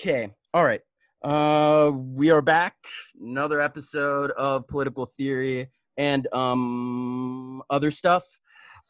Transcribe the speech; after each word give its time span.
Okay. 0.00 0.30
All 0.54 0.64
right. 0.64 0.80
Uh, 1.22 1.92
we 1.94 2.30
are 2.30 2.40
back. 2.40 2.74
Another 3.20 3.60
episode 3.60 4.30
of 4.30 4.66
political 4.66 5.04
theory 5.04 5.68
and 5.98 6.26
um 6.32 7.62
other 7.68 7.90
stuff. 7.90 8.24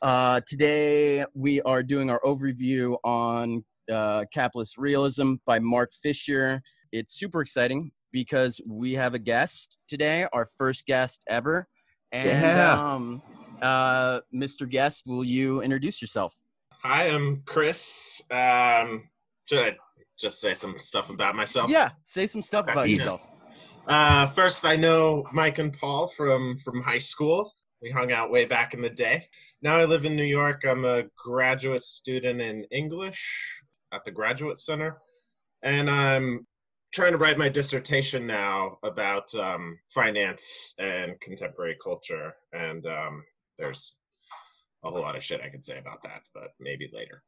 Uh, 0.01 0.41
today 0.47 1.25
we 1.35 1.61
are 1.63 1.83
doing 1.83 2.11
our 2.11 2.21
overview 2.21 2.97
on 3.03 3.65
uh, 3.93 4.25
capitalist 4.33 4.79
realism 4.79 5.35
by 5.47 5.59
Mark 5.59 5.91
Fisher. 6.01 6.63
It's 6.93 7.19
super 7.19 7.41
exciting 7.41 7.91
because 8.13 8.61
we 8.65 8.93
have 8.93 9.15
a 9.15 9.19
guest 9.19 9.79
today, 9.89 10.29
our 10.33 10.45
first 10.45 10.87
guest 10.87 11.25
ever. 11.29 11.67
And 12.13 12.41
Yeah. 12.41 12.95
um, 12.95 13.21
uh, 13.61 14.21
Mr. 14.33 14.71
Guest, 14.71 15.03
will 15.07 15.25
you 15.25 15.61
introduce 15.61 16.01
yourself? 16.01 16.37
Hi, 16.85 17.09
I'm 17.09 17.43
Chris. 17.47 18.23
Um, 18.31 19.09
should 19.47 19.59
I 19.59 19.77
just 20.21 20.41
say 20.41 20.55
some 20.55 20.79
stuff 20.79 21.11
about 21.11 21.35
myself? 21.35 21.71
Yeah, 21.71 21.91
say 22.05 22.27
some 22.27 22.43
stuff 22.43 22.65
Okay. 22.65 22.73
about 22.73 22.89
yourself. 22.91 23.23
Uh, 23.89 24.27
first, 24.29 24.65
I 24.67 24.77
know 24.77 25.27
Mike 25.33 25.59
and 25.59 25.73
Paul 25.73 26.09
from 26.09 26.57
from 26.59 26.81
high 26.83 26.99
school. 26.99 27.53
We 27.83 27.91
hung 27.91 28.13
out 28.13 28.31
way 28.31 28.45
back 28.45 28.75
in 28.75 28.83
the 28.83 28.91
day. 28.91 29.27
Now 29.63 29.77
I 29.77 29.87
live 29.87 30.05
in 30.05 30.15
New 30.15 30.23
York. 30.25 30.65
I'm 30.69 30.85
a 30.85 31.05
graduate 31.17 31.83
student 31.83 32.41
in 32.41 32.65
English 32.71 33.63
at 33.93 34.05
the 34.05 34.11
Graduate 34.11 34.59
Center, 34.59 34.99
and 35.63 35.91
I'm 35.91 36.47
trying 36.93 37.13
to 37.13 37.19
write 37.19 37.39
my 37.39 37.49
dissertation 37.49 38.27
now 38.27 38.79
about 38.83 39.35
um, 39.35 39.79
finance 39.89 40.75
and 40.79 41.19
contemporary 41.21 41.77
culture. 41.83 42.35
And 42.53 42.85
um, 42.87 43.25
there's 43.59 43.97
a 44.85 44.91
whole 44.91 45.01
lot 45.01 45.17
of 45.17 45.25
shit 45.25 45.41
I 45.41 45.49
could 45.49 45.65
say 45.65 45.79
about 45.79 46.03
that, 46.03 46.23
but 46.35 46.51
maybe 46.59 46.91
later. 46.93 47.23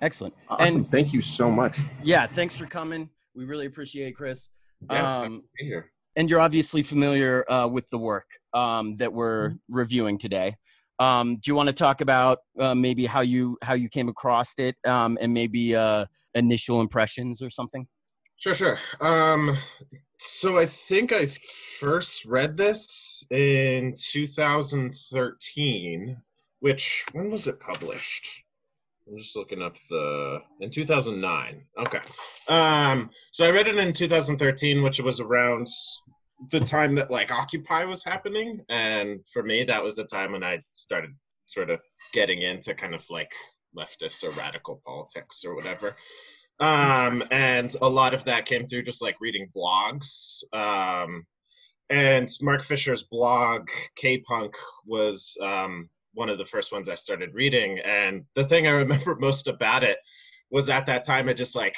Excellent. 0.00 0.34
Awesome. 0.48 0.76
And- 0.76 0.90
Thank 0.90 1.12
you 1.12 1.20
so 1.20 1.50
much. 1.50 1.78
Yeah, 2.02 2.26
thanks 2.26 2.56
for 2.56 2.64
coming. 2.66 3.10
We 3.34 3.44
really 3.44 3.66
appreciate 3.66 4.06
it, 4.08 4.12
Chris. 4.12 4.48
Yeah, 4.90 5.20
Um, 5.22 5.42
here. 5.58 5.90
and 6.16 6.30
you're 6.30 6.40
obviously 6.40 6.82
familiar 6.82 7.44
uh, 7.50 7.66
with 7.66 7.88
the 7.90 7.98
work 7.98 8.26
um, 8.54 8.94
that 8.94 9.12
we're 9.12 9.54
reviewing 9.68 10.16
today. 10.18 10.56
Um, 11.00 11.36
do 11.36 11.42
you 11.50 11.54
want 11.54 11.68
to 11.68 11.72
talk 11.72 12.00
about 12.00 12.38
uh, 12.58 12.74
maybe 12.74 13.06
how 13.06 13.20
you 13.20 13.56
how 13.62 13.74
you 13.74 13.88
came 13.88 14.08
across 14.08 14.54
it 14.58 14.74
um, 14.84 15.16
and 15.20 15.32
maybe 15.32 15.76
uh, 15.76 16.06
initial 16.34 16.80
impressions 16.80 17.40
or 17.42 17.50
something? 17.50 17.86
Sure, 18.36 18.54
sure. 18.54 18.78
Um, 19.00 19.56
so 20.18 20.58
I 20.58 20.66
think 20.66 21.12
I 21.12 21.26
first 21.26 22.24
read 22.24 22.56
this 22.56 23.22
in 23.30 23.94
2013, 23.96 26.16
which 26.60 27.04
when 27.12 27.30
was 27.30 27.46
it 27.46 27.60
published? 27.60 28.42
I'm 29.08 29.18
just 29.18 29.36
looking 29.36 29.62
up 29.62 29.76
the 29.90 30.42
in 30.60 30.70
2009. 30.70 31.62
Okay. 31.78 32.00
Um, 32.48 33.10
so 33.32 33.46
I 33.46 33.50
read 33.50 33.68
it 33.68 33.76
in 33.76 33.92
2013, 33.92 34.82
which 34.82 35.00
was 35.00 35.20
around 35.20 35.68
the 36.50 36.60
time 36.60 36.94
that 36.96 37.10
like 37.10 37.32
Occupy 37.32 37.84
was 37.84 38.04
happening, 38.04 38.60
and 38.68 39.20
for 39.32 39.42
me, 39.42 39.64
that 39.64 39.82
was 39.82 39.96
the 39.96 40.04
time 40.04 40.32
when 40.32 40.44
I 40.44 40.62
started 40.72 41.10
sort 41.46 41.70
of 41.70 41.80
getting 42.12 42.42
into 42.42 42.74
kind 42.74 42.94
of 42.94 43.04
like 43.10 43.32
leftist 43.76 44.24
or 44.24 44.30
radical 44.38 44.80
politics 44.84 45.44
or 45.44 45.54
whatever 45.54 45.96
um 46.60 47.22
and 47.30 47.76
a 47.82 47.88
lot 47.88 48.14
of 48.14 48.24
that 48.24 48.44
came 48.44 48.66
through 48.66 48.82
just 48.82 49.02
like 49.02 49.16
reading 49.20 49.48
blogs 49.54 50.42
um 50.52 51.24
and 51.90 52.28
mark 52.40 52.62
fisher's 52.62 53.04
blog 53.04 53.68
k-punk 53.96 54.54
was 54.84 55.36
um 55.42 55.88
one 56.18 56.28
of 56.28 56.38
the 56.38 56.44
first 56.44 56.72
ones 56.72 56.88
i 56.88 56.94
started 56.94 57.32
reading 57.32 57.78
and 57.84 58.24
the 58.34 58.44
thing 58.44 58.66
i 58.66 58.70
remember 58.84 59.16
most 59.16 59.46
about 59.46 59.84
it 59.84 59.98
was 60.50 60.68
at 60.68 60.84
that 60.86 61.04
time 61.04 61.28
i 61.28 61.32
just 61.32 61.54
like 61.54 61.76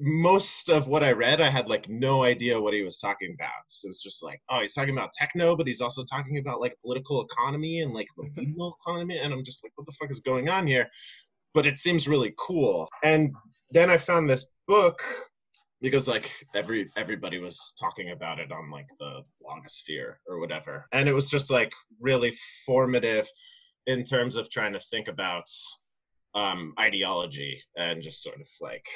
most 0.00 0.68
of 0.68 0.88
what 0.88 1.02
i 1.02 1.12
read 1.12 1.40
i 1.40 1.48
had 1.48 1.68
like 1.68 1.88
no 1.88 2.24
idea 2.24 2.60
what 2.60 2.74
he 2.74 2.82
was 2.82 2.98
talking 2.98 3.34
about. 3.34 3.62
So 3.68 3.86
it 3.86 3.90
was 3.90 4.02
just 4.02 4.22
like 4.22 4.40
oh 4.50 4.60
he's 4.60 4.74
talking 4.74 4.96
about 4.96 5.12
techno 5.12 5.56
but 5.56 5.66
he's 5.66 5.80
also 5.80 6.04
talking 6.04 6.38
about 6.38 6.60
like 6.60 6.76
political 6.82 7.22
economy 7.22 7.80
and 7.80 7.94
like 7.94 8.08
the 8.16 8.24
mm-hmm. 8.24 8.40
legal 8.40 8.76
economy 8.82 9.18
and 9.18 9.32
i'm 9.32 9.44
just 9.44 9.64
like 9.64 9.72
what 9.76 9.86
the 9.86 9.92
fuck 9.92 10.10
is 10.10 10.20
going 10.20 10.48
on 10.48 10.66
here? 10.66 10.86
But 11.54 11.66
it 11.66 11.78
seems 11.78 12.06
really 12.06 12.34
cool. 12.36 12.88
And 13.02 13.32
then 13.70 13.88
I 13.88 13.96
found 13.96 14.28
this 14.28 14.46
book 14.66 15.00
because 15.80 16.08
like 16.08 16.30
every 16.54 16.90
everybody 16.96 17.38
was 17.38 17.74
talking 17.78 18.10
about 18.10 18.38
it 18.38 18.52
on 18.52 18.70
like 18.70 18.88
the 18.98 19.22
blogosphere 19.42 20.14
or 20.26 20.40
whatever, 20.40 20.86
and 20.92 21.08
it 21.08 21.12
was 21.12 21.30
just 21.30 21.50
like 21.50 21.72
really 22.00 22.32
formative 22.66 23.28
in 23.88 24.04
terms 24.04 24.36
of 24.36 24.50
trying 24.50 24.74
to 24.74 24.80
think 24.90 25.08
about 25.08 25.48
um, 26.34 26.74
ideology 26.78 27.60
and 27.76 28.02
just 28.02 28.22
sort 28.22 28.40
of 28.40 28.46
like 28.60 28.86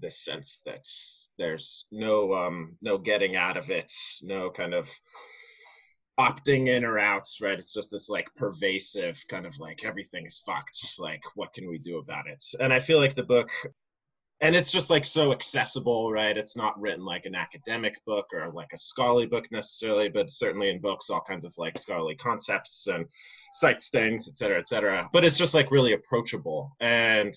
this 0.00 0.24
sense 0.24 0.62
that 0.64 0.86
there's 1.36 1.86
no 1.90 2.32
um, 2.32 2.76
no 2.80 2.96
getting 2.96 3.34
out 3.34 3.56
of 3.56 3.70
it, 3.70 3.92
no 4.22 4.48
kind 4.48 4.72
of 4.72 4.88
opting 6.18 6.68
in 6.68 6.84
or 6.84 6.98
out, 6.98 7.28
right? 7.42 7.58
It's 7.58 7.74
just 7.74 7.90
this 7.90 8.08
like 8.08 8.26
pervasive 8.36 9.22
kind 9.28 9.46
of 9.46 9.58
like 9.58 9.84
everything 9.84 10.24
is 10.24 10.42
fucked. 10.46 10.78
Like, 10.98 11.22
what 11.34 11.52
can 11.52 11.68
we 11.68 11.78
do 11.78 11.98
about 11.98 12.28
it? 12.28 12.42
And 12.60 12.72
I 12.72 12.78
feel 12.78 12.98
like 12.98 13.16
the 13.16 13.24
book, 13.24 13.50
and 14.42 14.54
it's 14.54 14.70
just 14.70 14.90
like 14.90 15.04
so 15.04 15.32
accessible, 15.32 16.12
right? 16.12 16.36
It's 16.36 16.56
not 16.56 16.78
written 16.78 17.04
like 17.04 17.24
an 17.24 17.34
academic 17.34 17.94
book 18.04 18.26
or 18.34 18.50
like 18.52 18.68
a 18.74 18.76
scholarly 18.76 19.26
book 19.26 19.46
necessarily, 19.50 20.08
but 20.08 20.32
certainly 20.32 20.68
invokes 20.68 21.08
all 21.08 21.22
kinds 21.26 21.46
of 21.46 21.54
like 21.56 21.78
scholarly 21.78 22.16
concepts 22.16 22.86
and 22.86 23.06
cites 23.54 23.88
things, 23.88 24.28
et 24.28 24.36
cetera, 24.36 24.58
et 24.58 24.68
cetera. 24.68 25.08
But 25.12 25.24
it's 25.24 25.38
just 25.38 25.54
like 25.54 25.70
really 25.70 25.94
approachable. 25.94 26.76
And 26.80 27.34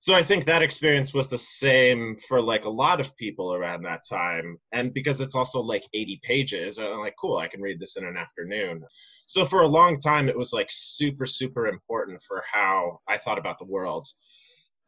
so 0.00 0.14
I 0.14 0.22
think 0.22 0.44
that 0.44 0.62
experience 0.62 1.12
was 1.12 1.28
the 1.28 1.38
same 1.38 2.16
for 2.28 2.40
like 2.40 2.64
a 2.64 2.70
lot 2.70 3.00
of 3.00 3.16
people 3.16 3.52
around 3.54 3.82
that 3.82 4.02
time. 4.08 4.56
And 4.70 4.94
because 4.94 5.20
it's 5.20 5.34
also 5.34 5.60
like 5.60 5.82
80 5.92 6.20
pages, 6.22 6.78
I'm 6.78 7.00
like, 7.00 7.16
cool, 7.20 7.38
I 7.38 7.48
can 7.48 7.60
read 7.60 7.80
this 7.80 7.96
in 7.96 8.06
an 8.06 8.16
afternoon. 8.16 8.84
So 9.26 9.44
for 9.44 9.62
a 9.62 9.66
long 9.66 9.98
time, 9.98 10.28
it 10.28 10.38
was 10.38 10.52
like 10.52 10.68
super, 10.70 11.26
super 11.26 11.66
important 11.66 12.22
for 12.22 12.44
how 12.50 13.00
I 13.08 13.16
thought 13.16 13.38
about 13.38 13.58
the 13.58 13.64
world. 13.64 14.06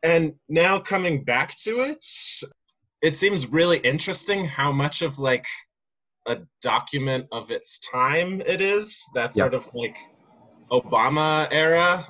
And 0.02 0.34
now 0.48 0.78
coming 0.78 1.24
back 1.24 1.54
to 1.64 1.80
it, 1.80 2.04
it 3.02 3.16
seems 3.16 3.46
really 3.46 3.78
interesting 3.78 4.44
how 4.46 4.72
much 4.72 5.02
of 5.02 5.18
like 5.18 5.46
a 6.26 6.38
document 6.62 7.26
of 7.32 7.50
its 7.50 7.78
time 7.80 8.40
it 8.46 8.60
is. 8.60 9.02
That 9.14 9.34
sort 9.34 9.54
of 9.54 9.68
like 9.74 9.96
Obama 10.70 11.48
era 11.50 12.06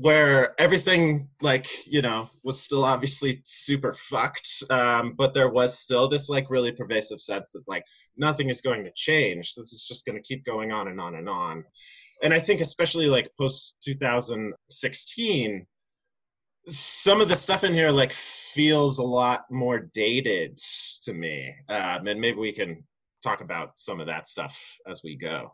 where 0.00 0.54
everything 0.60 1.28
like 1.42 1.66
you 1.84 2.00
know 2.00 2.30
was 2.44 2.62
still 2.62 2.84
obviously 2.84 3.42
super 3.44 3.92
fucked 3.92 4.62
um, 4.70 5.12
but 5.18 5.34
there 5.34 5.50
was 5.50 5.76
still 5.76 6.08
this 6.08 6.28
like 6.28 6.48
really 6.50 6.70
pervasive 6.70 7.20
sense 7.20 7.50
that 7.50 7.66
like 7.66 7.82
nothing 8.16 8.48
is 8.48 8.60
going 8.60 8.84
to 8.84 8.92
change. 8.94 9.54
This 9.56 9.72
is 9.72 9.84
just 9.84 10.06
going 10.06 10.14
to 10.14 10.22
keep 10.22 10.44
going 10.44 10.70
on 10.70 10.86
and 10.86 11.00
on 11.00 11.16
and 11.16 11.28
on. 11.28 11.64
And 12.22 12.32
i 12.32 12.38
think 12.38 12.60
especially 12.60 13.08
like 13.08 13.30
post 13.38 13.78
2016 13.84 15.66
some 16.68 17.20
of 17.20 17.28
the 17.28 17.36
stuff 17.36 17.64
in 17.64 17.72
here 17.72 17.90
like 17.90 18.12
feels 18.12 18.98
a 18.98 19.02
lot 19.02 19.44
more 19.50 19.88
dated 19.94 20.58
to 21.02 21.14
me 21.14 21.52
um, 21.68 22.06
and 22.06 22.20
maybe 22.20 22.38
we 22.38 22.52
can 22.52 22.82
talk 23.22 23.40
about 23.40 23.72
some 23.76 24.00
of 24.00 24.06
that 24.06 24.28
stuff 24.28 24.76
as 24.88 25.02
we 25.02 25.16
go 25.16 25.52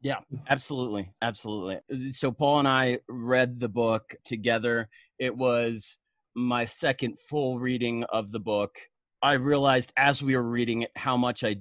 yeah 0.00 0.18
Absolutely, 0.48 1.10
absolutely. 1.22 1.80
So 2.12 2.30
Paul 2.30 2.58
and 2.60 2.68
I 2.68 2.98
read 3.08 3.58
the 3.58 3.68
book 3.68 4.14
together. 4.24 4.88
It 5.18 5.34
was 5.34 5.96
my 6.34 6.64
second 6.64 7.18
full 7.18 7.58
reading 7.58 8.04
of 8.04 8.32
the 8.32 8.40
book. 8.40 8.76
I 9.22 9.32
realized 9.32 9.92
as 9.96 10.22
we 10.22 10.36
were 10.36 10.42
reading 10.42 10.82
it 10.82 10.90
how 10.96 11.16
much 11.16 11.42
I 11.44 11.56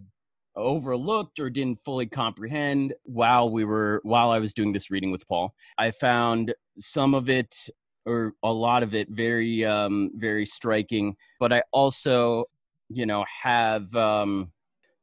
overlooked 0.56 1.40
or 1.40 1.50
didn't 1.50 1.80
fully 1.80 2.06
comprehend 2.06 2.94
while 3.04 3.50
we 3.50 3.64
were 3.64 4.02
while 4.04 4.30
I 4.30 4.40
was 4.40 4.54
doing 4.54 4.74
this 4.74 4.92
reading 4.92 5.12
with 5.12 5.28
Paul. 5.28 5.54
I 5.78 5.92
found 5.92 6.54
some 6.76 7.14
of 7.14 7.30
it 7.30 7.56
or 8.06 8.34
a 8.44 8.52
lot 8.52 8.84
of 8.84 8.94
it 8.94 9.10
very 9.10 9.66
um 9.66 10.12
very 10.16 10.46
striking, 10.46 11.16
but 11.40 11.54
I 11.54 11.64
also, 11.72 12.46
you 12.90 13.06
know, 13.06 13.26
have 13.44 13.94
um 13.96 14.52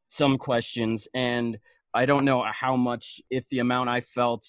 some 0.07 0.39
questions 0.39 1.09
and 1.15 1.59
I 1.95 2.07
don't 2.07 2.25
know 2.25 2.45
how 2.53 2.77
much, 2.77 3.21
if 3.31 3.49
the 3.49 3.59
amount 3.61 3.89
I 3.91 4.01
felt 4.01 4.47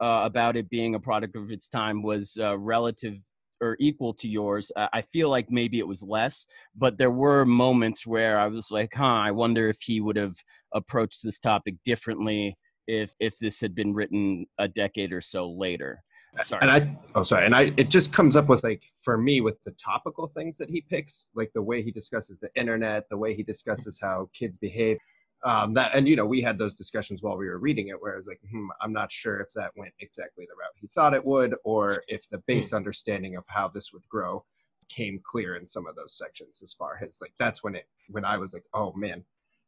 uh, 0.00 0.22
about 0.24 0.56
it 0.56 0.68
being 0.70 0.94
a 0.94 1.00
product 1.00 1.36
of 1.36 1.50
its 1.50 1.68
time 1.68 2.02
was 2.02 2.36
uh, 2.40 2.56
relative 2.58 3.16
or 3.60 3.76
equal 3.80 4.12
to 4.14 4.28
yours. 4.28 4.70
Uh, 4.76 4.88
I 4.92 5.02
feel 5.02 5.30
like 5.30 5.50
maybe 5.50 5.78
it 5.78 5.86
was 5.88 6.02
less, 6.02 6.46
but 6.76 6.98
there 6.98 7.10
were 7.10 7.44
moments 7.44 8.06
where 8.06 8.38
I 8.38 8.46
was 8.48 8.70
like, 8.70 8.92
huh, 8.94 9.04
I 9.04 9.30
wonder 9.30 9.68
if 9.68 9.80
he 9.80 10.00
would 10.00 10.16
have 10.16 10.36
approached 10.72 11.22
this 11.22 11.40
topic 11.40 11.76
differently 11.84 12.56
if 12.86 13.14
if 13.18 13.38
this 13.38 13.60
had 13.60 13.74
been 13.74 13.94
written 13.94 14.46
a 14.58 14.68
decade 14.68 15.12
or 15.12 15.20
so 15.20 15.50
later. 15.50 16.02
Sorry. 16.42 16.62
And 16.62 16.70
I, 16.70 16.96
oh, 17.14 17.22
sorry. 17.22 17.46
And 17.46 17.54
I, 17.54 17.72
it 17.76 17.88
just 17.90 18.12
comes 18.12 18.36
up 18.36 18.48
with 18.48 18.64
like, 18.64 18.82
for 19.02 19.16
me, 19.16 19.40
with 19.40 19.62
the 19.62 19.70
topical 19.72 20.26
things 20.26 20.58
that 20.58 20.68
he 20.68 20.80
picks, 20.80 21.30
like 21.34 21.52
the 21.54 21.62
way 21.62 21.82
he 21.82 21.90
discusses 21.90 22.38
the 22.38 22.50
internet, 22.56 23.08
the 23.08 23.16
way 23.16 23.34
he 23.34 23.42
discusses 23.42 24.00
how 24.00 24.28
kids 24.34 24.56
behave. 24.56 24.98
Um, 25.44 25.74
that 25.74 25.94
and 25.94 26.08
you 26.08 26.16
know 26.16 26.24
we 26.24 26.40
had 26.40 26.56
those 26.56 26.74
discussions 26.74 27.22
while 27.22 27.36
we 27.36 27.46
were 27.46 27.58
reading 27.58 27.88
it, 27.88 28.00
where 28.00 28.14
I 28.14 28.16
was 28.16 28.26
like, 28.26 28.40
hmm, 28.50 28.66
I'm 28.80 28.94
not 28.94 29.12
sure 29.12 29.40
if 29.40 29.52
that 29.54 29.72
went 29.76 29.92
exactly 30.00 30.46
the 30.48 30.54
route 30.54 30.72
he 30.74 30.86
thought 30.86 31.12
it 31.12 31.24
would, 31.24 31.54
or 31.64 32.02
if 32.08 32.28
the 32.30 32.38
base 32.46 32.72
understanding 32.72 33.36
of 33.36 33.44
how 33.46 33.68
this 33.68 33.92
would 33.92 34.08
grow 34.08 34.42
came 34.88 35.20
clear 35.22 35.56
in 35.56 35.66
some 35.66 35.86
of 35.86 35.96
those 35.96 36.16
sections 36.16 36.62
as 36.62 36.72
far 36.72 36.98
as 37.02 37.18
like 37.20 37.32
that's 37.38 37.62
when 37.62 37.74
it 37.74 37.86
when 38.08 38.24
I 38.24 38.38
was 38.38 38.54
like, 38.54 38.64
oh 38.72 38.94
man, 38.94 39.22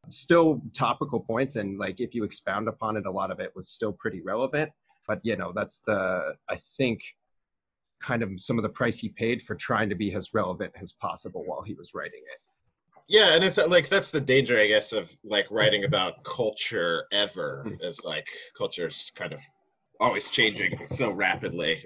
still 0.08 0.62
topical 0.72 1.20
points 1.20 1.56
and 1.56 1.78
like 1.78 2.00
if 2.00 2.14
you 2.14 2.24
expound 2.24 2.68
upon 2.68 2.96
it, 2.96 3.04
a 3.04 3.10
lot 3.10 3.30
of 3.30 3.38
it 3.38 3.52
was 3.54 3.68
still 3.68 3.92
pretty 3.92 4.22
relevant. 4.22 4.70
But 5.06 5.20
you 5.22 5.36
know, 5.36 5.52
that's 5.54 5.80
the 5.86 6.34
I 6.48 6.56
think 6.76 7.02
kind 8.00 8.22
of 8.22 8.40
some 8.40 8.58
of 8.58 8.62
the 8.62 8.68
price 8.68 8.98
he 8.98 9.08
paid 9.08 9.42
for 9.42 9.54
trying 9.54 9.88
to 9.88 9.94
be 9.94 10.14
as 10.14 10.34
relevant 10.34 10.72
as 10.80 10.92
possible 10.92 11.44
while 11.46 11.62
he 11.62 11.74
was 11.74 11.92
writing 11.94 12.20
it. 12.32 12.40
Yeah, 13.08 13.34
and 13.34 13.44
it's 13.44 13.58
uh, 13.58 13.68
like 13.68 13.88
that's 13.88 14.10
the 14.10 14.20
danger, 14.20 14.58
I 14.58 14.66
guess, 14.66 14.92
of 14.92 15.16
like 15.24 15.46
writing 15.50 15.84
about 15.84 16.24
culture 16.24 17.04
ever 17.12 17.62
Hmm. 17.66 17.74
is 17.80 18.04
like 18.04 18.26
culture's 18.56 19.10
kind 19.14 19.32
of 19.32 19.40
always 20.00 20.28
changing 20.28 20.86
so 20.86 21.10
rapidly. 21.10 21.84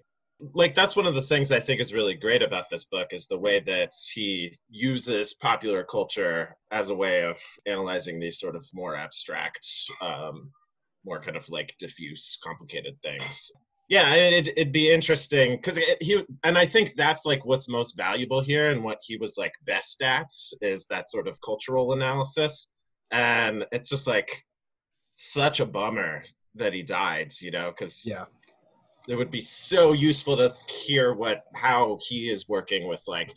Like 0.54 0.74
that's 0.74 0.96
one 0.96 1.06
of 1.06 1.14
the 1.14 1.20
things 1.22 1.52
I 1.52 1.60
think 1.60 1.80
is 1.82 1.92
really 1.92 2.14
great 2.14 2.40
about 2.40 2.70
this 2.70 2.84
book 2.84 3.08
is 3.12 3.26
the 3.26 3.38
way 3.38 3.60
that 3.60 3.92
he 4.14 4.50
uses 4.70 5.34
popular 5.34 5.84
culture 5.84 6.56
as 6.70 6.88
a 6.88 6.94
way 6.94 7.22
of 7.24 7.38
analyzing 7.66 8.18
these 8.18 8.40
sort 8.40 8.56
of 8.56 8.66
more 8.72 8.96
abstract, 8.96 9.66
um, 10.00 10.50
more 11.04 11.20
kind 11.20 11.36
of 11.36 11.48
like 11.48 11.74
diffuse, 11.78 12.38
complicated 12.42 12.96
things. 13.02 13.50
Yeah, 13.88 14.14
it, 14.14 14.48
it'd 14.56 14.72
be 14.72 14.92
interesting 14.92 15.56
because 15.56 15.76
he 16.00 16.24
and 16.44 16.56
I 16.56 16.64
think 16.64 16.94
that's 16.94 17.26
like 17.26 17.44
what's 17.44 17.68
most 17.68 17.96
valuable 17.96 18.40
here 18.40 18.70
and 18.70 18.84
what 18.84 18.98
he 19.02 19.16
was 19.16 19.36
like 19.36 19.52
best 19.64 20.00
at 20.02 20.28
is 20.62 20.86
that 20.90 21.10
sort 21.10 21.26
of 21.26 21.40
cultural 21.40 21.92
analysis. 21.92 22.68
And 23.10 23.66
it's 23.72 23.88
just 23.88 24.06
like 24.06 24.44
such 25.12 25.58
a 25.58 25.66
bummer 25.66 26.22
that 26.54 26.72
he 26.72 26.82
died, 26.82 27.32
you 27.40 27.50
know, 27.50 27.72
because 27.76 28.06
Yeah. 28.06 28.26
it 29.08 29.16
would 29.16 29.30
be 29.32 29.40
so 29.40 29.92
useful 29.92 30.36
to 30.36 30.54
hear 30.68 31.12
what 31.14 31.42
how 31.56 31.98
he 32.00 32.30
is 32.30 32.48
working 32.48 32.86
with 32.86 33.02
like 33.08 33.34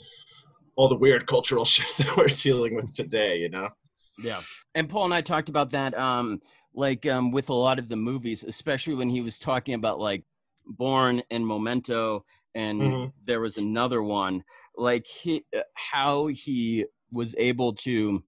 all 0.75 0.87
the 0.87 0.95
weird 0.95 1.25
cultural 1.25 1.65
shit 1.73 1.87
that 1.97 2.15
we're 2.15 2.27
dealing 2.27 2.75
with 2.75 2.93
today, 2.93 3.39
you 3.39 3.49
know. 3.49 3.69
Yeah. 4.21 4.41
And 4.75 4.87
Paul 4.87 5.05
and 5.05 5.13
I 5.15 5.21
talked 5.21 5.49
about 5.49 5.71
that 5.71 5.97
um 5.97 6.43
like 6.73 7.05
um 7.05 7.31
with 7.31 7.49
a 7.49 7.53
lot 7.53 7.79
of 7.79 7.89
the 7.89 7.95
movies, 7.95 8.43
especially 8.43 8.95
when 8.95 9.09
he 9.09 9.21
was 9.21 9.39
talking 9.39 9.73
about 9.75 9.99
like 9.99 10.23
Bourne 10.65 11.23
and 11.31 11.45
Memento 11.47 12.25
and 12.55 12.79
Mhm. 12.81 13.13
there 13.25 13.41
was 13.41 13.57
another 13.57 14.01
one 14.03 14.43
like 14.77 15.07
he, 15.07 15.45
uh, 15.55 15.61
how 15.75 16.27
he 16.27 16.85
was 17.11 17.35
able 17.37 17.73
to 17.73 18.23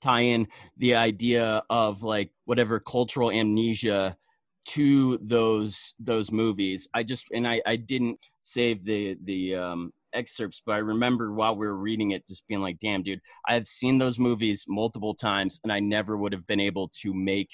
tie 0.00 0.20
in 0.20 0.48
the 0.78 0.94
idea 0.94 1.62
of 1.70 2.02
like 2.02 2.30
whatever 2.44 2.80
cultural 2.80 3.30
amnesia 3.30 4.16
to 4.64 5.18
those 5.22 5.94
those 5.98 6.30
movies 6.32 6.88
i 6.94 7.02
just 7.02 7.28
and 7.32 7.46
i 7.48 7.60
i 7.66 7.76
didn't 7.76 8.18
save 8.40 8.84
the 8.84 9.16
the 9.24 9.54
um 9.54 9.92
excerpts 10.14 10.62
but 10.64 10.72
i 10.72 10.78
remember 10.78 11.32
while 11.32 11.56
we 11.56 11.66
were 11.66 11.76
reading 11.76 12.10
it 12.12 12.26
just 12.26 12.46
being 12.48 12.60
like 12.60 12.78
damn 12.78 13.02
dude 13.02 13.20
i 13.48 13.54
have 13.54 13.66
seen 13.66 13.98
those 13.98 14.18
movies 14.18 14.64
multiple 14.68 15.14
times 15.14 15.60
and 15.64 15.72
i 15.72 15.80
never 15.80 16.16
would 16.16 16.32
have 16.32 16.46
been 16.46 16.60
able 16.60 16.88
to 16.88 17.12
make 17.14 17.50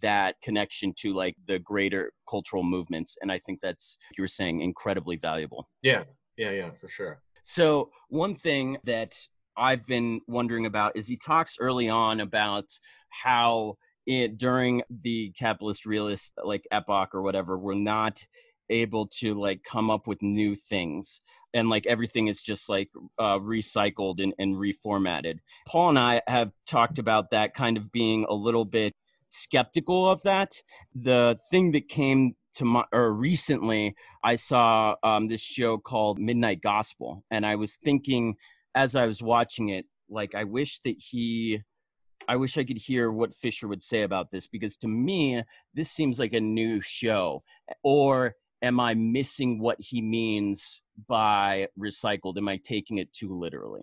that 0.00 0.36
connection 0.42 0.94
to 0.96 1.12
like 1.12 1.36
the 1.46 1.58
greater 1.58 2.12
cultural 2.28 2.62
movements 2.62 3.16
and 3.20 3.30
i 3.30 3.38
think 3.38 3.58
that's 3.62 3.98
you 4.16 4.22
were 4.22 4.28
saying 4.28 4.60
incredibly 4.60 5.16
valuable 5.16 5.68
Yeah, 5.82 6.04
yeah, 6.36 6.50
yeah, 6.50 6.70
for 6.70 6.88
sure. 6.88 7.20
so 7.42 7.90
one 8.08 8.34
thing 8.34 8.78
that 8.84 9.18
I've 9.54 9.86
been 9.86 10.22
wondering 10.26 10.64
about 10.64 10.96
is 10.96 11.06
he 11.06 11.18
talks 11.18 11.56
early 11.60 11.88
on 11.90 12.20
about 12.20 12.64
how 13.10 13.76
it 14.06 14.38
during 14.38 14.82
the 15.02 15.30
capitalist 15.38 15.84
realist 15.84 16.32
like 16.42 16.66
epoch 16.72 17.10
or 17.14 17.20
whatever, 17.22 17.58
we're 17.58 17.74
not 17.74 18.18
able 18.72 19.06
to 19.20 19.34
like 19.34 19.62
come 19.62 19.90
up 19.90 20.06
with 20.06 20.22
new 20.22 20.56
things 20.56 21.20
and 21.54 21.68
like 21.68 21.86
everything 21.86 22.28
is 22.28 22.42
just 22.42 22.68
like 22.68 22.88
uh, 23.18 23.38
recycled 23.38 24.22
and, 24.22 24.34
and 24.38 24.56
reformatted. 24.56 25.38
Paul 25.66 25.90
and 25.90 25.98
I 25.98 26.22
have 26.26 26.52
talked 26.66 26.98
about 26.98 27.30
that 27.30 27.54
kind 27.54 27.76
of 27.76 27.92
being 27.92 28.24
a 28.28 28.34
little 28.34 28.64
bit 28.64 28.94
skeptical 29.28 30.08
of 30.08 30.22
that. 30.22 30.62
The 30.94 31.38
thing 31.50 31.72
that 31.72 31.88
came 31.88 32.36
to 32.54 32.64
my 32.64 32.84
or 32.92 33.12
recently 33.12 33.94
I 34.22 34.36
saw 34.36 34.96
um, 35.02 35.28
this 35.28 35.40
show 35.40 35.78
called 35.78 36.18
Midnight 36.18 36.60
Gospel, 36.60 37.24
and 37.30 37.46
I 37.46 37.56
was 37.56 37.76
thinking 37.76 38.36
as 38.74 38.96
I 38.96 39.06
was 39.06 39.22
watching 39.22 39.70
it, 39.70 39.86
like 40.08 40.34
I 40.34 40.44
wish 40.44 40.80
that 40.80 40.96
he, 40.98 41.62
I 42.28 42.36
wish 42.36 42.56
I 42.56 42.64
could 42.64 42.78
hear 42.78 43.10
what 43.10 43.34
Fisher 43.34 43.68
would 43.68 43.82
say 43.82 44.02
about 44.02 44.30
this 44.30 44.46
because 44.46 44.76
to 44.78 44.88
me 44.88 45.42
this 45.74 45.90
seems 45.90 46.18
like 46.18 46.34
a 46.34 46.40
new 46.40 46.80
show, 46.80 47.42
or 47.82 48.34
am 48.62 48.80
I 48.80 48.94
missing 48.94 49.58
what 49.58 49.76
he 49.80 50.00
means 50.00 50.82
by 51.08 51.68
recycled? 51.78 52.38
Am 52.38 52.48
I 52.48 52.58
taking 52.58 52.98
it 52.98 53.12
too 53.12 53.36
literally? 53.38 53.82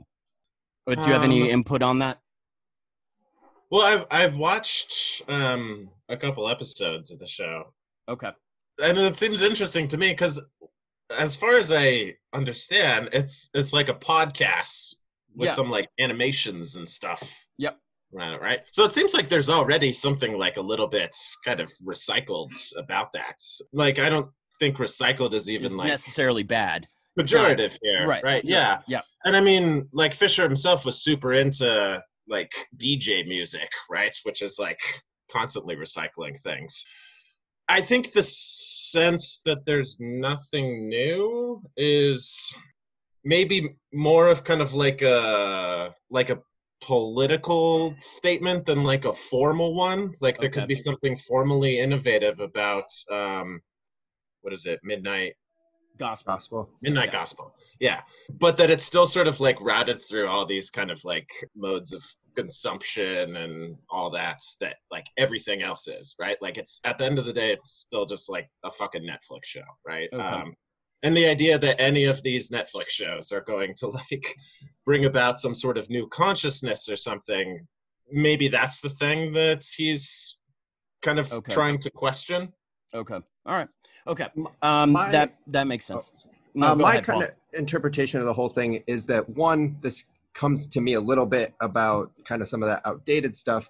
Or 0.87 0.95
do 0.95 1.07
you 1.07 1.13
have 1.13 1.23
any 1.23 1.43
Um, 1.43 1.49
input 1.49 1.81
on 1.83 1.99
that? 1.99 2.19
Well, 3.71 3.81
I've 3.81 4.07
I've 4.09 4.35
watched 4.35 5.21
um 5.27 5.89
a 6.09 6.17
couple 6.17 6.49
episodes 6.49 7.11
of 7.11 7.19
the 7.19 7.27
show. 7.27 7.73
Okay. 8.07 8.31
and 8.81 8.97
it 8.97 9.15
seems 9.15 9.41
interesting 9.41 9.87
to 9.89 9.97
me 9.97 10.09
because 10.09 10.41
as 11.17 11.35
far 11.35 11.57
as 11.57 11.71
i 11.71 12.13
understand 12.33 13.09
it's 13.13 13.49
it's 13.53 13.73
like 13.73 13.89
a 13.89 13.93
podcast 13.93 14.95
with 15.35 15.47
Yeah. 15.47 15.55
some 15.55 15.69
like 15.69 15.89
animations 15.99 16.75
and 16.75 16.87
stuff 16.87 17.21
Yep. 17.57 17.77
around 18.15 18.35
it, 18.37 18.41
right 18.41 18.59
so 18.71 18.85
it 18.85 18.93
seems 18.93 19.13
like 19.13 19.27
there's 19.29 19.49
already 19.49 19.91
something 19.93 20.37
like 20.37 20.57
a 20.57 20.61
little 20.61 20.87
bit 20.87 21.15
kind 21.45 21.59
of 21.59 21.71
recycled 21.85 22.51
about 22.77 23.11
that 23.13 23.37
like 23.73 23.99
i 23.99 24.09
don't 24.09 24.29
think 24.59 24.77
recycled 24.77 25.33
is 25.33 25.49
even 25.49 25.75
like 25.77 25.87
necessarily 25.87 26.43
bad. 26.43 26.87
not- 27.17 27.57
here 27.81 28.07
Right. 28.07 28.23
right 28.23 28.45
yeah 28.45 28.81
Yeah. 28.87 29.01
and 29.25 29.35
I 29.35 29.41
mean, 29.41 29.87
like 29.91 30.13
Fisher 30.13 30.43
himself 30.43 30.85
was 30.85 31.03
super 31.03 31.33
into 31.33 32.01
like 32.27 32.51
DJ 32.77 33.27
music, 33.27 33.69
right? 33.89 34.15
Which 34.23 34.41
is 34.41 34.59
like 34.59 34.79
constantly 35.31 35.75
recycling 35.75 36.39
things. 36.39 36.85
I 37.67 37.81
think 37.81 38.11
the 38.11 38.23
sense 38.23 39.41
that 39.45 39.65
there's 39.65 39.97
nothing 39.99 40.87
new 40.87 41.61
is 41.77 42.53
maybe 43.23 43.75
more 43.93 44.27
of 44.29 44.43
kind 44.43 44.61
of 44.61 44.73
like 44.73 45.01
a 45.01 45.93
like 46.09 46.29
a 46.29 46.39
political 46.81 47.93
statement 47.99 48.65
than 48.65 48.83
like 48.83 49.05
a 49.05 49.13
formal 49.13 49.75
one. 49.75 50.13
Like 50.21 50.37
there 50.37 50.49
Okay. 50.49 50.61
could 50.61 50.67
be 50.67 50.75
something 50.75 51.17
formally 51.17 51.79
innovative 51.79 52.39
about 52.39 52.89
um 53.11 53.59
what 54.41 54.53
is 54.53 54.65
it? 54.65 54.79
Midnight 54.83 55.33
Gospel. 55.97 56.33
Gospel. 56.33 56.69
Midnight 56.81 57.07
Yeah. 57.07 57.19
Gospel. 57.19 57.55
Yeah. 57.81 58.01
But 58.39 58.55
that 58.57 58.69
it's 58.69 58.85
still 58.85 59.05
sort 59.07 59.27
of 59.27 59.39
like 59.41 59.59
routed 59.59 60.01
through 60.01 60.27
all 60.27 60.45
these 60.45 60.69
kind 60.69 60.91
of 60.91 61.03
like 61.03 61.29
modes 61.55 61.91
of 61.91 62.01
consumption 62.35 63.35
and 63.35 63.75
all 63.89 64.09
that 64.11 64.39
that 64.61 64.77
like 64.91 65.05
everything 65.17 65.61
else 65.61 65.87
is, 65.89 66.15
right? 66.19 66.37
Like 66.41 66.57
it's 66.57 66.79
at 66.85 66.97
the 66.97 67.05
end 67.05 67.19
of 67.19 67.25
the 67.25 67.33
day 67.33 67.51
it's 67.51 67.69
still 67.71 68.05
just 68.05 68.29
like 68.29 68.47
a 68.63 68.71
fucking 68.71 69.03
Netflix 69.03 69.43
show, 69.43 69.63
right? 69.85 70.07
Okay. 70.13 70.23
Um 70.23 70.53
and 71.03 71.15
the 71.15 71.25
idea 71.27 71.57
that 71.59 71.79
any 71.81 72.05
of 72.05 72.21
these 72.23 72.49
Netflix 72.49 72.89
shows 72.89 73.31
are 73.31 73.41
going 73.41 73.73
to 73.79 73.87
like 73.99 74.35
bring 74.85 75.05
about 75.05 75.37
some 75.39 75.55
sort 75.55 75.77
of 75.77 75.89
new 75.89 76.07
consciousness 76.07 76.87
or 76.89 76.95
something, 76.97 77.65
maybe 78.11 78.47
that's 78.47 78.79
the 78.81 78.89
thing 78.89 79.33
that 79.33 79.65
he's 79.75 80.37
kind 81.01 81.19
of 81.19 81.31
Okay. 81.31 81.53
trying 81.53 81.79
to 81.81 81.89
question. 81.89 82.53
Okay. 82.93 83.15
All 83.45 83.55
right. 83.55 83.67
Okay. 84.07 84.27
Um, 84.61 84.91
my- 84.91 85.11
that 85.11 85.35
that 85.47 85.67
makes 85.67 85.85
sense. 85.85 86.13
No, 86.55 86.67
uh, 86.69 86.75
my 86.75 86.91
ahead, 86.93 87.05
Paul. 87.05 87.19
kind 87.21 87.31
of 87.31 87.35
interpretation 87.59 88.19
of 88.19 88.25
the 88.25 88.33
whole 88.33 88.49
thing 88.49 88.83
is 88.87 89.05
that 89.07 89.27
one, 89.29 89.77
this 89.81 90.05
comes 90.33 90.67
to 90.67 90.81
me 90.81 90.93
a 90.93 91.01
little 91.01 91.25
bit 91.25 91.53
about 91.61 92.11
kind 92.25 92.41
of 92.41 92.47
some 92.47 92.63
of 92.63 92.67
that 92.69 92.81
outdated 92.85 93.35
stuff, 93.35 93.69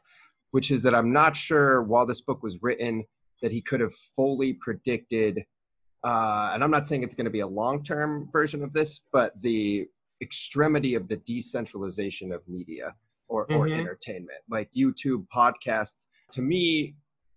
which 0.51 0.71
is 0.71 0.83
that 0.83 0.95
I'm 0.95 1.11
not 1.11 1.35
sure 1.35 1.83
while 1.83 2.05
this 2.05 2.21
book 2.21 2.41
was 2.41 2.61
written 2.61 3.03
that 3.41 3.51
he 3.51 3.61
could 3.61 3.79
have 3.81 3.93
fully 4.15 4.53
predicted. 4.53 5.43
Uh, 6.05 6.51
and 6.53 6.63
I'm 6.63 6.71
not 6.71 6.87
saying 6.87 7.03
it's 7.03 7.15
going 7.15 7.25
to 7.25 7.31
be 7.31 7.41
a 7.41 7.47
long 7.47 7.83
term 7.83 8.29
version 8.31 8.63
of 8.63 8.71
this, 8.71 9.01
but 9.11 9.33
the 9.41 9.87
extremity 10.21 10.95
of 10.95 11.07
the 11.07 11.17
decentralization 11.17 12.31
of 12.31 12.41
media 12.47 12.93
or, 13.27 13.43
or 13.51 13.67
Mhm. 13.67 13.79
entertainment, 13.79 14.39
like 14.49 14.69
YouTube, 14.75 15.25
podcasts. 15.33 16.07
To 16.31 16.41
me, 16.41 16.95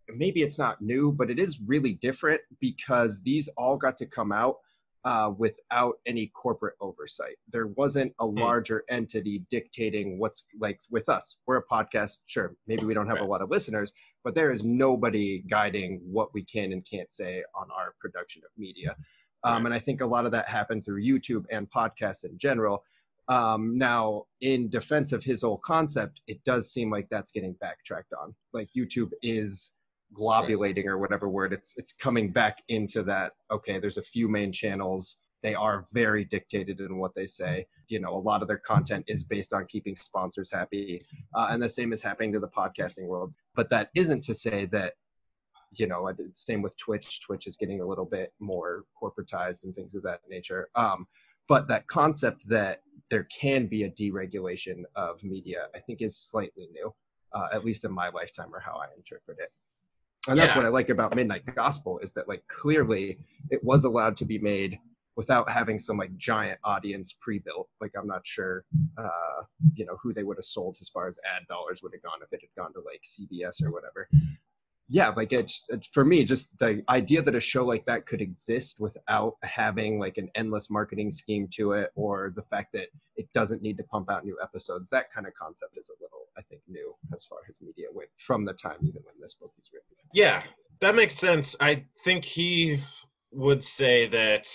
maybe 0.09 0.43
it's 0.43 0.59
not 0.59 0.81
new, 0.81 1.13
but 1.13 1.31
it 1.31 1.39
is 1.39 1.61
really 1.61 1.95
different 1.95 2.41
because 2.61 3.23
these 3.23 3.49
all 3.57 3.77
got 3.77 3.97
to 3.99 4.07
come 4.07 4.33
out 4.33 4.57
uh, 5.05 5.33
without 5.37 5.95
any 6.07 6.29
corporate 6.29 6.75
oversight. 6.81 7.37
There 7.51 7.69
wasn't 7.69 8.15
a 8.21 8.27
larger 8.27 8.85
entity 8.89 9.45
dictating 9.51 10.19
what's 10.19 10.45
like 10.61 10.81
with 10.91 11.09
us. 11.09 11.37
We're 11.47 11.57
a 11.57 11.67
podcast, 11.67 12.19
sure. 12.27 12.55
Maybe 12.67 12.85
we 12.85 12.95
don't 12.95 13.09
have 13.09 13.21
a 13.21 13.25
lot 13.25 13.43
of 13.43 13.51
listeners, 13.51 13.93
but 14.23 14.35
there 14.35 14.53
is 14.53 14.65
nobody 14.65 15.43
guiding 15.51 16.01
what 16.05 16.33
we 16.35 16.45
can 16.45 16.73
and 16.73 16.87
can't 16.89 17.11
say 17.11 17.43
on 17.55 17.67
our 17.77 17.95
production 18.01 18.43
of 18.45 18.51
media. 18.57 18.97
Um, 19.45 19.55
Right. 19.55 19.65
And 19.67 19.75
I 19.75 19.81
think 19.81 20.03
a 20.03 20.07
lot 20.07 20.25
of 20.25 20.31
that 20.33 20.49
happened 20.49 20.85
through 20.85 21.03
YouTube 21.03 21.47
and 21.51 21.69
podcasts 21.69 22.25
in 22.25 22.39
general. 22.39 22.85
Um, 23.29 23.77
now, 23.77 24.25
in 24.41 24.69
defense 24.69 25.13
of 25.13 25.25
his 25.25 25.43
whole 25.43 25.59
concept, 25.59 26.21
it 26.29 26.43
does 26.45 26.73
seem 26.73 26.91
like 26.91 27.09
that's 27.11 27.33
getting 27.33 27.55
backtracked 27.55 28.13
on. 28.13 28.35
Like 28.53 28.69
YouTube 28.77 29.11
is 29.23 29.73
globulating 30.15 30.87
or 30.87 30.99
whatever 30.99 31.29
word 31.29 31.53
it's 31.53 31.75
it's 31.77 31.93
coming 31.93 32.31
back 32.31 32.63
into 32.69 33.03
that 33.03 33.33
okay 33.51 33.79
there's 33.79 33.99
a 33.99 34.03
few 34.03 34.29
main 34.29 34.53
channels. 34.53 35.19
They 35.43 35.55
are 35.57 35.85
very 35.93 36.25
dictated 36.25 36.79
in 36.79 36.99
what 36.99 37.17
they 37.17 37.27
say. 37.27 37.67
You 37.89 38.01
know 38.01 38.15
a 38.15 38.19
lot 38.31 38.43
of 38.43 38.49
their 38.49 38.59
content 38.59 39.05
is 39.09 39.25
based 39.25 39.53
on 39.53 39.67
keeping 39.67 39.97
sponsors 39.97 40.53
happy 40.53 41.03
uh, 41.35 41.49
and 41.51 41.63
the 41.63 41.69
same 41.69 41.93
is 41.93 42.03
happening 42.03 42.33
to 42.33 42.41
the 42.41 42.49
podcasting 42.49 43.07
world 43.07 43.35
but 43.55 43.71
that 43.71 43.91
isn't 43.95 44.23
to 44.25 44.35
say 44.35 44.67
that 44.67 44.95
you 45.73 45.87
know 45.87 46.11
same 46.35 46.63
with 46.63 46.77
twitch. 46.77 47.21
Twitch 47.23 47.47
is 47.47 47.57
getting 47.57 47.81
a 47.81 47.87
little 47.87 48.05
bit 48.05 48.33
more 48.39 48.85
corporatized 49.01 49.65
and 49.65 49.75
things 49.75 49.95
of 49.95 50.03
that 50.03 50.21
nature. 50.29 50.69
Um, 50.75 51.07
but 51.49 51.69
that 51.69 51.87
concept 51.87 52.49
that 52.49 52.83
there 53.11 53.25
can 53.25 53.67
be 53.67 53.83
a 53.85 53.91
deregulation 53.91 54.85
of 54.97 55.23
media 55.23 55.67
i 55.75 55.79
think 55.79 56.01
is 56.01 56.17
slightly 56.17 56.69
new 56.73 56.93
uh, 57.35 57.49
at 57.53 57.65
least 57.65 57.85
in 57.85 57.93
my 57.93 58.09
lifetime 58.09 58.55
or 58.55 58.61
how 58.61 58.77
i 58.77 58.87
interpret 58.97 59.39
it 59.39 59.53
and 60.29 60.39
that's 60.39 60.53
Yeah. 60.53 60.57
what 60.59 60.67
i 60.67 60.69
like 60.69 60.89
about 60.89 61.15
midnight 61.15 61.43
gospel 61.55 61.99
is 61.99 62.13
that 62.13 62.29
like 62.29 62.47
clearly 62.49 63.19
it 63.51 63.63
was 63.65 63.85
allowed 63.85 64.17
to 64.19 64.25
be 64.25 64.39
made 64.39 64.79
without 65.17 65.51
having 65.51 65.79
some 65.79 65.99
like 65.99 66.17
giant 66.17 66.59
audience 66.65 67.15
pre-built 67.21 67.69
like 67.81 67.93
i'm 67.99 68.07
not 68.07 68.27
sure 68.27 68.65
uh 68.97 69.43
you 69.75 69.85
know 69.85 69.97
who 70.03 70.13
they 70.13 70.23
would 70.23 70.37
have 70.39 70.45
sold 70.45 70.77
as 70.81 70.89
far 70.89 71.07
as 71.09 71.19
ad 71.37 71.47
dollars 71.49 71.83
would 71.83 71.93
have 71.93 72.03
gone 72.03 72.19
if 72.23 72.33
it 72.33 72.41
had 72.41 72.63
gone 72.63 72.73
to 72.73 72.81
like 72.81 73.03
cbs 73.05 73.63
or 73.63 73.71
whatever 73.73 74.09
yeah 74.93 75.09
like 75.17 75.33
it's, 75.33 75.65
it's 75.69 75.89
for 75.89 76.05
me 76.05 76.25
just 76.25 76.59
the 76.59 76.83
idea 76.89 77.23
that 77.23 77.35
a 77.35 77.41
show 77.41 77.65
like 77.65 77.85
that 77.87 78.07
could 78.07 78.21
exist 78.21 78.79
without 78.79 79.37
having 79.43 79.99
like 79.99 80.19
an 80.19 80.29
endless 80.35 80.71
marketing 80.71 81.11
scheme 81.11 81.49
to 81.53 81.73
it 81.73 81.91
or 81.95 82.33
the 82.37 82.43
fact 82.43 82.73
that 82.73 82.89
it 83.17 83.29
doesn't 83.33 83.63
need 83.63 83.77
to 83.77 83.85
pump 83.85 84.11
out 84.11 84.25
new 84.25 84.39
episodes 84.43 84.89
that 84.91 85.13
kind 85.13 85.27
of 85.27 85.35
concept 85.35 85.77
is 85.77 85.91
a 85.91 86.03
little 86.03 86.27
i 86.37 86.43
think 86.43 86.61
new 86.69 86.95
as 87.15 87.25
far 87.25 87.39
as 87.49 87.61
media 87.61 87.87
went 87.93 88.11
from 88.19 88.45
the 88.45 88.53
time 88.53 88.77
even 88.83 89.03
when 89.05 89.15
this 89.21 89.35
book 89.35 89.53
was 89.57 89.71
written 89.73 89.89
Yeah, 90.13 90.43
that 90.83 90.97
makes 90.97 91.15
sense. 91.15 91.55
I 91.61 91.85
think 92.05 92.25
he 92.25 92.81
would 93.31 93.63
say 93.63 94.09
that 94.09 94.49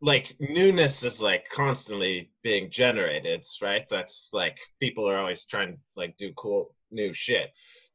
like 0.00 0.36
newness 0.38 1.02
is 1.02 1.20
like 1.20 1.48
constantly 1.48 2.30
being 2.42 2.70
generated, 2.70 3.44
right? 3.60 3.88
That's 3.88 4.30
like 4.32 4.58
people 4.80 5.08
are 5.08 5.18
always 5.18 5.44
trying 5.44 5.72
to 5.72 5.78
like 5.96 6.16
do 6.16 6.32
cool 6.34 6.74
new 6.92 7.12
shit. 7.12 7.52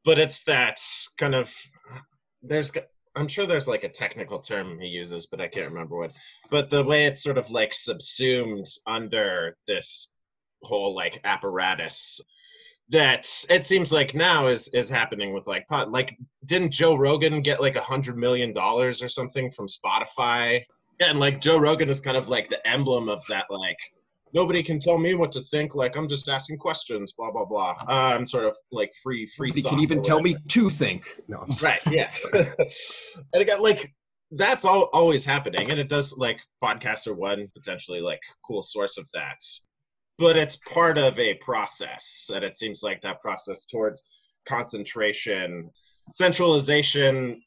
But 0.08 0.20
it's 0.20 0.46
that 0.46 0.80
kind 1.18 1.36
of 1.36 1.54
there's 2.42 2.72
I'm 3.18 3.28
sure 3.28 3.46
there's 3.46 3.68
like 3.68 3.84
a 3.84 3.90
technical 3.90 4.40
term 4.40 4.80
he 4.80 4.88
uses, 4.88 5.26
but 5.26 5.42
I 5.42 5.50
can't 5.50 5.70
remember 5.70 5.98
what. 5.98 6.12
But 6.50 6.70
the 6.70 6.86
way 6.86 7.06
it's 7.08 7.22
sort 7.22 7.38
of 7.38 7.50
like 7.50 7.74
subsumed 7.74 8.68
under 8.86 9.58
this 9.68 10.14
whole 10.64 10.96
like 10.96 11.20
apparatus 11.26 12.22
that 12.90 13.28
it 13.50 13.66
seems 13.66 13.92
like 13.92 14.16
now 14.16 14.48
is 14.48 14.70
is 14.70 14.90
happening 14.90 15.34
with 15.34 15.46
like 15.46 15.68
pod 15.68 15.90
like 15.90 16.16
didn't 16.46 16.72
joe 16.72 16.96
rogan 16.96 17.42
get 17.42 17.62
like 17.62 17.76
a 17.76 17.82
hundred 17.82 18.18
million 18.18 18.54
dollars 18.54 19.02
or 19.02 19.10
something 19.10 19.52
from 19.52 19.68
spotify 19.68 20.64
and 21.02 21.20
like 21.20 21.42
joe 21.42 21.60
rogan 21.60 21.90
is 21.90 22.00
kind 22.00 22.18
of 22.18 22.30
like 22.30 22.50
the 22.50 22.66
emblem 22.68 23.10
of 23.10 23.22
that 23.28 23.46
like 23.50 23.78
nobody 24.34 24.62
can 24.62 24.80
tell 24.80 24.98
me 24.98 25.14
what 25.16 25.32
to 25.32 25.42
think 25.44 25.76
like 25.76 25.96
i'm 25.96 26.08
just 26.08 26.28
asking 26.30 26.58
questions 26.58 27.14
blah 27.18 27.32
blah 27.32 27.46
blah 27.46 27.76
i'm 27.88 28.26
sort 28.26 28.46
of 28.46 28.56
like 28.72 28.92
free 29.04 29.26
free 29.26 29.50
Nobody 29.50 29.62
thought 29.62 29.70
can 29.72 29.80
even 29.80 30.02
tell 30.02 30.22
me 30.22 30.36
to 30.50 30.70
think 30.70 31.22
no 31.28 31.40
I'm 31.40 31.52
sorry. 31.60 31.78
right 31.86 31.94
yeah 31.94 32.10
and 33.34 33.42
again 33.42 33.62
like 33.62 33.94
that's 34.32 34.66
all 34.66 34.84
always 34.94 35.24
happening 35.24 35.72
and 35.72 35.80
it 35.80 35.88
does 35.88 36.16
like 36.18 36.40
podcasts 36.62 37.08
are 37.08 37.14
one 37.14 37.48
potentially 37.56 38.02
like 38.02 38.20
cool 38.46 38.62
source 38.62 38.98
of 38.98 39.08
that 39.14 39.38
but 40.18 40.36
it's 40.36 40.58
part 40.68 40.98
of 40.98 41.18
a 41.20 41.36
process 41.36 42.30
and 42.34 42.44
it 42.44 42.58
seems 42.58 42.84
like 42.84 43.02
that 43.02 43.22
process 43.22 43.66
towards 43.66 44.04
concentration 44.46 45.70
centralization 46.12 47.42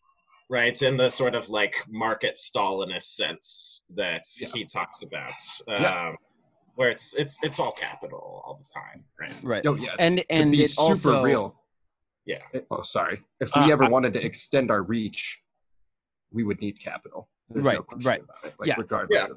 right 0.49 0.83
in 0.83 0.97
the 0.97 1.09
sort 1.09 1.35
of 1.35 1.49
like 1.49 1.77
market 1.89 2.37
stalinist 2.37 3.15
sense 3.15 3.85
that 3.95 4.23
Yeah. 4.39 4.49
he 4.55 4.65
talks 4.65 5.03
about 5.03 5.35
Yeah. 5.69 6.09
Um, 6.09 6.17
where 6.77 6.91
it's 6.91 7.15
it's 7.15 7.39
it's 7.43 7.59
all 7.59 7.73
capital 7.73 8.43
all 8.45 8.59
the 8.63 8.69
time 8.73 9.05
right 9.21 9.35
right 9.43 9.67
oh 9.67 9.75
yeah 9.77 9.95
and 9.99 10.19
to 10.19 10.33
and 10.33 10.53
be 10.53 10.63
it 10.65 10.71
super 10.71 10.83
also 10.83 11.23
real. 11.23 11.57
Yeah. 12.27 12.43
It- 12.53 12.67
oh, 12.71 12.83
sorry. 12.83 13.23
If 13.41 13.51
we 13.57 13.63
Uh, 13.63 13.69
ever 13.71 13.85
I- 13.85 13.89
wanted 13.89 14.13
to 14.15 14.25
extend 14.25 14.71
our 14.71 14.83
reach, 14.83 15.41
we 16.31 16.45
would 16.45 16.61
need 16.61 16.79
capital. 16.79 17.29
There's 17.49 17.65
Right, 17.65 17.79
no 17.79 17.97
right. 18.05 18.23
about 18.23 18.45
it. 18.45 18.55
Like, 18.59 18.69
Yeah. 18.69 18.75
regardless 18.79 19.29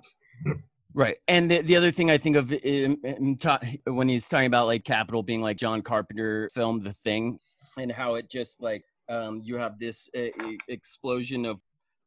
Yeah. 0.46 0.52
of 0.52 0.60
Right. 0.94 1.18
And 1.28 1.50
the, 1.50 1.62
the 1.62 1.76
other 1.76 1.90
thing 1.92 2.12
I 2.12 2.18
think 2.20 2.36
of 2.36 2.52
in, 2.52 2.98
in 3.04 3.38
ta- 3.38 3.62
when 3.86 4.10
he's 4.10 4.28
talking 4.28 4.46
about 4.46 4.68
like 4.68 4.84
Capital 4.84 5.24
being 5.24 5.42
like 5.42 5.58
John 5.58 5.82
Carpenter 5.82 6.50
film 6.54 6.84
The 6.84 6.94
Thing 6.94 7.40
and 7.78 7.92
how 7.92 8.16
it 8.16 8.30
just 8.30 8.62
like 8.62 8.84
um, 9.10 9.42
you 9.44 9.56
have 9.58 9.80
this 9.80 10.08
uh, 10.16 10.28
explosion 10.68 11.46
of 11.46 11.62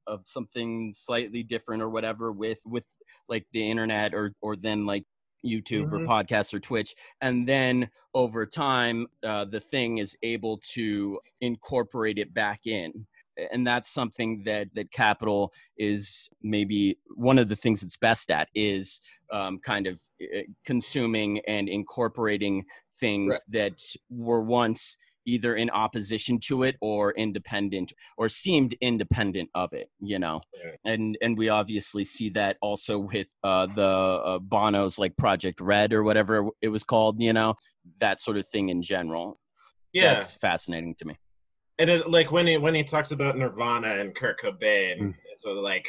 of 0.06 0.20
something 0.24 0.92
slightly 0.94 1.42
different 1.42 1.82
or 1.82 1.88
whatever 1.88 2.30
with 2.30 2.60
with 2.64 2.84
like 3.28 3.44
the 3.52 3.68
internet 3.70 4.14
or 4.14 4.32
or 4.40 4.54
then 4.54 4.86
like 4.86 5.04
YouTube 5.46 5.88
Mhm. 5.88 5.92
or 5.92 5.98
podcasts 6.06 6.52
or 6.54 6.60
Twitch 6.60 6.94
and 7.20 7.48
then 7.48 7.90
over 8.14 8.46
time 8.46 9.06
uh, 9.22 9.44
the 9.44 9.60
thing 9.60 9.98
is 9.98 10.16
able 10.22 10.58
to 10.74 11.20
incorporate 11.40 12.18
it 12.18 12.32
back 12.34 12.66
in 12.66 13.06
and 13.52 13.66
that's 13.66 13.90
something 13.90 14.42
that 14.44 14.68
that 14.74 14.90
capital 14.90 15.52
is 15.76 16.28
maybe 16.42 16.98
one 17.14 17.38
of 17.38 17.48
the 17.48 17.56
things 17.56 17.82
it's 17.82 17.96
best 17.96 18.30
at 18.30 18.48
is 18.54 19.00
um, 19.30 19.58
kind 19.58 19.86
of 19.86 20.00
consuming 20.64 21.40
and 21.46 21.68
incorporating 21.68 22.64
things 22.98 23.34
Right. 23.34 23.40
that 23.48 23.80
were 24.08 24.40
once 24.42 24.96
either 25.26 25.56
in 25.56 25.68
opposition 25.70 26.38
to 26.38 26.62
it 26.62 26.76
or 26.80 27.12
independent 27.12 27.92
or 28.16 28.28
seemed 28.28 28.74
independent 28.80 29.50
of 29.54 29.72
it 29.72 29.90
you 30.00 30.18
know? 30.18 30.40
And 30.84 31.18
and 31.20 31.36
we 31.36 31.48
obviously 31.48 32.04
see 32.04 32.30
that 32.30 32.56
also 32.62 32.98
with 32.98 33.26
uh 33.44 33.66
the 33.74 33.82
uh, 33.82 34.38
bono's 34.38 34.98
like 34.98 35.16
project 35.16 35.60
red 35.60 35.92
or 35.92 36.02
whatever 36.02 36.48
it 36.62 36.68
was 36.68 36.84
called 36.84 37.20
you 37.20 37.32
know? 37.32 37.54
That 38.00 38.20
sort 38.20 38.36
of 38.36 38.46
thing 38.48 38.68
in 38.70 38.82
general. 38.82 39.38
Yeah. 39.92 40.14
That's 40.14 40.34
fascinating 40.34 40.94
to 40.96 41.04
me. 41.06 41.16
And 41.78 41.90
it, 41.90 42.10
like 42.10 42.32
when 42.32 42.46
he 42.46 42.56
when 42.56 42.74
he 42.74 42.84
talks 42.84 43.10
about 43.12 43.36
Nirvana 43.36 43.98
and 43.98 44.14
Kurt 44.14 44.40
Cobain, 44.40 44.98
Mm. 45.00 45.14
it's 45.32 45.44
a, 45.44 45.50
like 45.50 45.88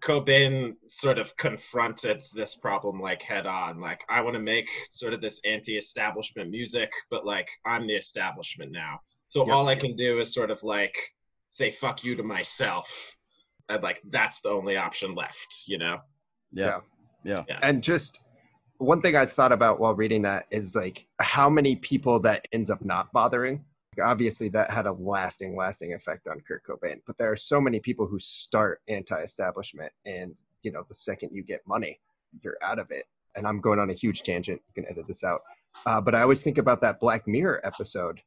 Cobain 0.00 0.74
sort 0.88 1.18
of 1.18 1.36
confronted 1.36 2.22
this 2.34 2.54
problem 2.54 3.00
like 3.00 3.22
head 3.22 3.46
on. 3.46 3.80
Like 3.80 4.02
I 4.08 4.20
want 4.20 4.34
to 4.34 4.40
make 4.40 4.68
sort 4.90 5.12
of 5.12 5.20
this 5.20 5.40
anti-establishment 5.44 6.50
music, 6.50 6.90
but 7.10 7.24
like 7.26 7.48
I'm 7.66 7.86
the 7.86 7.94
establishment 7.94 8.72
now. 8.72 9.00
So 9.28 9.46
Yep. 9.46 9.54
all 9.54 9.68
I 9.68 9.74
can 9.74 9.96
do 9.96 10.20
is 10.20 10.32
sort 10.32 10.50
of 10.50 10.62
like 10.62 10.96
say 11.50 11.70
fuck 11.70 12.04
you 12.04 12.14
to 12.16 12.22
myself. 12.22 13.16
And 13.68 13.82
like 13.82 14.00
that's 14.10 14.40
the 14.40 14.50
only 14.50 14.76
option 14.76 15.14
left, 15.14 15.64
you 15.66 15.78
know? 15.78 15.98
Yeah. 16.52 16.80
Yeah 17.24 17.44
and 17.62 17.82
just 17.82 18.20
one 18.78 19.02
thing 19.02 19.16
I 19.16 19.26
thought 19.26 19.52
about 19.52 19.80
while 19.80 19.94
reading 19.94 20.22
that 20.22 20.46
is 20.50 20.74
like 20.74 21.06
how 21.18 21.50
many 21.50 21.76
people 21.76 22.20
that 22.20 22.46
ends 22.52 22.70
up 22.70 22.84
not 22.84 23.12
bothering. 23.12 23.64
Obviously, 24.00 24.48
that 24.50 24.70
had 24.70 24.86
a 24.86 24.92
lasting, 24.92 25.56
lasting 25.56 25.94
effect 25.94 26.26
on 26.26 26.40
Kurt 26.40 26.62
Cobain. 26.64 27.00
But 27.06 27.16
there 27.16 27.30
are 27.30 27.36
so 27.36 27.60
many 27.60 27.80
people 27.80 28.06
who 28.06 28.18
start 28.18 28.80
anti-establishment, 28.88 29.92
and 30.04 30.34
you 30.62 30.72
know, 30.72 30.84
the 30.88 30.94
second 30.94 31.30
you 31.32 31.42
get 31.42 31.60
money, 31.66 32.00
you're 32.42 32.58
out 32.62 32.78
of 32.78 32.90
it. 32.90 33.06
And 33.36 33.46
I'm 33.46 33.60
going 33.60 33.78
on 33.78 33.90
a 33.90 33.94
huge 33.94 34.22
tangent. 34.22 34.60
You 34.68 34.82
can 34.82 34.90
edit 34.90 35.06
this 35.06 35.22
out. 35.22 35.42
Uh, 35.86 36.00
but 36.00 36.14
I 36.14 36.22
always 36.22 36.42
think 36.42 36.58
about 36.58 36.80
that 36.80 36.98
Black 36.98 37.28
Mirror 37.28 37.60
episode 37.64 38.20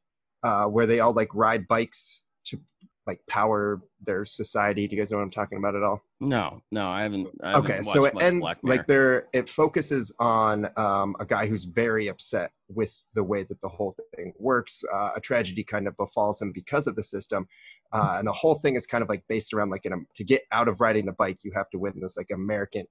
uh, 0.43 0.65
where 0.65 0.87
they 0.87 0.99
all 0.99 1.13
like 1.13 1.33
ride 1.33 1.67
bikes 1.67 2.25
to 2.45 2.59
like 3.07 3.19
power 3.27 3.81
their 4.05 4.25
society. 4.25 4.87
Do 4.87 4.95
you 4.95 5.01
guys 5.01 5.11
know 5.11 5.17
what 5.17 5.23
I'm 5.23 5.31
talking 5.31 5.57
about 5.57 5.75
at 5.75 5.83
all? 5.83 6.01
No 6.21 6.61
no 6.71 6.87
i 6.87 7.01
haven't 7.01 7.27
I 7.41 7.51
haven't 7.51 7.71
okay 7.71 7.81
so 7.81 8.05
it 8.05 8.13
ends 8.21 8.59
like 8.63 8.85
there 8.85 9.27
it 9.33 9.49
focuses 9.49 10.13
on 10.19 10.69
um, 10.77 11.15
a 11.19 11.25
guy 11.25 11.47
who's 11.47 11.65
very 11.65 12.07
upset 12.07 12.51
with 12.69 13.03
the 13.15 13.23
way 13.23 13.43
that 13.43 13.59
the 13.59 13.67
whole 13.67 13.95
thing 14.15 14.33
works. 14.37 14.83
Uh, 14.93 15.09
a 15.15 15.19
tragedy 15.19 15.63
kind 15.63 15.87
of 15.87 15.97
befalls 15.97 16.41
him 16.41 16.51
because 16.53 16.87
of 16.87 16.95
the 16.95 17.03
system 17.03 17.47
uh, 17.91 18.15
and 18.17 18.27
the 18.27 18.31
whole 18.31 18.55
thing 18.55 18.75
is 18.75 18.85
kind 18.85 19.01
of 19.01 19.09
like 19.09 19.23
based 19.27 19.53
around 19.53 19.69
like 19.71 19.85
in 19.85 19.93
a, 19.93 19.97
to 20.15 20.23
get 20.23 20.43
out 20.51 20.67
of 20.67 20.79
riding 20.79 21.05
the 21.05 21.11
bike 21.11 21.39
you 21.43 21.51
have 21.53 21.69
to 21.71 21.79
win 21.79 21.93
this 21.99 22.15
like 22.17 22.29
american 22.31 22.85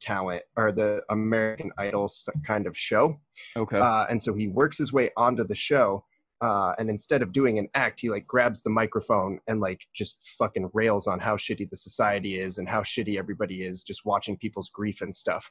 talent 0.00 0.42
or 0.56 0.72
the 0.72 1.02
american 1.10 1.70
idol 1.78 2.10
kind 2.46 2.66
of 2.66 2.76
show. 2.76 3.20
Okay. 3.56 3.78
Uh, 3.78 4.06
and 4.08 4.22
so 4.22 4.34
he 4.34 4.48
works 4.48 4.78
his 4.78 4.92
way 4.92 5.10
onto 5.16 5.44
the 5.44 5.54
show 5.54 6.04
uh, 6.44 6.72
and 6.78 6.88
instead 6.90 7.22
of 7.22 7.32
doing 7.32 7.58
an 7.58 7.68
act 7.84 7.96
he 8.02 8.08
like 8.10 8.26
grabs 8.34 8.60
the 8.62 8.70
microphone 8.80 9.32
and 9.48 9.60
like 9.60 9.80
just 10.00 10.16
fucking 10.40 10.68
rails 10.80 11.06
on 11.12 11.18
how 11.20 11.36
shitty 11.44 11.66
the 11.70 11.76
society 11.88 12.32
is 12.46 12.58
and 12.58 12.68
how 12.68 12.82
shitty 12.82 13.14
everybody 13.22 13.58
is 13.70 13.82
just 13.90 14.04
watching 14.12 14.36
people's 14.44 14.70
grief 14.78 14.98
and 15.00 15.14
stuff. 15.24 15.44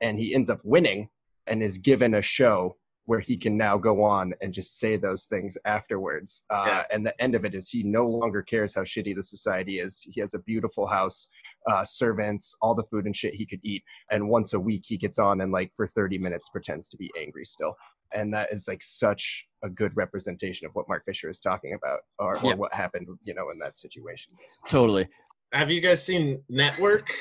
And 0.00 0.18
he 0.18 0.34
ends 0.34 0.50
up 0.54 0.60
winning 0.64 1.00
and 1.46 1.62
is 1.62 1.78
given 1.78 2.14
a 2.14 2.22
show 2.38 2.76
where 3.06 3.20
he 3.28 3.36
can 3.44 3.56
now 3.56 3.76
go 3.76 3.94
on 4.04 4.26
and 4.40 4.52
just 4.60 4.78
say 4.78 4.96
those 4.96 5.24
things 5.32 5.58
afterwards. 5.64 6.30
Uh, 6.50 6.64
Yeah. 6.66 6.82
and 6.92 7.04
the 7.06 7.16
end 7.24 7.34
of 7.34 7.44
it 7.44 7.54
is 7.54 7.68
he 7.68 7.82
no 7.82 8.04
longer 8.06 8.40
cares 8.42 8.74
how 8.74 8.82
shitty 8.82 9.14
the 9.16 9.22
society 9.22 9.80
is. 9.80 10.00
He 10.14 10.20
has 10.20 10.34
a 10.34 10.38
beautiful 10.38 10.86
house 10.86 11.28
uh, 11.70 11.84
servants 11.84 12.44
all 12.62 12.74
the 12.74 12.84
food 12.90 13.06
and 13.06 13.16
shit 13.20 13.34
he 13.34 13.46
could 13.46 13.64
eat. 13.72 13.82
And 14.12 14.28
once 14.28 14.52
a 14.52 14.60
week 14.70 14.84
he 14.86 14.96
gets 15.04 15.18
on 15.18 15.40
and 15.42 15.50
like 15.58 15.70
for 15.74 15.86
30 15.86 16.18
minutes 16.18 16.48
pretends 16.50 16.88
to 16.90 16.96
be 16.96 17.10
angry 17.24 17.44
still 17.44 17.74
and 18.12 18.32
that 18.34 18.52
is 18.52 18.66
like 18.68 18.82
such 18.82 19.46
a 19.62 19.68
good 19.68 19.96
representation 19.96 20.66
of 20.66 20.72
what 20.74 20.88
mark 20.88 21.04
fisher 21.04 21.28
is 21.30 21.40
talking 21.40 21.74
about 21.74 22.00
or, 22.18 22.36
or 22.36 22.44
Yeah. 22.44 22.54
what 22.54 22.72
happened 22.74 23.06
you 23.24 23.34
know 23.34 23.50
in 23.50 23.58
that 23.58 23.76
situation 23.76 24.32
totally 24.68 25.08
Have 25.52 25.70
you 25.70 25.80
guys 25.80 26.04
seen 26.04 26.42
Network? 26.48 27.12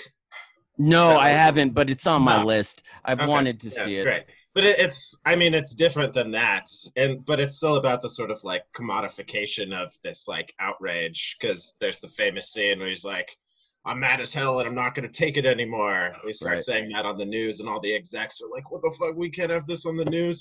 No, 0.78 1.18
I 1.18 1.30
haven't, 1.30 1.72
but 1.74 1.90
it's 1.90 2.08
on 2.08 2.22
my 2.22 2.40
No. 2.40 2.46
list. 2.46 2.84
I've 3.04 3.20
Okay. 3.20 3.28
wanted 3.28 3.60
to 3.62 3.68
Yeah, 3.70 3.84
see 3.84 3.96
it. 3.96 4.04
Great. 4.04 4.24
But 4.56 4.64
it, 4.64 4.80
it's, 4.80 5.20
I 5.26 5.36
mean, 5.36 5.54
it's 5.54 5.74
different 5.74 6.14
than 6.14 6.32
that, 6.32 6.68
and 6.96 7.26
but 7.26 7.40
it's 7.40 7.58
still 7.58 7.76
about 7.76 8.02
the 8.02 8.08
sort 8.10 8.32
of 8.32 8.42
like 8.44 8.64
commodification 8.74 9.74
of 9.74 9.92
this 10.04 10.28
like 10.28 10.54
outrage 10.60 11.36
because 11.42 11.76
there's 11.82 12.00
the 12.00 12.08
famous 12.10 12.54
scene 12.54 12.80
where 12.80 12.88
he's 12.88 13.04
like, 13.04 13.30
"I'm 13.86 14.00
mad 14.00 14.22
as 14.22 14.34
hell 14.34 14.60
and 14.60 14.68
I'm 14.70 14.76
not 14.84 14.96
going 14.96 15.08
to 15.12 15.20
take 15.24 15.36
it 15.38 15.46
anymore." 15.46 16.16
We 16.26 16.32
start 16.34 16.54
Right. 16.56 16.64
saying 16.64 16.90
that 16.94 17.06
on 17.06 17.18
the 17.18 17.26
news, 17.26 17.60
and 17.60 17.68
all 17.68 17.82
the 17.82 17.94
execs 17.94 18.40
are 18.42 18.50
like, 18.50 18.72
"What 18.72 18.82
the 18.82 18.96
fuck? 19.00 19.18
We 19.18 19.30
can't 19.30 19.52
have 19.52 19.68
this 19.68 19.86
on 19.86 19.98
the 19.98 20.06
news." 20.06 20.38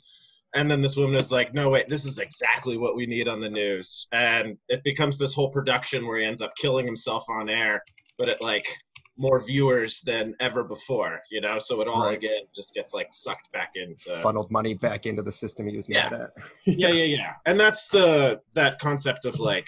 And 0.54 0.70
then 0.70 0.80
this 0.80 0.96
woman 0.96 1.16
is 1.16 1.30
like, 1.30 1.52
"No, 1.52 1.68
wait, 1.70 1.88
this 1.88 2.04
is 2.06 2.18
exactly 2.18 2.76
what 2.78 2.96
we 2.96 3.06
need 3.06 3.28
on 3.28 3.40
the 3.40 3.50
news," 3.50 4.08
and 4.12 4.56
it 4.68 4.82
becomes 4.82 5.18
this 5.18 5.34
whole 5.34 5.50
production 5.50 6.06
where 6.06 6.18
he 6.18 6.24
ends 6.24 6.40
up 6.40 6.52
killing 6.56 6.86
himself 6.86 7.24
on 7.28 7.48
air, 7.50 7.82
but 8.16 8.28
it 8.28 8.40
like 8.40 8.66
more 9.20 9.44
viewers 9.44 10.00
than 10.02 10.32
ever 10.40 10.62
before, 10.64 11.20
you 11.30 11.40
know. 11.40 11.58
So 11.58 11.80
it 11.80 11.88
all 11.88 12.04
Right. 12.04 12.16
again 12.16 12.42
just 12.54 12.72
gets 12.72 12.94
like 12.94 13.08
sucked 13.12 13.50
back 13.52 13.72
into. 13.74 14.16
Funneled 14.22 14.50
money 14.50 14.74
back 14.74 15.06
into 15.06 15.22
the 15.22 15.32
system 15.32 15.66
he 15.66 15.76
was 15.76 15.88
mad 15.88 16.12
at. 16.12 16.30
Yeah, 16.66 16.88
yeah, 16.90 17.04
yeah. 17.04 17.34
And 17.44 17.58
that's 17.60 17.88
the 17.88 18.40
that 18.54 18.78
concept 18.78 19.24
of 19.26 19.38
like, 19.40 19.66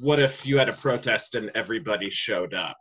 what 0.00 0.20
if 0.20 0.46
you 0.46 0.56
had 0.58 0.68
a 0.68 0.72
protest 0.74 1.34
and 1.34 1.50
everybody 1.54 2.08
showed 2.08 2.54
up, 2.54 2.76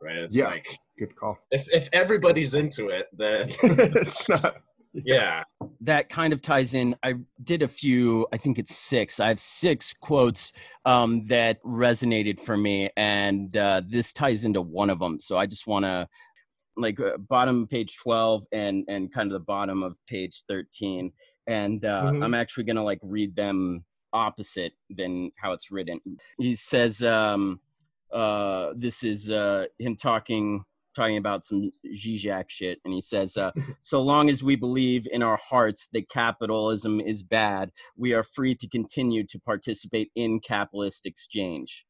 right? 0.00 0.16
It's 0.16 0.36
Yeah. 0.36 0.46
like 0.46 0.66
Good 0.98 1.14
call. 1.16 1.38
if 1.50 1.68
if 1.72 1.88
everybody's 1.92 2.54
into 2.54 2.88
it, 2.88 3.08
then 3.12 3.50
it's 3.62 4.28
not. 4.28 4.62
Yeah, 4.92 5.44
that 5.80 6.08
kind 6.08 6.32
of 6.32 6.42
ties 6.42 6.74
in. 6.74 6.96
I 7.02 7.14
did 7.42 7.62
a 7.62 7.68
few, 7.68 8.26
I 8.32 8.36
think 8.36 8.58
it's 8.58 8.74
six. 8.74 9.20
I 9.20 9.28
have 9.28 9.40
six 9.40 9.94
quotes 10.00 10.52
um, 10.84 11.26
that 11.28 11.62
resonated 11.62 12.40
for 12.40 12.56
me, 12.56 12.90
and 12.96 13.56
uh, 13.56 13.82
this 13.86 14.12
ties 14.12 14.44
into 14.44 14.60
one 14.60 14.90
of 14.90 14.98
them. 14.98 15.20
So 15.20 15.36
I 15.36 15.46
just 15.46 15.66
want 15.66 15.84
to, 15.84 16.08
like, 16.76 16.98
uh, 17.00 17.18
bottom 17.18 17.66
page 17.66 17.96
12 17.98 18.46
and, 18.52 18.84
and 18.88 19.12
kind 19.12 19.30
of 19.30 19.32
the 19.32 19.44
bottom 19.44 19.82
of 19.82 19.96
page 20.08 20.44
13. 20.48 21.12
And 21.46 21.84
uh, 21.84 22.02
Mhm. 22.12 22.24
I'm 22.24 22.34
actually 22.34 22.64
going 22.64 22.76
to, 22.76 22.82
like, 22.82 23.00
read 23.02 23.34
them 23.36 23.84
opposite 24.12 24.72
than 24.88 25.30
how 25.36 25.52
it's 25.52 25.70
written. 25.70 26.00
He 26.38 26.56
says, 26.56 27.02
um, 27.02 27.60
uh, 28.12 28.72
this 28.76 29.04
is 29.04 29.30
uh, 29.30 29.66
him 29.78 29.96
talking 29.96 30.64
talking 30.94 31.16
about 31.16 31.44
some 31.44 31.70
Zizek 31.94 32.44
shit, 32.48 32.78
and 32.84 32.94
he 32.94 33.00
says, 33.00 33.36
uh, 33.36 33.52
"So 33.80 34.02
long 34.02 34.28
as 34.30 34.42
we 34.42 34.56
believe 34.56 35.06
in 35.10 35.22
our 35.22 35.36
hearts 35.36 35.88
that 35.92 36.08
capitalism 36.08 37.00
is 37.00 37.22
bad, 37.22 37.70
we 37.96 38.12
are 38.12 38.22
free 38.22 38.54
to 38.56 38.68
continue 38.68 39.24
to 39.26 39.38
participate 39.38 40.10
in 40.14 40.40
capitalist 40.40 41.06
exchange." 41.06 41.86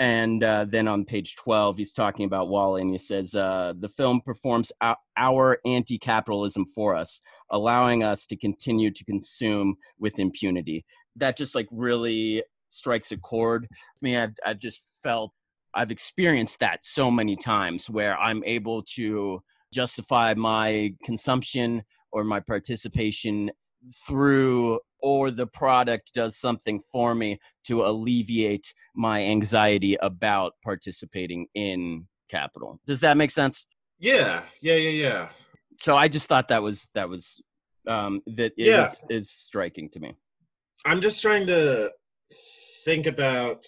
And 0.00 0.42
uh, 0.42 0.64
then 0.66 0.88
on 0.88 1.04
page 1.04 1.36
12, 1.36 1.76
he's 1.76 1.92
talking 1.92 2.24
about 2.24 2.48
WALL-E, 2.48 2.80
and 2.80 2.90
he 2.90 2.96
says, 2.96 3.34
uh, 3.34 3.74
The 3.78 3.90
film 3.90 4.22
performs 4.22 4.72
our 4.80 5.58
anti 5.66 5.98
capitalism 5.98 6.64
for 6.64 6.96
us, 6.96 7.20
allowing 7.50 8.02
us 8.02 8.26
to 8.28 8.36
continue 8.36 8.90
to 8.90 9.04
consume 9.04 9.76
with 9.98 10.18
impunity. 10.18 10.86
That 11.16 11.36
just 11.36 11.54
like 11.54 11.68
really 11.70 12.42
strikes 12.70 13.12
a 13.12 13.18
chord. 13.18 13.68
I 13.70 13.76
mean, 14.00 14.16
I've, 14.16 14.34
I've 14.46 14.58
just 14.58 14.80
felt, 15.02 15.32
I've 15.74 15.90
experienced 15.90 16.58
that 16.60 16.84
so 16.84 17.10
many 17.10 17.36
times 17.36 17.88
where 17.88 18.18
I'm 18.18 18.42
able 18.44 18.82
to 18.96 19.42
justify 19.72 20.34
my 20.34 20.94
consumption 21.04 21.82
or 22.12 22.24
my 22.24 22.40
participation 22.40 23.50
through 24.06 24.80
or 24.98 25.30
the 25.30 25.46
product 25.46 26.12
does 26.12 26.36
something 26.36 26.80
for 26.92 27.14
me 27.14 27.38
to 27.64 27.82
alleviate 27.84 28.74
my 28.94 29.22
anxiety 29.24 29.96
about 30.02 30.52
participating 30.62 31.46
in 31.54 32.06
capital. 32.28 32.78
Does 32.86 33.00
that 33.00 33.16
make 33.16 33.30
sense? 33.30 33.66
yeah, 33.98 34.42
yeah, 34.62 34.74
yeah, 34.76 34.90
yeah. 34.90 35.28
So 35.78 35.94
I 35.94 36.08
just 36.08 36.26
thought 36.26 36.48
that 36.48 36.62
was 36.62 36.88
that 36.94 37.08
was 37.08 37.40
um 37.86 38.20
that 38.26 38.52
is 38.56 38.66
Yeah. 38.66 38.86
is 39.08 39.30
striking 39.30 39.88
to 39.90 40.00
me. 40.00 40.14
I'm 40.84 41.00
just 41.00 41.20
trying 41.22 41.46
to 41.46 41.90
think 42.84 43.06
about 43.06 43.64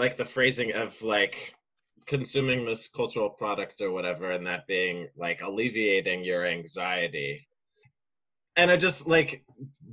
like 0.00 0.16
the 0.16 0.24
phrasing 0.24 0.72
of 0.72 1.00
like 1.02 1.54
consuming 2.06 2.64
this 2.64 2.88
cultural 2.88 3.28
product 3.28 3.80
or 3.82 3.92
whatever 3.92 4.30
and 4.30 4.46
that 4.46 4.66
being 4.66 5.06
like 5.16 5.42
alleviating 5.42 6.24
your 6.24 6.46
anxiety. 6.46 7.46
And 8.56 8.70
i 8.70 8.76
just 8.76 9.06
like 9.06 9.44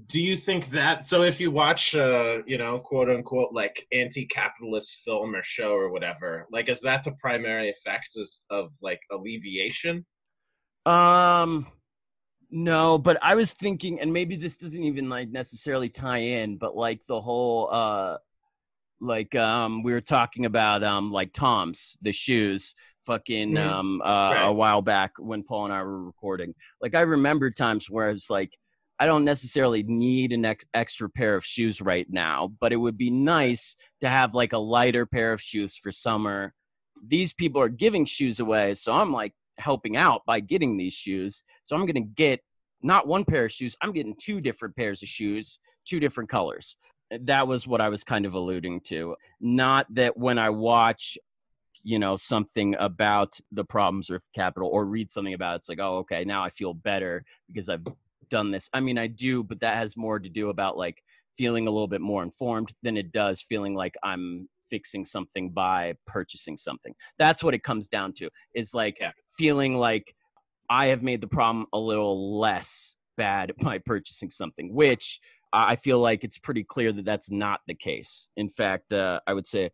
do 0.08 0.22
you 0.22 0.36
think 0.36 0.68
that 0.70 1.04
so 1.04 1.22
if 1.22 1.40
you 1.40 1.52
watch 1.52 1.96
uh 1.96 2.42
you 2.48 2.58
know 2.58 2.80
quote 2.80 3.10
unquote 3.10 3.54
like 3.54 3.86
anti-capitalist 3.92 5.02
film 5.06 5.36
or 5.36 5.44
show 5.44 5.74
or 5.76 5.92
whatever 5.92 6.48
like 6.50 6.70
is 6.70 6.82
that 6.82 7.04
the 7.04 7.12
primary 7.20 7.70
effect 7.70 8.10
is 8.16 8.46
of 8.50 8.72
like 8.82 9.02
alleviation? 9.12 10.06
Um 10.86 11.68
no, 12.50 12.98
but 12.98 13.18
I 13.22 13.36
was 13.36 13.52
thinking 13.52 14.00
and 14.00 14.12
maybe 14.12 14.38
this 14.38 14.58
doesn't 14.58 14.82
even 14.82 15.10
like 15.10 15.30
necessarily 15.30 15.90
tie 15.90 16.20
in, 16.20 16.58
but 16.58 16.78
like 16.78 17.02
the 17.08 17.20
whole 17.20 17.68
uh 17.72 18.18
like 19.00 19.36
um 19.36 19.84
we 19.84 19.92
were 19.94 20.02
talking 20.02 20.46
about 20.46 20.84
um 20.84 21.12
like 21.12 21.32
Tom's 21.34 21.98
the 22.02 22.12
shoes 22.12 22.74
fucking 23.06 23.52
Mhm. 23.54 23.66
um 23.66 24.02
uh, 24.02 24.32
Right. 24.34 24.46
a 24.48 24.52
while 24.52 24.82
back 24.82 25.12
when 25.18 25.44
Paul 25.44 25.66
and 25.66 25.74
I 25.74 25.84
were 25.84 26.04
recording. 26.04 26.54
Like 26.82 26.96
I 26.96 27.02
remember 27.02 27.50
times 27.52 27.90
where 27.90 28.10
it's 28.10 28.30
like 28.30 28.52
I 29.00 29.06
don't 29.06 29.24
necessarily 29.26 29.84
need 29.84 30.32
an 30.34 30.44
ex- 30.44 30.66
extra 30.74 31.08
pair 31.10 31.36
of 31.36 31.46
shoes 31.46 31.82
right 31.82 32.08
now, 32.10 32.52
but 32.60 32.74
it 32.74 32.78
would 32.78 32.98
be 32.98 33.12
nice 33.12 33.76
to 34.02 34.10
have 34.10 34.34
like 34.34 34.54
a 34.54 34.58
lighter 34.58 35.06
pair 35.06 35.32
of 35.34 35.40
shoes 35.40 35.78
for 35.78 35.92
summer. 35.92 36.54
These 37.08 37.32
people 37.34 37.62
are 37.62 37.70
giving 37.70 38.06
shoes 38.06 38.40
away, 38.40 38.74
so 38.74 38.92
I'm 38.92 39.12
like 39.14 39.34
helping 39.60 39.98
out 39.98 40.24
by 40.26 40.40
getting 40.40 40.78
these 40.78 40.94
shoes. 40.96 41.44
So 41.62 41.76
I'm 41.76 41.84
going 41.86 41.94
to 42.04 42.12
get 42.16 42.42
not 42.82 43.06
one 43.08 43.24
pair 43.24 43.46
of 43.46 43.52
shoes, 43.52 43.76
I'm 43.84 43.92
getting 43.94 44.16
two 44.20 44.42
different 44.42 44.76
pairs 44.76 45.04
of 45.04 45.10
shoes, 45.10 45.60
two 45.86 46.00
different 46.00 46.30
colors. 46.30 46.76
That 47.12 47.48
was 47.48 47.68
what 47.68 47.82
I 47.82 47.90
was 47.90 48.04
kind 48.04 48.26
of 48.26 48.34
alluding 48.34 48.82
to. 48.82 49.16
Not 49.40 49.88
that 49.96 50.18
when 50.18 50.38
I 50.38 50.50
watch 50.50 51.18
you 51.84 52.00
know 52.00 52.16
something 52.16 52.76
about 52.80 53.40
the 53.52 53.64
problems 53.64 54.10
of 54.10 54.22
capital 54.36 54.70
or 54.70 54.86
read 54.86 55.10
something 55.10 55.34
about 55.34 55.54
it, 55.54 55.56
it's 55.58 55.70
like 55.70 55.80
oh 55.80 55.98
okay 55.98 56.26
now 56.26 56.44
i 56.44 56.50
feel 56.50 56.74
better 56.74 57.24
because 57.48 57.70
i've 57.70 57.86
done 58.30 58.52
this 58.52 58.70
i 58.74 58.80
mean 58.80 58.98
i 58.98 59.08
do 59.08 59.44
but 59.44 59.60
that 59.60 59.78
has 59.78 59.96
more 59.96 60.20
to 60.20 60.28
do 60.28 60.50
about 60.50 60.78
like 60.78 61.02
feeling 61.38 61.68
a 61.68 61.72
little 61.72 61.88
bit 61.88 62.02
more 62.02 62.24
informed 62.24 62.74
than 62.84 62.98
it 62.98 63.12
does 63.12 63.42
feeling 63.42 63.74
like 63.74 63.96
i'm 64.04 64.50
fixing 64.70 65.06
something 65.06 65.50
by 65.50 65.94
purchasing 66.06 66.58
something 66.58 66.94
that's 67.18 67.44
what 67.44 67.54
it 67.54 67.64
comes 67.64 67.88
down 67.88 68.12
to 68.12 68.30
is 68.54 68.74
like 68.74 68.98
Yeah. 69.00 69.12
feeling 69.38 69.76
like 69.76 70.14
i 70.70 70.88
have 70.88 71.04
made 71.04 71.22
the 71.22 71.28
problem 71.28 71.68
a 71.72 71.80
little 71.80 72.40
less 72.40 72.96
bad 73.18 73.52
by 73.62 73.78
purchasing 73.78 74.30
something 74.30 74.74
which 74.74 75.20
i 75.54 75.76
feel 75.76 76.00
like 76.00 76.24
it's 76.24 76.40
pretty 76.40 76.64
clear 76.64 76.92
that 76.92 77.06
that's 77.06 77.32
not 77.32 77.62
the 77.68 77.76
case 77.76 78.30
in 78.38 78.50
fact 78.50 78.94
uh, 78.94 79.20
i 79.28 79.34
would 79.34 79.48
say 79.48 79.70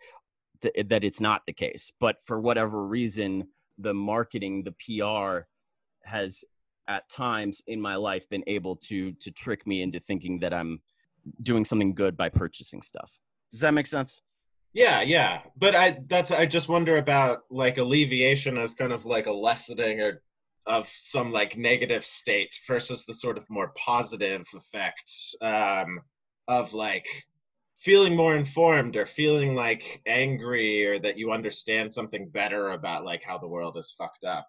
th- 0.64 0.88
that 0.88 1.04
it's 1.04 1.22
not 1.22 1.42
the 1.46 1.54
case. 1.54 1.92
But 2.00 2.20
for 2.26 2.40
whatever 2.40 2.86
reason, 2.86 3.48
the 3.78 3.94
marketing, 3.94 4.64
the 4.64 4.74
PR 4.82 5.46
has 6.04 6.44
at 6.88 7.08
times 7.10 7.62
in 7.68 7.80
my 7.80 7.96
life 7.96 8.28
been 8.30 8.44
able 8.48 8.76
to 8.76 9.14
to 9.14 9.32
trick 9.32 9.66
me 9.66 9.82
into 9.82 10.00
thinking 10.00 10.40
that 10.40 10.54
I'm 10.54 10.82
doing 11.42 11.64
something 11.64 11.94
good 11.94 12.18
by 12.18 12.30
purchasing 12.30 12.82
stuff. 12.82 13.12
Does 13.52 13.62
that 13.62 13.74
make 13.74 13.88
sense? 13.88 14.22
Yeah, 14.74 15.02
yeah. 15.02 15.42
But 15.56 15.76
I 15.76 16.00
that's 16.08 16.32
I 16.32 16.46
just 16.46 16.70
wonder 16.70 16.98
about 16.98 17.40
like 17.50 17.78
alleviation 17.78 18.58
as 18.58 18.74
kind 18.74 18.92
of 18.92 19.06
like 19.06 19.28
a 19.28 19.32
lessening 19.32 20.02
or 20.02 20.22
of 20.66 20.88
some 20.88 21.32
like 21.32 21.58
negative 21.58 22.06
state 22.06 22.54
versus 22.68 23.06
the 23.06 23.14
sort 23.14 23.38
of 23.38 23.46
more 23.50 23.72
positive 23.78 24.46
effects 24.54 25.36
um 25.42 26.00
of 26.48 26.74
like 26.74 27.08
feeling 27.80 28.16
more 28.16 28.36
informed 28.36 28.96
or 28.96 29.06
feeling 29.06 29.56
like 29.56 30.02
angry 30.08 30.86
or 30.86 31.00
that 31.00 31.18
you 31.18 31.32
understand 31.34 31.92
something 31.92 32.30
better 32.30 32.72
about 32.72 33.04
like 33.04 33.22
how 33.24 33.38
the 33.38 33.48
world 33.48 33.78
is 33.78 33.94
fucked 33.98 34.24
up. 34.24 34.48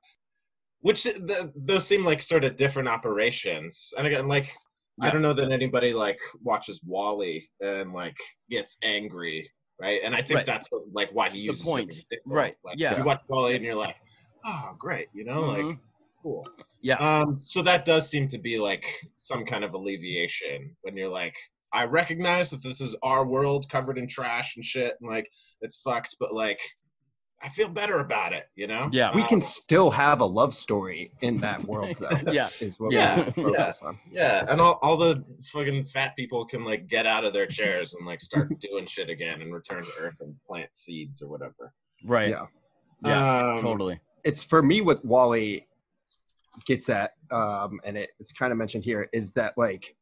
Which 0.83 1.03
th- 1.03 1.19
those 1.57 1.85
seem 1.87 2.05
like 2.05 2.23
sort 2.23 2.45
of 2.45 2.57
different 2.57 2.89
operations. 2.89 3.93
And 3.99 4.07
again, 4.07 4.29
like 4.29 4.55
I 5.01 5.11
don't 5.11 5.23
know 5.23 5.33
that 5.33 5.51
anybody 5.51 5.93
like 5.93 6.21
watches 6.43 6.81
WALL-E 6.85 7.49
and 7.61 7.93
like 7.93 8.17
gets 8.51 8.77
angry, 8.85 9.51
right? 9.81 10.01
And 10.05 10.15
I 10.15 10.19
think 10.23 10.37
Right. 10.39 10.47
that's 10.47 10.69
like 10.93 11.11
why 11.13 11.29
he 11.31 11.39
The 11.39 11.45
uses 11.47 11.65
point. 11.67 11.93
it 12.13 12.21
Right. 12.25 12.55
Like, 12.63 12.79
Yeah. 12.79 12.97
You 12.99 13.05
watch 13.05 13.23
WALL-E 13.29 13.57
and 13.57 13.65
you're 13.65 13.75
like, 13.75 13.97
oh, 14.45 14.75
great, 14.79 15.09
you 15.13 15.25
know, 15.25 15.41
like 15.41 15.65
Mhm. 15.65 15.79
Cool. 16.25 16.45
Yeah. 16.81 16.97
Um. 16.97 17.35
So 17.37 17.63
that 17.63 17.85
does 17.85 18.09
seem 18.09 18.27
to 18.29 18.39
be 18.39 18.59
like 18.59 18.87
some 19.15 19.45
kind 19.45 19.63
of 19.63 19.75
alleviation 19.75 20.75
when 20.83 20.97
you're 20.97 21.09
like, 21.11 21.35
I 21.73 21.85
recognize 21.85 22.51
that 22.51 22.63
this 22.63 22.81
is 22.81 22.97
our 23.03 23.27
world 23.27 23.69
covered 23.69 23.99
in 23.99 24.09
trash 24.09 24.57
and 24.57 24.65
shit, 24.65 24.95
and 25.01 25.09
like 25.11 25.31
it's 25.61 25.83
fucked, 25.83 26.17
but 26.19 26.33
like 26.35 26.59
I 27.43 27.49
feel 27.51 27.69
better 27.69 27.99
about 28.01 28.33
it, 28.33 28.45
you 28.55 28.67
know? 28.67 28.89
Yeah. 28.91 29.15
We 29.15 29.21
Um, 29.21 29.29
can 29.29 29.41
still 29.43 29.91
have 29.91 30.21
a 30.21 30.25
love 30.25 30.55
story 30.55 31.11
in 31.21 31.37
that 31.41 31.63
world, 31.65 31.95
though. 32.01 32.09
Yeah. 32.33 32.49
is 32.61 32.81
what 32.81 32.91
Yeah, 32.93 33.17
we 33.19 33.25
need 33.27 33.35
to 33.35 33.43
focus 33.43 33.83
on. 33.83 33.99
Yeah, 34.11 34.47
and 34.49 34.63
all, 34.63 34.79
all 34.81 34.97
the 34.97 35.23
fucking 35.53 35.85
fat 35.87 36.17
people 36.17 36.47
can 36.47 36.65
like 36.65 36.87
get 36.89 37.07
out 37.07 37.23
of 37.27 37.35
their 37.35 37.45
chairs 37.47 37.93
and 37.95 38.07
like 38.07 38.23
start 38.23 38.49
doing 38.61 38.87
shit 38.87 39.11
again 39.11 39.43
and 39.43 39.53
return 39.53 39.83
to 39.85 39.91
Earth 40.01 40.15
and 40.21 40.35
plant 40.47 40.75
seeds 40.75 41.21
or 41.21 41.29
whatever. 41.29 41.75
Right. 42.03 42.31
Yeah. 42.31 42.47
Yeah. 43.05 43.53
Um, 43.57 43.59
totally. 43.59 44.01
it's 44.25 44.43
for 44.43 44.63
me 44.63 44.81
with 44.81 45.05
WALL-E 45.05 45.67
gets 46.67 46.89
at, 46.89 47.13
um, 47.31 47.81
and 47.85 47.97
it, 47.97 48.11
it's 48.21 48.33
kind 48.33 48.53
of 48.53 48.59
mentioned 48.59 48.85
here, 48.85 49.09
is 49.13 49.33
that 49.33 49.55
like 49.57 49.97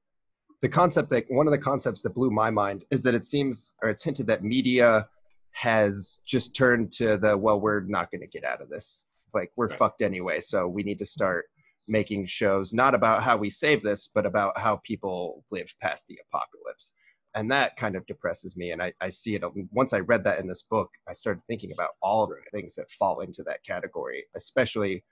the 0.61 0.69
concept 0.69 1.11
that 1.11 1.25
one 1.29 1.47
of 1.47 1.51
the 1.53 1.59
concepts 1.59 2.03
that 2.03 2.11
blew 2.11 2.31
my 2.31 2.51
mind 2.51 2.85
is 2.91 3.03
that 3.03 3.15
it 3.15 3.25
seems 3.25 3.75
or 3.83 3.89
it's 3.89 4.03
hinted 4.03 4.27
that 4.29 4.45
media 4.45 5.09
has 5.53 6.23
just 6.25 6.57
turned 6.57 6.93
to 6.93 7.17
the 7.19 7.37
well, 7.37 7.61
we're 7.61 7.81
not 7.81 8.11
going 8.11 8.21
to 8.21 8.27
get 8.27 8.45
out 8.45 8.61
of 8.63 8.69
this. 8.69 9.07
Like 9.35 9.51
we're 9.57 9.69
Right. 9.69 9.79
fucked 9.79 10.03
anyway, 10.03 10.41
so 10.41 10.69
we 10.69 10.83
need 10.83 10.99
to 10.99 11.07
start 11.07 11.47
making 11.89 12.27
shows 12.27 12.73
not 12.73 12.95
about 12.95 13.23
how 13.23 13.37
we 13.37 13.51
save 13.51 13.83
this, 13.83 14.09
but 14.15 14.25
about 14.25 14.57
how 14.59 14.81
people 14.85 15.45
live 15.51 15.75
past 15.81 16.07
the 16.07 16.19
apocalypse. 16.29 16.93
And 17.35 17.51
that 17.51 17.77
kind 17.77 17.97
of 17.97 18.07
depresses 18.07 18.57
me. 18.57 18.73
And 18.73 18.83
I, 18.83 18.93
I 19.01 19.09
see 19.09 19.35
it 19.35 19.43
once 19.71 19.93
I 19.93 20.01
read 20.01 20.23
that 20.25 20.39
in 20.39 20.47
this 20.47 20.63
book, 20.63 20.91
I 21.09 21.15
started 21.15 21.43
thinking 21.47 21.73
about 21.73 21.91
all 22.03 22.25
of 22.25 22.31
the 22.31 22.37
things 22.51 22.75
that 22.75 22.91
fall 22.91 23.21
into 23.21 23.43
that 23.45 23.65
category, 23.65 24.25
especially, 24.37 25.03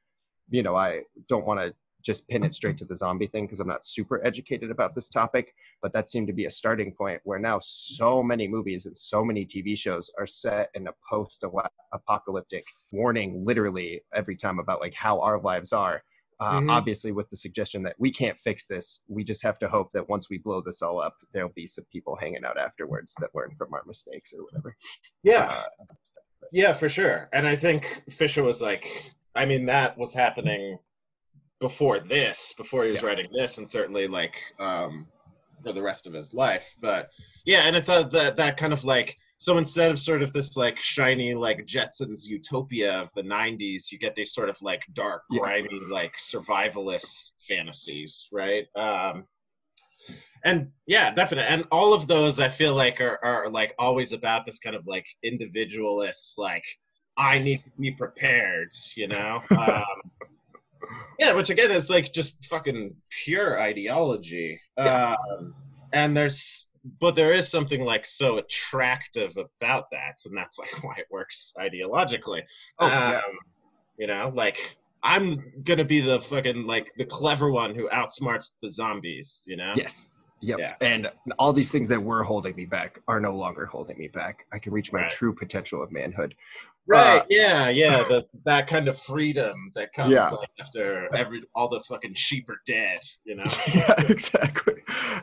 you 0.50 0.62
know, 0.62 0.76
I 0.76 1.02
don't 1.28 1.46
want 1.46 1.60
to 1.60 1.74
just 2.02 2.26
pin 2.28 2.44
it 2.44 2.54
straight 2.54 2.78
to 2.78 2.84
the 2.86 2.96
zombie 2.96 3.26
thing 3.26 3.44
because 3.44 3.60
I'm 3.60 3.68
not 3.68 3.84
super 3.84 4.24
educated 4.26 4.70
about 4.70 4.94
this 4.94 5.10
topic, 5.10 5.54
but 5.82 5.92
that 5.92 6.08
seemed 6.08 6.28
to 6.28 6.32
be 6.32 6.46
a 6.46 6.50
starting 6.50 6.92
point 6.92 7.20
where 7.24 7.38
now 7.38 7.58
so 7.60 8.22
many 8.22 8.48
movies 8.48 8.86
and 8.86 8.96
so 8.96 9.22
many 9.22 9.44
TV 9.44 9.76
shows 9.76 10.10
are 10.18 10.26
set 10.26 10.70
in 10.74 10.86
a 10.88 10.92
post 11.08 11.44
apocalyptic 11.92 12.64
warning 12.90 13.44
literally 13.44 14.00
every 14.14 14.34
time 14.36 14.58
about 14.58 14.80
like 14.80 14.94
how 14.94 15.20
our 15.20 15.38
lives 15.40 15.72
are. 15.72 16.02
Uh, 16.40 16.58
Mhm. 16.58 16.70
Obviously, 16.70 17.12
with 17.12 17.28
the 17.28 17.36
suggestion 17.36 17.82
that 17.82 17.96
we 17.98 18.10
can't 18.10 18.38
fix 18.40 18.66
this, 18.66 19.02
we 19.08 19.22
just 19.22 19.42
have 19.42 19.58
to 19.58 19.68
hope 19.68 19.92
that 19.92 20.08
once 20.08 20.30
we 20.30 20.38
blow 20.38 20.62
this 20.62 20.80
all 20.80 20.98
up, 20.98 21.16
there'll 21.34 21.50
be 21.50 21.66
some 21.66 21.84
people 21.92 22.16
hanging 22.16 22.46
out 22.46 22.56
afterwards 22.56 23.14
that 23.20 23.34
learn 23.34 23.54
from 23.56 23.74
our 23.74 23.82
mistakes 23.86 24.32
or 24.32 24.42
whatever. 24.44 24.74
Yeah, 25.22 25.52
Uh, 25.80 25.84
yeah, 26.50 26.72
for 26.72 26.88
sure. 26.88 27.28
And 27.34 27.46
I 27.46 27.56
think 27.56 28.04
Fisher 28.08 28.42
was 28.42 28.62
like, 28.62 29.12
I 29.34 29.44
mean, 29.44 29.66
that 29.66 29.96
was 29.96 30.12
happening 30.12 30.78
before 31.60 32.00
this, 32.00 32.54
before 32.56 32.84
he 32.84 32.90
was 32.90 33.02
Yeah. 33.02 33.08
writing 33.08 33.28
this, 33.32 33.58
and 33.58 33.68
certainly 33.68 34.08
like 34.08 34.36
um, 34.58 35.06
for 35.62 35.72
the 35.72 35.82
rest 35.82 36.06
of 36.06 36.12
his 36.12 36.32
life. 36.34 36.74
But 36.80 37.10
yeah, 37.44 37.60
and 37.62 37.76
it's 37.76 37.88
a 37.88 38.08
that 38.12 38.36
that 38.36 38.56
kind 38.56 38.72
of 38.72 38.84
like 38.84 39.16
so 39.38 39.56
instead 39.58 39.90
of 39.90 39.98
sort 39.98 40.22
of 40.22 40.32
this 40.32 40.56
like 40.56 40.80
shiny 40.80 41.34
like 41.34 41.66
Jetsons 41.66 42.26
utopia 42.26 43.00
of 43.00 43.12
the 43.14 43.22
'90s, 43.22 43.92
you 43.92 43.98
get 43.98 44.14
these 44.14 44.32
sort 44.32 44.48
of 44.48 44.60
like 44.62 44.82
dark, 44.94 45.22
Yeah. 45.30 45.40
grimy 45.40 45.80
like 45.90 46.14
survivalist 46.18 47.32
fantasies, 47.40 48.28
right? 48.32 48.66
Um, 48.76 49.26
and 50.44 50.70
yeah 50.86 51.12
definitely 51.12 51.46
and 51.48 51.66
all 51.70 51.92
of 51.92 52.06
those 52.06 52.40
i 52.40 52.48
feel 52.48 52.74
like 52.74 52.98
are, 53.00 53.22
are 53.22 53.50
like 53.50 53.74
always 53.78 54.12
about 54.12 54.46
this 54.46 54.58
kind 54.58 54.74
of 54.74 54.86
like 54.86 55.06
individualist 55.22 56.38
like 56.38 56.64
i 57.20 57.38
need 57.38 57.58
to 57.58 57.70
be 57.78 57.90
prepared 57.90 58.72
you 58.96 59.06
know 59.08 59.42
um, 59.50 59.84
yeah 61.18 61.32
which 61.34 61.50
again 61.50 61.70
is 61.70 61.90
like 61.90 62.12
just 62.12 62.44
fucking 62.46 62.94
pure 63.24 63.60
ideology 63.60 64.60
Yeah. 64.78 65.14
um, 65.38 65.54
and 65.92 66.16
there's 66.16 66.68
but 66.98 67.14
there 67.14 67.34
is 67.34 67.46
something 67.48 67.84
like 67.84 68.06
so 68.06 68.38
attractive 68.38 69.36
about 69.36 69.90
that 69.90 70.16
and 70.24 70.36
that's 70.36 70.58
like 70.58 70.70
why 70.84 70.94
it 70.98 71.06
works 71.10 71.52
ideologically 71.58 72.42
Oh, 72.78 72.86
yeah. 72.86 73.16
um, 73.18 73.38
you 73.98 74.06
know 74.06 74.32
like 74.34 74.76
i'm 75.02 75.36
gonna 75.64 75.84
be 75.84 76.00
the 76.00 76.20
fucking 76.20 76.66
like 76.66 76.90
the 76.96 77.04
clever 77.04 77.50
one 77.52 77.74
who 77.74 77.88
outsmarts 77.90 78.54
the 78.62 78.70
zombies 78.70 79.42
you 79.46 79.56
know 79.56 79.72
Yes. 79.76 80.10
Yep. 80.42 80.58
Yeah. 80.58 80.74
And 80.80 81.10
all 81.38 81.52
these 81.52 81.70
things 81.70 81.86
that 81.90 82.02
were 82.02 82.22
holding 82.22 82.56
me 82.56 82.64
back 82.64 82.98
are 83.08 83.20
no 83.20 83.36
longer 83.36 83.66
holding 83.66 83.98
me 83.98 84.08
back. 84.08 84.46
I 84.50 84.58
can 84.58 84.72
reach 84.72 84.90
my 84.90 85.00
Right. 85.02 85.10
true 85.10 85.34
potential 85.34 85.82
of 85.82 85.92
manhood. 85.92 86.34
Right. 86.86 87.18
Uh, 87.18 87.24
yeah. 87.28 87.68
Yeah. 87.68 88.02
The 88.02 88.26
that 88.44 88.66
kind 88.66 88.88
of 88.88 88.98
freedom 88.98 89.70
that 89.74 89.92
comes 89.92 90.12
Yeah. 90.12 90.28
like 90.30 90.48
after 90.60 91.14
every 91.14 91.42
all 91.54 91.68
the 91.68 91.80
fucking 91.80 92.14
sheep 92.14 92.48
are 92.48 92.60
dead. 92.66 92.98
You 93.24 93.36
know. 93.36 93.44
yeah, 93.74 93.94
exactly. 94.08 94.74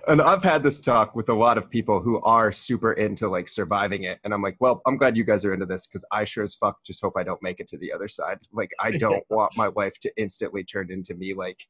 And 0.07 0.21
I've 0.21 0.43
had 0.43 0.63
this 0.63 0.79
talk 0.79 1.15
with 1.15 1.29
a 1.29 1.33
lot 1.33 1.57
of 1.57 1.69
people 1.69 1.99
who 1.99 2.21
are 2.21 2.51
super 2.51 2.93
into 2.93 3.27
like 3.27 3.49
surviving 3.49 4.03
it. 4.03 4.19
And 4.23 4.33
I'm 4.33 4.41
like, 4.41 4.55
well, 4.59 4.81
I'm 4.85 4.97
glad 4.97 5.17
you 5.17 5.23
guys 5.23 5.43
are 5.43 5.53
into 5.53 5.65
this 5.65 5.87
because 5.87 6.05
I 6.11 6.23
sure 6.23 6.43
as 6.43 6.55
fuck 6.55 6.83
just 6.85 7.01
hope 7.01 7.13
I 7.17 7.23
don't 7.23 7.41
make 7.43 7.59
it 7.59 7.67
to 7.69 7.77
the 7.77 7.91
other 7.91 8.07
side. 8.07 8.39
Like, 8.53 8.71
I 8.79 8.91
don't 8.97 9.23
want 9.29 9.57
my 9.57 9.69
life 9.75 9.99
to 10.01 10.11
instantly 10.17 10.63
turn 10.63 10.91
into 10.91 11.15
me 11.15 11.33
like 11.33 11.65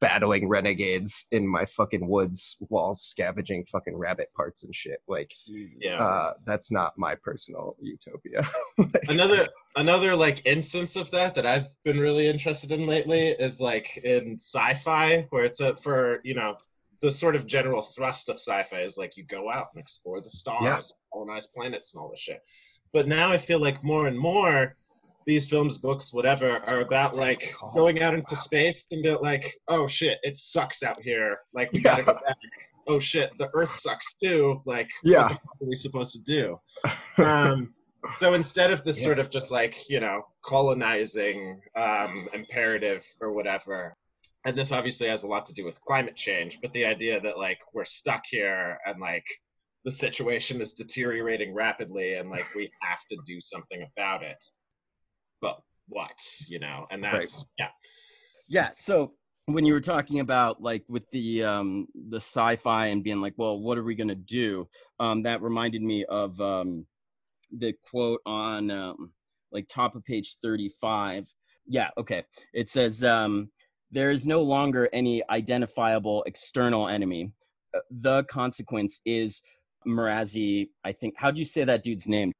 battling 0.00 0.48
renegades 0.48 1.26
in 1.32 1.46
my 1.46 1.64
fucking 1.64 2.06
woods 2.06 2.56
while 2.68 2.94
scavenging 2.94 3.64
fucking 3.66 3.96
rabbit 3.96 4.28
parts 4.36 4.64
and 4.64 4.74
shit. 4.74 4.98
Like, 5.08 5.32
Yeah. 5.46 6.02
uh, 6.02 6.32
that's 6.44 6.70
not 6.70 6.98
my 6.98 7.14
personal 7.14 7.76
utopia. 7.80 8.42
another 9.08 9.48
another 9.76 10.14
like 10.14 10.42
instance 10.46 10.96
of 10.96 11.10
that 11.12 11.34
that 11.34 11.46
I've 11.46 11.68
been 11.84 11.98
really 11.98 12.28
interested 12.28 12.70
in 12.70 12.86
lately 12.86 13.28
is 13.28 13.60
like 13.60 13.96
in 13.98 14.36
sci-fi 14.38 15.26
where 15.30 15.44
it's 15.44 15.60
a 15.60 15.76
for 15.76 16.20
you 16.24 16.34
know 16.34 16.56
the 17.00 17.10
sort 17.10 17.36
of 17.36 17.46
general 17.46 17.82
thrust 17.82 18.28
of 18.28 18.36
sci-fi 18.36 18.80
is 18.80 18.96
like 18.96 19.16
you 19.16 19.24
go 19.24 19.50
out 19.50 19.68
and 19.74 19.80
explore 19.80 20.20
the 20.20 20.30
stars, 20.30 20.62
Yeah. 20.62 20.80
colonize 21.12 21.46
planets, 21.48 21.94
and 21.94 22.00
all 22.02 22.08
this 22.10 22.20
shit. 22.20 22.40
But 22.92 23.08
now 23.08 23.30
I 23.30 23.38
feel 23.38 23.58
like 23.58 23.82
more 23.84 24.06
and 24.06 24.18
more 24.18 24.74
these 25.26 25.48
films, 25.48 25.78
books, 25.78 26.12
whatever, 26.12 26.60
are 26.68 26.80
about 26.80 27.14
like 27.14 27.54
going 27.76 28.00
out 28.02 28.14
into 28.14 28.36
space 28.36 28.86
and 28.90 29.02
be 29.02 29.10
like, 29.14 29.52
oh 29.68 29.86
shit, 29.86 30.18
it 30.22 30.36
sucks 30.36 30.82
out 30.82 31.00
here. 31.02 31.38
Like 31.54 31.72
we 31.72 31.80
Yeah. 31.80 31.90
gotta 31.92 32.02
go 32.04 32.14
back. 32.14 32.36
Oh 32.86 32.98
shit, 32.98 33.30
the 33.38 33.50
Earth 33.54 33.72
sucks 33.72 34.14
too. 34.22 34.60
Like 34.66 34.88
Yeah. 35.02 35.28
what 35.28 35.32
are 35.32 35.68
we 35.68 35.74
supposed 35.74 36.12
to 36.14 36.22
do? 36.22 36.58
um, 37.24 37.74
so 38.18 38.34
instead 38.34 38.70
of 38.70 38.84
this 38.84 38.98
Yeah. 38.98 39.04
sort 39.06 39.18
of 39.18 39.30
just 39.30 39.50
like 39.50 39.88
you 39.88 40.00
know 40.00 40.22
colonizing 40.44 41.60
um, 41.76 42.28
imperative 42.34 43.04
or 43.20 43.32
whatever 43.32 43.94
and 44.46 44.54
this 44.56 44.72
obviously 44.72 45.08
has 45.08 45.22
a 45.22 45.26
lot 45.26 45.46
to 45.46 45.54
do 45.54 45.64
with 45.64 45.80
climate 45.80 46.16
change 46.16 46.58
but 46.60 46.70
the 46.74 46.84
idea 46.84 47.18
that 47.20 47.38
like 47.38 47.58
we're 47.72 47.84
stuck 47.84 48.22
here 48.26 48.78
and 48.84 49.00
like 49.00 49.24
the 49.86 49.90
situation 49.90 50.60
is 50.60 50.74
deteriorating 50.74 51.54
rapidly 51.54 52.14
and 52.14 52.28
like 52.28 52.46
we 52.54 52.70
have 52.82 53.00
to 53.10 53.16
do 53.26 53.40
something 53.40 53.86
about 53.96 54.22
it 54.22 54.36
but 55.44 55.62
what 55.88 56.18
you 56.48 56.58
know 56.58 56.86
and 56.90 57.04
that's 57.04 57.44
yeah 57.58 57.68
Yeah. 58.48 58.70
So 58.74 59.12
when 59.46 59.64
you 59.66 59.74
were 59.74 59.80
talking 59.80 60.20
about 60.20 60.62
like 60.62 60.84
with 60.88 61.04
the 61.12 61.44
um 61.44 61.86
the 62.10 62.16
sci-fi 62.20 62.86
and 62.86 63.02
being 63.04 63.20
like, 63.20 63.34
well, 63.36 63.60
what 63.60 63.76
are 63.78 63.84
we 63.84 63.94
gonna 63.94 64.14
do? 64.14 64.68
Um, 65.00 65.22
that 65.22 65.42
reminded 65.42 65.82
me 65.82 66.04
of 66.06 66.40
um 66.40 66.86
the 67.58 67.72
quote 67.88 68.20
on 68.26 68.70
um 68.70 69.12
like 69.52 69.66
top 69.68 69.94
of 69.94 70.04
page 70.04 70.36
35. 70.42 71.28
Yeah, 71.66 71.88
okay. 71.98 72.24
It 72.52 72.68
says 72.70 73.04
um 73.04 73.50
there 73.90 74.10
is 74.10 74.26
no 74.26 74.40
longer 74.42 74.88
any 74.92 75.22
identifiable 75.30 76.24
external 76.26 76.88
enemy. 76.88 77.32
Uh, 77.76 77.80
The 77.90 78.24
consequence 78.24 79.00
is 79.04 79.40
Marazzi, 79.86 80.70
I 80.84 80.92
think. 80.92 81.14
How 81.16 81.30
do 81.30 81.38
you 81.38 81.44
say 81.44 81.64
that 81.64 81.82
dude's 81.84 82.08
name? 82.08 82.32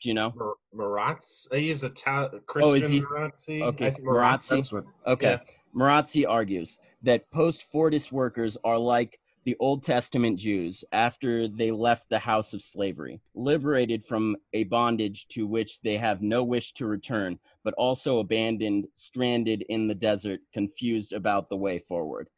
Do 0.00 0.08
you 0.08 0.14
know? 0.14 0.32
Mar- 0.34 0.54
Maratz 0.74 1.48
uh, 1.52 1.56
he's 1.56 1.84
a 1.84 1.90
ta- 1.90 2.30
Christian 2.46 2.72
Oh, 2.72 2.74
is 2.74 2.88
he? 2.90 3.00
Marazzi? 3.00 3.62
Okay, 3.62 3.86
I 3.86 3.90
think 3.90 4.08
Maratzi. 4.08 4.72
What 4.72 4.84
Okay. 5.06 5.32
Yeah. 5.32 5.38
Marazzi 5.74 6.26
argues 6.28 6.78
that 7.02 7.30
post 7.30 7.70
Fordist 7.72 8.10
workers 8.10 8.56
are 8.64 8.78
like 8.78 9.20
the 9.44 9.56
Old 9.58 9.82
Testament 9.82 10.38
Jews 10.38 10.84
after 10.92 11.48
they 11.48 11.70
left 11.70 12.08
the 12.08 12.18
house 12.18 12.52
of 12.52 12.62
slavery, 12.62 13.20
liberated 13.34 14.04
from 14.04 14.36
a 14.52 14.64
bondage 14.64 15.28
to 15.28 15.46
which 15.46 15.80
they 15.80 15.96
have 15.96 16.22
no 16.22 16.44
wish 16.44 16.72
to 16.74 16.86
return, 16.86 17.38
but 17.64 17.74
also 17.74 18.18
abandoned, 18.18 18.86
stranded 18.94 19.64
in 19.68 19.86
the 19.86 19.94
desert, 19.94 20.40
confused 20.52 21.12
about 21.12 21.48
the 21.48 21.56
way 21.56 21.78
forward. 21.78 22.28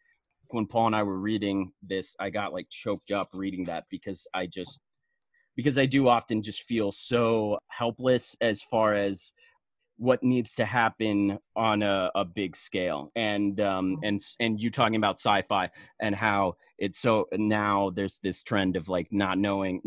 When 0.48 0.66
Paul 0.66 0.88
and 0.88 0.96
I 0.96 1.02
were 1.02 1.18
reading 1.18 1.72
this, 1.82 2.14
I 2.20 2.30
got 2.30 2.52
like 2.52 2.68
choked 2.68 3.10
up 3.10 3.30
reading 3.32 3.64
that 3.64 3.84
because 3.90 4.26
I 4.34 4.46
just 4.46 4.78
because 5.56 5.78
I 5.78 5.86
do 5.86 6.08
often 6.08 6.42
just 6.42 6.62
feel 6.62 6.90
so 6.90 7.58
helpless 7.68 8.36
as 8.40 8.62
far 8.62 8.94
as 8.94 9.32
what 10.02 10.22
needs 10.22 10.56
to 10.56 10.64
happen 10.64 11.38
on 11.54 11.82
a, 11.82 12.10
a 12.14 12.24
big 12.24 12.56
scale. 12.56 13.12
And 13.14 13.60
um 13.60 13.98
and 14.02 14.18
and 14.40 14.60
you 14.60 14.70
talking 14.70 14.96
about 14.96 15.16
sci-fi 15.16 15.70
and 16.00 16.14
how 16.14 16.54
it's 16.78 16.98
so 16.98 17.26
now 17.32 17.90
there's 17.90 18.18
this 18.22 18.42
trend 18.42 18.76
of 18.76 18.88
like 18.88 19.08
not 19.12 19.38
knowing 19.38 19.80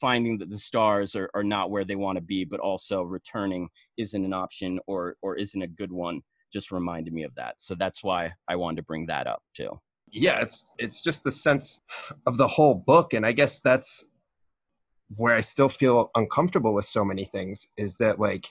finding 0.00 0.38
that 0.38 0.50
the 0.50 0.58
stars 0.58 1.14
are, 1.14 1.30
are 1.34 1.44
not 1.44 1.70
where 1.70 1.84
they 1.84 1.94
want 1.94 2.16
to 2.16 2.22
be 2.22 2.44
but 2.44 2.58
also 2.58 3.02
returning 3.02 3.68
isn't 3.96 4.24
an 4.24 4.32
option 4.32 4.80
or 4.86 5.16
or 5.22 5.36
isn't 5.36 5.62
a 5.62 5.68
good 5.68 5.92
one. 5.92 6.22
Just 6.52 6.72
reminded 6.72 7.12
me 7.12 7.22
of 7.22 7.34
that. 7.36 7.54
So 7.58 7.76
that's 7.76 8.02
why 8.02 8.32
i 8.48 8.56
wanted 8.56 8.78
to 8.78 8.82
bring 8.82 9.06
that 9.06 9.26
up 9.28 9.42
too. 9.54 9.78
Yeah 10.10 10.40
it's 10.40 10.72
it's 10.78 11.00
just 11.00 11.22
the 11.22 11.30
sense 11.30 11.80
of 12.26 12.38
the 12.38 12.48
whole 12.48 12.74
book 12.74 13.14
and 13.14 13.24
i 13.24 13.30
guess 13.30 13.60
that's 13.60 14.06
where 15.16 15.34
i 15.34 15.40
still 15.40 15.68
feel 15.68 16.10
uncomfortable 16.14 16.74
with 16.74 16.84
so 16.84 17.04
many 17.04 17.24
things 17.24 17.66
is 17.76 17.96
that 17.98 18.18
like 18.18 18.46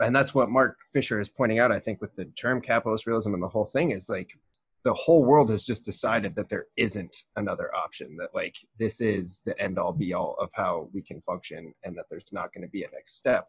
and 0.00 0.14
that's 0.14 0.34
what 0.34 0.50
mark 0.50 0.78
fisher 0.92 1.20
is 1.20 1.28
pointing 1.28 1.58
out 1.58 1.72
i 1.72 1.78
think 1.78 2.00
with 2.00 2.14
the 2.16 2.24
term 2.24 2.60
capitalist 2.60 3.06
realism 3.06 3.34
and 3.34 3.42
the 3.42 3.48
whole 3.48 3.64
thing 3.64 3.90
is 3.90 4.08
like 4.08 4.36
the 4.84 4.94
whole 4.94 5.24
world 5.24 5.48
has 5.48 5.64
just 5.64 5.84
decided 5.84 6.34
that 6.36 6.50
there 6.50 6.66
isn't 6.76 7.24
another 7.36 7.74
option 7.74 8.16
that 8.18 8.34
like 8.34 8.54
this 8.78 9.00
is 9.00 9.40
the 9.46 9.58
end 9.60 9.78
all 9.78 9.92
be 9.92 10.12
all 10.12 10.36
of 10.38 10.50
how 10.52 10.88
we 10.92 11.00
can 11.00 11.22
function 11.22 11.72
and 11.84 11.96
that 11.96 12.04
there's 12.10 12.32
not 12.32 12.52
going 12.52 12.62
to 12.62 12.70
be 12.70 12.84
a 12.84 12.90
next 12.92 13.16
step. 13.16 13.48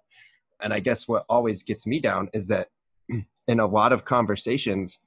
And 0.61 0.73
I 0.73 0.79
guess 0.79 1.07
what 1.07 1.25
always 1.27 1.61
gets 1.61 1.85
me 1.85 1.99
down 1.99 2.29
is 2.33 2.47
that 2.47 2.69
in 3.47 3.59
a 3.59 3.65
lot 3.65 3.91
of 3.91 4.05
conversations, 4.05 4.99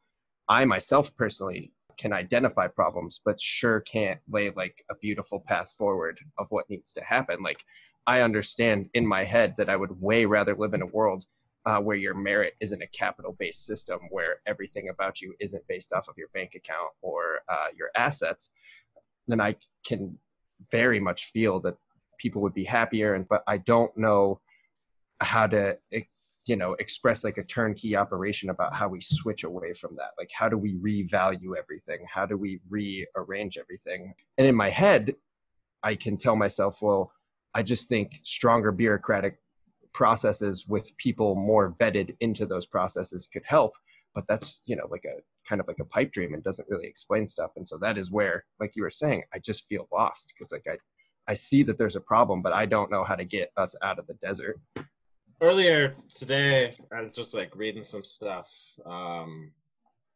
I 0.48 0.66
myself 0.66 1.14
personally 1.16 1.72
can 1.98 2.12
identify 2.12 2.68
problems, 2.68 3.20
but 3.24 3.40
sure 3.40 3.80
can't 3.80 4.20
lay 4.30 4.50
like 4.50 4.84
a 4.90 4.94
beautiful 4.94 5.40
path 5.40 5.74
forward 5.76 6.18
of 6.38 6.46
what 6.50 6.70
needs 6.70 6.92
to 6.92 7.02
happen. 7.02 7.42
Like 7.42 7.64
I 8.06 8.20
understand 8.22 8.88
in 8.94 9.06
my 9.06 9.24
head 9.24 9.54
that 9.58 9.68
I 9.68 9.76
would 9.76 10.00
way 10.00 10.24
rather 10.24 10.54
live 10.56 10.74
in 10.74 10.82
a 10.82 10.87
world 10.87 11.26
uh, 11.66 11.78
where 11.80 11.96
your 11.96 12.14
merit 12.14 12.54
isn't 12.61 12.82
a 12.82 12.87
capital 12.87 13.37
based 13.38 13.66
system 13.66 13.98
where 14.11 14.37
everything 14.46 14.88
about 14.88 15.20
you 15.20 15.34
isn't 15.40 15.66
based 15.68 15.92
off 15.92 16.08
of 16.08 16.16
your 16.16 16.28
bank 16.28 16.52
account 16.54 16.90
or 17.02 17.40
uh, 17.48 17.66
your 17.76 17.90
assets, 17.96 18.50
then 19.26 19.40
I 19.40 19.56
can 19.84 20.16
very 20.70 21.00
much 21.00 21.26
feel 21.26 21.61
that 21.61 21.76
people 22.18 22.40
would 22.42 22.54
be 22.54 22.64
happier. 22.64 23.14
And 23.14 23.28
but 23.28 23.42
I 23.46 23.58
don't 23.58 23.94
know 23.96 24.40
how 25.20 25.46
to 25.48 25.76
you 26.48 26.56
know 26.56 26.74
express 26.74 27.24
like 27.24 27.38
a 27.38 27.44
turnkey 27.44 27.96
operation 27.96 28.50
about 28.50 28.74
how 28.74 28.88
we 28.88 29.00
switch 29.00 29.44
away 29.44 29.74
from 29.74 29.96
that? 29.96 30.11
Like 30.18 30.30
how 30.32 30.48
do 30.48 30.56
we 30.56 30.74
revalue 30.76 31.56
everything? 31.56 32.06
How 32.12 32.26
do 32.26 32.37
we 32.37 32.61
rearrange 32.68 33.58
everything? 33.58 34.14
And 34.37 34.46
in 34.46 34.54
my 34.54 34.70
head 34.70 35.14
i 35.82 35.94
can 35.94 36.16
tell 36.16 36.34
myself 36.34 36.82
well 36.82 37.12
i 37.54 37.62
just 37.62 37.88
think 37.88 38.18
stronger 38.24 38.72
bureaucratic 38.72 39.38
processes 39.92 40.66
with 40.66 40.96
people 40.96 41.37
more 41.37 41.74
vetted 41.78 42.16
into 42.18 42.44
those 42.44 42.66
processes 42.66 43.28
could 43.32 43.44
help 43.46 43.74
but 44.14 44.26
that's 44.26 44.61
you 44.64 44.74
know 44.74 44.88
like 44.90 45.04
a 45.04 45.20
kind 45.48 45.61
of 45.61 45.68
like 45.68 45.78
a 45.80 45.84
pipe 45.84 46.12
dream 46.12 46.34
and 46.34 46.42
doesn't 46.42 46.68
really 46.68 46.87
explain 46.87 47.26
stuff. 47.26 47.52
And 47.56 47.66
so 47.66 47.78
that 47.78 47.96
is 47.96 48.11
where 48.11 48.44
like 48.61 48.72
you 48.76 48.82
were 48.82 48.90
saying 48.90 49.22
i 49.32 49.38
just 49.38 49.66
feel 49.66 49.88
lost 49.92 50.32
because 50.34 50.52
like 50.52 50.66
i 50.68 50.76
i 51.30 51.34
see 51.34 51.62
that 51.62 51.78
there's 51.78 51.96
a 51.96 52.00
problem 52.00 52.42
but 52.42 52.52
i 52.52 52.66
don't 52.66 52.90
know 52.90 53.04
how 53.04 53.14
to 53.14 53.24
get 53.24 53.50
us 53.56 53.74
out 53.82 53.98
of 53.98 54.06
the 54.06 54.14
desert 54.14 54.61
earlier 55.40 55.94
today 56.14 56.77
i 56.92 57.01
was 57.01 57.14
just 57.14 57.35
like 57.35 57.55
reading 57.55 57.83
some 57.83 58.05
stuff 58.05 58.51
um 58.87 59.51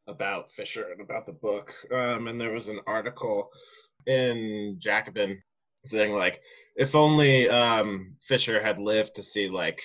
about 0.08 0.50
fisher 0.50 0.88
and 0.90 1.00
about 1.00 1.26
the 1.26 1.32
book 1.32 1.72
um 1.92 2.26
and 2.28 2.40
there 2.40 2.52
was 2.52 2.68
an 2.68 2.80
article 2.86 3.50
in 4.06 4.76
jacobin 4.78 5.40
saying 5.84 6.12
like 6.12 6.40
if 6.76 6.94
only 6.94 7.48
um, 7.48 8.16
Fisher 8.20 8.62
had 8.62 8.78
lived 8.78 9.14
to 9.14 9.22
see 9.22 9.48
like 9.48 9.80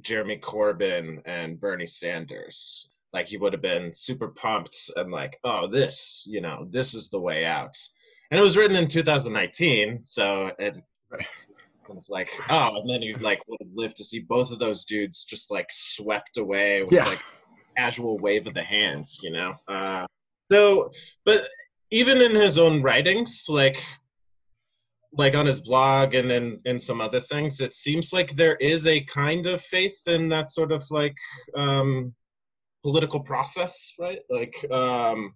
Jeremy 0.00 0.38
Corbyn 0.38 1.22
and 1.24 1.60
Bernie 1.60 1.86
Sanders, 1.86 2.90
like 3.12 3.26
he 3.26 3.38
would 3.38 3.52
have 3.52 3.62
been 3.62 3.92
super 3.92 4.28
pumped 4.28 4.90
and 4.96 5.10
like, 5.10 5.38
oh, 5.44 5.66
this, 5.66 6.24
you 6.28 6.40
know, 6.40 6.66
this 6.70 6.94
is 6.94 7.08
the 7.08 7.20
way 7.20 7.46
out. 7.46 7.76
And 8.30 8.38
it 8.38 8.42
was 8.42 8.56
written 8.56 8.76
in 8.76 8.88
2019, 8.88 10.04
so 10.04 10.50
it 10.58 10.76
kind 11.86 11.98
of 11.98 12.06
like, 12.08 12.30
oh, 12.48 12.76
and 12.76 12.88
then 12.88 13.02
you 13.02 13.16
like 13.18 13.40
would 13.48 13.60
have 13.60 13.70
lived 13.74 13.96
to 13.96 14.04
see 14.04 14.20
both 14.20 14.50
of 14.50 14.58
those 14.58 14.84
dudes 14.84 15.24
just 15.24 15.50
like 15.50 15.66
swept 15.70 16.38
away 16.38 16.82
with 16.82 16.92
yeah. 16.92 17.04
like 17.04 17.20
casual 17.76 18.18
wave 18.18 18.46
of 18.46 18.54
the 18.54 18.62
hands, 18.62 19.20
you 19.22 19.30
know. 19.30 19.54
Uh, 19.68 20.06
so, 20.50 20.90
but 21.24 21.48
even 21.90 22.20
in 22.20 22.34
his 22.34 22.58
own 22.58 22.82
writings, 22.82 23.46
like 23.48 23.82
like 25.12 25.34
on 25.34 25.46
his 25.46 25.60
blog 25.60 26.14
and 26.14 26.30
in, 26.30 26.60
in 26.66 26.78
some 26.78 27.00
other 27.00 27.20
things, 27.20 27.60
it 27.60 27.74
seems 27.74 28.12
like 28.12 28.36
there 28.36 28.56
is 28.56 28.86
a 28.86 29.00
kind 29.04 29.46
of 29.46 29.62
faith 29.62 29.98
in 30.06 30.28
that 30.28 30.50
sort 30.50 30.72
of 30.72 30.84
like 30.90 31.16
um, 31.56 32.14
political 32.82 33.20
process, 33.20 33.94
right? 33.98 34.20
Like 34.28 34.54
um, 34.70 35.34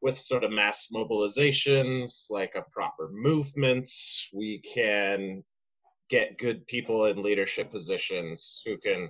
with 0.00 0.16
sort 0.16 0.44
of 0.44 0.50
mass 0.50 0.88
mobilizations, 0.94 2.30
like 2.30 2.52
a 2.56 2.64
proper 2.72 3.10
movement, 3.12 3.88
we 4.32 4.60
can 4.60 5.44
get 6.12 6.36
good 6.36 6.66
people 6.66 7.06
in 7.06 7.22
leadership 7.22 7.70
positions 7.70 8.60
who 8.66 8.76
can 8.76 9.08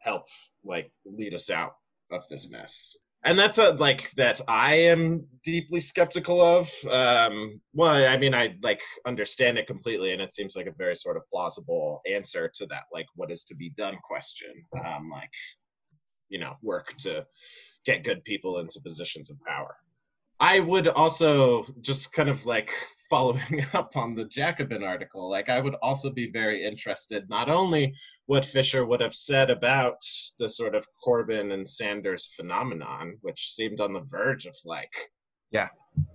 help 0.00 0.24
like 0.64 0.90
lead 1.06 1.32
us 1.32 1.48
out 1.48 1.74
of 2.10 2.26
this 2.28 2.50
mess. 2.50 2.96
And 3.22 3.38
that's 3.38 3.58
a 3.58 3.74
like 3.74 4.10
that 4.12 4.40
i 4.48 4.74
am 4.74 5.24
deeply 5.44 5.78
skeptical 5.78 6.40
of. 6.40 6.68
Um 6.90 7.60
well 7.72 7.94
i 8.12 8.16
mean 8.16 8.34
i 8.34 8.56
like 8.62 8.82
understand 9.06 9.58
it 9.58 9.68
completely 9.68 10.12
and 10.12 10.20
it 10.20 10.32
seems 10.32 10.56
like 10.56 10.66
a 10.66 10.82
very 10.84 10.96
sort 10.96 11.16
of 11.16 11.22
plausible 11.30 12.00
answer 12.12 12.50
to 12.54 12.66
that 12.66 12.84
like 12.92 13.06
what 13.14 13.30
is 13.30 13.44
to 13.44 13.54
be 13.54 13.70
done 13.70 13.96
question. 14.02 14.52
Um 14.84 15.08
like 15.08 15.36
you 16.30 16.40
know 16.40 16.54
work 16.62 16.96
to 17.04 17.24
get 17.84 18.04
good 18.04 18.24
people 18.24 18.58
into 18.58 18.80
positions 18.80 19.30
of 19.30 19.36
power. 19.46 19.76
I 20.40 20.58
would 20.58 20.88
also 20.88 21.64
just 21.80 22.12
kind 22.12 22.28
of 22.28 22.44
like 22.44 22.72
following 23.10 23.66
up 23.74 23.96
on 23.96 24.14
the 24.14 24.24
Jacobin 24.26 24.82
article, 24.82 25.28
like 25.28 25.48
I 25.48 25.60
would 25.60 25.74
also 25.82 26.10
be 26.10 26.30
very 26.30 26.64
interested 26.64 27.28
not 27.28 27.50
only 27.50 27.94
what 28.26 28.44
Fisher 28.44 28.86
would 28.86 29.00
have 29.00 29.14
said 29.14 29.50
about 29.50 29.98
the 30.38 30.48
sort 30.48 30.74
of 30.74 30.86
Corbyn 31.04 31.52
and 31.52 31.68
Sanders 31.68 32.32
phenomenon, 32.36 33.18
which 33.22 33.52
seemed 33.52 33.80
on 33.80 33.92
the 33.92 34.06
verge 34.06 34.46
of 34.46 34.54
like 34.64 34.92
yeah. 35.50 35.68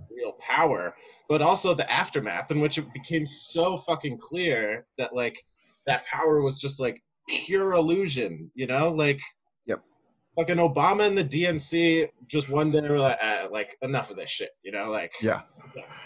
real 0.10 0.34
power, 0.40 0.96
but 1.30 1.42
also 1.42 1.74
the 1.74 1.92
aftermath 1.92 2.50
in 2.50 2.60
which 2.62 2.78
it 2.78 2.92
became 2.94 3.26
so 3.26 3.78
fucking 3.78 4.18
clear 4.18 4.88
that 4.98 5.14
like 5.14 5.38
that 5.86 6.06
power 6.08 6.42
was 6.42 6.60
just 6.60 6.80
like 6.80 7.04
pure 7.28 7.74
illusion, 7.74 8.50
you 8.56 8.66
know, 8.66 8.90
like 8.90 9.20
fucking 10.36 10.58
Obama 10.58 11.08
and 11.08 11.18
the 11.18 11.24
DNC 11.24 12.10
just 12.28 12.50
one 12.50 12.72
day 12.72 12.82
were 12.82 13.00
like, 13.00 13.18
ah, 13.22 13.48
like 13.52 13.78
enough 13.82 14.10
of 14.10 14.18
this 14.18 14.30
shit, 14.30 14.52
you 14.64 14.72
know, 14.72 14.90
like 14.90 15.14
yeah, 15.22 15.42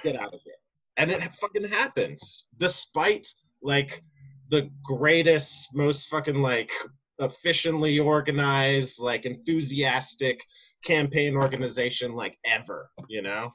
get 0.03 0.15
out 0.15 0.33
of 0.33 0.39
here. 0.43 0.53
And 0.99 1.11
it 1.11 1.23
fucking 1.35 1.63
happens, 1.63 2.49
despite 2.57 3.25
like 3.63 4.03
the 4.51 4.69
greatest, 4.83 5.73
most 5.73 6.09
fucking 6.09 6.41
like 6.41 6.71
efficiently 7.19 7.99
organized, 7.99 8.99
like 8.99 9.25
enthusiastic 9.25 10.41
campaign 10.83 11.35
organization 11.35 12.15
like 12.15 12.37
ever, 12.45 12.89
you 13.07 13.21
know. 13.21 13.49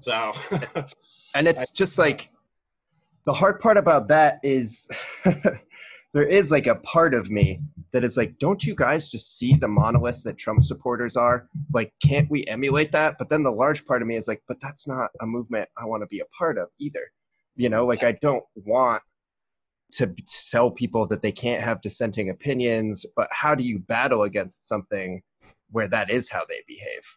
So, 0.00 0.32
and 1.34 1.46
it's 1.46 1.70
just 1.70 1.96
like 1.96 2.28
the 3.24 3.32
hard 3.32 3.60
part 3.60 3.76
about 3.76 4.08
that 4.08 4.40
is 4.42 4.88
there 6.12 6.26
is 6.26 6.50
like 6.50 6.66
a 6.66 6.74
part 6.76 7.14
of 7.14 7.30
me 7.30 7.60
that 7.92 8.04
is 8.04 8.16
like, 8.16 8.38
don't 8.38 8.64
you 8.64 8.74
guys 8.74 9.10
just 9.10 9.38
see 9.38 9.54
the 9.54 9.68
monolith 9.68 10.22
that 10.24 10.36
Trump 10.36 10.62
supporters 10.62 11.16
are? 11.16 11.48
Like, 11.72 11.92
can't 12.02 12.30
we 12.30 12.46
emulate 12.46 12.92
that? 12.92 13.16
But 13.18 13.28
then 13.30 13.42
the 13.42 13.52
large 13.52 13.86
part 13.86 14.02
of 14.02 14.08
me 14.08 14.16
is 14.16 14.28
like, 14.28 14.42
but 14.46 14.60
that's 14.60 14.86
not 14.86 15.10
a 15.20 15.26
movement 15.26 15.68
I 15.76 15.86
want 15.86 16.02
to 16.02 16.06
be 16.06 16.20
a 16.20 16.26
part 16.26 16.58
of 16.58 16.68
either. 16.78 17.10
You 17.56 17.68
know, 17.68 17.86
like 17.86 18.02
I 18.02 18.12
don't 18.12 18.44
want 18.54 19.02
to 19.92 20.14
tell 20.50 20.70
people 20.70 21.06
that 21.06 21.22
they 21.22 21.32
can't 21.32 21.62
have 21.62 21.80
dissenting 21.80 22.30
opinions, 22.30 23.06
but 23.16 23.28
how 23.32 23.54
do 23.54 23.64
you 23.64 23.78
battle 23.78 24.22
against 24.22 24.68
something 24.68 25.22
where 25.70 25.88
that 25.88 26.10
is 26.10 26.28
how 26.28 26.44
they 26.48 26.62
behave? 26.66 27.16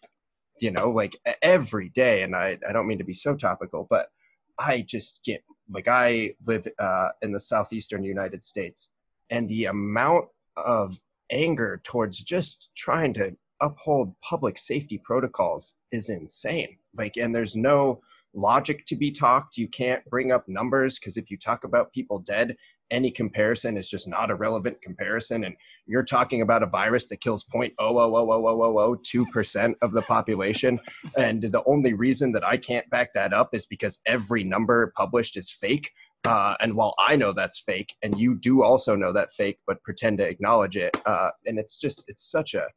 You 0.60 0.72
know, 0.72 0.90
like 0.90 1.18
every 1.42 1.90
day, 1.90 2.24
and 2.24 2.36
I, 2.36 2.58
I 2.68 2.72
don't 2.72 2.88
mean 2.88 3.00
to 3.00 3.04
be 3.04 3.14
so 3.14 3.36
topical, 3.36 3.88
but 3.90 4.10
I 4.58 4.82
just 4.88 5.22
get 5.26 5.44
like 5.70 5.88
I 5.88 6.36
live 6.46 6.68
uh, 6.78 7.10
in 7.22 7.32
the 7.32 7.40
southeastern 7.40 8.04
United 8.04 8.44
States, 8.44 8.90
and 9.30 9.50
the 9.50 9.66
amount 9.66 10.26
of 10.66 11.00
anger 11.32 11.82
towards 11.84 12.20
just 12.20 12.70
trying 12.76 13.14
to 13.16 13.36
uphold 13.62 14.16
public 14.22 14.58
safety 14.58 15.00
protocols 15.04 15.76
is 15.92 16.10
insane. 16.10 16.78
Like, 16.98 17.18
and 17.18 17.34
there's 17.34 17.56
no 17.56 18.02
logic 18.34 18.86
to 18.88 18.96
be 18.96 19.12
talked. 19.12 19.58
You 19.58 19.68
can't 19.68 20.04
bring 20.06 20.32
up 20.32 20.48
numbers 20.48 20.98
because 21.00 21.18
if 21.18 21.30
you 21.30 21.38
talk 21.38 21.64
about 21.64 21.94
people 21.94 22.18
dead, 22.20 22.56
any 22.90 23.10
comparison 23.10 23.78
is 23.78 23.90
just 23.90 24.08
not 24.08 24.30
a 24.30 24.36
relevant 24.36 24.80
comparison. 24.82 25.46
And 25.46 25.56
you're 25.86 26.04
talking 26.04 26.42
about 26.42 26.62
a 26.62 26.68
virus 26.68 27.08
that 27.08 27.22
kills 27.22 27.46
0.0000002% 27.46 29.74
of 29.82 29.94
the 29.94 30.02
population. 30.04 30.80
and 31.18 31.42
the 31.42 31.64
only 31.66 31.94
reason 31.94 32.34
that 32.34 32.46
I 32.46 32.58
can't 32.58 32.88
back 32.90 33.14
that 33.14 33.34
up 33.34 33.56
is 33.56 33.66
because 33.66 34.00
every 34.06 34.44
number 34.44 34.92
published 34.98 35.38
is 35.38 35.50
fake. 35.50 35.92
Uh, 36.24 36.56
and 36.60 36.76
while 36.76 36.94
I 37.00 37.16
know 37.16 37.34
that's 37.34 37.60
fake, 37.60 37.96
and 38.04 38.20
you 38.20 38.36
do 38.36 38.64
also 38.64 38.96
know 38.96 39.12
that 39.14 39.34
fake, 39.34 39.60
but 39.66 39.84
pretend 39.84 40.20
to 40.20 40.28
acknowledge 40.28 40.78
it, 40.78 40.96
uh, 41.06 41.32
and 41.46 41.58
it's 41.58 41.80
just 41.80 42.04
it's 42.08 42.30
such 42.30 42.54
a 42.54 42.68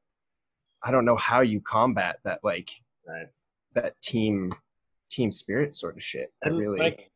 I 0.83 0.91
don't 0.91 1.05
know 1.05 1.17
how 1.17 1.41
you 1.41 1.61
combat 1.61 2.21
that 2.25 2.41
like 2.43 2.71
right. 3.07 3.27
that 3.75 4.01
team 4.03 4.53
team 5.11 5.31
spirit 5.31 5.77
sort 5.77 5.97
of 5.97 6.03
shit. 6.03 6.33
I 6.45 6.49
really 6.49 6.79
like 6.79 7.11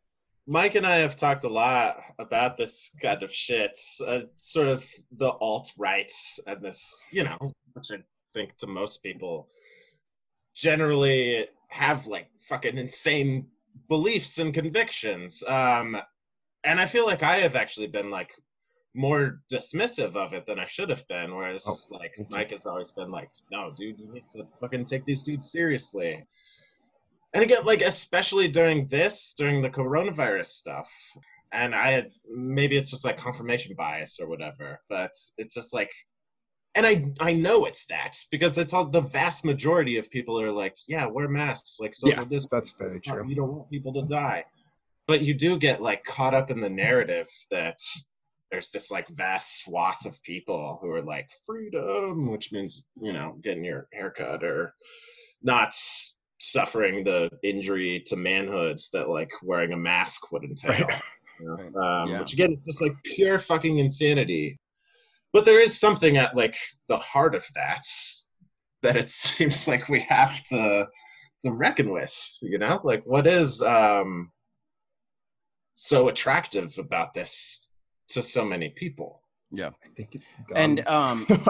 Mike 0.50 0.76
and 0.76 0.86
I 0.86 0.96
have 0.96 1.14
talked 1.14 1.44
a 1.44 1.48
lot 1.48 2.02
about 2.18 2.56
this 2.56 2.90
kind 3.02 3.22
of 3.22 3.32
shit, 3.32 3.78
uh, 4.06 4.20
sort 4.36 4.68
of 4.68 4.88
the 5.12 5.28
alt 5.28 5.70
right 5.76 6.10
and 6.46 6.62
this, 6.62 7.06
you 7.10 7.24
know, 7.24 7.52
which 7.74 7.90
I 7.92 7.98
think 8.32 8.56
to 8.58 8.66
most 8.66 9.02
people 9.02 9.50
generally 10.54 11.48
have 11.68 12.06
like 12.06 12.28
fucking 12.40 12.78
insane 12.78 13.46
beliefs 13.90 14.38
and 14.38 14.54
convictions. 14.54 15.44
Um, 15.46 15.98
and 16.68 16.80
I 16.80 16.86
feel 16.86 17.06
like 17.06 17.22
I 17.22 17.36
have 17.36 17.56
actually 17.56 17.88
been 17.88 18.10
like 18.10 18.30
more 18.94 19.40
dismissive 19.52 20.16
of 20.16 20.32
it 20.32 20.46
than 20.46 20.58
I 20.58 20.66
should 20.66 20.90
have 20.90 21.06
been. 21.08 21.34
Whereas 21.34 21.64
oh, 21.68 21.96
like 21.98 22.14
Mike 22.30 22.50
has 22.50 22.66
always 22.66 22.90
been 22.90 23.10
like, 23.10 23.30
no, 23.52 23.72
dude, 23.76 23.98
you 23.98 24.12
need 24.12 24.28
to 24.30 24.46
fucking 24.60 24.84
take 24.84 25.04
these 25.04 25.22
dudes 25.22 25.50
seriously 25.52 26.24
and 27.34 27.44
again 27.44 27.62
like 27.66 27.82
especially 27.82 28.48
during 28.48 28.88
this 28.88 29.34
during 29.36 29.60
the 29.60 29.68
coronavirus 29.68 30.46
stuff 30.46 30.90
and 31.52 31.74
I 31.74 31.90
had 31.90 32.10
maybe 32.30 32.76
it's 32.76 32.90
just 32.90 33.04
like 33.04 33.16
confirmation 33.16 33.74
bias 33.76 34.20
or 34.20 34.28
whatever, 34.28 34.80
but 34.88 35.12
it's 35.38 35.54
just 35.54 35.72
like, 35.72 35.90
and 36.74 36.86
I 36.86 37.06
I 37.20 37.32
know 37.32 37.64
it's 37.64 37.86
that 37.86 38.16
because 38.30 38.58
it's 38.58 38.74
all 38.74 38.84
the 38.84 39.00
vast 39.00 39.44
majority 39.44 39.96
of 39.96 40.10
people 40.10 40.40
are 40.40 40.52
like, 40.52 40.74
yeah, 40.86 41.06
wear 41.06 41.28
masks, 41.28 41.78
like 41.80 41.94
social 41.94 42.24
Yeah, 42.24 42.28
distance. 42.28 42.48
that's 42.48 42.72
very 42.72 43.00
true. 43.00 43.26
You 43.26 43.34
don't 43.34 43.52
want 43.52 43.70
people 43.70 43.92
to 43.94 44.02
die, 44.02 44.44
but 45.08 45.22
you 45.22 45.34
do 45.34 45.58
get 45.58 45.82
like 45.82 46.04
caught 46.04 46.34
up 46.34 46.50
in 46.50 46.60
the 46.60 46.68
narrative 46.68 47.26
that 47.50 47.78
there's 48.52 48.68
this 48.68 48.90
like 48.90 49.08
vast 49.08 49.64
swath 49.64 50.06
of 50.06 50.22
people 50.22 50.78
who 50.80 50.90
are 50.90 51.02
like 51.02 51.28
freedom, 51.44 52.30
which 52.30 52.52
means 52.52 52.92
you 53.00 53.12
know 53.12 53.36
getting 53.42 53.64
your 53.64 53.88
haircut 53.92 54.44
or 54.44 54.74
not 55.42 55.74
suffering 56.40 57.02
the 57.02 57.28
injury 57.42 58.02
to 58.06 58.16
manhoods 58.16 58.90
that 58.92 59.08
like 59.08 59.30
wearing 59.42 59.72
a 59.72 59.76
mask 59.76 60.30
would 60.30 60.44
entail. 60.44 60.86
Right. 60.86 61.02
you 61.40 61.46
know? 61.46 61.54
Right. 61.54 62.02
Um, 62.02 62.10
Yeah. 62.10 62.20
Which 62.20 62.34
again 62.34 62.52
is 62.52 62.64
just 62.64 62.82
like 62.82 62.94
pure 63.02 63.38
fucking 63.38 63.78
insanity. 63.78 64.58
But 65.32 65.44
there 65.44 65.60
is 65.60 65.78
something 65.78 66.16
at 66.16 66.36
like 66.36 66.56
the 66.88 66.98
heart 66.98 67.34
of 67.34 67.44
that 67.54 67.84
that 68.82 68.96
it 68.96 69.10
seems 69.10 69.66
like 69.66 69.88
we 69.88 70.00
have 70.00 70.42
to 70.44 70.86
to 71.42 71.52
reckon 71.52 71.90
with. 71.90 72.14
You 72.42 72.58
know, 72.58 72.80
like 72.84 73.02
what 73.04 73.26
is 73.26 73.62
um 73.62 74.30
so 75.80 76.08
attractive 76.08 76.76
about 76.78 77.14
this 77.14 77.70
to 78.08 78.20
so 78.20 78.44
many 78.44 78.68
people? 78.70 79.22
Yeah, 79.52 79.68
I 79.68 79.88
think 79.96 80.14
it's 80.14 80.32
guns. 80.32 80.52
And, 80.56 80.84
guns. 80.84 81.30
um, 81.30 81.44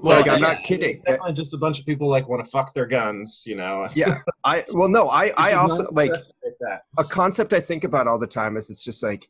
like 0.00 0.28
I'm 0.28 0.40
yeah, 0.40 0.48
not 0.48 0.62
kidding. 0.62 0.94
It's 0.94 1.02
definitely 1.02 1.32
just 1.34 1.52
a 1.52 1.58
bunch 1.58 1.80
of 1.80 1.84
people 1.84 2.08
like 2.08 2.28
want 2.28 2.42
to 2.44 2.48
fuck 2.48 2.72
their 2.72 2.86
guns. 2.86 3.42
You 3.44 3.56
know. 3.56 3.88
Yeah, 3.94 4.20
I 4.44 4.64
well 4.72 4.88
no, 4.88 5.08
I 5.10 5.32
I 5.36 5.52
also 5.54 5.90
like 5.90 6.12
that. 6.60 6.82
a 6.96 7.04
concept 7.04 7.52
I 7.52 7.60
think 7.60 7.82
about 7.84 8.06
all 8.06 8.18
the 8.18 8.26
time 8.26 8.56
is 8.56 8.70
it's 8.70 8.84
just 8.84 9.02
like, 9.02 9.28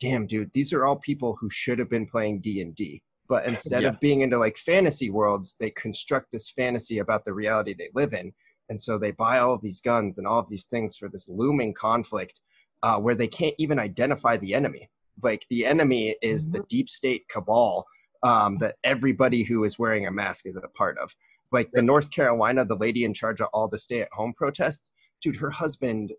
damn, 0.00 0.26
dude, 0.26 0.50
these 0.52 0.72
are 0.72 0.86
all 0.86 0.96
people 0.96 1.36
who 1.38 1.50
should 1.50 1.78
have 1.78 1.90
been 1.90 2.06
playing 2.06 2.40
D 2.40 2.62
and 2.62 2.74
D, 2.74 3.02
but 3.28 3.44
instead 3.46 3.82
Yeah. 3.82 3.90
of 3.90 4.00
being 4.00 4.22
into 4.22 4.38
like 4.38 4.56
fantasy 4.56 5.10
worlds, 5.10 5.56
they 5.60 5.70
construct 5.70 6.32
this 6.32 6.48
fantasy 6.50 6.98
about 7.00 7.24
the 7.26 7.34
reality 7.34 7.74
they 7.74 7.90
live 7.94 8.14
in, 8.14 8.32
and 8.70 8.80
so 8.80 8.98
they 8.98 9.10
buy 9.12 9.38
all 9.38 9.52
of 9.52 9.60
these 9.60 9.80
guns 9.82 10.16
and 10.16 10.26
all 10.26 10.40
of 10.40 10.48
these 10.48 10.64
things 10.64 10.96
for 10.96 11.08
this 11.10 11.28
looming 11.28 11.72
conflict, 11.74 12.40
uh, 12.82 12.98
where 12.98 13.14
they 13.14 13.28
can't 13.28 13.54
even 13.58 13.78
identify 13.78 14.36
the 14.36 14.54
enemy. 14.54 14.88
Like 15.22 15.46
the 15.50 15.66
enemy 15.66 16.16
is 16.22 16.50
the 16.50 16.64
deep 16.68 16.88
state 16.88 17.28
cabal 17.28 17.86
um, 18.22 18.58
that 18.58 18.76
everybody 18.84 19.42
who 19.44 19.64
is 19.64 19.78
wearing 19.78 20.06
a 20.06 20.10
mask 20.10 20.46
is 20.46 20.56
a 20.56 20.68
part 20.68 20.98
of. 20.98 21.14
Like 21.50 21.70
the 21.72 21.82
North 21.82 22.10
Carolina, 22.10 22.64
the 22.64 22.76
lady 22.76 23.04
in 23.04 23.12
charge 23.12 23.40
of 23.40 23.48
all 23.52 23.68
the 23.68 23.78
stay-at-home 23.78 24.32
protests, 24.34 24.92
dude, 25.20 25.36
her 25.36 25.50
husband 25.50 26.12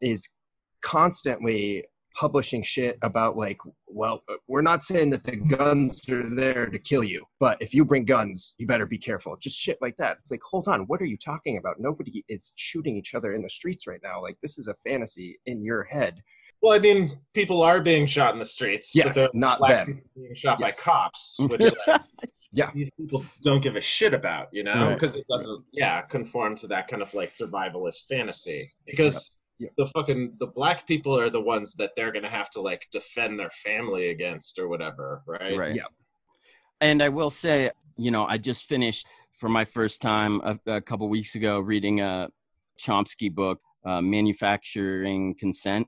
is 0.00 0.28
constantly 0.82 1.84
publishing 2.18 2.62
shit 2.62 2.96
about 3.02 3.36
like 3.36 3.58
well 3.86 4.22
we're 4.48 4.62
not 4.62 4.82
saying 4.82 5.10
that 5.10 5.22
the 5.22 5.36
guns 5.36 6.08
are 6.08 6.34
there 6.34 6.66
to 6.66 6.78
kill 6.78 7.04
you 7.04 7.24
but 7.40 7.56
if 7.60 7.74
you 7.74 7.84
bring 7.84 8.04
guns 8.06 8.54
you 8.58 8.66
better 8.66 8.86
be 8.86 8.96
careful 8.96 9.36
just 9.36 9.58
shit 9.58 9.76
like 9.82 9.96
that 9.98 10.16
it's 10.18 10.30
like 10.30 10.40
hold 10.42 10.66
on 10.66 10.80
what 10.86 11.00
are 11.02 11.04
you 11.04 11.18
talking 11.18 11.58
about 11.58 11.76
nobody 11.78 12.24
is 12.28 12.54
shooting 12.56 12.96
each 12.96 13.14
other 13.14 13.34
in 13.34 13.42
the 13.42 13.50
streets 13.50 13.86
right 13.86 14.00
now 14.02 14.20
like 14.22 14.36
this 14.42 14.56
is 14.56 14.66
a 14.68 14.74
fantasy 14.88 15.38
in 15.46 15.62
your 15.62 15.84
head 15.84 16.22
Well, 16.62 16.72
I 16.72 16.78
mean, 16.78 17.18
people 17.34 17.62
are 17.62 17.80
being 17.82 18.06
shot 18.06 18.32
in 18.32 18.38
the 18.38 18.44
streets. 18.56 18.94
yes 18.94 19.08
but 19.08 19.14
they're 19.14 19.30
not 19.34 19.60
them 19.68 20.00
being 20.16 20.34
shot 20.34 20.58
by 20.58 20.70
cops, 20.72 21.36
which 21.50 21.60
like, 21.86 22.00
Yeah. 22.52 22.70
these 22.74 22.90
people 22.98 23.26
don't 23.42 23.60
give 23.62 23.76
a 23.76 23.80
shit 23.80 24.14
about, 24.14 24.48
you 24.52 24.64
know, 24.64 24.72
Right. 24.86 24.94
because 24.94 25.14
it 25.14 25.26
doesn't, 25.28 25.62
yeah, 25.72 26.00
conform 26.02 26.56
to 26.56 26.66
that 26.68 26.88
kind 26.88 27.02
of 27.02 27.12
like 27.12 27.34
survivalist 27.34 28.06
fantasy. 28.08 28.72
Because 28.86 29.36
Yep. 29.58 29.72
the 29.78 29.86
fucking 29.86 30.34
the 30.38 30.48
black 30.48 30.86
people 30.86 31.18
are 31.18 31.30
the 31.30 31.40
ones 31.40 31.74
that 31.74 31.92
they're 31.96 32.12
gonna 32.12 32.28
have 32.28 32.50
to 32.50 32.60
like 32.60 32.86
defend 32.92 33.38
their 33.38 33.50
family 33.50 34.10
against 34.10 34.58
or 34.58 34.68
whatever, 34.68 35.22
right? 35.26 35.56
right. 35.56 35.74
Yeah. 35.74 35.84
And 36.82 37.02
I 37.02 37.08
will 37.08 37.30
say, 37.30 37.70
you 37.96 38.10
know, 38.10 38.26
I 38.26 38.36
just 38.36 38.64
finished 38.64 39.06
for 39.32 39.48
my 39.48 39.64
first 39.64 40.02
time 40.02 40.40
a, 40.42 40.58
a 40.66 40.80
couple 40.80 41.08
weeks 41.08 41.36
ago 41.36 41.60
reading 41.60 42.00
a 42.02 42.28
Chomsky 42.78 43.34
book, 43.34 43.60
uh, 43.86 44.02
Manufacturing 44.02 45.34
Consent. 45.38 45.86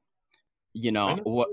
You 0.73 0.91
I 0.91 0.93
know 0.93 1.17
what? 1.25 1.49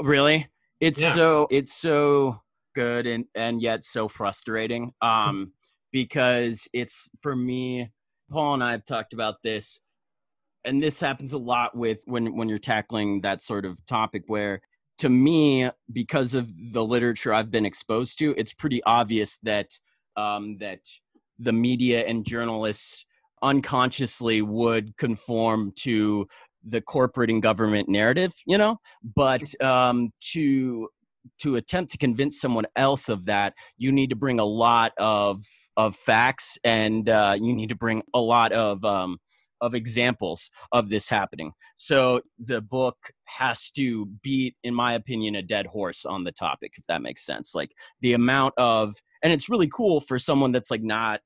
Really? 0.00 0.48
It's 0.80 1.00
Yeah. 1.00 1.14
so 1.14 1.46
it's 1.50 1.74
so 1.74 2.40
good 2.74 3.06
and 3.06 3.24
and 3.34 3.62
yet 3.62 3.84
so 3.84 4.08
frustrating. 4.08 4.92
Um, 5.02 5.52
because 5.92 6.68
it's 6.72 7.08
for 7.20 7.34
me. 7.34 7.90
Paul 8.30 8.54
and 8.54 8.62
I 8.62 8.72
have 8.72 8.84
talked 8.84 9.14
about 9.14 9.36
this, 9.42 9.80
and 10.68 10.82
this 10.82 11.00
happens 11.00 11.32
a 11.32 11.38
lot 11.38 11.76
with 11.76 11.98
when 12.04 12.36
when 12.36 12.48
you're 12.48 12.58
tackling 12.58 13.22
that 13.22 13.42
sort 13.42 13.64
of 13.64 13.84
topic. 13.86 14.24
Where 14.26 14.60
to 14.98 15.08
me, 15.08 15.70
because 15.92 16.34
of 16.34 16.50
the 16.72 16.84
literature 16.84 17.32
I've 17.32 17.50
been 17.50 17.66
exposed 17.66 18.18
to, 18.18 18.34
it's 18.36 18.52
pretty 18.52 18.82
obvious 18.84 19.38
that 19.42 19.70
um, 20.16 20.58
that 20.58 20.80
the 21.38 21.52
media 21.52 22.04
and 22.04 22.24
journalists 22.24 23.06
unconsciously 23.42 24.42
would 24.42 24.96
conform 24.96 25.72
to 25.76 26.26
the 26.64 26.80
corporate 26.80 27.30
and 27.30 27.40
government 27.40 27.88
narrative, 27.88 28.34
you 28.46 28.58
know. 28.58 28.76
But 29.02 29.60
um, 29.62 30.10
to 30.32 30.88
to 31.40 31.56
attempt 31.56 31.92
to 31.92 31.98
convince 31.98 32.40
someone 32.40 32.66
else 32.76 33.08
of 33.08 33.24
that, 33.26 33.54
you 33.78 33.90
need 33.90 34.10
to 34.10 34.16
bring 34.16 34.38
a 34.38 34.44
lot 34.44 34.92
of 34.98 35.42
of 35.76 35.96
facts 35.96 36.58
and 36.64 37.08
uh, 37.08 37.36
you 37.40 37.54
need 37.54 37.68
to 37.68 37.76
bring 37.76 38.02
a 38.12 38.20
lot 38.20 38.52
of 38.52 38.84
um, 38.84 39.18
of 39.60 39.74
examples 39.74 40.50
of 40.72 40.88
this 40.88 41.08
happening. 41.08 41.52
So 41.76 42.20
the 42.38 42.60
book 42.60 42.96
has 43.24 43.70
to 43.70 44.06
beat, 44.22 44.56
in 44.62 44.74
my 44.74 44.94
opinion, 44.94 45.34
a 45.34 45.42
dead 45.42 45.66
horse 45.66 46.04
on 46.04 46.24
the 46.24 46.32
topic, 46.32 46.74
if 46.78 46.86
that 46.86 47.02
makes 47.02 47.24
sense. 47.24 47.54
Like 47.54 47.72
the 48.00 48.12
amount 48.12 48.54
of, 48.56 48.96
and 49.22 49.32
it's 49.32 49.48
really 49.48 49.68
cool 49.68 50.00
for 50.00 50.18
someone 50.18 50.52
that's 50.52 50.70
like 50.70 50.82
not 50.82 51.20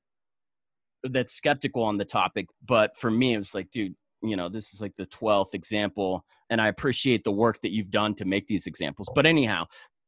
that's 1.03 1.33
skeptical 1.33 1.83
on 1.83 1.97
the 1.97 2.05
topic. 2.05 2.47
But 2.65 2.95
for 2.97 3.11
me, 3.11 3.33
it 3.33 3.37
was 3.37 3.53
like, 3.53 3.69
dude, 3.71 3.95
you 4.21 4.35
know, 4.35 4.49
this 4.49 4.73
is 4.73 4.81
like 4.81 4.95
the 4.97 5.05
twelfth 5.05 5.53
example, 5.53 6.25
and 6.49 6.61
I 6.61 6.69
appreciate 6.69 7.23
the 7.23 7.31
work 7.31 7.59
that 7.61 7.73
you've 7.73 7.91
done 7.91 8.15
to 8.15 8.25
make 8.25 8.47
these 8.47 8.67
examples. 8.67 9.09
But 9.13 9.25
anyhow, 9.25 9.65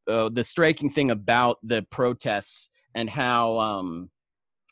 uh, 0.09 0.29
the 0.29 0.43
striking 0.43 0.89
thing 0.89 1.11
about 1.11 1.57
the 1.63 1.81
protests 1.91 2.69
and 2.93 3.09
how 3.09 3.59
um, 3.59 4.09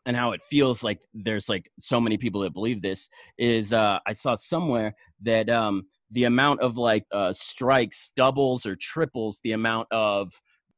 and 0.05 0.15
how 0.15 0.31
it 0.31 0.41
feels 0.41 0.83
like 0.83 1.01
there's 1.13 1.49
like 1.49 1.69
so 1.79 1.99
many 1.99 2.17
people 2.17 2.41
that 2.41 2.53
believe 2.53 2.81
this 2.81 3.09
is 3.37 3.73
uh, 3.73 3.99
I 4.05 4.13
saw 4.13 4.35
somewhere 4.35 4.95
that 5.21 5.49
um, 5.49 5.87
the 6.11 6.25
amount 6.25 6.61
of 6.61 6.77
like 6.77 7.05
uh, 7.11 7.33
strikes 7.33 8.11
doubles 8.15 8.65
or 8.65 8.75
triples 8.75 9.39
the 9.43 9.53
amount 9.53 9.87
of 9.91 10.31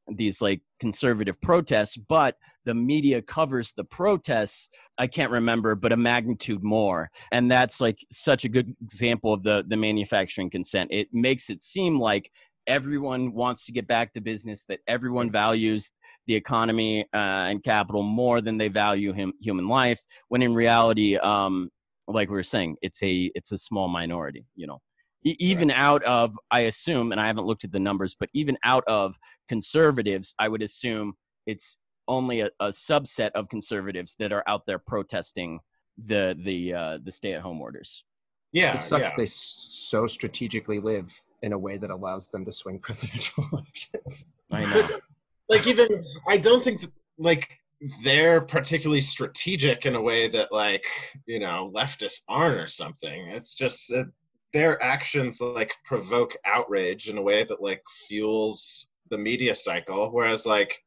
these 0.08 0.40
like 0.40 0.60
conservative 0.78 1.40
protests, 1.40 1.96
but 1.96 2.36
the 2.64 2.74
media 2.74 3.20
covers 3.20 3.72
the 3.72 3.84
protests. 3.84 4.68
I 4.98 5.06
can't 5.06 5.32
remember, 5.32 5.74
but 5.74 5.92
a 5.92 5.96
magnitude 5.96 6.62
more, 6.62 7.10
and 7.32 7.50
that's 7.50 7.80
like 7.80 7.98
such 8.10 8.44
a 8.44 8.48
good 8.48 8.74
example 8.82 9.32
of 9.32 9.42
the 9.42 9.64
the 9.68 9.76
manufacturing 9.76 10.50
consent. 10.50 10.90
It 10.92 11.08
makes 11.12 11.50
it 11.50 11.62
seem 11.62 11.98
like 11.98 12.30
everyone 12.66 13.32
wants 13.32 13.66
to 13.66 13.72
get 13.72 13.86
back 13.86 14.12
to 14.14 14.20
business, 14.20 14.64
that 14.68 14.80
everyone 14.86 15.30
values 15.30 15.90
the 16.26 16.34
economy 16.34 17.02
uh, 17.14 17.48
and 17.50 17.62
capital 17.62 18.02
more 18.02 18.40
than 18.40 18.58
they 18.58 18.68
value 18.68 19.12
him, 19.12 19.32
human 19.40 19.68
life. 19.68 20.00
When 20.28 20.42
in 20.42 20.54
reality, 20.54 21.16
um, 21.16 21.70
like 22.08 22.28
we 22.28 22.36
were 22.36 22.42
saying, 22.42 22.76
it's 22.82 23.02
a 23.02 23.30
it's 23.34 23.52
a 23.52 23.58
small 23.58 23.88
minority. 23.88 24.46
You 24.54 24.66
know, 24.66 24.78
E- 25.24 25.36
even 25.40 25.70
out 25.70 26.02
of 26.04 26.38
I 26.50 26.60
assume, 26.60 27.12
and 27.12 27.20
I 27.20 27.26
haven't 27.26 27.46
looked 27.46 27.64
at 27.64 27.72
the 27.72 27.80
numbers, 27.80 28.14
but 28.18 28.28
even 28.32 28.56
out 28.64 28.84
of 28.86 29.16
conservatives, 29.48 30.34
I 30.38 30.48
would 30.48 30.62
assume 30.62 31.14
it's 31.46 31.78
only 32.08 32.40
a, 32.40 32.50
a 32.60 32.68
subset 32.68 33.30
of 33.34 33.48
conservatives 33.48 34.14
that 34.20 34.32
are 34.32 34.44
out 34.46 34.66
there 34.66 34.78
protesting 34.78 35.60
the 35.98 36.36
the 36.44 36.74
uh, 36.74 36.98
the 37.02 37.10
stay 37.12 37.32
at 37.32 37.42
home 37.42 37.60
orders. 37.60 38.04
Yeah, 38.52 38.74
it 38.74 38.78
sucks 38.78 39.10
yeah. 39.10 39.16
they 39.16 39.24
s- 39.24 39.68
so 39.72 40.06
strategically 40.06 40.78
live 40.78 41.22
in 41.42 41.52
a 41.52 41.58
way 41.58 41.76
that 41.76 41.90
allows 41.90 42.30
them 42.30 42.44
to 42.44 42.52
swing 42.52 42.78
presidential 42.82 43.44
elections 43.52 44.26
I 44.50 44.64
know. 44.66 45.00
like 45.48 45.66
even 45.66 45.88
I 46.28 46.36
don't 46.36 46.62
think 46.62 46.80
that 46.80 46.90
like 47.18 47.58
they're 48.02 48.40
particularly 48.40 49.00
strategic 49.00 49.86
in 49.86 49.96
a 49.96 50.00
way 50.00 50.28
that 50.28 50.52
like 50.52 50.86
you 51.26 51.38
know 51.38 51.70
leftists 51.74 52.22
aren't 52.28 52.56
or 52.56 52.68
something. 52.68 53.28
It's 53.28 53.54
just 53.54 53.92
uh, 53.92 54.04
their 54.52 54.82
actions 54.82 55.40
like 55.40 55.72
provoke 55.84 56.36
outrage 56.46 57.08
in 57.08 57.18
a 57.18 57.22
way 57.22 57.44
that 57.44 57.62
like 57.62 57.82
fuels 58.08 58.92
the 59.10 59.18
media 59.18 59.54
cycle, 59.54 60.10
whereas 60.12 60.46
like 60.46 60.82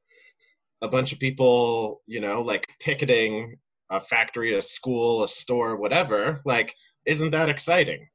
a 0.82 0.88
bunch 0.88 1.12
of 1.12 1.20
people 1.20 2.02
you 2.08 2.20
know 2.20 2.42
like 2.42 2.68
picketing 2.80 3.58
a 3.92 4.00
factory, 4.00 4.54
a 4.54 4.62
school, 4.62 5.24
a 5.24 5.28
store, 5.28 5.76
whatever, 5.76 6.42
like 6.46 6.74
isn't 7.06 7.32
that 7.32 7.50
exciting? 7.50 8.08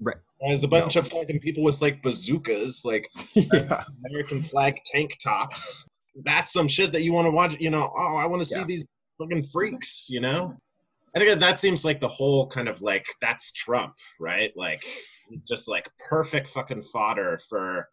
Right. 0.00 0.16
As 0.46 0.62
a 0.62 0.68
bunch 0.68 0.94
No. 0.94 1.00
of 1.00 1.08
fucking 1.08 1.40
people 1.40 1.64
with 1.64 1.80
like 1.82 2.02
bazookas, 2.02 2.84
like 2.84 3.08
yeah 3.34 3.84
American 4.06 4.42
flag 4.42 4.78
tank 4.84 5.16
tops. 5.22 5.86
That's 6.24 6.52
some 6.52 6.68
shit 6.68 6.92
that 6.92 7.02
you 7.02 7.12
want 7.12 7.26
to 7.26 7.30
watch. 7.30 7.56
You 7.58 7.70
know, 7.70 7.90
oh, 7.96 8.16
I 8.16 8.26
want 8.26 8.40
to 8.42 8.46
see 8.46 8.60
Yeah. 8.60 8.64
these 8.66 8.86
fucking 9.20 9.44
freaks. 9.52 10.08
You 10.08 10.20
know, 10.20 10.54
And 11.14 11.22
again, 11.22 11.38
that 11.40 11.58
seems 11.58 11.84
like 11.84 12.00
the 12.00 12.08
whole 12.08 12.46
kind 12.48 12.68
of 12.68 12.80
like 12.82 13.04
that's 13.20 13.50
Trump, 13.52 13.94
right? 14.20 14.52
Like 14.56 14.84
he's 15.28 15.46
just 15.48 15.66
like 15.68 15.88
perfect 16.08 16.48
fucking 16.50 16.82
fodder 16.82 17.38
for 17.48 17.88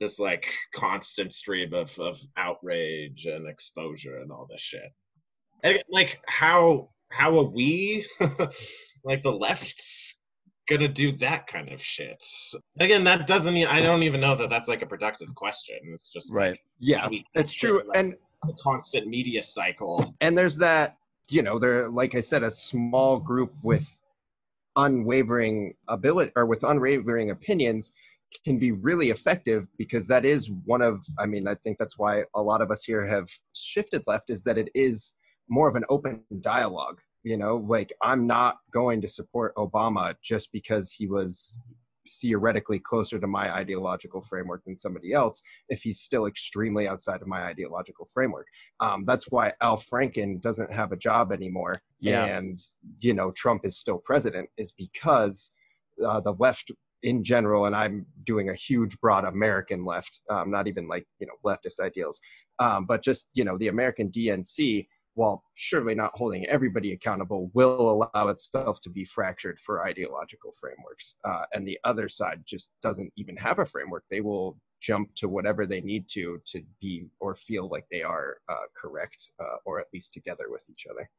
this 0.00 0.18
like 0.18 0.52
constant 0.74 1.32
stream 1.32 1.72
of 1.74 1.98
of 1.98 2.20
outrage 2.36 3.24
and 3.26 3.48
exposure 3.48 4.18
and 4.18 4.30
all 4.30 4.46
this 4.50 4.60
shit. 4.60 4.92
And 5.62 5.72
again, 5.74 5.84
like 5.90 6.20
how 6.28 6.90
how 7.10 7.38
are 7.38 7.44
we 7.50 8.06
like 9.04 9.22
the 9.22 9.32
left's 9.32 10.16
gonna 10.70 10.88
do 10.88 11.12
that 11.12 11.46
kind 11.46 11.68
of 11.70 11.82
shit? 11.82 12.24
Again, 12.78 13.02
that 13.04 13.26
doesn't. 13.26 13.56
i 13.56 13.82
don't 13.82 14.02
even 14.04 14.20
know 14.20 14.34
that 14.36 14.48
that's 14.48 14.68
like 14.68 14.82
a 14.82 14.86
productive 14.86 15.34
question. 15.34 15.76
It's 15.94 16.10
just 16.12 16.32
Right. 16.32 16.58
Yeah, 16.78 17.08
we- 17.08 17.24
it's 17.34 17.52
true. 17.52 17.82
like- 17.86 17.98
And 17.98 18.14
a 18.48 18.52
constant 18.54 19.06
media 19.06 19.42
cycle. 19.42 20.14
and 20.22 20.32
there's 20.38 20.56
that 20.56 20.96
you 21.28 21.42
know 21.42 21.58
there 21.58 21.88
like 21.90 22.14
i 22.14 22.20
said 22.20 22.42
a 22.42 22.50
small 22.50 23.12
group 23.30 23.52
with 23.62 23.86
unwavering 24.76 25.74
ability 25.88 26.32
or 26.36 26.46
with 26.46 26.62
unwavering 26.64 27.30
opinions 27.30 27.92
can 28.44 28.58
be 28.58 28.70
really 28.72 29.10
effective 29.10 29.66
because 29.76 30.06
that 30.06 30.24
is 30.24 30.50
one 30.64 30.80
of 30.80 31.04
i 31.18 31.26
mean 31.26 31.46
i 31.46 31.54
think 31.54 31.76
that's 31.78 31.98
why 31.98 32.24
a 32.34 32.42
lot 32.42 32.62
of 32.62 32.70
us 32.70 32.82
here 32.84 33.04
have 33.06 33.28
shifted 33.52 34.02
left 34.06 34.30
is 34.30 34.42
that 34.44 34.56
it 34.56 34.70
is 34.74 35.12
more 35.48 35.68
of 35.68 35.74
an 35.76 35.84
open 35.90 36.22
dialogue 36.40 37.00
you 37.22 37.36
know 37.36 37.56
like 37.56 37.92
i'm 38.02 38.26
not 38.26 38.58
going 38.72 39.00
to 39.00 39.08
support 39.08 39.54
obama 39.56 40.14
just 40.22 40.50
because 40.52 40.92
he 40.92 41.06
was 41.06 41.58
theoretically 42.20 42.78
closer 42.78 43.18
to 43.18 43.26
my 43.26 43.54
ideological 43.54 44.20
framework 44.22 44.64
than 44.64 44.76
somebody 44.76 45.12
else 45.12 45.42
if 45.68 45.82
he's 45.82 46.00
still 46.00 46.26
extremely 46.26 46.88
outside 46.88 47.20
of 47.20 47.28
my 47.28 47.42
ideological 47.44 48.06
framework 48.12 48.46
um, 48.80 49.04
that's 49.06 49.26
why 49.30 49.52
Al 49.60 49.76
Franken 49.76 50.40
doesn't 50.40 50.72
have 50.72 50.92
a 50.92 50.96
job 50.96 51.32
anymore. 51.32 51.74
Yeah. 52.00 52.24
And, 52.24 52.58
you 53.00 53.12
know, 53.12 53.30
Trump 53.32 53.64
is 53.64 53.76
still 53.76 53.98
president 53.98 54.48
is 54.56 54.72
because 54.72 55.52
uh, 56.04 56.20
the 56.20 56.32
left 56.38 56.70
in 57.02 57.22
general, 57.22 57.66
and 57.66 57.76
I'm 57.76 58.06
doing 58.24 58.48
a 58.48 58.54
huge, 58.54 58.98
broad 59.00 59.24
American 59.24 59.84
left, 59.84 60.20
um, 60.30 60.50
not 60.50 60.66
even 60.66 60.88
like, 60.88 61.06
you 61.18 61.26
know, 61.26 61.34
leftist 61.44 61.80
ideals, 61.80 62.20
um, 62.58 62.86
but 62.86 63.02
just, 63.02 63.28
you 63.34 63.44
know, 63.44 63.58
the 63.58 63.68
American 63.68 64.10
DNC, 64.10 64.86
while 65.14 65.42
surely 65.54 65.94
not 65.94 66.12
holding 66.14 66.46
everybody 66.46 66.92
accountable, 66.92 67.50
will 67.52 67.90
allow 68.14 68.28
itself 68.28 68.80
to 68.82 68.90
be 68.90 69.04
fractured 69.04 69.58
for 69.58 69.84
ideological 69.86 70.52
frameworks. 70.60 71.16
Uh, 71.24 71.42
and 71.52 71.66
the 71.66 71.78
other 71.84 72.08
side 72.08 72.42
just 72.46 72.72
doesn't 72.82 73.12
even 73.16 73.36
have 73.36 73.58
a 73.58 73.66
framework. 73.66 74.04
They 74.10 74.20
will 74.20 74.56
jump 74.80 75.14
to 75.16 75.28
whatever 75.28 75.66
they 75.66 75.80
need 75.82 76.08
to 76.08 76.40
to 76.46 76.62
be 76.80 77.06
or 77.20 77.34
feel 77.34 77.68
like 77.68 77.84
they 77.90 78.02
are 78.02 78.38
uh, 78.48 78.54
correct 78.80 79.30
uh, 79.40 79.56
or 79.66 79.78
at 79.80 79.86
least 79.92 80.14
together 80.14 80.44
with 80.48 80.64
each 80.70 80.86
other. 80.90 81.10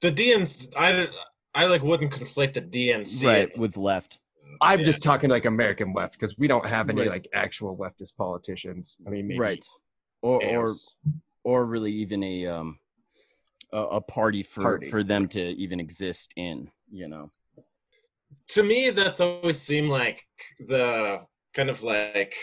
The 0.00 0.10
DNC, 0.10 0.72
I, 0.76 1.08
I 1.54 1.66
like 1.66 1.82
wouldn't 1.82 2.12
conflate 2.12 2.54
the 2.54 2.62
DNC. 2.62 3.24
right 3.24 3.58
with 3.58 3.76
left. 3.76 4.18
I'm 4.60 4.80
Yeah. 4.80 4.86
just 4.86 5.02
talking 5.02 5.30
like 5.30 5.44
American 5.44 5.92
left 5.92 6.14
because 6.14 6.36
we 6.38 6.48
don't 6.48 6.66
have 6.66 6.88
any 6.90 7.02
Right. 7.02 7.10
like 7.10 7.28
actual 7.34 7.76
leftist 7.76 8.16
politicians. 8.16 8.98
I 9.06 9.10
mean, 9.10 9.28
maybe 9.28 9.38
right. 9.40 9.64
Or 10.22 10.42
or 10.44 10.74
or 11.44 11.66
really 11.66 11.92
even 11.92 12.22
a 12.24 12.46
um 12.46 12.78
a, 13.74 13.96
a 13.96 14.00
party 14.00 14.42
for 14.42 14.62
Party. 14.62 14.90
for 14.90 15.02
them 15.02 15.28
to 15.28 15.40
even 15.64 15.80
exist 15.80 16.32
in. 16.36 16.70
You 16.90 17.08
know. 17.08 17.30
to 18.48 18.62
me 18.62 18.90
that's 18.90 19.20
always 19.20 19.60
seemed 19.60 19.88
like 19.90 20.22
the 20.68 21.18
kind 21.56 21.70
of 21.70 21.82
like 21.82 22.34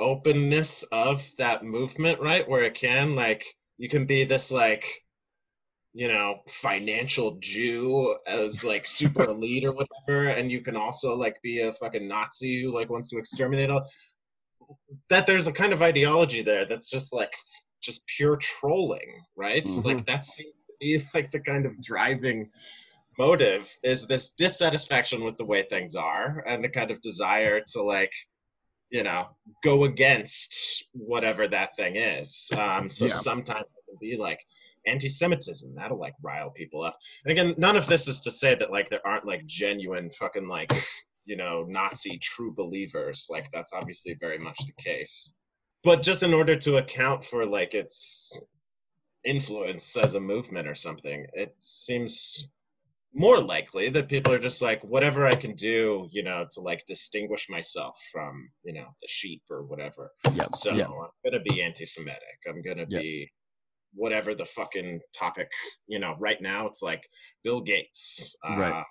openness 0.00 0.82
of 0.92 1.16
that 1.38 1.64
movement 1.64 2.18
right 2.20 2.48
where 2.48 2.64
it 2.64 2.74
can 2.74 3.14
like 3.14 3.44
you 3.76 3.88
can 3.88 4.06
be 4.06 4.24
this 4.24 4.50
like 4.50 4.84
you 5.92 6.08
know 6.08 6.40
financial 6.48 7.36
jew 7.40 8.16
as 8.26 8.64
like 8.64 8.86
super 8.86 9.24
elite 9.34 9.64
or 9.64 9.72
whatever 9.72 10.28
and 10.28 10.50
you 10.50 10.60
can 10.62 10.76
also 10.76 11.14
like 11.14 11.36
be 11.42 11.60
a 11.60 11.72
fucking 11.74 12.08
nazi 12.08 12.62
who 12.62 12.72
like 12.72 12.88
wants 12.88 13.10
to 13.10 13.18
exterminate 13.18 13.68
all 13.70 13.86
that 15.10 15.26
there's 15.26 15.46
a 15.48 15.52
kind 15.52 15.72
of 15.74 15.82
ideology 15.82 16.40
there 16.42 16.64
that's 16.66 16.88
just 16.90 17.12
like 17.12 17.32
just 17.82 18.02
pure 18.16 18.36
trolling 18.36 19.10
right 19.36 19.64
Mhm. 19.66 19.84
like 19.84 20.06
that 20.06 20.24
seems 20.24 20.54
to 20.54 20.61
be 20.82 20.90
like 21.14 21.30
the 21.30 21.40
kind 21.40 21.64
of 21.66 21.80
driving 21.82 22.50
motive 23.18 23.64
is 23.82 24.06
this 24.06 24.30
dissatisfaction 24.30 25.22
with 25.24 25.36
the 25.36 25.44
way 25.44 25.62
things 25.62 25.94
are 25.94 26.42
and 26.48 26.64
the 26.64 26.68
kind 26.68 26.90
of 26.90 27.00
desire 27.02 27.60
to 27.72 27.82
like 27.82 28.12
you 28.90 29.02
know 29.02 29.26
go 29.62 29.84
against 29.84 30.84
whatever 30.92 31.46
that 31.48 31.70
thing 31.76 31.96
is. 31.96 32.50
Um 32.56 32.88
so 32.88 33.04
Yeah. 33.06 33.10
sometimes 33.28 33.66
it 33.76 33.82
can 33.90 33.98
be 34.00 34.16
like 34.16 34.40
anti-semitism. 34.86 35.74
That'll 35.76 35.98
like 36.06 36.14
rile 36.22 36.50
people 36.50 36.82
up. 36.82 36.96
And 37.24 37.32
again 37.32 37.54
none 37.58 37.76
of 37.76 37.86
this 37.86 38.08
is 38.08 38.20
to 38.20 38.30
say 38.30 38.54
that 38.54 38.70
like 38.76 38.88
there 38.88 39.06
aren't 39.06 39.26
like 39.32 39.44
genuine 39.46 40.10
fucking 40.10 40.48
like 40.48 40.72
you 41.30 41.36
know 41.36 41.64
nazi 41.68 42.18
true 42.18 42.52
believers. 42.62 43.18
Like 43.34 43.46
that's 43.52 43.72
obviously 43.72 44.14
very 44.26 44.38
much 44.38 44.58
the 44.66 44.82
case. 44.82 45.34
But 45.84 46.02
just 46.02 46.22
in 46.22 46.32
order 46.40 46.56
to 46.56 46.76
account 46.76 47.24
for 47.24 47.44
like 47.44 47.74
its 47.74 48.40
influence 49.24 49.96
as 49.96 50.14
a 50.14 50.20
movement 50.20 50.66
or 50.66 50.74
something 50.74 51.26
it 51.34 51.54
seems 51.58 52.48
more 53.14 53.40
likely 53.42 53.88
that 53.90 54.08
people 54.08 54.32
are 54.32 54.38
just 54.38 54.62
like 54.62 54.82
whatever 54.82 55.26
i 55.26 55.34
can 55.34 55.54
do 55.54 56.08
you 56.10 56.22
know 56.22 56.46
to 56.50 56.60
like 56.60 56.82
distinguish 56.86 57.46
myself 57.50 57.94
from 58.10 58.48
you 58.64 58.72
know 58.72 58.86
the 59.00 59.08
sheep 59.08 59.42
or 59.50 59.62
whatever 59.64 60.10
yeah 60.34 60.46
so 60.54 60.72
yeah. 60.74 60.86
i'm 60.86 61.08
gonna 61.24 61.42
be 61.44 61.62
anti-semitic 61.62 62.38
i'm 62.48 62.62
gonna 62.62 62.86
Yeah. 62.88 62.98
be 63.00 63.30
whatever 63.94 64.34
the 64.34 64.46
fucking 64.46 65.00
topic 65.14 65.48
you 65.86 65.98
know 65.98 66.16
right 66.18 66.40
now 66.40 66.66
it's 66.66 66.82
like 66.82 67.02
bill 67.44 67.60
gates 67.60 68.34
uh, 68.48 68.56
Right. 68.56 68.84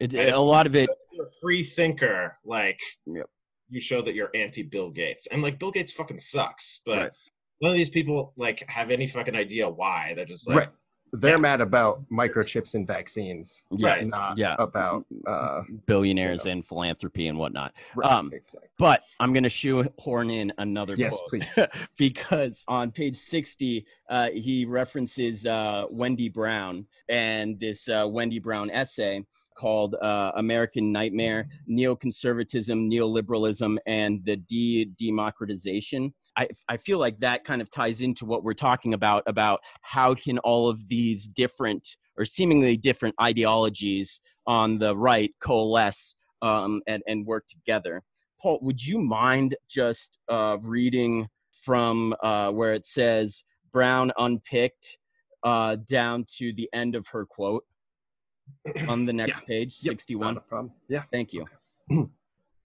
It, 0.00 0.14
And- 0.14 0.34
a 0.34 0.40
lot 0.40 0.66
of 0.66 0.74
it. 0.74 0.90
you're 1.12 1.26
a 1.26 1.30
free 1.40 1.62
thinker 1.62 2.36
like 2.44 2.80
Yep. 3.06 3.26
you 3.70 3.80
show 3.80 4.02
that 4.02 4.16
you're 4.16 4.30
anti 4.34 4.64
bill 4.64 4.90
gates 4.90 5.28
and 5.28 5.42
like 5.42 5.60
bill 5.60 5.70
gates 5.70 5.92
fucking 5.92 6.18
sucks 6.18 6.80
but 6.84 6.98
Right. 6.98 7.12
None 7.62 7.70
of 7.70 7.76
these 7.76 7.88
people 7.88 8.32
like 8.36 8.68
have 8.68 8.90
any 8.90 9.06
fucking 9.06 9.34
idea 9.36 9.68
why 9.68 10.12
they're 10.14 10.26
just 10.26 10.46
like 10.48 10.56
right. 10.58 10.68
They're 11.14 11.32
Yeah. 11.32 11.36
mad 11.36 11.60
about 11.60 12.08
microchips 12.10 12.74
and 12.74 12.86
vaccines, 12.86 13.64
Yeah. 13.70 13.88
Right. 13.90 14.06
not 14.06 14.38
Yeah. 14.38 14.56
about 14.58 15.04
uh, 15.26 15.60
Billionaires 15.84 16.46
you 16.46 16.52
and 16.52 16.66
philanthropy 16.66 17.26
and 17.28 17.36
whatnot. 17.38 17.74
right, 17.94 18.10
Um, 18.10 18.30
exactly. 18.32 18.70
But 18.78 19.02
I'm 19.20 19.34
going 19.34 19.42
to 19.42 19.50
shoehorn 19.50 20.30
in 20.30 20.54
another 20.56 20.94
Yes, 20.96 21.18
quote 21.28 21.42
please. 21.42 21.66
because 21.98 22.64
on 22.66 22.92
page 22.92 23.16
60, 23.16 23.84
uh, 24.08 24.30
he 24.30 24.64
references 24.64 25.44
uh, 25.44 25.84
Wendy 25.90 26.30
Brown 26.30 26.86
and 27.10 27.60
this 27.60 27.90
uh, 27.90 28.06
Wendy 28.08 28.38
Brown 28.38 28.70
essay 28.70 29.22
called 29.54 29.94
uh, 29.96 30.32
American 30.36 30.92
Nightmare, 30.92 31.48
Neoconservatism, 31.70 32.90
Neoliberalism, 32.90 33.78
and 33.86 34.24
the 34.24 34.36
De 34.36 34.86
Democratization. 34.98 36.12
I, 36.36 36.48
I 36.68 36.76
feel 36.76 36.98
like 36.98 37.18
that 37.20 37.44
kind 37.44 37.60
of 37.60 37.70
ties 37.70 38.00
into 38.00 38.24
what 38.24 38.42
we're 38.42 38.54
talking 38.54 38.94
about 38.94 39.22
about 39.26 39.60
how 39.82 40.14
can 40.14 40.38
all 40.38 40.68
of 40.68 40.88
these 40.88 41.28
different 41.28 41.96
or 42.16 42.24
seemingly 42.24 42.76
different 42.76 43.14
ideologies 43.20 44.20
on 44.46 44.78
the 44.78 44.96
right 44.96 45.30
coalesce 45.40 46.14
um, 46.42 46.82
and, 46.86 47.02
and 47.06 47.26
work 47.26 47.46
together. 47.46 48.02
Paul, 48.40 48.58
would 48.62 48.84
you 48.84 48.98
mind 48.98 49.54
just 49.70 50.18
uh, 50.28 50.56
reading 50.62 51.28
from 51.52 52.14
uh, 52.22 52.50
where 52.50 52.74
it 52.74 52.86
says 52.86 53.44
Brown 53.72 54.12
unpicked 54.18 54.98
uh, 55.44 55.76
down 55.88 56.24
to 56.38 56.52
the 56.52 56.68
end 56.72 56.94
of 56.94 57.06
her 57.08 57.24
quote 57.24 57.64
on 58.88 59.04
the 59.04 59.12
next 59.12 59.46
page, 59.46 59.78
Yep, 59.82 59.92
61? 59.92 60.34
Not 60.34 60.36
a 60.36 60.46
problem. 60.46 60.72
Yeah. 60.88 61.02
Thank 61.12 61.32
you. 61.32 61.46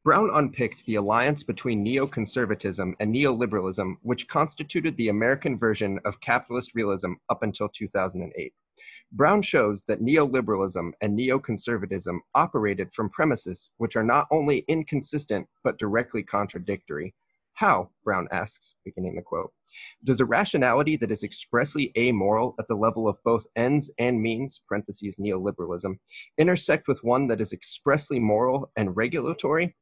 Brown 0.03 0.29
unpicked 0.31 0.85
the 0.85 0.95
alliance 0.95 1.43
between 1.43 1.85
neoconservatism 1.85 2.93
and 2.99 3.13
neoliberalism, 3.13 3.95
which 4.03 4.27
constituted 4.29 4.95
the 4.95 5.09
American 5.09 5.59
version 5.59 5.99
of 6.05 6.21
capitalist 6.21 6.71
realism 6.75 7.13
up 7.29 7.43
until 7.43 7.67
2008. 7.67 8.53
Brown 9.11 9.41
shows 9.41 9.83
that 9.83 10.01
neoliberalism 10.01 10.91
and 11.01 11.17
neoconservatism 11.17 12.19
operated 12.35 12.93
from 12.93 13.09
premises 13.09 13.69
which 13.77 13.95
are 13.95 14.03
not 14.03 14.27
only 14.31 14.59
inconsistent 14.67 15.47
but 15.63 15.77
directly 15.77 16.23
contradictory. 16.23 17.13
How, 17.53 17.89
Brown 18.03 18.27
asks, 18.31 18.75
beginning 18.85 19.15
the 19.15 19.21
quote, 19.21 19.51
does 20.03 20.19
a 20.19 20.25
rationality 20.25 20.95
that 20.97 21.11
is 21.11 21.23
expressly 21.23 21.91
amoral 21.97 22.55
at 22.59 22.67
the 22.67 22.75
level 22.75 23.07
of 23.07 23.17
both 23.23 23.45
ends 23.55 23.91
and 23.97 24.21
means, 24.21 24.61
parentheses 24.67 25.17
neoliberalism, 25.17 25.97
intersect 26.37 26.87
with 26.87 27.03
one 27.03 27.27
that 27.27 27.41
is 27.41 27.53
expressly 27.53 28.19
moral 28.19 28.71
and 28.75 28.95
regulatory, 28.95 29.75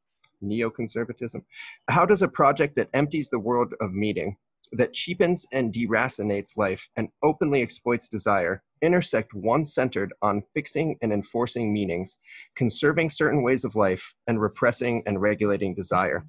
neoconservatism? 0.43 1.43
How 1.89 2.05
does 2.05 2.21
a 2.21 2.27
project 2.27 2.75
that 2.75 2.89
empties 2.93 3.29
the 3.29 3.39
world 3.39 3.73
of 3.81 3.93
meaning, 3.93 4.37
that 4.71 4.93
cheapens 4.93 5.45
and 5.51 5.73
deracinates 5.73 6.57
life 6.57 6.89
and 6.95 7.09
openly 7.23 7.61
exploits 7.61 8.07
desire, 8.07 8.63
intersect 8.81 9.33
one 9.33 9.63
centered 9.63 10.13
on 10.21 10.43
fixing 10.53 10.97
and 11.01 11.13
enforcing 11.13 11.71
meanings, 11.71 12.17
conserving 12.55 13.09
certain 13.09 13.43
ways 13.43 13.63
of 13.63 13.75
life, 13.75 14.13
and 14.27 14.41
repressing 14.41 15.03
and 15.05 15.21
regulating 15.21 15.75
desire? 15.75 16.25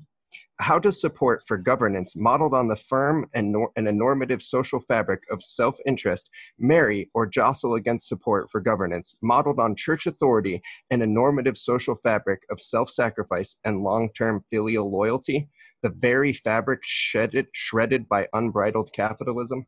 How 0.59 0.79
does 0.79 1.01
support 1.01 1.43
for 1.47 1.59
governance 1.59 2.17
modeled 2.17 2.55
on 2.55 2.69
the 2.69 2.77
firm 2.77 3.29
and, 3.35 3.53
nor- 3.53 3.71
and 3.77 3.87
a 3.89 3.93
normative 3.93 4.41
social 4.41 4.81
fabric 4.81 5.23
of 5.31 5.43
self 5.43 5.79
interest 5.87 6.31
marry 6.59 7.11
or 7.15 7.27
jostle 7.27 7.75
against 7.75 8.09
support 8.09 8.51
for 8.51 8.61
governance 8.61 9.17
modeled 9.23 9.59
on 9.59 9.75
church 9.75 10.07
authority 10.07 10.63
and 10.91 11.03
a 11.03 11.07
normative 11.07 11.57
social 11.57 11.95
fabric 11.95 12.43
of 12.51 12.61
self 12.61 12.91
sacrifice 12.91 13.57
and 13.65 13.83
long 13.83 14.11
term 14.13 14.45
filial 14.51 14.91
loyalty, 14.91 15.49
the 15.83 15.91
very 15.91 16.33
fabric 16.33 16.81
shredded, 16.83 17.47
shredded 17.53 18.09
by 18.09 18.27
unbridled 18.33 18.93
capitalism? 18.93 19.67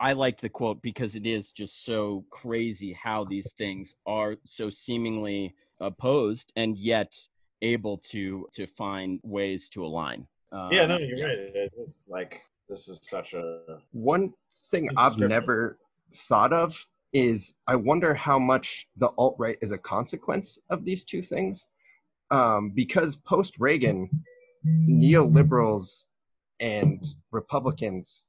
I 0.00 0.14
like 0.14 0.40
the 0.40 0.48
quote 0.48 0.80
because 0.82 1.14
it 1.14 1.26
is 1.26 1.52
just 1.52 1.84
so 1.84 2.24
crazy 2.30 2.94
how 2.94 3.24
these 3.24 3.52
things 3.52 3.94
are 4.06 4.36
so 4.44 4.70
seemingly 4.70 5.54
opposed 5.78 6.52
and 6.56 6.76
yet 6.76 7.14
able 7.62 7.98
to 7.98 8.48
to 8.52 8.66
find 8.66 9.20
ways 9.22 9.68
to 9.70 9.84
align. 9.84 10.26
Um, 10.52 10.68
yeah, 10.72 10.86
no, 10.86 10.98
you're 10.98 11.18
yeah. 11.18 11.26
right. 11.26 11.70
It's 11.78 11.98
like 12.08 12.42
this 12.68 12.88
is 12.88 13.00
such 13.02 13.34
a 13.34 13.60
one 13.92 14.32
thing 14.70 14.88
I've 14.96 15.18
never 15.18 15.78
thought 16.14 16.52
of 16.52 16.86
is 17.12 17.54
I 17.66 17.76
wonder 17.76 18.14
how 18.14 18.38
much 18.38 18.86
the 18.96 19.08
alt 19.18 19.36
right 19.38 19.58
is 19.60 19.72
a 19.72 19.78
consequence 19.78 20.58
of 20.70 20.84
these 20.84 21.04
two 21.04 21.22
things, 21.22 21.66
um, 22.30 22.70
because 22.70 23.16
post 23.16 23.58
Reagan, 23.58 24.08
neoliberals 24.66 26.04
and 26.60 27.04
Republicans 27.32 28.26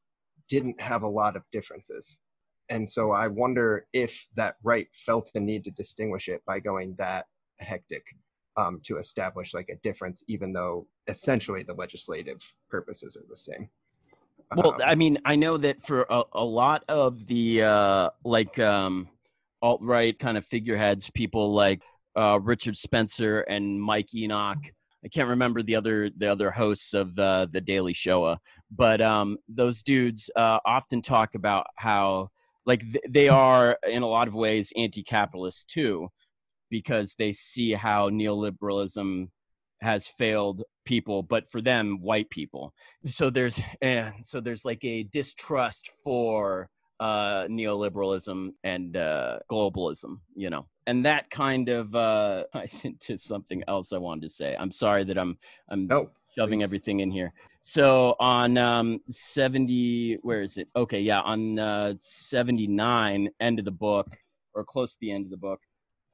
didn't 0.50 0.82
have 0.82 1.04
a 1.04 1.08
lot 1.08 1.36
of 1.36 1.44
differences. 1.52 2.20
And 2.70 2.90
so 2.90 3.12
I 3.12 3.28
wonder 3.28 3.86
if 3.94 4.28
that 4.36 4.56
right 4.64 4.88
felt 4.94 5.32
the 5.34 5.40
need 5.40 5.64
to 5.66 5.72
distinguish 5.72 6.30
it 6.30 6.42
by 6.46 6.60
going 6.60 6.96
that 6.98 7.26
hectic 7.60 8.04
um, 8.58 8.80
to 8.84 8.98
establish 8.98 9.54
like 9.54 9.70
a 9.70 9.76
difference, 9.78 10.24
even 10.28 10.54
though 10.54 10.88
essentially 11.08 11.64
the 11.64 11.74
legislative 11.74 12.40
purposes 12.70 13.18
are 13.18 13.26
the 13.30 13.36
same. 13.36 13.70
Well, 14.56 14.74
um, 14.74 14.82
I 14.84 14.96
mean, 14.96 15.18
I 15.24 15.36
know 15.36 15.58
that 15.58 15.82
for 15.82 16.06
a, 16.10 16.24
a 16.34 16.44
lot 16.44 16.84
of 16.90 17.26
the 17.28 17.64
uh, 17.64 18.10
like 18.26 18.60
um, 18.60 19.08
alt 19.62 19.82
right 19.82 20.18
kind 20.18 20.38
of 20.38 20.46
figureheads, 20.46 21.10
people 21.12 21.54
like 21.54 21.82
uh, 22.18 22.40
Richard 22.42 22.76
Spencer 22.76 23.42
and 23.42 23.82
Mike 23.82 24.14
Enoch. 24.14 24.60
I 25.04 25.08
can't 25.08 25.30
remember 25.30 25.64
the 25.64 25.76
other 25.76 26.10
the 26.16 26.28
other 26.28 26.52
hosts 26.52 26.94
of 26.94 27.18
uh, 27.18 27.48
the 27.50 27.62
Daily 27.62 27.94
Shoah, 27.94 28.40
but 28.70 29.02
um, 29.02 29.38
those 29.48 29.84
dudes 29.84 30.30
uh, 30.36 30.60
often 30.66 31.02
talk 31.02 31.34
about 31.34 31.66
how 31.78 32.30
like 32.66 32.82
th- 32.82 33.04
they 33.10 33.28
are 33.28 33.78
in 33.90 34.04
a 34.04 34.08
lot 34.08 34.28
of 34.28 34.36
ways 34.36 34.72
anti-capitalist 34.76 35.70
too, 35.70 36.10
because 36.72 37.14
they 37.20 37.34
see 37.34 37.74
how 37.74 38.10
neoliberalism 38.10 39.28
has 39.82 40.08
failed 40.08 40.64
people 40.86 41.22
but 41.22 41.50
for 41.52 41.62
them 41.62 42.00
white 42.02 42.30
people. 42.32 42.74
So 43.06 43.30
there's 43.30 43.60
and 43.82 44.14
so 44.22 44.40
there's 44.40 44.66
like 44.66 44.84
a 44.84 45.04
distrust 45.04 45.92
for 46.04 46.70
uh 47.00 47.46
neoliberalism 47.48 48.50
and 48.64 48.98
uh 48.98 49.40
globalism 49.52 50.20
you 50.36 50.50
know? 50.50 50.66
And 50.88 51.06
that 51.06 51.30
kind 51.30 51.70
of 51.70 51.94
uh 51.94 52.46
i 52.54 52.66
sent 52.66 53.00
to 53.02 53.18
something 53.18 53.64
else 53.68 53.94
i 53.94 53.98
wanted 53.98 54.24
to 54.24 54.30
say. 54.30 54.56
I'm 54.58 54.72
sorry 54.72 55.04
that 55.04 55.18
i'm 55.18 55.38
i'm 55.70 55.88
nope, 55.88 56.14
shoving 56.36 56.60
please. 56.60 56.66
everything 56.66 57.02
in 57.02 57.12
here. 57.12 57.34
So 57.62 58.16
on 58.20 58.58
um 58.58 59.00
70 59.10 60.20
where 60.22 60.42
is 60.42 60.58
it? 60.58 60.68
Okay 60.76 61.02
yeah 61.02 61.22
on 61.22 61.60
uh 61.60 61.94
79 62.00 63.30
end 63.40 63.60
of 63.60 63.66
the 63.66 63.72
book 63.72 64.08
or 64.54 64.64
close 64.64 64.94
to 64.94 64.98
the 65.02 65.12
end 65.12 65.26
of 65.26 65.32
the 65.32 65.38
book 65.38 65.62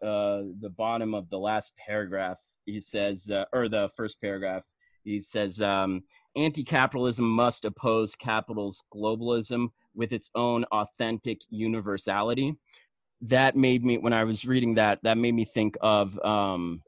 uh, 0.01 0.43
the 0.59 0.69
bottom 0.75 1.13
of 1.13 1.29
the 1.29 1.39
last 1.39 1.73
paragraph, 1.77 2.37
he 2.65 2.81
says, 2.81 3.31
uh, 3.31 3.45
or 3.53 3.69
the 3.69 3.89
first 3.95 4.19
paragraph, 4.21 4.63
he 5.03 5.21
says, 5.21 5.61
um, 5.61 6.03
anti 6.35 6.63
capitalism 6.63 7.25
must 7.25 7.65
oppose 7.65 8.15
capital's 8.15 8.83
globalism 8.93 9.69
with 9.95 10.11
its 10.11 10.29
own 10.35 10.65
authentic 10.65 11.41
universality. 11.49 12.55
That 13.21 13.55
made 13.55 13.83
me, 13.83 13.97
when 13.97 14.13
I 14.13 14.25
was 14.25 14.45
reading 14.45 14.75
that, 14.75 14.99
that 15.03 15.17
made 15.17 15.33
me 15.33 15.45
think 15.45 15.77
of, 15.81 16.19
um, 16.19 16.83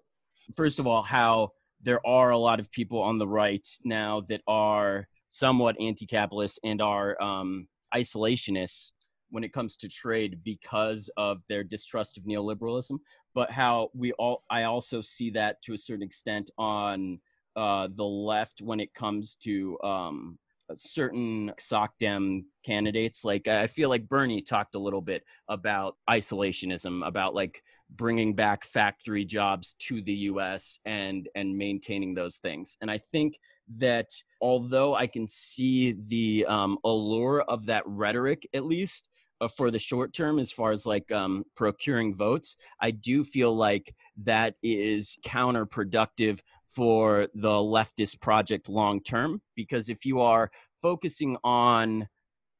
first 0.55 0.80
of 0.80 0.86
all, 0.86 1.01
how 1.01 1.53
there 1.82 2.05
are 2.05 2.32
a 2.32 2.38
lot 2.38 2.60
of 2.60 2.72
people 2.72 3.01
on 3.01 3.18
the 3.18 3.28
right 3.28 3.66
now 3.84 4.22
that 4.30 4.41
are 4.47 5.07
somewhat 5.28 5.80
anti 5.80 6.05
capitalist 6.05 6.60
and 6.64 6.82
are 6.82 7.22
um, 7.22 7.68
isolationists 7.95 8.91
when 9.30 9.43
it 9.43 9.53
comes 9.53 9.77
to 9.77 9.89
trade 9.89 10.39
because 10.43 11.09
of 11.17 11.41
their 11.47 11.63
distrust 11.63 12.17
of 12.17 12.23
neoliberalism, 12.23 12.97
but 13.34 13.51
how 13.51 13.89
we 13.93 14.11
all 14.13 14.43
I 14.49 14.63
also 14.63 15.01
see 15.01 15.30
that 15.32 15.61
to 15.63 15.73
a 15.73 15.77
certain 15.77 16.03
extent 16.03 16.49
on 16.57 17.19
uh, 17.55 17.88
the 17.93 18.05
left 18.05 18.61
when 18.61 18.80
it 18.80 18.93
comes 18.93 19.36
to 19.43 19.77
um, 19.84 20.38
certain 20.73 21.51
SOCDEM 21.59 22.45
candidates. 22.65 23.25
Like 23.25 23.47
I 23.47 23.67
feel 23.67 23.89
like 23.89 24.07
Bernie 24.07 24.41
talked 24.41 24.75
a 24.75 24.80
little 24.80 25.01
bit 25.01 25.23
about 25.47 25.97
isolationism, 26.09 27.05
about 27.05 27.34
like 27.36 27.63
bringing 27.91 28.36
back 28.36 28.63
factory 28.63 29.25
jobs 29.25 29.75
to 29.80 30.01
the 30.01 30.13
U.S. 30.13 30.80
and 30.86 31.27
and 31.36 31.57
maintaining 31.57 32.13
those 32.13 32.38
things. 32.38 32.77
And 32.82 32.89
I 32.89 32.99
think 33.11 33.39
that 33.77 34.09
although 34.41 34.95
I 34.95 35.07
can 35.07 35.27
see 35.27 35.95
the 36.07 36.45
um, 36.47 36.77
allure 36.84 37.41
of 37.41 37.65
that 37.67 37.84
rhetoric, 37.86 38.47
at 38.53 38.65
least 38.65 39.09
for 39.48 39.72
the 39.72 39.80
short 39.80 40.14
term 40.14 40.40
as 40.40 40.52
far 40.52 40.72
as 40.72 40.86
like 40.86 41.10
um, 41.12 41.44
procuring 41.56 42.16
votes 42.16 42.56
i 42.82 42.92
do 42.92 43.24
feel 43.24 43.56
like 43.56 43.96
that 44.18 44.56
is 44.64 45.18
counterproductive 45.26 46.40
for 46.68 47.28
the 47.34 47.50
leftist 47.50 48.20
project 48.22 48.70
long 48.70 49.02
term 49.02 49.42
because 49.56 49.90
if 49.90 50.06
you 50.06 50.20
are 50.20 50.52
focusing 50.82 51.38
on 51.44 52.08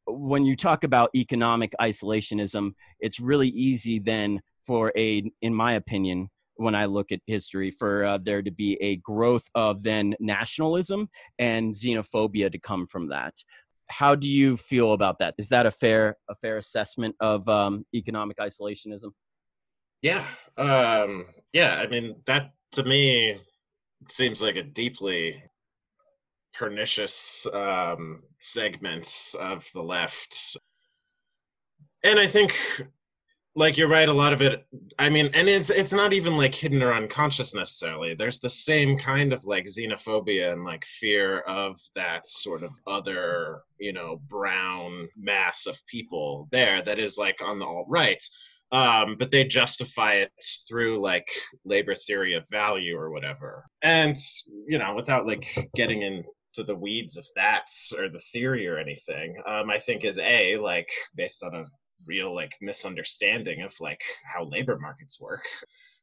when 0.08 0.46
you 0.46 0.56
talk 0.56 0.84
about 0.84 1.10
economic 1.16 1.74
isolationism 1.82 2.72
it's 3.00 3.20
really 3.20 3.50
easy 3.50 4.00
then 4.00 4.42
for 4.66 4.92
a 4.98 5.24
in 5.42 5.54
my 5.54 5.74
opinion 5.74 6.30
when 6.60 6.76
I 6.76 6.86
look 6.86 7.14
at 7.14 7.22
history, 7.26 7.72
for 7.72 8.04
uh, 8.04 8.18
there 8.22 8.42
to 8.42 8.52
be 8.52 8.78
a 8.82 8.98
growth 8.98 9.50
of 9.56 9.82
then 9.82 10.14
nationalism 10.20 11.10
and 11.40 11.74
xenophobia 11.74 12.52
to 12.52 12.60
come 12.60 12.86
from 12.86 13.08
that 13.08 13.34
how 13.90 14.16
do 14.16 14.28
you 14.28 14.56
feel 14.58 14.94
about 14.94 15.20
that? 15.20 15.36
Is 15.38 15.50
that 15.50 15.66
a 15.66 15.72
fair 15.72 16.16
a 16.30 16.36
fair 16.36 16.58
assessment 16.58 17.16
of 17.20 17.48
um, 17.50 17.86
economic 17.94 18.38
isolationism? 18.38 19.12
Yeah, 20.02 20.26
um, 20.58 21.26
yeah. 21.54 21.76
I 21.76 21.88
mean, 21.88 22.16
that 22.26 22.52
to 22.74 22.84
me 22.84 23.38
seems 24.08 24.42
like 24.42 24.56
a 24.56 24.64
deeply 24.64 25.44
pernicious 26.54 27.46
um, 27.54 28.24
segments 28.40 29.34
of 29.36 29.68
the 29.74 29.84
left, 29.84 30.58
and 32.04 32.20
I 32.20 32.28
think 32.28 32.56
like 33.60 33.78
you're 33.78 33.90
right 33.90 34.08
a 34.08 34.14
lot 34.14 34.32
of 34.32 34.42
it 34.42 34.66
i 35.00 35.10
mean 35.10 35.30
and 35.34 35.50
it's 35.50 35.70
it's 35.70 35.92
not 35.92 36.14
even 36.14 36.38
like 36.38 36.56
hidden 36.56 36.82
or 36.82 36.94
unconscious 36.94 37.54
necessarily. 37.54 38.16
There's 38.16 38.40
the 38.40 38.50
same 38.50 38.98
kind 38.98 39.34
of 39.34 39.44
like 39.46 39.66
xenophobia 39.66 40.54
and 40.54 40.64
like 40.64 40.86
fear 40.86 41.40
of 41.40 41.78
that 41.94 42.26
sort 42.26 42.64
of 42.64 42.72
other 42.88 43.62
you 43.78 43.92
know 43.92 44.22
brown 44.28 45.10
mass 45.18 45.68
of 45.68 45.78
people 45.88 46.48
there 46.52 46.82
that 46.84 47.00
is 47.00 47.18
like 47.18 47.42
on 47.42 47.60
the 47.60 47.66
alt 47.66 47.88
right 47.90 48.24
um, 48.72 49.16
but 49.18 49.32
they 49.32 49.46
justify 49.46 50.14
it 50.14 50.32
through 50.68 51.02
like 51.02 51.28
labor 51.66 51.96
theory 51.96 52.36
of 52.36 52.46
value 52.52 52.96
or 52.96 53.10
whatever. 53.10 53.66
And 53.82 54.16
you 54.68 54.78
know 54.78 54.94
without 54.96 55.26
like 55.26 55.48
getting 55.76 56.04
into 56.04 56.64
the 56.66 56.76
weeds 56.76 57.18
of 57.18 57.26
that 57.36 57.66
or 57.98 58.10
the 58.10 58.22
theory 58.32 58.68
or 58.68 58.78
anything 58.78 59.36
um, 59.46 59.70
i 59.70 59.78
think 59.78 60.04
is 60.04 60.20
a 60.20 60.58
like 60.58 60.90
based 61.16 61.44
on 61.44 61.56
a 61.56 61.66
real 62.06 62.34
like 62.34 62.54
misunderstanding 62.62 63.62
of 63.62 63.74
like 63.80 64.02
how 64.24 64.46
labor 64.46 64.78
markets 64.80 65.20
work. 65.20 65.44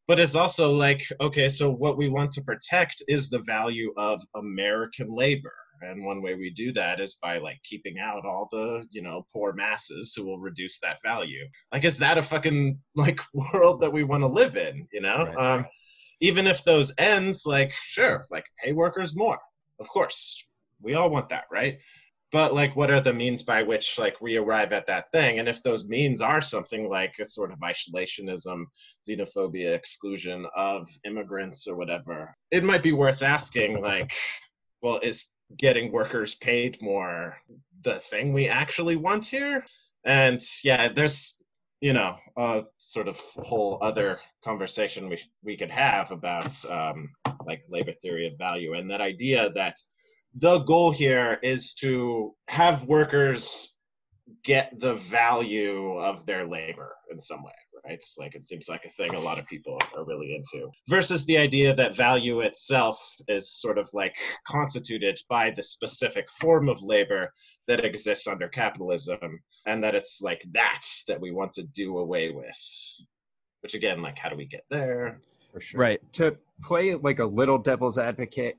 But 0.08 0.20
it's 0.20 0.36
also 0.36 0.70
like 0.72 1.02
okay 1.20 1.48
so 1.48 1.70
what 1.70 1.96
we 1.96 2.08
want 2.08 2.30
to 2.32 2.42
protect 2.42 3.02
is 3.08 3.28
the 3.28 3.40
value 3.40 3.92
of 3.96 4.22
american 4.34 5.08
labor. 5.12 5.52
And 5.82 6.06
one 6.06 6.22
way 6.22 6.34
we 6.34 6.50
do 6.50 6.72
that 6.72 7.00
is 7.00 7.18
by 7.20 7.36
like 7.36 7.58
keeping 7.62 7.98
out 7.98 8.24
all 8.24 8.48
the 8.50 8.86
you 8.90 9.02
know 9.02 9.26
poor 9.32 9.52
masses 9.52 10.14
who 10.14 10.24
will 10.24 10.38
reduce 10.38 10.78
that 10.80 10.98
value. 11.04 11.44
Like 11.72 11.84
is 11.84 11.98
that 11.98 12.18
a 12.18 12.22
fucking 12.22 12.78
like 12.94 13.20
world 13.52 13.80
that 13.80 13.92
we 13.92 14.04
want 14.04 14.22
to 14.22 14.28
live 14.28 14.56
in 14.56 14.86
you 14.92 15.00
know? 15.00 15.24
Right. 15.24 15.36
um 15.36 15.66
even 16.20 16.46
if 16.46 16.64
those 16.64 16.94
ends 16.98 17.44
like 17.44 17.72
sure 17.72 18.24
like 18.30 18.46
pay 18.62 18.72
workers 18.72 19.16
more. 19.16 19.38
Of 19.80 19.88
course 19.88 20.46
we 20.80 20.94
all 20.94 21.10
want 21.10 21.28
that 21.30 21.44
right 21.50 21.78
but 22.32 22.54
like 22.54 22.74
what 22.74 22.90
are 22.90 23.00
the 23.00 23.12
means 23.12 23.42
by 23.42 23.62
which 23.62 23.98
like 23.98 24.20
we 24.20 24.36
arrive 24.36 24.72
at 24.72 24.86
that 24.86 25.10
thing? 25.12 25.38
And 25.38 25.48
if 25.48 25.62
those 25.62 25.88
means 25.88 26.20
are 26.20 26.40
something 26.40 26.88
like 26.88 27.14
a 27.20 27.24
sort 27.24 27.52
of 27.52 27.58
isolationism 27.60 28.64
xenophobia 29.08 29.74
exclusion 29.74 30.46
of 30.56 30.88
immigrants 31.04 31.66
or 31.66 31.76
whatever 31.76 32.34
it 32.50 32.64
might 32.64 32.82
be 32.82 32.92
worth 32.92 33.22
asking 33.22 33.80
like 33.80 34.12
well 34.82 34.98
is 35.02 35.26
getting 35.56 35.92
workers 35.92 36.34
paid 36.34 36.76
more 36.82 37.36
the 37.82 37.94
thing 37.94 38.32
we 38.32 38.48
actually 38.48 38.96
want 38.96 39.24
here? 39.24 39.64
And 40.04 40.40
yeah 40.64 40.88
there's 40.88 41.36
you 41.80 41.92
know 41.92 42.16
a 42.36 42.64
sort 42.78 43.06
of 43.06 43.18
whole 43.36 43.78
other 43.82 44.18
conversation 44.42 45.08
we 45.08 45.18
we 45.42 45.56
could 45.56 45.70
have 45.70 46.10
about 46.10 46.52
um, 46.70 47.10
like 47.44 47.62
labor 47.68 47.92
theory 47.92 48.26
of 48.26 48.38
value 48.38 48.74
and 48.74 48.90
that 48.90 49.00
idea 49.00 49.50
that 49.50 49.76
the 50.38 50.58
goal 50.60 50.90
here 50.90 51.38
is 51.42 51.72
to 51.74 52.34
have 52.48 52.84
workers 52.84 53.74
get 54.44 54.78
the 54.80 54.94
value 54.94 55.98
of 55.98 56.26
their 56.26 56.46
labor 56.46 56.94
in 57.10 57.20
some 57.20 57.42
way 57.42 57.52
right 57.84 57.94
it's 57.94 58.16
like 58.18 58.34
it 58.34 58.44
seems 58.44 58.68
like 58.68 58.84
a 58.84 58.90
thing 58.90 59.14
a 59.14 59.20
lot 59.20 59.38
of 59.38 59.46
people 59.46 59.78
are 59.96 60.04
really 60.04 60.34
into 60.34 60.68
versus 60.88 61.24
the 61.26 61.38
idea 61.38 61.74
that 61.74 61.96
value 61.96 62.40
itself 62.40 62.98
is 63.28 63.60
sort 63.60 63.78
of 63.78 63.88
like 63.94 64.14
constituted 64.46 65.18
by 65.28 65.50
the 65.52 65.62
specific 65.62 66.26
form 66.40 66.68
of 66.68 66.82
labor 66.82 67.30
that 67.68 67.84
exists 67.84 68.26
under 68.26 68.48
capitalism 68.48 69.40
and 69.66 69.82
that 69.82 69.94
it's 69.94 70.20
like 70.20 70.44
that 70.52 70.82
that 71.06 71.20
we 71.20 71.30
want 71.30 71.52
to 71.52 71.62
do 71.72 71.98
away 71.98 72.32
with 72.32 73.06
which 73.60 73.74
again 73.74 74.02
like 74.02 74.18
how 74.18 74.28
do 74.28 74.36
we 74.36 74.46
get 74.46 74.64
there 74.70 75.20
for 75.56 75.60
sure. 75.60 75.80
Right. 75.80 76.12
To 76.14 76.36
play 76.62 76.94
like 76.96 77.18
a 77.18 77.24
little 77.24 77.56
devil's 77.56 77.96
advocate, 77.96 78.58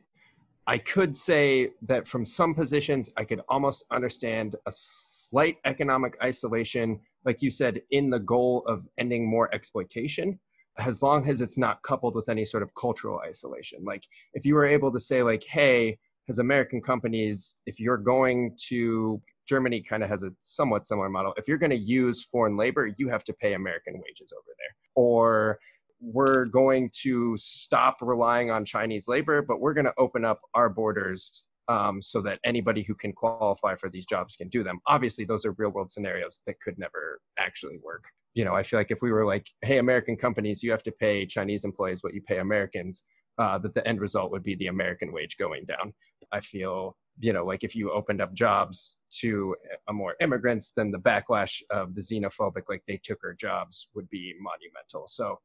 I 0.67 0.77
could 0.77 1.15
say 1.15 1.69
that 1.83 2.07
from 2.07 2.25
some 2.25 2.53
positions, 2.53 3.09
I 3.15 3.23
could 3.23 3.41
almost 3.47 3.85
understand 3.89 4.57
a 4.65 4.71
slight 4.71 5.57
economic 5.63 6.17
isolation, 6.21 6.99
like 7.23 7.41
you 7.41 7.49
said, 7.49 7.81
in 7.91 8.09
the 8.09 8.19
goal 8.19 8.63
of 8.67 8.85
ending 8.97 9.25
more 9.25 9.53
exploitation, 9.55 10.39
as 10.77 11.01
long 11.01 11.27
as 11.29 11.39
it's 11.39 11.57
not 11.57 11.81
coupled 11.83 12.15
with 12.15 12.27
any 12.27 12.43
sort 12.43 12.63
of 12.63 12.75
cultural 12.75 13.21
isolation. 13.25 13.83
Like 13.85 14.03
if 14.33 14.45
you 14.45 14.55
were 14.55 14.65
able 14.65 14.91
to 14.91 14.99
say, 14.99 15.23
like, 15.23 15.45
hey, 15.45 15.97
as 16.27 16.39
American 16.39 16.81
companies, 16.81 17.55
if 17.65 17.79
you're 17.79 17.97
going 17.97 18.55
to 18.67 19.21
Germany 19.47 19.81
kind 19.81 20.03
of 20.03 20.09
has 20.09 20.23
a 20.23 20.31
somewhat 20.41 20.85
similar 20.85 21.09
model. 21.09 21.33
If 21.37 21.47
you're 21.47 21.57
going 21.57 21.69
to 21.71 21.77
use 21.77 22.23
foreign 22.23 22.57
labor, 22.57 22.91
you 22.97 23.07
have 23.07 23.23
to 23.23 23.33
pay 23.33 23.53
American 23.53 23.93
wages 23.93 24.33
over 24.33 24.43
there. 24.45 24.75
Or 24.95 25.59
we're 25.99 26.45
going 26.45 26.89
to 27.01 27.35
stop 27.37 27.97
relying 28.01 28.51
on 28.51 28.65
Chinese 28.65 29.07
labor, 29.07 29.41
but 29.41 29.59
we're 29.59 29.73
going 29.73 29.85
to 29.85 29.93
open 29.97 30.25
up 30.25 30.41
our 30.53 30.69
borders 30.69 31.45
um, 31.67 32.01
so 32.01 32.21
that 32.21 32.39
anybody 32.45 32.83
who 32.83 32.95
can 32.95 33.11
qualify 33.11 33.75
for 33.75 33.89
these 33.89 34.05
jobs 34.05 34.35
can 34.35 34.47
do 34.47 34.63
them. 34.63 34.79
Obviously, 34.87 35.25
those 35.25 35.45
are 35.45 35.53
real 35.57 35.69
world 35.69 35.91
scenarios 35.91 36.41
that 36.45 36.59
could 36.61 36.77
never 36.77 37.19
actually 37.37 37.77
work. 37.83 38.05
You 38.35 38.45
know, 38.45 38.53
I 38.53 38.63
feel 38.63 38.79
like 38.79 38.91
if 38.91 39.01
we 39.01 39.11
were 39.11 39.25
like, 39.25 39.47
hey, 39.61 39.79
American 39.79 40.15
companies, 40.15 40.63
you 40.63 40.71
have 40.71 40.83
to 40.83 40.91
pay 40.91 41.25
Chinese 41.25 41.65
employees 41.65 42.03
what 42.03 42.13
you 42.13 42.21
pay 42.21 42.37
Americans, 42.37 43.03
uh, 43.37 43.57
that 43.59 43.73
the 43.73 43.87
end 43.87 43.99
result 43.99 44.31
would 44.31 44.43
be 44.43 44.55
the 44.55 44.67
American 44.67 45.11
wage 45.11 45.37
going 45.37 45.65
down. 45.65 45.93
I 46.31 46.39
feel, 46.39 46.95
you 47.19 47.33
know, 47.33 47.45
like 47.45 47.63
if 47.63 47.75
you 47.75 47.91
opened 47.91 48.21
up 48.21 48.33
jobs 48.33 48.95
to 49.19 49.55
a 49.89 49.93
more 49.93 50.15
immigrants, 50.21 50.71
then 50.75 50.91
the 50.91 50.99
backlash 50.99 51.61
of 51.71 51.95
the 51.95 52.01
xenophobic, 52.01 52.63
like 52.69 52.83
they 52.87 52.99
took 53.03 53.19
our 53.23 53.33
jobs, 53.33 53.89
would 53.95 54.09
be 54.09 54.33
monumental. 54.39 55.07
So 55.07 55.39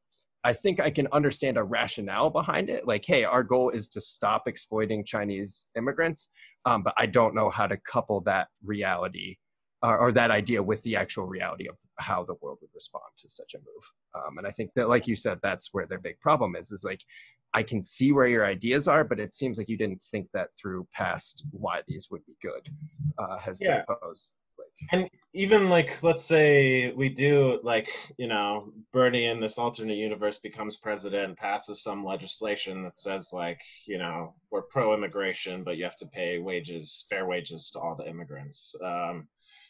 I 0.45 0.53
think 0.53 0.81
I 0.81 0.91
can 0.91 1.09
understand 1.13 1.57
a 1.57 1.63
rationale 1.63 2.31
behind 2.31 2.69
it. 2.69 2.87
Like, 2.87 3.05
hey, 3.07 3.25
our 3.25 3.45
goal 3.45 3.71
is 3.71 3.89
to 3.91 4.01
stop 4.01 4.49
exploiting 4.49 5.05
Chinese 5.05 5.69
immigrants, 5.77 6.29
um, 6.65 6.83
but 6.83 6.95
I 6.99 7.07
don't 7.07 7.35
know 7.35 7.51
how 7.51 7.67
to 7.67 7.77
couple 7.77 8.21
that 8.23 8.49
reality 8.65 9.37
uh, 9.83 9.97
or 9.99 10.13
that 10.13 10.31
idea 10.31 10.63
with 10.63 10.83
the 10.83 10.97
actual 10.97 11.27
reality 11.27 11.69
of 11.69 11.77
how 11.99 12.25
the 12.25 12.35
world 12.41 12.59
would 12.61 12.71
respond 12.75 13.05
to 13.19 13.29
such 13.29 13.55
a 13.55 13.59
move. 13.59 13.93
Um, 14.15 14.39
and 14.39 14.47
I 14.47 14.51
think 14.51 14.71
that, 14.75 14.89
like 14.89 15.07
you 15.07 15.17
said, 15.17 15.39
that's 15.43 15.69
where 15.73 15.87
their 15.87 16.01
big 16.01 16.19
problem 16.21 16.57
is. 16.57 16.73
Is 16.73 16.85
like, 16.85 17.03
I 17.55 17.63
can 17.63 17.83
see 17.83 18.13
where 18.13 18.27
your 18.27 18.47
ideas 18.47 18.89
are, 18.89 19.05
but 19.05 19.21
it 19.21 19.33
seems 19.33 19.59
like 19.59 19.69
you 19.69 19.77
didn't 19.77 20.03
think 20.11 20.29
that 20.33 20.49
through 20.61 20.89
past 20.93 21.45
why 21.51 21.83
these 21.87 22.09
would 22.11 22.25
be 22.27 22.37
good. 22.43 22.69
Uh, 23.19 23.39
has 23.39 23.61
Yeah. 23.61 23.85
And 24.91 25.09
even 25.35 25.71
like 25.71 26.03
let's 26.03 26.25
say 26.25 26.93
we 26.93 27.09
do 27.09 27.61
like 27.63 27.89
you 28.19 28.27
know 28.27 28.73
bernie 28.93 29.27
in 29.27 29.41
this 29.41 29.57
alternate 29.57 29.97
universe 29.97 30.39
becomes 30.39 30.77
president 30.77 31.39
passes 31.39 31.83
some 31.83 32.05
legislation 32.05 32.83
that 32.83 32.99
says 32.99 33.33
like 33.33 33.61
you 33.87 33.99
know 33.99 34.35
we're 34.51 34.63
pro-immigration 34.63 35.63
but 35.65 35.77
you 35.77 35.85
have 35.85 35.97
to 35.97 36.07
pay 36.07 36.39
wages 36.39 37.07
fair 37.09 37.27
wages 37.27 37.71
to 37.71 37.81
all 37.81 37.95
the 37.95 38.09
immigrants. 38.09 38.75
Um, 38.85 39.29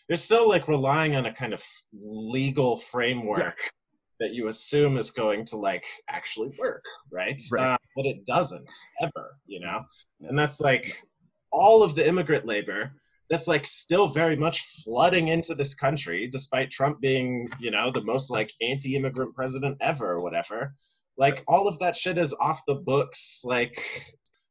you're 0.08 0.16
still 0.16 0.48
like 0.48 0.68
relying 0.68 1.16
on 1.16 1.26
a 1.26 1.34
kind 1.34 1.52
of 1.52 1.64
legal 1.92 2.76
framework 2.76 3.58
that 4.20 4.34
you 4.34 4.48
assume 4.48 4.96
is 4.96 5.10
going 5.10 5.44
to 5.46 5.56
like 5.56 5.86
actually 6.08 6.52
work 6.58 6.84
right, 7.10 7.40
Right. 7.50 7.74
Uh, 7.74 7.78
but 7.96 8.06
it 8.06 8.24
doesn't 8.26 8.70
ever 9.00 9.36
you 9.46 9.60
know? 9.60 9.82
And 10.20 10.38
that's 10.38 10.60
like 10.60 11.02
all 11.50 11.82
of 11.82 11.94
the 11.94 12.06
immigrant 12.06 12.46
labor 12.46 12.92
that's 13.32 13.48
like 13.48 13.66
still 13.66 14.08
very 14.08 14.36
much 14.36 14.60
flooding 14.84 15.28
into 15.28 15.54
this 15.54 15.72
country 15.72 16.28
despite 16.30 16.70
trump 16.70 17.00
being 17.00 17.48
you 17.58 17.70
know 17.70 17.90
the 17.90 18.04
most 18.04 18.30
like 18.30 18.52
anti-immigrant 18.60 19.34
president 19.34 19.74
ever 19.80 20.10
or 20.10 20.20
whatever. 20.20 20.74
Like 21.16 21.42
all 21.48 21.66
of 21.66 21.78
that 21.78 21.96
shit 21.96 22.18
is 22.18 22.34
off 22.34 22.60
the 22.66 22.74
books 22.74 23.40
like 23.44 23.82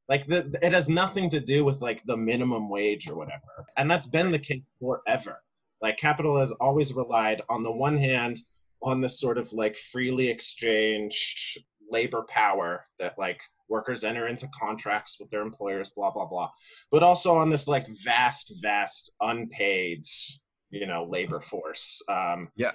like 0.09 0.25
the, 0.25 0.57
it 0.63 0.73
has 0.73 0.89
nothing 0.89 1.29
to 1.29 1.39
do 1.39 1.63
with 1.63 1.79
like 1.79 2.03
the 2.05 2.17
minimum 2.17 2.69
wage 2.69 3.07
or 3.07 3.15
whatever. 3.15 3.67
And 3.77 3.89
that's 3.89 4.07
been 4.07 4.31
the 4.31 4.39
case 4.39 4.63
forever. 4.79 5.37
Like 5.79 5.97
capital 5.97 6.39
has 6.39 6.51
always 6.53 6.91
relied 6.93 7.43
on 7.49 7.61
the 7.61 7.71
one 7.71 7.97
hand 7.97 8.39
on 8.81 8.99
this 8.99 9.19
sort 9.19 9.37
of 9.37 9.53
like 9.53 9.77
freely 9.77 10.27
exchanged 10.27 11.63
labor 11.91 12.25
power 12.27 12.83
that 12.97 13.17
like 13.19 13.39
workers 13.71 14.03
enter 14.03 14.27
into 14.27 14.47
contracts 14.63 15.17
with 15.19 15.29
their 15.31 15.41
employers 15.41 15.89
blah 15.95 16.11
blah 16.11 16.25
blah 16.25 16.49
but 16.91 17.01
also 17.01 17.35
on 17.35 17.49
this 17.49 17.67
like 17.67 17.87
vast 18.03 18.53
vast 18.61 19.13
unpaid 19.21 20.03
you 20.69 20.85
know 20.85 21.01
labor 21.09 21.39
force 21.39 22.01
um 22.09 22.49
Yeah. 22.55 22.71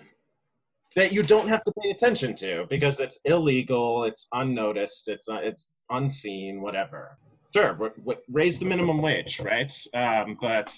that 0.97 1.13
you 1.13 1.23
don't 1.23 1.49
have 1.49 1.63
to 1.65 1.73
pay 1.81 1.91
attention 1.91 2.35
to 2.37 2.67
because 2.69 2.99
it's 3.01 3.19
illegal 3.25 4.05
it's 4.05 4.27
unnoticed 4.33 5.09
it's 5.09 5.29
uh, 5.29 5.41
it's 5.51 5.71
unseen 5.91 6.61
whatever 6.67 7.19
sure 7.55 7.73
w- 7.75 7.93
w- 7.99 8.21
raise 8.41 8.59
the 8.59 8.65
minimum 8.73 9.01
wage 9.03 9.39
right 9.41 9.73
um 9.95 10.37
but 10.41 10.69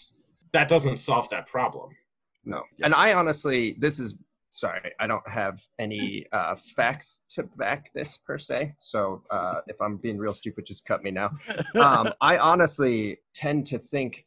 that 0.53 0.67
doesn't 0.69 0.99
solve 0.99 1.29
that 1.31 1.47
problem 1.47 1.91
No. 2.45 2.63
And 2.85 2.95
I 2.95 3.13
honestly, 3.21 3.77
this 3.79 3.99
is 4.05 4.15
sorry, 4.59 4.93
I 4.99 5.07
don't 5.07 5.29
have 5.29 5.63
any 5.79 6.27
uh, 6.33 6.55
facts 6.77 7.23
to 7.31 7.45
back 7.57 7.91
this 7.95 8.19
per 8.19 8.39
se. 8.39 8.75
So 8.79 9.23
uh, 9.31 9.61
if 9.67 9.81
I'm 9.81 9.97
being 9.97 10.19
real 10.19 10.35
stupid, 10.35 10.67
just 10.67 10.85
cut 10.85 11.03
me 11.03 11.11
now. 11.11 11.31
Um, 11.75 12.13
I 12.21 12.39
honestly 12.39 13.19
tend 13.35 13.67
to 13.67 13.79
think 13.79 14.27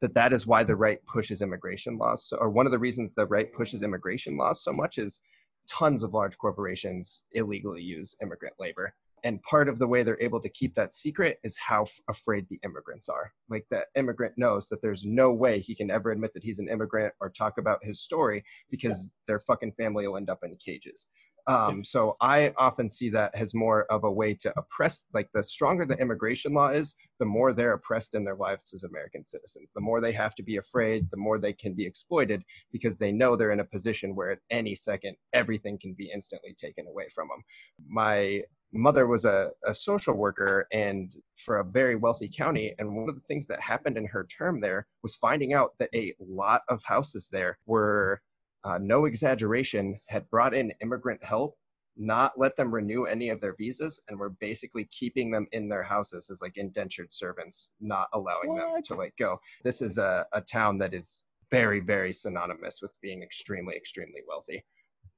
that 0.00 0.14
that 0.14 0.32
is 0.32 0.46
why 0.46 0.64
the 0.64 0.76
right 0.76 0.98
pushes 1.06 1.42
immigration 1.42 1.98
laws. 1.98 2.28
So, 2.28 2.36
or 2.36 2.50
one 2.50 2.66
of 2.66 2.72
the 2.72 2.78
reasons 2.78 3.14
the 3.14 3.26
right 3.26 3.52
pushes 3.52 3.82
immigration 3.82 4.36
laws 4.36 4.62
so 4.62 4.72
much 4.72 4.98
is 4.98 5.20
tons 5.68 6.02
of 6.02 6.14
large 6.14 6.38
corporations 6.38 7.22
illegally 7.32 7.82
use 7.82 8.14
immigrant 8.22 8.54
labor. 8.58 8.94
And 9.24 9.42
part 9.42 9.68
of 9.68 9.78
the 9.78 9.86
way 9.86 10.02
they're 10.02 10.20
able 10.20 10.40
to 10.40 10.48
keep 10.48 10.74
that 10.74 10.92
secret 10.92 11.38
is 11.42 11.56
how 11.58 11.82
f- 11.82 12.00
afraid 12.08 12.46
the 12.48 12.60
immigrants 12.64 13.08
are. 13.08 13.32
Like 13.48 13.66
the 13.70 13.84
immigrant 13.96 14.34
knows 14.36 14.68
that 14.68 14.82
there's 14.82 15.06
no 15.06 15.32
way 15.32 15.60
he 15.60 15.74
can 15.74 15.90
ever 15.90 16.10
admit 16.10 16.34
that 16.34 16.44
he's 16.44 16.58
an 16.58 16.68
immigrant 16.68 17.14
or 17.20 17.30
talk 17.30 17.58
about 17.58 17.84
his 17.84 18.00
story 18.00 18.44
because 18.70 19.16
their 19.26 19.40
fucking 19.40 19.72
family 19.72 20.06
will 20.06 20.16
end 20.16 20.30
up 20.30 20.40
in 20.42 20.56
cages. 20.56 21.06
Um, 21.48 21.82
so 21.82 22.16
I 22.20 22.52
often 22.58 22.90
see 22.90 23.08
that 23.10 23.34
as 23.34 23.54
more 23.54 23.84
of 23.84 24.04
a 24.04 24.10
way 24.10 24.34
to 24.34 24.52
oppress, 24.58 25.06
like 25.14 25.30
the 25.32 25.42
stronger 25.42 25.86
the 25.86 25.96
immigration 25.96 26.52
law 26.52 26.68
is, 26.68 26.94
the 27.18 27.24
more 27.24 27.54
they're 27.54 27.72
oppressed 27.72 28.14
in 28.14 28.22
their 28.22 28.36
lives 28.36 28.74
as 28.74 28.84
American 28.84 29.24
citizens. 29.24 29.72
The 29.74 29.80
more 29.80 30.02
they 30.02 30.12
have 30.12 30.34
to 30.34 30.42
be 30.42 30.58
afraid, 30.58 31.10
the 31.10 31.16
more 31.16 31.38
they 31.38 31.54
can 31.54 31.72
be 31.72 31.86
exploited 31.86 32.44
because 32.70 32.98
they 32.98 33.12
know 33.12 33.34
they're 33.34 33.50
in 33.50 33.60
a 33.60 33.64
position 33.64 34.14
where 34.14 34.30
at 34.30 34.40
any 34.50 34.74
second, 34.74 35.16
everything 35.32 35.78
can 35.78 35.94
be 35.94 36.10
instantly 36.12 36.54
taken 36.54 36.86
away 36.86 37.08
from 37.14 37.28
them. 37.28 37.42
My 37.88 38.42
mother 38.72 39.06
was 39.06 39.24
a, 39.24 39.50
a 39.66 39.72
social 39.72 40.14
worker 40.14 40.66
and 40.72 41.14
for 41.36 41.58
a 41.58 41.64
very 41.64 41.96
wealthy 41.96 42.28
county. 42.28 42.74
And 42.78 42.94
one 42.94 43.08
of 43.08 43.14
the 43.14 43.22
things 43.22 43.46
that 43.46 43.60
happened 43.60 43.96
in 43.96 44.06
her 44.06 44.26
term 44.26 44.60
there 44.60 44.86
was 45.02 45.16
finding 45.16 45.54
out 45.54 45.72
that 45.78 45.90
a 45.94 46.14
lot 46.20 46.62
of 46.68 46.82
houses 46.84 47.28
there 47.30 47.58
were, 47.66 48.20
uh, 48.64 48.78
no 48.80 49.06
exaggeration, 49.06 49.98
had 50.08 50.28
brought 50.30 50.54
in 50.54 50.72
immigrant 50.82 51.22
help 51.24 51.54
not 51.98 52.38
let 52.38 52.56
them 52.56 52.72
renew 52.72 53.04
any 53.04 53.28
of 53.28 53.40
their 53.40 53.56
visas 53.58 54.00
and 54.08 54.18
were 54.18 54.30
basically 54.30 54.88
keeping 54.92 55.30
them 55.30 55.46
in 55.52 55.68
their 55.68 55.82
houses 55.82 56.30
as 56.30 56.40
like 56.40 56.56
indentured 56.56 57.12
servants 57.12 57.72
not 57.80 58.08
allowing 58.14 58.54
them 58.54 58.80
to 58.82 58.94
like 58.94 59.12
go 59.18 59.38
this 59.64 59.82
is 59.82 59.98
a, 59.98 60.24
a 60.32 60.40
town 60.40 60.78
that 60.78 60.94
is 60.94 61.24
very 61.50 61.80
very 61.80 62.12
synonymous 62.12 62.80
with 62.80 62.94
being 63.02 63.22
extremely 63.22 63.74
extremely 63.74 64.20
wealthy 64.28 64.64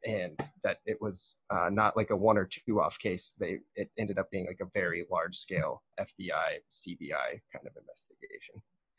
and 0.05 0.39
that 0.63 0.79
it 0.87 0.97
was 1.01 1.39
uh, 1.51 1.69
not 1.71 1.97
like 1.97 2.11
a 2.11 2.17
one 2.17 2.39
or 2.39 2.47
two 2.47 2.81
off 2.81 2.99
case 2.99 3.35
they 3.39 3.59
it 3.75 3.91
ended 3.99 4.19
up 4.19 4.31
being 4.31 4.47
like 4.47 4.61
a 4.63 4.71
very 4.73 5.05
large 5.11 5.37
scale 5.37 5.83
fbi 6.01 6.59
cbi 6.73 7.41
kind 7.53 7.67
of 7.67 7.77
investigation 7.77 8.55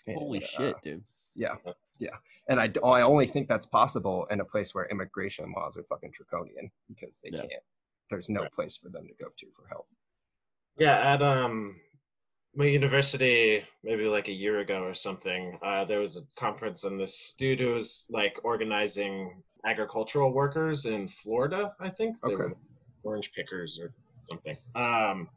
And, 0.08 0.18
Holy 0.18 0.43
uh, 0.43 0.47
shit, 0.47 0.76
dude. 0.84 1.04
yeah, 1.36 1.56
yeah, 1.99 2.18
and 2.49 2.60
I, 2.60 2.72
I 2.84 3.02
only 3.02 3.28
think 3.28 3.47
that's 3.47 3.66
possible 3.66 4.26
in 4.32 4.39
a 4.41 4.45
place 4.45 4.74
where 4.76 4.86
immigration 4.89 5.54
laws 5.56 5.78
are 5.78 5.84
fucking 5.84 6.12
draconian 6.14 6.72
because 6.88 7.20
they 7.24 7.30
Yeah. 7.30 7.41
can't. 7.41 7.64
There's 8.10 8.30
no 8.30 8.41
Right. 8.41 8.52
place 8.52 8.76
for 8.78 8.89
them 8.89 9.08
to 9.08 9.14
go 9.24 9.30
to 9.38 9.47
for 9.56 9.68
help. 9.68 9.88
Yeah, 10.78 11.14
at 11.14 11.22
um 11.22 11.80
my 12.56 12.66
university, 12.66 13.64
maybe 13.84 14.06
like 14.06 14.28
a 14.28 14.34
year 14.34 14.60
ago 14.60 14.84
or 14.84 14.93
something, 14.93 15.58
uh, 15.64 15.86
there 15.86 15.99
was 15.99 16.18
a 16.18 16.22
conference, 16.36 16.84
and 16.84 16.99
this 16.99 17.34
dude 17.38 17.60
who 17.60 17.74
was 17.74 18.06
like 18.10 18.38
organizing 18.43 19.41
agricultural 19.66 20.34
workers 20.34 20.86
in 20.86 21.08
Florida, 21.08 21.74
I 21.80 21.89
think 21.89 22.18
Okay. 22.24 22.36
were 22.36 22.58
orange 23.04 23.32
pickers 23.34 23.80
or 23.82 23.93
something, 24.26 24.58
um, 24.76 25.30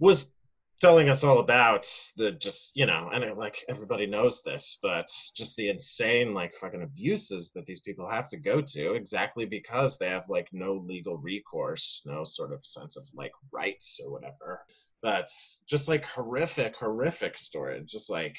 was 0.00 0.32
telling 0.80 1.08
us 1.08 1.24
all 1.24 1.38
about 1.38 1.86
the 2.16 2.32
just 2.32 2.76
you 2.76 2.84
know 2.84 3.08
and 3.12 3.24
it, 3.24 3.36
like 3.38 3.64
everybody 3.68 4.06
knows 4.06 4.42
this 4.42 4.78
but 4.82 5.08
just 5.34 5.56
the 5.56 5.70
insane 5.70 6.34
like 6.34 6.52
fucking 6.52 6.82
abuses 6.82 7.50
that 7.52 7.64
these 7.64 7.80
people 7.80 8.08
have 8.08 8.28
to 8.28 8.36
go 8.36 8.60
to 8.60 8.92
exactly 8.92 9.46
because 9.46 9.96
they 9.96 10.08
have 10.08 10.28
like 10.28 10.46
no 10.52 10.74
legal 10.74 11.16
recourse 11.16 12.02
no 12.04 12.24
sort 12.24 12.52
of 12.52 12.64
sense 12.64 12.96
of 12.98 13.06
like 13.14 13.32
rights 13.50 13.98
or 14.04 14.12
whatever 14.12 14.60
but 15.06 15.30
just 15.68 15.86
like 15.86 16.04
horrific 16.04 16.74
horrific 16.74 17.38
story 17.38 17.80
just 17.86 18.10
like 18.10 18.36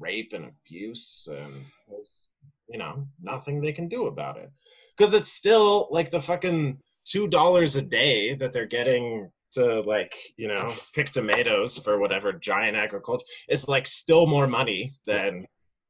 rape 0.00 0.32
and 0.32 0.46
abuse 0.46 1.28
and 1.30 1.54
you 2.68 2.76
know 2.76 3.06
nothing 3.22 3.60
they 3.60 3.70
can 3.72 3.86
do 3.86 4.08
about 4.08 4.36
it 4.36 4.50
because 4.96 5.14
it's 5.14 5.32
still 5.32 5.86
like 5.92 6.10
the 6.10 6.20
fucking 6.20 6.76
two 7.04 7.28
dollars 7.28 7.76
a 7.76 7.82
day 7.82 8.34
that 8.34 8.52
they're 8.52 8.66
getting 8.66 9.30
to 9.52 9.80
like 9.82 10.12
you 10.36 10.48
know 10.48 10.74
pick 10.92 11.12
tomatoes 11.12 11.78
for 11.78 12.00
whatever 12.00 12.32
giant 12.32 12.76
agriculture 12.76 13.24
is 13.48 13.68
like 13.68 13.86
still 13.86 14.26
more 14.26 14.48
money 14.48 14.90
than 15.06 15.46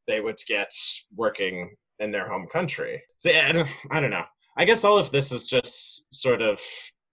they 0.06 0.20
would 0.20 0.38
get 0.46 0.70
working 1.16 1.74
in 2.00 2.10
their 2.12 2.28
home 2.28 2.46
country. 2.52 3.02
So 3.18 3.30
yeah, 3.30 3.46
I 3.48 3.52
don't, 3.52 3.68
I 3.90 4.00
don't 4.00 4.10
know. 4.10 4.24
I 4.56 4.64
guess 4.64 4.84
all 4.84 4.98
of 4.98 5.10
this 5.10 5.32
is 5.32 5.46
just 5.46 6.12
sort 6.14 6.40
of 6.40 6.60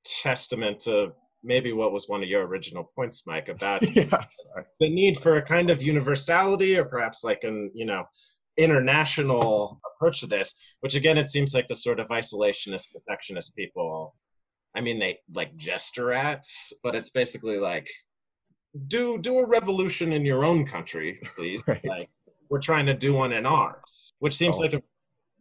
testament 0.05 0.79
to 0.81 1.11
maybe 1.45 1.71
what 1.71 1.93
was 1.93 2.09
one 2.09 2.23
of 2.23 2.29
your 2.29 2.45
original 2.45 2.83
points, 2.95 3.23
Mike, 3.25 3.47
about 3.49 3.81
yeah, 3.95 4.25
the 4.79 4.89
need 4.89 5.17
for 5.19 5.37
a 5.37 5.41
kind 5.41 5.69
of 5.69 5.81
universality 5.81 6.77
or 6.77 6.85
perhaps 6.85 7.23
like 7.23 7.43
an 7.43 7.71
you 7.73 7.85
know 7.85 8.03
international 8.57 9.79
approach 9.93 10.19
to 10.21 10.27
this. 10.27 10.53
Which 10.81 10.95
again, 10.95 11.17
it 11.17 11.29
seems 11.29 11.53
like 11.53 11.67
the 11.67 11.75
sort 11.75 11.99
of 11.99 12.07
isolationist, 12.07 12.91
protectionist 12.91 13.55
people 13.55 14.15
I 14.75 14.81
mean, 14.81 14.99
they 14.99 15.19
like 15.33 15.55
gesture 15.55 16.11
at, 16.11 16.43
but 16.83 16.95
it's 16.95 17.09
basically 17.09 17.57
like, 17.57 17.87
do 18.87 19.17
do 19.17 19.39
a 19.39 19.47
revolution 19.47 20.11
in 20.11 20.25
your 20.25 20.43
own 20.43 20.65
country, 20.65 21.19
please. 21.35 21.63
Right. 21.67 21.85
Like 21.85 22.09
we're 22.49 22.59
trying 22.59 22.85
to 22.87 22.93
do 22.93 23.13
one 23.13 23.31
in 23.31 23.45
ours, 23.45 24.11
which 24.19 24.35
seems 24.35 24.57
oh. 24.57 24.61
like 24.61 24.73
a 24.73 24.83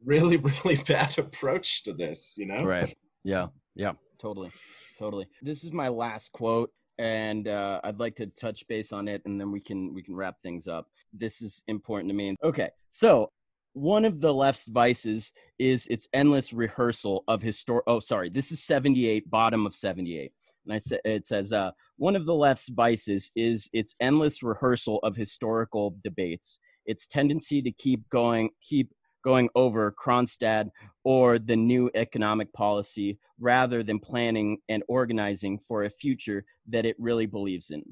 really 0.05 0.37
really 0.65 0.77
bad 0.87 1.19
approach 1.19 1.83
to 1.83 1.93
this. 1.93 2.35
You 2.37 2.47
know? 2.47 2.65
Right. 2.65 2.95
Yeah. 3.25 3.49
Yeah. 3.75 3.93
Totally. 4.19 4.51
Totally. 4.99 5.27
This 5.43 5.65
is 5.65 5.73
my 5.73 5.89
last 5.89 6.33
quote 6.33 6.71
and 6.99 7.49
uh, 7.49 7.81
I'd 7.83 7.99
like 7.99 8.17
to 8.17 8.27
touch 8.27 8.67
base 8.69 8.93
on 8.93 9.09
it, 9.09 9.23
and 9.25 9.41
then 9.41 9.51
we 9.51 9.61
can 9.61 9.93
we 9.95 10.03
can 10.03 10.15
wrap 10.15 10.37
things 10.43 10.69
up. 10.69 10.87
This 11.13 11.43
is 11.43 11.63
important 11.67 12.11
to 12.11 12.15
me. 12.15 12.37
Okay, 12.43 12.71
so 12.89 13.31
one 13.73 14.05
of 14.05 14.21
the 14.21 14.33
left's 14.33 14.69
vices 14.69 15.33
is 15.59 15.87
its 15.89 16.09
endless 16.13 16.53
rehearsal 16.53 17.25
of 17.27 17.43
histor. 17.43 17.81
Oh, 17.87 18.01
sorry, 18.01 18.31
this 18.31 18.53
is 18.53 18.63
78, 18.63 19.29
bottom 19.29 19.67
of 19.67 19.75
78. 19.75 20.33
And 20.65 20.75
I 20.75 20.79
say 20.79 20.99
it 21.05 21.27
says 21.27 21.53
uh, 21.53 21.73
one 21.97 22.17
of 22.17 22.27
the 22.27 22.35
left's 22.35 22.69
vices 22.69 23.31
is 23.35 23.69
its 23.73 23.95
endless 24.01 24.43
rehearsal 24.43 25.01
of 25.03 25.17
historical 25.17 25.97
debates. 26.03 26.59
Its 26.87 27.07
tendency 27.07 27.61
to 27.63 27.73
keep 27.73 28.09
going, 28.11 28.51
keep 28.63 28.93
going 29.25 29.49
over 29.55 29.93
Kronstadt 29.93 30.69
or 31.03 31.39
the 31.39 31.57
new 31.57 31.91
economic 31.95 32.53
policy 32.53 33.19
rather 33.41 33.83
than 33.83 33.99
planning 33.99 34.59
and 34.69 34.83
organizing 34.89 35.59
for 35.59 35.85
a 35.85 35.91
future 35.91 36.45
that 36.69 36.87
it 36.87 36.97
really 36.99 37.27
believes 37.27 37.71
in. 37.71 37.83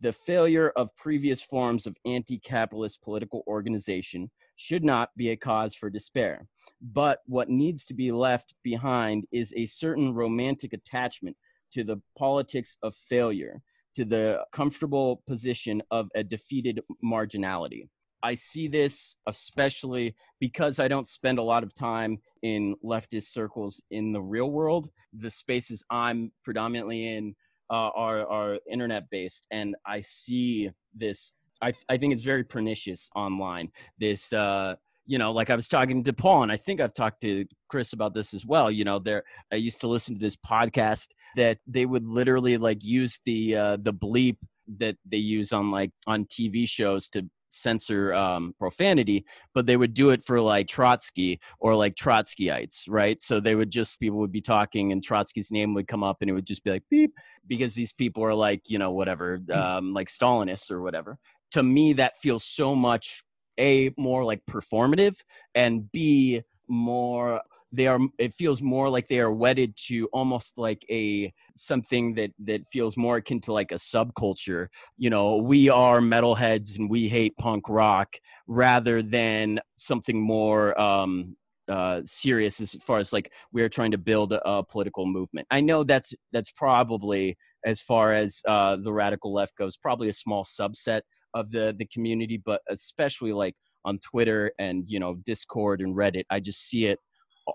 The 0.00 0.12
failure 0.12 0.70
of 0.76 0.94
previous 0.96 1.42
forms 1.42 1.86
of 1.86 1.96
anti 2.04 2.38
capitalist 2.38 3.02
political 3.02 3.42
organization 3.48 4.30
should 4.56 4.84
not 4.84 5.10
be 5.16 5.30
a 5.30 5.36
cause 5.36 5.74
for 5.74 5.90
despair. 5.90 6.46
But 6.80 7.20
what 7.26 7.48
needs 7.48 7.84
to 7.86 7.94
be 7.94 8.12
left 8.12 8.54
behind 8.62 9.24
is 9.32 9.52
a 9.56 9.66
certain 9.66 10.14
romantic 10.14 10.72
attachment 10.72 11.36
to 11.72 11.84
the 11.84 12.00
politics 12.16 12.76
of 12.82 12.94
failure, 12.94 13.60
to 13.94 14.04
the 14.04 14.44
comfortable 14.52 15.22
position 15.26 15.82
of 15.90 16.08
a 16.14 16.22
defeated 16.22 16.80
marginality. 17.04 17.88
I 18.22 18.34
see 18.34 18.68
this 18.68 19.16
especially 19.26 20.14
because 20.40 20.80
I 20.80 20.88
don't 20.88 21.06
spend 21.06 21.38
a 21.38 21.42
lot 21.42 21.62
of 21.62 21.74
time 21.74 22.18
in 22.42 22.76
leftist 22.84 23.28
circles 23.28 23.82
in 23.90 24.12
the 24.12 24.22
real 24.22 24.50
world. 24.50 24.90
The 25.12 25.30
spaces 25.30 25.84
I'm 25.90 26.32
predominantly 26.42 27.16
in 27.16 27.34
uh, 27.70 27.90
are, 27.94 28.26
are 28.26 28.58
internet 28.70 29.10
based, 29.10 29.46
and 29.50 29.76
I 29.86 30.00
see 30.00 30.70
this 30.94 31.34
I, 31.60 31.72
I 31.88 31.96
think 31.96 32.12
it's 32.12 32.22
very 32.22 32.44
pernicious 32.44 33.10
online. 33.14 33.70
This, 33.98 34.32
uh, 34.32 34.76
you 35.06 35.18
know, 35.18 35.32
like 35.32 35.50
I 35.50 35.54
was 35.54 35.68
talking 35.68 36.04
to 36.04 36.12
Paul, 36.12 36.42
and 36.42 36.52
I 36.52 36.56
think 36.56 36.80
I've 36.80 36.94
talked 36.94 37.22
to 37.22 37.46
Chris 37.68 37.92
about 37.92 38.14
this 38.14 38.34
as 38.34 38.44
well. 38.44 38.70
You 38.70 38.84
know, 38.84 38.98
there 38.98 39.24
I 39.52 39.56
used 39.56 39.80
to 39.80 39.88
listen 39.88 40.14
to 40.14 40.20
this 40.20 40.36
podcast 40.36 41.08
that 41.36 41.58
they 41.66 41.86
would 41.86 42.06
literally 42.06 42.58
like 42.58 42.84
use 42.84 43.18
the 43.24 43.56
uh, 43.56 43.76
the 43.80 43.92
bleep 43.92 44.36
that 44.78 44.96
they 45.06 45.16
use 45.16 45.52
on 45.52 45.70
like 45.70 45.90
on 46.06 46.26
TV 46.26 46.68
shows 46.68 47.08
to 47.10 47.28
censor 47.48 48.14
um, 48.14 48.54
profanity, 48.58 49.24
but 49.54 49.66
they 49.66 49.76
would 49.76 49.94
do 49.94 50.10
it 50.10 50.22
for 50.22 50.40
like 50.40 50.68
Trotsky 50.68 51.40
or 51.58 51.74
like 51.74 51.94
Trotskyites, 51.94 52.84
right? 52.88 53.20
So 53.20 53.40
they 53.40 53.54
would 53.54 53.70
just 53.70 54.00
people 54.00 54.18
would 54.18 54.32
be 54.32 54.40
talking 54.40 54.92
and 54.92 55.04
Trotsky's 55.04 55.50
name 55.50 55.74
would 55.74 55.88
come 55.88 56.04
up 56.04 56.18
and 56.20 56.30
it 56.30 56.34
would 56.34 56.46
just 56.46 56.64
be 56.64 56.70
like 56.70 56.84
beep 56.90 57.12
because 57.46 57.74
these 57.74 57.92
people 57.92 58.24
are 58.24 58.34
like 58.34 58.62
you 58.66 58.78
know 58.78 58.92
whatever 58.92 59.40
um, 59.52 59.92
like 59.92 60.08
Stalinists 60.08 60.70
or 60.70 60.82
whatever 60.82 61.18
to 61.52 61.62
me 61.62 61.92
that 61.94 62.16
feels 62.18 62.44
so 62.44 62.74
much 62.74 63.22
a 63.58 63.92
more 63.96 64.24
like 64.24 64.42
performative 64.46 65.16
and 65.54 65.90
b 65.90 66.42
more 66.68 67.40
they 67.72 67.86
are 67.86 67.98
it 68.18 68.32
feels 68.32 68.62
more 68.62 68.88
like 68.88 69.08
they 69.08 69.20
are 69.20 69.32
wedded 69.32 69.74
to 69.76 70.08
almost 70.12 70.58
like 70.58 70.84
a 70.90 71.32
something 71.56 72.14
that 72.14 72.30
that 72.38 72.66
feels 72.66 72.96
more 72.96 73.16
akin 73.16 73.40
to 73.40 73.52
like 73.52 73.72
a 73.72 73.76
subculture 73.76 74.68
you 74.96 75.10
know 75.10 75.36
we 75.36 75.68
are 75.68 76.00
metalheads 76.00 76.78
and 76.78 76.88
we 76.88 77.08
hate 77.08 77.36
punk 77.36 77.68
rock 77.68 78.16
rather 78.46 79.02
than 79.02 79.58
something 79.76 80.20
more 80.20 80.78
um 80.80 81.36
uh, 81.68 82.00
serious 82.04 82.62
as 82.62 82.72
far 82.76 82.98
as 82.98 83.12
like 83.12 83.30
we're 83.52 83.68
trying 83.68 83.90
to 83.90 83.98
build 83.98 84.32
a, 84.32 84.48
a, 84.48 84.64
political 84.64 85.04
movement. 85.04 85.46
I 85.50 85.60
know 85.60 85.84
that's 85.84 86.14
that's 86.32 86.50
probably 86.50 87.36
as 87.66 87.82
far 87.82 88.14
as 88.14 88.40
uh, 88.48 88.76
the 88.76 88.90
radical 88.90 89.34
left 89.34 89.54
goes, 89.56 89.76
probably 89.76 90.08
a 90.08 90.14
small 90.14 90.44
subset 90.44 91.02
of 91.34 91.50
the 91.50 91.74
the 91.78 91.84
community, 91.86 92.40
but 92.42 92.62
especially 92.70 93.34
like 93.34 93.54
on 93.84 93.98
Twitter 93.98 94.50
and 94.58 94.84
you 94.86 94.98
know 94.98 95.16
Discord 95.26 95.82
and 95.82 95.94
Reddit, 95.94 96.24
I 96.30 96.40
just 96.40 96.66
see 96.66 96.86
it 96.86 96.98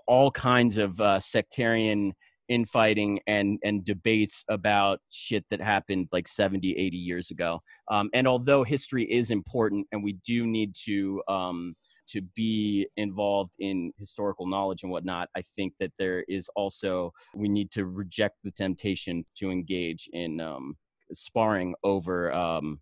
all 0.06 0.30
kinds 0.30 0.78
of 0.78 1.00
uh, 1.00 1.20
sectarian 1.20 2.12
infighting 2.48 3.18
and 3.26 3.58
and 3.64 3.84
debates 3.84 4.44
about 4.50 5.00
shit 5.10 5.44
that 5.48 5.62
happened 5.62 6.06
like 6.12 6.28
70 6.28 6.76
80 6.76 6.96
years 6.96 7.30
ago 7.30 7.62
um, 7.90 8.10
and 8.12 8.28
although 8.28 8.62
history 8.62 9.04
is 9.10 9.30
important 9.30 9.86
and 9.92 10.04
we 10.04 10.18
do 10.26 10.46
need 10.46 10.74
to 10.84 11.22
um, 11.26 11.74
to 12.06 12.20
be 12.36 12.86
involved 12.98 13.54
in 13.60 13.90
historical 13.98 14.46
knowledge 14.46 14.82
and 14.82 14.92
whatnot 14.92 15.30
i 15.34 15.42
think 15.56 15.72
that 15.80 15.90
there 15.98 16.22
is 16.28 16.50
also 16.54 17.10
we 17.34 17.48
need 17.48 17.70
to 17.70 17.86
reject 17.86 18.36
the 18.44 18.50
temptation 18.50 19.24
to 19.34 19.50
engage 19.50 20.10
in 20.12 20.38
um, 20.38 20.76
sparring 21.12 21.74
over 21.82 22.32
um, 22.32 22.80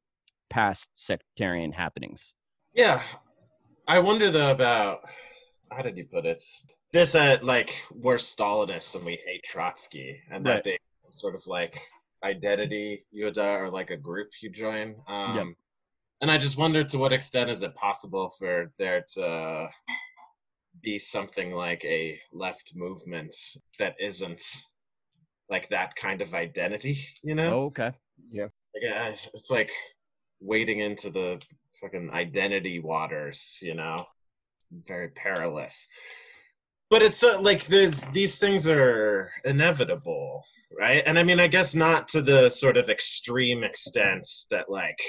past 0.50 0.90
sectarian 0.92 1.72
happenings. 1.72 2.34
Yeah, 2.74 3.02
I 3.88 3.98
wonder 3.98 4.30
though 4.30 4.50
about 4.50 5.00
how 5.70 5.82
did 5.82 5.96
you 5.96 6.04
put 6.04 6.26
it? 6.26 6.44
This 6.92 7.14
uh, 7.14 7.38
like 7.42 7.74
we're 7.90 8.16
Stalinists 8.16 8.94
and 8.94 9.04
we 9.04 9.18
hate 9.24 9.42
Trotsky, 9.44 10.20
and 10.30 10.44
that 10.44 10.50
right. 10.50 10.64
being 10.64 10.78
sort 11.10 11.34
of 11.34 11.46
like 11.46 11.78
identity 12.22 13.04
Yoda 13.14 13.56
or 13.56 13.70
like 13.70 13.90
a 13.90 13.96
group 13.96 14.30
you 14.42 14.50
join. 14.50 14.96
Um, 15.08 15.36
yep. 15.36 15.46
And 16.20 16.30
I 16.30 16.38
just 16.38 16.56
wonder 16.56 16.84
to 16.84 16.98
what 16.98 17.12
extent 17.12 17.50
is 17.50 17.62
it 17.62 17.74
possible 17.74 18.32
for 18.38 18.70
there 18.78 19.04
to 19.14 19.68
be 20.82 20.98
something 20.98 21.52
like 21.52 21.84
a 21.84 22.18
left 22.32 22.72
movement 22.76 23.34
that 23.78 23.96
isn't 23.98 24.42
like 25.48 25.68
that 25.70 25.96
kind 25.96 26.22
of 26.22 26.34
identity, 26.34 26.98
you 27.22 27.34
know? 27.34 27.54
Oh, 27.54 27.64
okay. 27.64 27.92
Yeah. 28.28 28.48
Like, 28.74 28.92
uh, 28.92 29.10
it's 29.10 29.50
like 29.50 29.70
wading 30.40 30.78
into 30.78 31.10
the 31.10 31.40
fucking 31.80 32.10
identity 32.10 32.78
waters, 32.78 33.58
you 33.60 33.74
know, 33.74 34.06
very 34.86 35.08
perilous. 35.08 35.88
But 36.92 37.00
it's 37.00 37.24
uh, 37.24 37.40
like 37.40 37.64
there's 37.68 38.02
these 38.12 38.36
things 38.36 38.68
are 38.68 39.30
inevitable, 39.46 40.44
right? 40.78 41.02
And 41.06 41.18
I 41.18 41.22
mean, 41.22 41.40
I 41.40 41.46
guess 41.46 41.74
not 41.74 42.06
to 42.08 42.20
the 42.20 42.50
sort 42.50 42.76
of 42.76 42.90
extreme 42.90 43.64
extent 43.64 44.28
that 44.50 44.68
like 44.68 45.00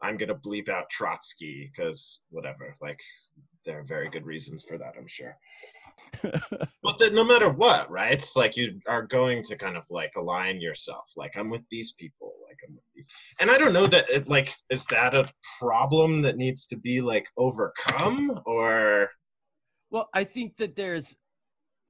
I'm 0.00 0.16
gonna 0.16 0.36
bleep 0.36 0.68
out 0.68 0.88
Trotsky 0.88 1.68
because 1.68 2.22
whatever, 2.30 2.72
like 2.80 3.00
there 3.64 3.80
are 3.80 3.82
very 3.82 4.08
good 4.08 4.24
reasons 4.24 4.62
for 4.62 4.78
that, 4.78 4.94
I'm 4.96 5.08
sure. 5.08 5.36
but 6.22 6.98
that 6.98 7.12
no 7.12 7.24
matter 7.24 7.50
what, 7.50 7.90
right? 7.90 8.12
It's 8.12 8.36
like 8.36 8.56
you 8.56 8.80
are 8.86 9.02
going 9.02 9.42
to 9.42 9.58
kind 9.58 9.76
of 9.76 9.84
like 9.90 10.12
align 10.16 10.60
yourself. 10.60 11.10
Like 11.16 11.36
I'm 11.36 11.50
with 11.50 11.64
these 11.72 11.90
people. 11.94 12.34
Like 12.48 12.58
I'm 12.68 12.76
with 12.76 12.84
these. 12.94 13.08
And 13.40 13.50
I 13.50 13.58
don't 13.58 13.72
know 13.72 13.88
that 13.88 14.08
it, 14.08 14.28
like 14.28 14.54
is 14.70 14.84
that 14.90 15.12
a 15.12 15.26
problem 15.58 16.22
that 16.22 16.36
needs 16.36 16.68
to 16.68 16.76
be 16.76 17.00
like 17.00 17.26
overcome 17.36 18.40
or? 18.46 19.10
Well, 19.90 20.08
I 20.14 20.22
think 20.22 20.56
that 20.58 20.76
there's. 20.76 21.16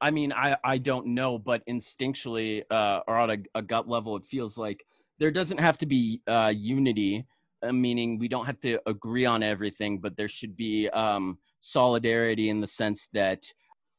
I 0.03 0.11
mean, 0.11 0.33
I 0.33 0.57
I 0.65 0.79
don't 0.79 1.07
know, 1.07 1.39
but 1.39 1.65
instinctually, 1.67 2.65
uh, 2.71 3.01
or 3.07 3.17
on 3.17 3.31
a, 3.31 3.39
a 3.55 3.63
gut 3.63 3.89
level, 3.89 4.17
it 4.17 4.25
feels 4.25 4.59
like 4.59 4.85
there 5.19 5.31
doesn't 5.31 5.61
have 5.61 5.79
to 5.79 5.87
be 5.87 6.21
uh, 6.27 6.53
unity, 6.55 7.25
uh, 7.63 7.73
meaning 7.73 8.19
we 8.19 8.29
don't 8.29 8.45
have 8.45 8.61
to 8.61 8.81
agree 8.87 9.25
on 9.25 9.43
everything, 9.43 9.99
but 9.99 10.17
there 10.17 10.29
should 10.29 10.57
be 10.57 10.89
um, 10.91 11.39
solidarity 11.61 12.49
in 12.49 12.61
the 12.61 12.67
sense 12.67 13.09
that 13.13 13.45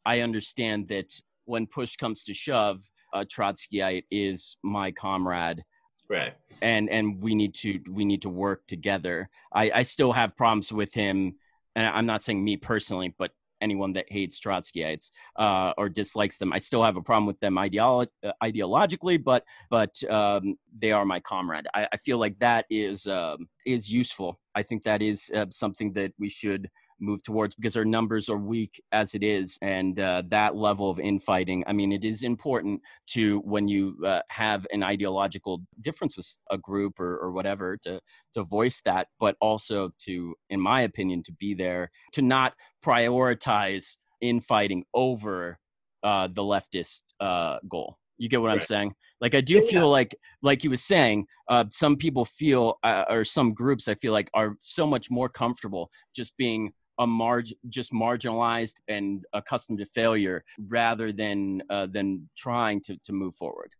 I 0.05 0.19
understand 0.19 0.89
that 0.89 1.19
when 1.45 1.65
push 1.65 1.95
comes 1.95 2.25
to 2.25 2.33
shove, 2.33 2.81
a 3.13 3.25
Trotskyite 3.25 4.05
is 4.11 4.57
my 4.61 4.91
comrade 4.91 5.63
Right. 6.09 6.33
and 6.61 6.89
and 6.89 7.23
we 7.23 7.33
need 7.33 7.53
to 7.55 7.79
we 7.89 8.03
need 8.05 8.21
to 8.23 8.29
work 8.29 8.67
together 8.67 9.29
i 9.53 9.71
i 9.73 9.83
still 9.83 10.11
have 10.11 10.35
problems 10.35 10.71
with 10.71 10.93
him 10.93 11.35
and 11.75 11.87
i'm 11.87 12.05
not 12.05 12.21
saying 12.21 12.43
me 12.43 12.57
personally 12.57 13.13
but 13.17 13.31
anyone 13.65 13.93
that 13.93 14.05
hates 14.09 14.39
trotskyites 14.39 15.05
uh, 15.37 15.71
or 15.77 15.89
dislikes 15.89 16.37
them. 16.37 16.51
I 16.53 16.59
still 16.59 16.83
have 16.83 16.97
a 16.97 17.01
problem 17.01 17.25
with 17.25 17.39
them 17.39 17.55
ideolo- 17.55 18.07
uh, 18.23 18.31
ideologically 18.43 19.17
but 19.23 19.43
but 19.69 19.93
um, 20.09 20.55
they 20.77 20.91
are 20.91 21.05
my 21.05 21.19
comrade. 21.19 21.67
I, 21.73 21.87
I 21.93 21.97
feel 21.97 22.17
like 22.17 22.37
that 22.39 22.65
is 22.69 23.07
um, 23.07 23.47
is 23.65 23.91
useful. 23.91 24.39
I 24.55 24.63
think 24.63 24.83
that 24.83 25.01
is 25.01 25.31
uh, 25.35 25.47
something 25.49 25.93
that 25.93 26.11
we 26.19 26.29
should 26.29 26.69
move 27.03 27.21
towards 27.23 27.55
because 27.55 27.75
our 27.77 27.85
numbers 27.85 28.29
are 28.29 28.37
weak 28.37 28.81
as 28.91 29.13
it 29.15 29.23
is. 29.23 29.57
And 29.61 29.99
uh, 29.99 30.23
that 30.29 30.55
level 30.55 30.89
of 30.89 30.99
infighting 30.99 31.63
i 31.67 31.73
mean 31.73 31.91
it 31.91 32.03
is 32.05 32.23
important 32.23 32.81
to 33.07 33.39
when 33.39 33.67
you 33.67 33.97
uh, 34.05 34.21
have 34.29 34.65
an 34.71 34.83
ideological 34.83 35.61
difference 35.81 36.17
with 36.17 36.27
a 36.51 36.57
group 36.57 36.99
or, 36.99 37.17
or 37.17 37.31
whatever 37.31 37.77
to 37.77 37.99
to 38.33 38.43
voice 38.43 38.81
that 38.81 39.07
but 39.19 39.35
also 39.41 39.89
to 40.05 40.35
in 40.49 40.59
my 40.59 40.81
opinion 40.81 41.21
to 41.23 41.31
be 41.33 41.53
there 41.53 41.89
to 42.13 42.21
not 42.21 42.53
prioritize 42.83 43.97
infighting 44.21 44.83
over 44.93 45.59
uh, 46.03 46.27
the 46.27 46.41
leftist 46.41 47.01
uh, 47.19 47.57
goal. 47.69 47.97
You 48.17 48.29
get 48.29 48.41
what 48.41 48.51
i'm 48.51 48.61
saying? 48.61 48.93
Like 49.21 49.35
i 49.35 49.41
do 49.41 49.61
Yeah, 49.61 49.61
feel 49.61 49.89
like 49.89 50.15
like 50.41 50.63
you 50.63 50.69
was 50.69 50.83
saying 50.83 51.27
uh, 51.49 51.65
some 51.69 51.95
people 51.97 52.25
feel 52.25 52.77
uh, 52.83 53.05
or 53.09 53.23
some 53.25 53.53
groups 53.53 53.87
i 53.87 53.95
feel 53.95 54.11
like 54.13 54.29
are 54.33 54.55
so 54.59 54.85
much 54.85 55.09
more 55.09 55.29
comfortable 55.29 55.89
just 56.15 56.35
being 56.37 56.73
a 56.99 57.07
marg 57.07 57.47
just 57.69 57.91
marginalized 57.91 58.75
and 58.87 59.25
accustomed 59.33 59.79
to 59.79 59.85
failure 59.85 60.43
rather 60.67 61.11
than 61.11 61.61
uh, 61.69 61.87
than 61.87 62.29
trying 62.37 62.79
to 62.81 62.97
to 63.03 63.13
move 63.13 63.33
forward 63.35 63.71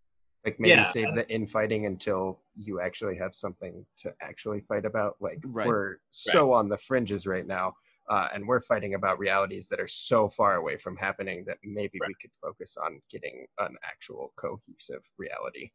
Like 0.45 0.59
maybe 0.59 0.71
Yeah. 0.71 0.83
save 0.83 1.13
the 1.15 1.25
infighting 1.29 1.85
until 1.85 2.41
you 2.55 2.81
actually 2.81 3.17
have 3.17 3.33
something 3.33 3.85
to 3.99 4.13
actually 4.21 4.61
fight 4.61 4.85
about. 4.85 5.15
Like 5.21 5.39
Right. 5.45 5.67
we're 5.67 5.97
so 6.09 6.51
on 6.51 6.67
the 6.69 6.77
fringes 6.77 7.25
right 7.25 7.47
now, 7.47 7.67
uh, 8.09 8.27
and 8.33 8.45
we're 8.45 8.59
fighting 8.61 8.93
about 8.95 9.19
realities 9.19 9.69
that 9.69 9.79
are 9.79 9.87
so 9.87 10.27
far 10.27 10.55
away 10.55 10.75
from 10.77 10.97
happening 10.97 11.45
that 11.47 11.59
maybe 11.63 11.97
we 12.07 12.13
could 12.21 12.31
focus 12.41 12.75
on 12.85 13.01
getting 13.09 13.45
an 13.59 13.75
actual 13.91 14.33
cohesive 14.35 15.03
reality. 15.17 15.65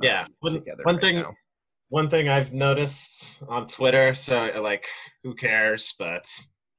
um, 0.00 0.06
Yeah. 0.08 0.26
One- 0.40 0.54
together 0.54 0.82
one 0.84 0.96
right 0.96 1.02
thing- 1.04 1.16
now. 1.22 1.34
One 1.88 2.08
thing 2.10 2.28
I've 2.28 2.52
noticed 2.54 3.42
on 3.48 3.66
Twitter, 3.66 4.14
so 4.14 4.36
like, 4.62 4.86
who 5.22 5.34
cares? 5.34 5.94
But 5.98 6.24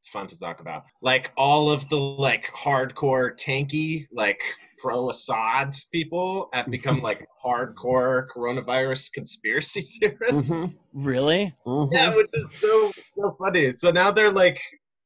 it's 0.04 0.10
fun 0.10 0.28
to 0.28 0.38
talk 0.38 0.60
about. 0.60 0.84
Like 1.02 1.32
all 1.38 1.70
of 1.70 1.88
the 1.88 1.96
like 1.96 2.48
hardcore 2.48 3.38
tanky, 3.40 4.06
like 4.12 4.42
pro 4.78 5.10
Assad 5.10 5.74
people 5.94 6.50
have 6.52 6.70
become 6.70 7.00
like 7.10 7.26
hardcore 7.44 8.28
coronavirus 8.36 9.14
conspiracy 9.14 9.82
theorists. 10.02 10.54
Mhm, 10.54 10.76
really 10.94 11.56
mhm. 11.66 11.88
Yeah, 11.94 12.14
which 12.14 12.28
is 12.34 12.60
so 12.60 12.92
so 13.12 13.34
funny. 13.40 13.72
So 13.72 13.92
now 13.92 14.12
they're 14.12 14.30
like 14.30 14.60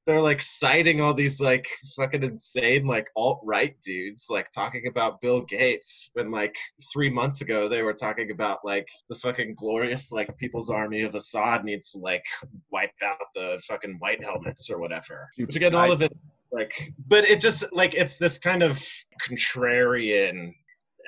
they're 0.08 0.22
like 0.22 0.42
citing 0.42 1.02
all 1.02 1.14
these 1.14 1.42
like 1.42 1.68
fucking 1.98 2.24
insane 2.24 2.88
like 2.88 3.10
alt 3.18 3.42
right 3.44 3.76
dudes 3.82 4.28
like 4.30 4.50
talking 4.52 4.88
about 4.88 5.20
Bill 5.22 5.42
Gates 5.42 6.10
when 6.14 6.32
like 6.32 6.56
three 6.92 7.10
months 7.10 7.42
ago 7.42 7.68
they 7.68 7.84
were 7.84 7.94
talking 7.94 8.32
about 8.32 8.60
like 8.64 8.88
the 9.10 9.16
fucking 9.16 9.56
glorious 9.56 10.12
like 10.12 10.36
People's 10.38 10.70
Army 10.70 11.02
of 11.02 11.14
Assad 11.14 11.66
needs 11.66 11.92
to 11.92 12.00
like 12.00 12.24
wipe 12.72 12.90
out 13.04 13.18
the 13.36 13.62
fucking 13.68 13.98
white 14.00 14.24
helmets 14.24 14.70
or 14.70 14.80
whatever. 14.80 15.28
Which 15.38 15.58
again, 15.58 15.76
all 15.76 15.92
of 15.92 16.02
it 16.02 16.16
like, 16.54 16.74
but 17.08 17.26
it 17.26 17.42
just 17.42 17.66
like 17.74 17.94
it's 17.94 18.16
this 18.16 18.38
kind 18.38 18.64
of 18.64 18.82
contrarian 19.30 20.54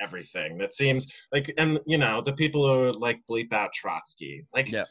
everything 0.01 0.57
that 0.57 0.73
seems 0.73 1.11
like 1.33 1.51
and 1.57 1.79
you 1.85 1.97
know 1.97 2.21
the 2.21 2.31
people 2.33 2.65
who 2.67 2.97
like 2.99 3.19
bleep 3.29 3.51
out 3.51 3.71
Trotsky 3.73 4.45
like 4.53 4.71
Yeah. 4.71 4.85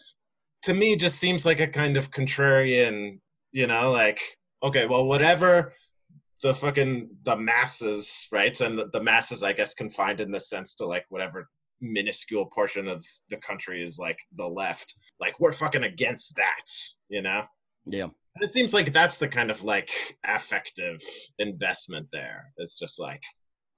to 0.64 0.74
me 0.74 0.96
just 0.96 1.16
seems 1.16 1.46
like 1.46 1.60
a 1.60 1.66
kind 1.68 1.96
of 1.96 2.10
contrarian 2.10 3.18
you 3.52 3.66
know 3.66 3.90
like 3.90 4.20
okay 4.62 4.86
well 4.86 5.06
whatever 5.06 5.72
the 6.42 6.54
fucking 6.54 7.10
the 7.24 7.36
masses 7.36 8.28
right? 8.30 8.60
And 8.60 8.78
the, 8.78 8.88
the 8.92 9.02
masses 9.02 9.42
i 9.42 9.52
guess 9.52 9.74
confined 9.74 10.20
in 10.20 10.30
the 10.30 10.40
sense 10.40 10.74
to 10.76 10.86
like 10.86 11.04
whatever 11.08 11.48
minuscule 11.80 12.46
portion 12.46 12.88
of 12.88 13.04
the 13.30 13.36
country 13.36 13.82
is 13.82 13.98
like 13.98 14.18
the 14.36 14.46
left 14.46 14.94
like 15.20 15.38
we're 15.40 15.52
fucking 15.52 15.84
against 15.84 16.36
that 16.36 16.70
you 17.08 17.22
know? 17.22 17.44
Yeah. 17.86 18.04
And 18.04 18.44
it 18.44 18.50
seems 18.50 18.74
like 18.74 18.92
that's 18.92 19.16
the 19.16 19.28
kind 19.28 19.50
of 19.50 19.64
like 19.64 19.90
affective 20.24 21.00
investment 21.38 22.06
there. 22.12 22.52
It's 22.58 22.78
just 22.78 23.00
like 23.00 23.22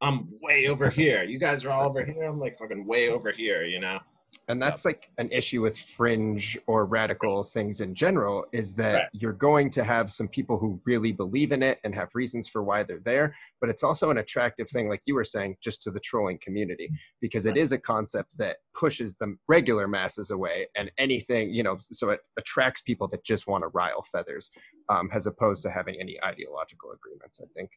i'm 0.00 0.28
way 0.42 0.68
over 0.68 0.90
here. 1.00 1.22
You 1.24 1.38
guys 1.38 1.64
are 1.64 1.70
all 1.70 1.88
over 1.88 2.04
here. 2.04 2.24
I'm 2.24 2.40
like 2.40 2.56
fucking 2.56 2.86
way 2.86 3.08
over 3.08 3.30
here 3.30 3.64
you 3.64 3.80
know 3.80 4.00
and 4.49 4.61
that's 4.61 4.85
like 4.85 5.11
an 5.18 5.28
issue 5.31 5.62
with 5.62 5.78
fringe 5.78 6.59
or 6.66 6.85
radical 6.85 7.43
things 7.45 7.81
in 7.81 7.95
general 7.95 8.45
is 8.53 8.74
that 8.74 8.95
Right. 8.95 9.09
you're 9.12 9.33
going 9.33 9.70
to 9.70 9.85
have 9.85 10.11
some 10.11 10.26
people 10.28 10.59
who 10.59 10.81
really 10.85 11.12
believe 11.12 11.53
in 11.53 11.62
it 11.62 11.78
and 11.85 11.95
have 11.95 12.09
reasons 12.14 12.49
for 12.49 12.62
why 12.62 12.83
they're 12.83 13.01
there 13.05 13.35
but 13.61 13.70
it's 13.70 13.83
also 13.83 14.11
an 14.11 14.18
attractive 14.18 14.68
thing 14.68 14.89
like 14.89 15.03
you 15.05 15.14
were 15.14 15.24
saying 15.24 15.57
just 15.62 15.83
to 15.83 15.91
the 15.91 16.01
trolling 16.01 16.39
community 16.43 16.91
because 17.20 17.47
it 17.47 17.57
is 17.57 17.72
a 17.72 17.78
concept 17.78 18.31
that 18.39 18.57
pushes 18.74 19.16
the 19.16 19.37
regular 19.49 19.87
masses 19.87 20.31
away 20.31 20.66
and 20.76 20.91
anything 20.99 21.53
you 21.53 21.62
know 21.62 21.76
so 21.81 22.11
it 22.11 22.20
attracts 22.39 22.81
people 22.83 23.07
that 23.09 23.24
just 23.24 23.47
want 23.47 23.62
to 23.62 23.68
rile 23.68 24.05
feathers 24.11 24.51
um, 24.89 25.09
as 25.14 25.26
opposed 25.26 25.62
to 25.62 25.70
having 25.70 25.95
any 26.01 26.18
ideological 26.24 26.91
agreements 26.93 27.41
i 27.43 27.47
think. 27.57 27.70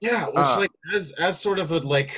Yeah, 0.00 0.26
which 0.26 0.36
Uh, 0.36 0.56
like 0.60 0.70
as 0.94 1.12
as 1.12 1.38
sort 1.40 1.58
of 1.58 1.70
a 1.72 1.78
like 1.78 2.12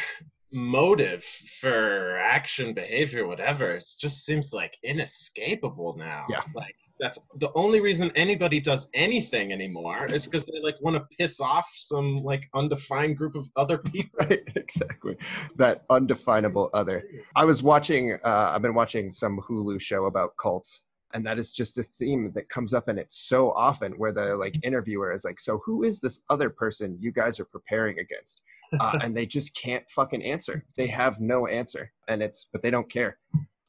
motive 0.53 1.25
for 1.25 2.19
action 2.19 2.73
behavior 2.73 3.27
whatever 3.27 3.73
it 3.73 3.85
just 4.01 4.25
seems 4.25 4.53
like 4.53 4.77
inescapable 4.83 5.97
now. 5.99 6.25
Yeah. 6.29 6.43
like 6.55 6.75
that's 6.99 7.19
the 7.37 7.51
only 7.55 7.81
reason 7.81 8.11
anybody 8.15 8.59
does 8.59 8.89
anything 8.95 9.53
anymore 9.53 10.07
is 10.07 10.25
because 10.25 10.47
they 10.47 10.61
like 10.63 10.77
want 10.81 10.97
to 10.97 11.17
piss 11.19 11.41
off 11.41 11.69
some 11.75 12.23
like 12.23 12.49
undefined 12.55 13.19
group 13.19 13.35
of 13.35 13.47
other 13.57 13.79
people. 13.93 14.19
Right 14.21 14.41
exactly. 14.55 15.17
That 15.57 15.85
undefinable 15.91 16.71
other. 16.73 17.05
I 17.35 17.45
was 17.45 17.63
watching 17.63 18.19
uh, 18.25 18.53
i've 18.55 18.63
been 18.63 18.75
watching 18.75 19.11
some 19.11 19.41
hulu 19.41 19.81
show 19.81 20.07
about 20.07 20.37
cults 20.37 20.83
and 21.15 21.25
that 21.27 21.39
is 21.39 21.53
just 21.53 21.79
a 21.79 21.83
theme 21.83 22.33
that 22.35 22.49
comes 22.49 22.75
up 22.75 22.89
and 22.89 22.99
it's 22.99 23.29
so 23.29 23.53
often 23.53 23.93
where 23.93 24.13
the 24.13 24.37
like 24.37 24.59
interviewer 24.63 25.13
is 25.13 25.25
like 25.25 25.41
so 25.41 25.61
who 25.65 25.85
is 25.85 26.01
this 26.01 26.21
other 26.31 26.51
person 26.51 26.97
you 27.01 27.13
guys 27.13 27.39
are 27.41 27.45
preparing 27.45 27.99
against? 27.99 28.43
Uh, 28.81 28.99
and 29.01 29.17
they 29.17 29.25
just 29.25 29.57
can't 29.57 29.89
fucking 29.91 30.25
answer. 30.25 30.65
They 30.77 30.89
have 30.89 31.21
no 31.21 31.47
answer 31.47 31.93
and 32.09 32.23
it's 32.23 32.49
but 32.53 32.63
they 32.63 32.71
don't 32.71 32.91
care. 32.91 33.19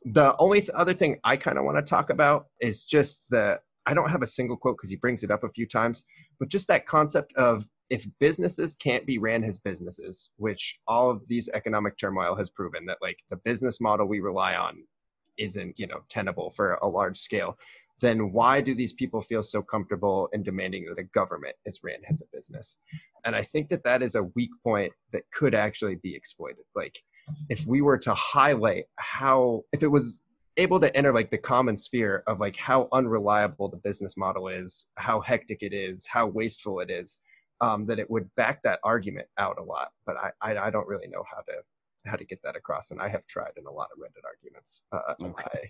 The 0.05 0.35
only 0.39 0.61
th- 0.61 0.71
other 0.71 0.93
thing 0.93 1.19
i 1.23 1.35
kind 1.35 1.57
of 1.57 1.65
want 1.65 1.77
to 1.77 1.83
talk 1.83 2.09
about 2.09 2.47
is 2.61 2.85
just 2.85 3.29
the 3.29 3.59
i 3.85 3.93
don't 3.93 4.09
have 4.09 4.21
a 4.21 4.27
single 4.27 4.55
quote 4.55 4.77
because 4.77 4.89
he 4.89 4.95
brings 4.95 5.23
it 5.23 5.31
up 5.31 5.43
a 5.43 5.49
few 5.49 5.67
times 5.67 6.03
but 6.39 6.49
just 6.49 6.67
that 6.67 6.85
concept 6.85 7.33
of 7.35 7.67
if 7.89 8.05
businesses 8.19 8.75
can't 8.75 9.05
be 9.05 9.17
ran 9.17 9.43
as 9.43 9.57
businesses, 9.57 10.29
which 10.37 10.79
all 10.87 11.09
of 11.09 11.27
these 11.27 11.49
economic 11.53 11.97
turmoil 11.97 12.35
has 12.35 12.49
proven 12.49 12.85
that 12.85 12.97
like 13.01 13.19
the 13.29 13.37
business 13.37 13.79
model 13.79 14.07
we 14.07 14.19
rely 14.19 14.55
on 14.55 14.83
isn't, 15.37 15.79
you 15.79 15.87
know, 15.87 16.01
tenable 16.09 16.51
for 16.51 16.73
a 16.75 16.87
large 16.87 17.17
scale, 17.17 17.57
then 17.99 18.31
why 18.31 18.61
do 18.61 18.75
these 18.75 18.93
people 18.93 19.21
feel 19.21 19.41
so 19.41 19.61
comfortable 19.61 20.29
in 20.33 20.43
demanding 20.43 20.85
that 20.85 20.99
a 20.99 21.03
government 21.03 21.55
is 21.65 21.79
ran 21.83 21.99
as 22.09 22.21
a 22.21 22.35
business? 22.35 22.77
And 23.25 23.35
I 23.35 23.41
think 23.41 23.69
that 23.69 23.83
that 23.83 24.03
is 24.03 24.15
a 24.15 24.23
weak 24.23 24.51
point 24.63 24.93
that 25.13 25.23
could 25.33 25.55
actually 25.55 25.95
be 25.95 26.15
exploited. 26.15 26.63
Like 26.75 26.99
if 27.49 27.65
we 27.65 27.81
were 27.81 27.97
to 27.99 28.13
highlight 28.13 28.85
how 28.97 29.63
if 29.73 29.83
it 29.83 29.87
was 29.87 30.23
able 30.57 30.79
to 30.79 30.95
enter 30.95 31.13
like 31.13 31.29
the 31.29 31.37
common 31.37 31.77
sphere 31.77 32.23
of 32.27 32.39
like 32.39 32.57
how 32.57 32.87
unreliable 32.91 33.69
the 33.69 33.77
business 33.77 34.17
model 34.17 34.47
is, 34.47 34.85
how 34.95 35.21
hectic 35.21 35.59
it 35.61 35.73
is, 35.73 36.07
how 36.07 36.25
wasteful 36.27 36.79
it 36.79 36.89
is, 36.89 37.19
um, 37.61 37.85
that 37.85 37.99
it 37.99 38.09
would 38.09 38.33
back 38.35 38.61
that 38.63 38.79
argument 38.83 39.27
out 39.37 39.57
a 39.59 39.63
lot. 39.63 39.89
But 40.05 40.15
I, 40.17 40.31
I, 40.41 40.57
I 40.57 40.69
don't 40.69 40.87
really 40.87 41.07
know 41.07 41.23
how 41.29 41.41
to 41.41 41.53
how 42.07 42.15
to 42.17 42.25
get 42.25 42.39
that 42.43 42.55
across, 42.55 42.91
and 42.91 42.99
I 43.01 43.09
have 43.09 43.25
tried 43.27 43.51
in 43.57 43.65
a 43.65 43.71
lot 43.71 43.89
of 43.93 43.99
Reddit 43.99 44.25
arguments. 44.33 44.81
Uh, 44.91 45.13
Okay. 45.23 45.69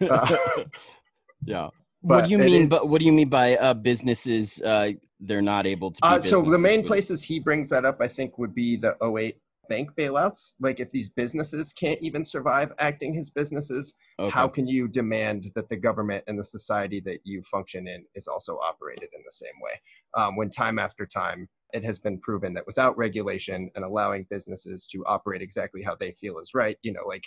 I- 0.00 0.04
Uh, 0.58 0.64
yeah. 1.44 1.68
what 2.00 2.24
do 2.24 2.30
you 2.30 2.38
mean? 2.38 2.62
is- 2.62 2.70
But 2.70 2.88
what 2.88 3.00
do 3.00 3.06
you 3.06 3.12
mean 3.12 3.28
by 3.28 3.56
uh, 3.56 3.74
businesses? 3.74 4.60
Uh, 4.62 4.92
they're 5.20 5.42
not 5.42 5.66
able 5.66 5.90
to. 5.90 6.00
Be 6.02 6.08
Uh, 6.08 6.20
so 6.20 6.42
the 6.42 6.58
main 6.58 6.80
with- 6.80 6.88
places 6.88 7.22
he 7.22 7.40
brings 7.40 7.68
that 7.70 7.84
up, 7.84 7.98
I 8.00 8.08
think, 8.08 8.38
would 8.38 8.54
be 8.54 8.76
the 8.76 8.96
08 9.02 9.36
bank 9.68 9.90
bailouts. 9.96 10.52
Like 10.60 10.78
if 10.80 10.90
these 10.90 11.08
businesses 11.08 11.72
can't 11.72 11.98
even 12.02 12.22
survive 12.24 12.72
acting 12.78 13.16
as 13.16 13.30
businesses, 13.30 13.94
Okay. 14.18 14.30
how 14.30 14.46
can 14.46 14.66
you 14.66 14.86
demand 14.88 15.50
that 15.54 15.68
the 15.70 15.76
government 15.76 16.22
and 16.26 16.38
the 16.38 16.44
society 16.44 17.00
that 17.06 17.20
you 17.24 17.42
function 17.42 17.88
in 17.88 18.04
is 18.14 18.28
also 18.28 18.58
operated 18.58 19.08
in 19.16 19.22
the 19.24 19.32
same 19.32 19.58
way? 19.62 19.80
Um, 20.18 20.36
when 20.36 20.50
time 20.50 20.78
after 20.78 21.06
time, 21.06 21.48
it 21.74 21.84
has 21.84 21.98
been 21.98 22.18
proven 22.20 22.54
that 22.54 22.66
without 22.66 22.96
regulation 22.96 23.70
and 23.74 23.84
allowing 23.84 24.26
businesses 24.30 24.86
to 24.86 25.04
operate 25.06 25.42
exactly 25.42 25.82
how 25.82 25.96
they 25.98 26.12
feel 26.12 26.38
is 26.38 26.54
right, 26.54 26.78
you 26.82 26.92
know, 26.92 27.02
like 27.06 27.26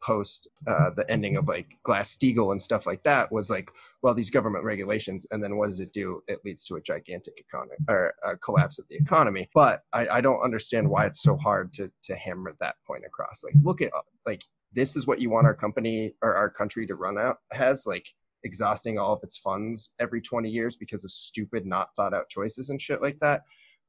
post 0.00 0.46
uh, 0.68 0.90
the 0.90 1.10
ending 1.10 1.36
of 1.36 1.48
like 1.48 1.66
Glass 1.82 2.16
Steagall 2.16 2.52
and 2.52 2.62
stuff 2.62 2.86
like 2.86 3.02
that 3.02 3.32
was 3.32 3.50
like, 3.50 3.70
well, 4.00 4.14
these 4.14 4.30
government 4.30 4.64
regulations, 4.64 5.26
and 5.32 5.42
then 5.42 5.56
what 5.56 5.66
does 5.66 5.80
it 5.80 5.92
do? 5.92 6.22
It 6.28 6.38
leads 6.44 6.64
to 6.66 6.76
a 6.76 6.80
gigantic 6.80 7.34
economy 7.38 7.74
or 7.88 8.14
a 8.24 8.36
collapse 8.36 8.78
of 8.78 8.86
the 8.88 8.94
economy. 8.94 9.48
But 9.52 9.82
I, 9.92 10.06
I 10.08 10.20
don't 10.20 10.42
understand 10.42 10.88
why 10.88 11.06
it's 11.06 11.20
so 11.20 11.36
hard 11.36 11.72
to 11.74 11.90
to 12.04 12.16
hammer 12.16 12.54
that 12.60 12.76
point 12.86 13.02
across. 13.04 13.42
Like, 13.42 13.54
look 13.62 13.82
at 13.82 13.90
like 14.24 14.44
this 14.72 14.94
is 14.94 15.08
what 15.08 15.20
you 15.20 15.30
want 15.30 15.46
our 15.46 15.54
company 15.54 16.14
or 16.22 16.36
our 16.36 16.48
country 16.48 16.86
to 16.86 16.94
run 16.94 17.18
out 17.18 17.38
has 17.50 17.84
like 17.86 18.06
exhausting 18.44 18.98
all 18.98 19.14
of 19.14 19.20
its 19.24 19.36
funds 19.36 19.94
every 19.98 20.20
20 20.20 20.48
years 20.48 20.76
because 20.76 21.04
of 21.04 21.10
stupid 21.10 21.66
not 21.66 21.88
thought 21.96 22.14
out 22.14 22.28
choices 22.28 22.68
and 22.70 22.80
shit 22.80 23.02
like 23.02 23.18
that 23.20 23.42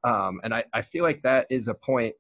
um, 0.03 0.39
and 0.43 0.53
I, 0.53 0.63
I 0.73 0.81
feel 0.81 1.03
like 1.03 1.21
that 1.23 1.47
is 1.49 1.67
a 1.67 1.73
point 1.73 2.15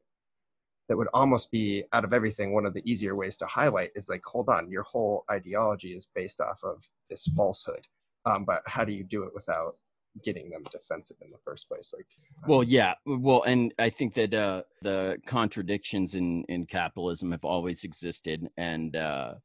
that 0.89 0.97
would 0.97 1.07
almost 1.13 1.51
be 1.51 1.83
out 1.93 2.03
of 2.03 2.13
everything 2.13 2.51
one 2.51 2.65
of 2.65 2.73
the 2.73 2.81
easier 2.89 3.15
ways 3.15 3.37
to 3.37 3.45
highlight 3.45 3.91
is 3.95 4.09
like 4.09 4.23
hold 4.25 4.49
on 4.49 4.69
your 4.69 4.83
whole 4.83 5.23
ideology 5.31 5.89
is 5.89 6.07
based 6.15 6.41
off 6.41 6.59
of 6.63 6.83
this 7.09 7.27
falsehood. 7.37 7.85
Um, 8.25 8.43
but 8.43 8.63
how 8.65 8.83
do 8.83 8.91
you 8.91 9.03
do 9.03 9.23
it 9.23 9.33
without 9.33 9.75
getting 10.25 10.49
them 10.49 10.63
defensive 10.71 11.17
in 11.21 11.29
the 11.29 11.37
first 11.45 11.69
place? 11.69 11.93
Like 11.95 12.07
well 12.47 12.63
yeah. 12.63 12.95
Well 13.05 13.43
and 13.43 13.73
i 13.79 13.89
think 13.89 14.15
that 14.15 14.33
uh 14.33 14.63
the 14.81 15.17
contradictions 15.25 16.15
in 16.15 16.43
in 16.45 16.65
capitalism 16.65 17.31
have 17.31 17.45
always 17.45 17.83
existed. 17.83 18.49
And 18.57 18.95
uh 18.95 19.35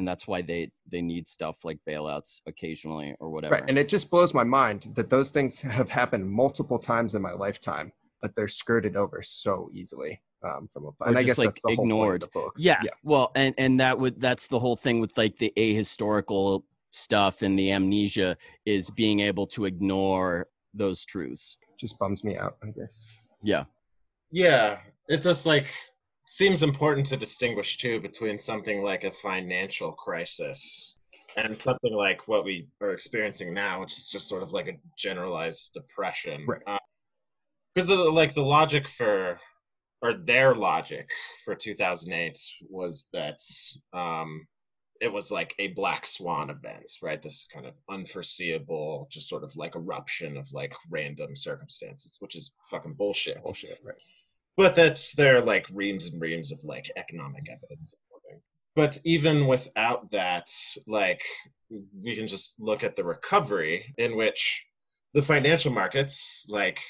and 0.00 0.08
that's 0.08 0.26
why 0.26 0.40
they 0.40 0.70
they 0.90 1.02
need 1.02 1.28
stuff 1.28 1.62
like 1.62 1.78
bailouts 1.86 2.40
occasionally 2.46 3.14
or 3.20 3.28
whatever 3.28 3.54
right 3.54 3.64
and 3.68 3.78
it 3.78 3.86
just 3.86 4.10
blows 4.10 4.32
my 4.32 4.42
mind 4.42 4.90
that 4.94 5.10
those 5.10 5.28
things 5.28 5.60
have 5.60 5.90
happened 5.90 6.28
multiple 6.28 6.78
times 6.78 7.14
in 7.14 7.20
my 7.20 7.32
lifetime 7.32 7.92
but 8.22 8.34
they're 8.34 8.48
skirted 8.48 8.96
over 8.96 9.22
so 9.22 9.70
easily 9.72 10.20
um, 10.42 10.68
from 10.72 10.86
a, 10.86 11.04
and 11.04 11.18
I 11.18 11.22
guess 11.22 11.36
like 11.36 11.48
that's 11.48 11.62
the 11.62 11.72
ignored. 11.72 11.88
whole 11.88 11.98
point 11.98 12.14
of 12.14 12.20
the 12.20 12.40
book. 12.40 12.54
Yeah, 12.56 12.80
yeah. 12.82 12.90
Well, 13.02 13.30
and 13.34 13.54
and 13.58 13.78
that 13.80 13.98
would 13.98 14.18
that's 14.18 14.46
the 14.48 14.58
whole 14.58 14.74
thing 14.74 14.98
with 14.98 15.16
like 15.18 15.36
the 15.36 15.52
ahistorical 15.54 16.62
stuff 16.92 17.42
and 17.42 17.58
the 17.58 17.72
amnesia 17.72 18.38
is 18.64 18.90
being 18.90 19.20
able 19.20 19.46
to 19.48 19.66
ignore 19.66 20.46
those 20.72 21.04
truths. 21.04 21.58
Just 21.78 21.98
bums 21.98 22.24
me 22.24 22.38
out, 22.38 22.56
I 22.62 22.68
guess. 22.68 23.06
Yeah. 23.42 23.64
Yeah, 24.30 24.78
it's 25.08 25.24
just 25.24 25.44
like 25.44 25.68
seems 26.30 26.62
important 26.62 27.04
to 27.04 27.16
distinguish 27.16 27.76
too 27.76 28.00
between 28.00 28.38
something 28.38 28.82
like 28.82 29.02
a 29.02 29.10
financial 29.10 29.90
crisis 29.90 31.00
and 31.36 31.58
something 31.58 31.92
like 31.92 32.28
what 32.28 32.44
we 32.44 32.68
are 32.80 32.92
experiencing 32.92 33.52
now, 33.52 33.80
which 33.80 33.98
is 33.98 34.08
just 34.08 34.28
sort 34.28 34.44
of 34.44 34.52
like 34.52 34.68
a 34.68 34.78
generalized 34.96 35.74
depression. 35.74 36.46
Right. 36.46 36.78
Because 37.74 37.90
uh, 37.90 38.12
like 38.12 38.34
the 38.34 38.44
logic 38.44 38.86
for 38.86 39.40
or 40.02 40.14
their 40.14 40.54
logic 40.54 41.10
for 41.44 41.56
2008 41.56 42.38
was 42.68 43.08
that 43.12 43.38
um, 43.92 44.46
it 45.00 45.12
was 45.12 45.32
like 45.32 45.52
a 45.58 45.68
black 45.68 46.06
swan 46.06 46.48
event, 46.48 46.88
right? 47.02 47.20
This 47.20 47.44
kind 47.52 47.66
of 47.66 47.76
unforeseeable, 47.88 49.08
just 49.10 49.28
sort 49.28 49.42
of 49.42 49.56
like 49.56 49.74
eruption 49.74 50.36
of 50.36 50.46
like 50.52 50.74
random 50.90 51.34
circumstances, 51.34 52.18
which 52.20 52.36
is 52.36 52.52
fucking 52.70 52.94
bullshit. 52.94 53.42
Bullshit, 53.42 53.80
right? 53.84 53.96
But 54.56 54.74
that's 54.76 55.14
there 55.14 55.36
are 55.36 55.40
like 55.40 55.66
reams 55.72 56.08
and 56.08 56.20
reams 56.20 56.52
of 56.52 56.62
like 56.64 56.90
economic 56.96 57.48
evidence. 57.50 57.94
But 58.76 58.98
even 59.04 59.46
without 59.46 60.10
that, 60.12 60.48
like 60.86 61.22
we 62.02 62.16
can 62.16 62.26
just 62.26 62.58
look 62.60 62.84
at 62.84 62.94
the 62.94 63.04
recovery 63.04 63.94
in 63.98 64.16
which 64.16 64.64
the 65.12 65.22
financial 65.22 65.72
markets, 65.72 66.46
like 66.48 66.80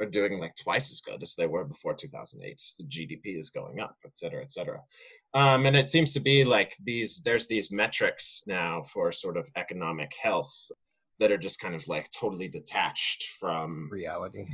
are 0.00 0.06
doing 0.06 0.38
like 0.38 0.54
twice 0.56 0.90
as 0.90 1.00
good 1.00 1.22
as 1.22 1.34
they 1.34 1.46
were 1.46 1.64
before 1.64 1.94
2008. 1.94 2.60
The 2.78 2.84
GDP 2.84 3.38
is 3.38 3.50
going 3.50 3.80
up, 3.80 3.96
et 4.04 4.18
cetera, 4.18 4.42
et 4.42 4.52
cetera. 4.52 4.80
Um, 5.34 5.66
and 5.66 5.76
it 5.76 5.90
seems 5.90 6.12
to 6.14 6.20
be 6.20 6.44
like 6.44 6.76
these, 6.82 7.22
there's 7.22 7.46
these 7.46 7.70
metrics 7.70 8.42
now 8.46 8.82
for 8.82 9.12
sort 9.12 9.36
of 9.36 9.48
economic 9.56 10.12
health 10.20 10.52
that 11.20 11.30
are 11.30 11.38
just 11.38 11.60
kind 11.60 11.74
of 11.74 11.86
like 11.86 12.10
totally 12.10 12.48
detached 12.48 13.28
from 13.38 13.88
reality. 13.90 14.46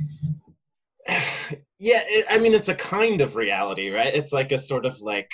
Yeah, 1.79 2.03
it, 2.05 2.25
I 2.29 2.37
mean, 2.37 2.53
it's 2.53 2.69
a 2.69 2.75
kind 2.75 3.21
of 3.21 3.35
reality, 3.35 3.89
right? 3.89 4.13
It's 4.13 4.33
like 4.33 4.51
a 4.51 4.57
sort 4.57 4.85
of 4.85 4.99
like 5.01 5.31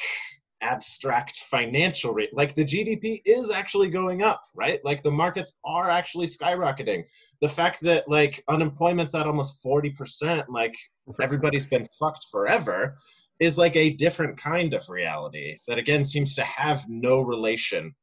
abstract 0.62 1.38
financial 1.50 2.14
rate. 2.14 2.34
Like 2.34 2.56
the 2.56 2.66
GDP 2.66 3.22
is 3.26 3.52
actually 3.52 3.90
going 3.90 4.22
up, 4.22 4.42
right? 4.56 4.80
Like 4.84 5.04
the 5.04 5.12
markets 5.12 5.60
are 5.66 5.90
actually 5.90 6.28
skyrocketing. 6.28 7.04
The 7.42 7.50
fact 7.50 7.82
that 7.82 8.08
like 8.10 8.44
unemployment's 8.48 9.16
at 9.16 9.28
almost 9.28 9.64
40%, 9.64 10.46
like 10.50 10.76
everybody's 11.22 11.66
been 11.66 11.88
fucked 12.00 12.26
forever, 12.32 12.96
is 13.40 13.58
like 13.58 13.76
a 13.76 13.92
different 13.92 14.38
kind 14.38 14.74
of 14.74 14.90
reality 14.90 15.58
that 15.68 15.78
again 15.78 16.06
seems 16.06 16.36
to 16.36 16.44
have 16.44 16.86
no 16.88 17.22
relation 17.22 17.94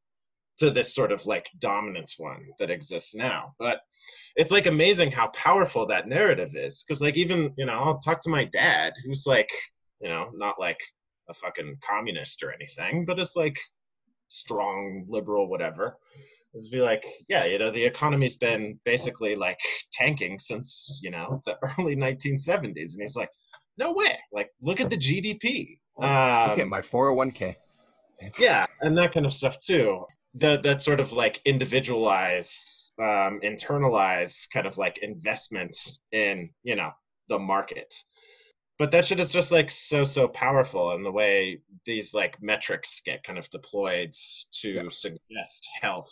to 0.58 0.70
this 0.70 0.94
sort 0.94 1.10
of 1.10 1.24
like 1.24 1.46
dominant 1.58 2.12
one 2.18 2.46
that 2.58 2.70
exists 2.70 3.14
now. 3.14 3.54
But 3.58 3.80
it's 4.36 4.52
like 4.52 4.66
amazing 4.66 5.10
how 5.10 5.28
powerful 5.28 5.86
that 5.86 6.08
narrative 6.08 6.54
is. 6.54 6.84
Cause 6.88 7.02
like 7.02 7.16
even, 7.16 7.52
you 7.56 7.66
know, 7.66 7.72
I'll 7.72 7.98
talk 7.98 8.20
to 8.22 8.30
my 8.30 8.44
dad 8.44 8.94
who's 9.04 9.26
like, 9.26 9.50
you 10.00 10.08
know, 10.08 10.30
not 10.34 10.58
like 10.58 10.80
a 11.28 11.34
fucking 11.34 11.76
communist 11.82 12.42
or 12.42 12.52
anything, 12.52 13.04
but 13.04 13.18
it's 13.18 13.36
like 13.36 13.58
strong 14.28 15.04
liberal, 15.08 15.48
whatever. 15.48 15.96
Is 16.54 16.68
be 16.68 16.80
like, 16.80 17.04
yeah, 17.28 17.44
you 17.44 17.58
know, 17.58 17.70
the 17.70 17.84
economy's 17.84 18.36
been 18.36 18.78
basically 18.84 19.36
like 19.36 19.58
tanking 19.92 20.38
since 20.38 21.00
you 21.02 21.10
know 21.10 21.40
the 21.46 21.56
early 21.78 21.96
1970s, 21.96 22.92
and 22.92 23.00
he's 23.00 23.16
like, 23.16 23.30
no 23.78 23.92
way, 23.92 24.18
like 24.32 24.50
look 24.60 24.80
at 24.80 24.90
the 24.90 24.96
GDP. 24.96 25.78
Um, 25.98 26.50
look 26.50 26.58
at 26.58 26.68
my 26.68 26.80
401k. 26.82 27.56
It's... 28.18 28.40
Yeah, 28.40 28.66
and 28.80 28.96
that 28.98 29.12
kind 29.12 29.24
of 29.24 29.32
stuff 29.32 29.58
too. 29.60 30.04
The 30.34 30.58
that 30.62 30.82
sort 30.82 31.00
of 31.00 31.12
like 31.12 31.40
individualized, 31.46 32.81
um, 33.02 33.40
internalized 33.42 34.48
kind 34.52 34.66
of 34.66 34.78
like 34.78 34.98
investments 34.98 36.00
in 36.12 36.48
you 36.62 36.76
know 36.76 36.90
the 37.28 37.38
market 37.38 37.92
but 38.78 38.90
that 38.92 39.04
shit 39.04 39.18
is 39.18 39.32
just 39.32 39.50
like 39.50 39.70
so 39.70 40.04
so 40.04 40.28
powerful 40.28 40.92
and 40.92 41.04
the 41.04 41.10
way 41.10 41.60
these 41.84 42.14
like 42.14 42.40
metrics 42.40 43.00
get 43.04 43.24
kind 43.24 43.38
of 43.38 43.50
deployed 43.50 44.12
to 44.52 44.70
yeah. 44.70 44.82
suggest 44.88 45.68
health 45.80 46.10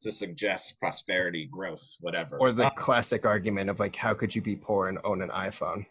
to 0.00 0.10
suggest 0.10 0.80
prosperity 0.80 1.46
growth 1.52 1.86
whatever 2.00 2.38
or 2.38 2.52
the 2.52 2.66
uh, 2.66 2.70
classic 2.70 3.26
argument 3.26 3.68
of 3.68 3.78
like 3.78 3.94
how 3.94 4.14
could 4.14 4.34
you 4.34 4.40
be 4.40 4.56
poor 4.56 4.88
and 4.88 4.98
own 5.04 5.20
an 5.20 5.28
iphone 5.30 5.84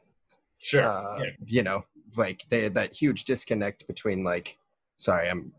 sure 0.57 0.83
uh, 0.83 1.19
yeah. 1.19 1.29
you 1.45 1.61
know 1.61 1.85
like 2.17 2.43
they 2.49 2.69
that 2.69 2.91
huge 2.93 3.23
disconnect 3.25 3.85
between 3.85 4.23
like 4.23 4.57
sorry 4.97 5.29
i'm 5.29 5.51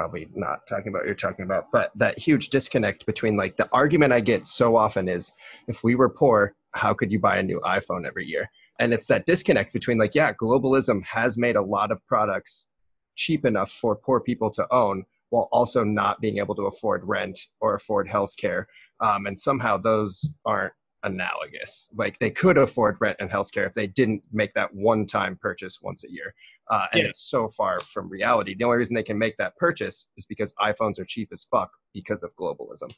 probably 0.00 0.28
not 0.34 0.60
talking 0.68 0.88
about 0.88 1.00
what 1.00 1.06
you're 1.06 1.14
talking 1.14 1.44
about 1.44 1.66
but 1.72 1.90
that 1.94 2.18
huge 2.18 2.48
disconnect 2.48 3.04
between 3.06 3.36
like 3.36 3.56
the 3.56 3.68
argument 3.72 4.12
i 4.12 4.20
get 4.20 4.46
so 4.46 4.76
often 4.76 5.08
is 5.08 5.32
if 5.68 5.84
we 5.84 5.94
were 5.94 6.08
poor 6.08 6.54
how 6.72 6.94
could 6.94 7.10
you 7.10 7.18
buy 7.18 7.36
a 7.36 7.42
new 7.42 7.60
iphone 7.60 8.06
every 8.06 8.26
year? 8.26 8.50
And 8.78 8.94
it's 8.94 9.06
that 9.08 9.26
disconnect 9.26 9.72
between 9.72 9.98
like 9.98 10.14
yeah 10.14 10.32
globalism 10.32 11.04
has 11.04 11.36
made 11.36 11.56
a 11.56 11.62
lot 11.62 11.90
of 11.90 12.04
products 12.06 12.68
cheap 13.16 13.44
enough 13.44 13.70
for 13.70 13.96
poor 13.96 14.20
people 14.20 14.50
to 14.52 14.66
own 14.70 15.04
while 15.30 15.48
also 15.52 15.84
not 15.84 16.20
being 16.20 16.38
able 16.38 16.54
to 16.56 16.66
afford 16.66 17.02
rent 17.04 17.38
or 17.60 17.74
afford 17.74 18.08
healthcare 18.08 18.64
um, 19.00 19.26
and 19.26 19.38
somehow 19.38 19.76
those 19.76 20.34
aren't 20.44 20.72
analogous. 21.02 21.88
Like 21.94 22.18
they 22.18 22.30
could 22.30 22.58
afford 22.58 22.96
rent 23.00 23.16
and 23.20 23.30
healthcare 23.30 23.66
if 23.66 23.74
they 23.74 23.86
didn't 23.86 24.22
make 24.32 24.54
that 24.54 24.74
one 24.74 25.06
time 25.06 25.38
purchase 25.40 25.80
once 25.82 26.04
a 26.04 26.10
year 26.10 26.34
uh, 26.70 26.86
and 26.92 27.02
yeah. 27.02 27.08
it's 27.08 27.28
so 27.28 27.48
far 27.48 27.78
from 27.80 28.08
reality 28.08 28.54
the 28.54 28.64
only 28.64 28.78
reason 28.78 28.94
they 28.94 29.02
can 29.02 29.18
make 29.18 29.36
that 29.36 29.56
purchase 29.56 30.10
is 30.16 30.24
because 30.26 30.54
iphones 30.60 30.98
are 30.98 31.04
cheap 31.04 31.28
as 31.32 31.44
fuck 31.50 31.70
because 31.92 32.22
of 32.22 32.34
globalism 32.36 32.90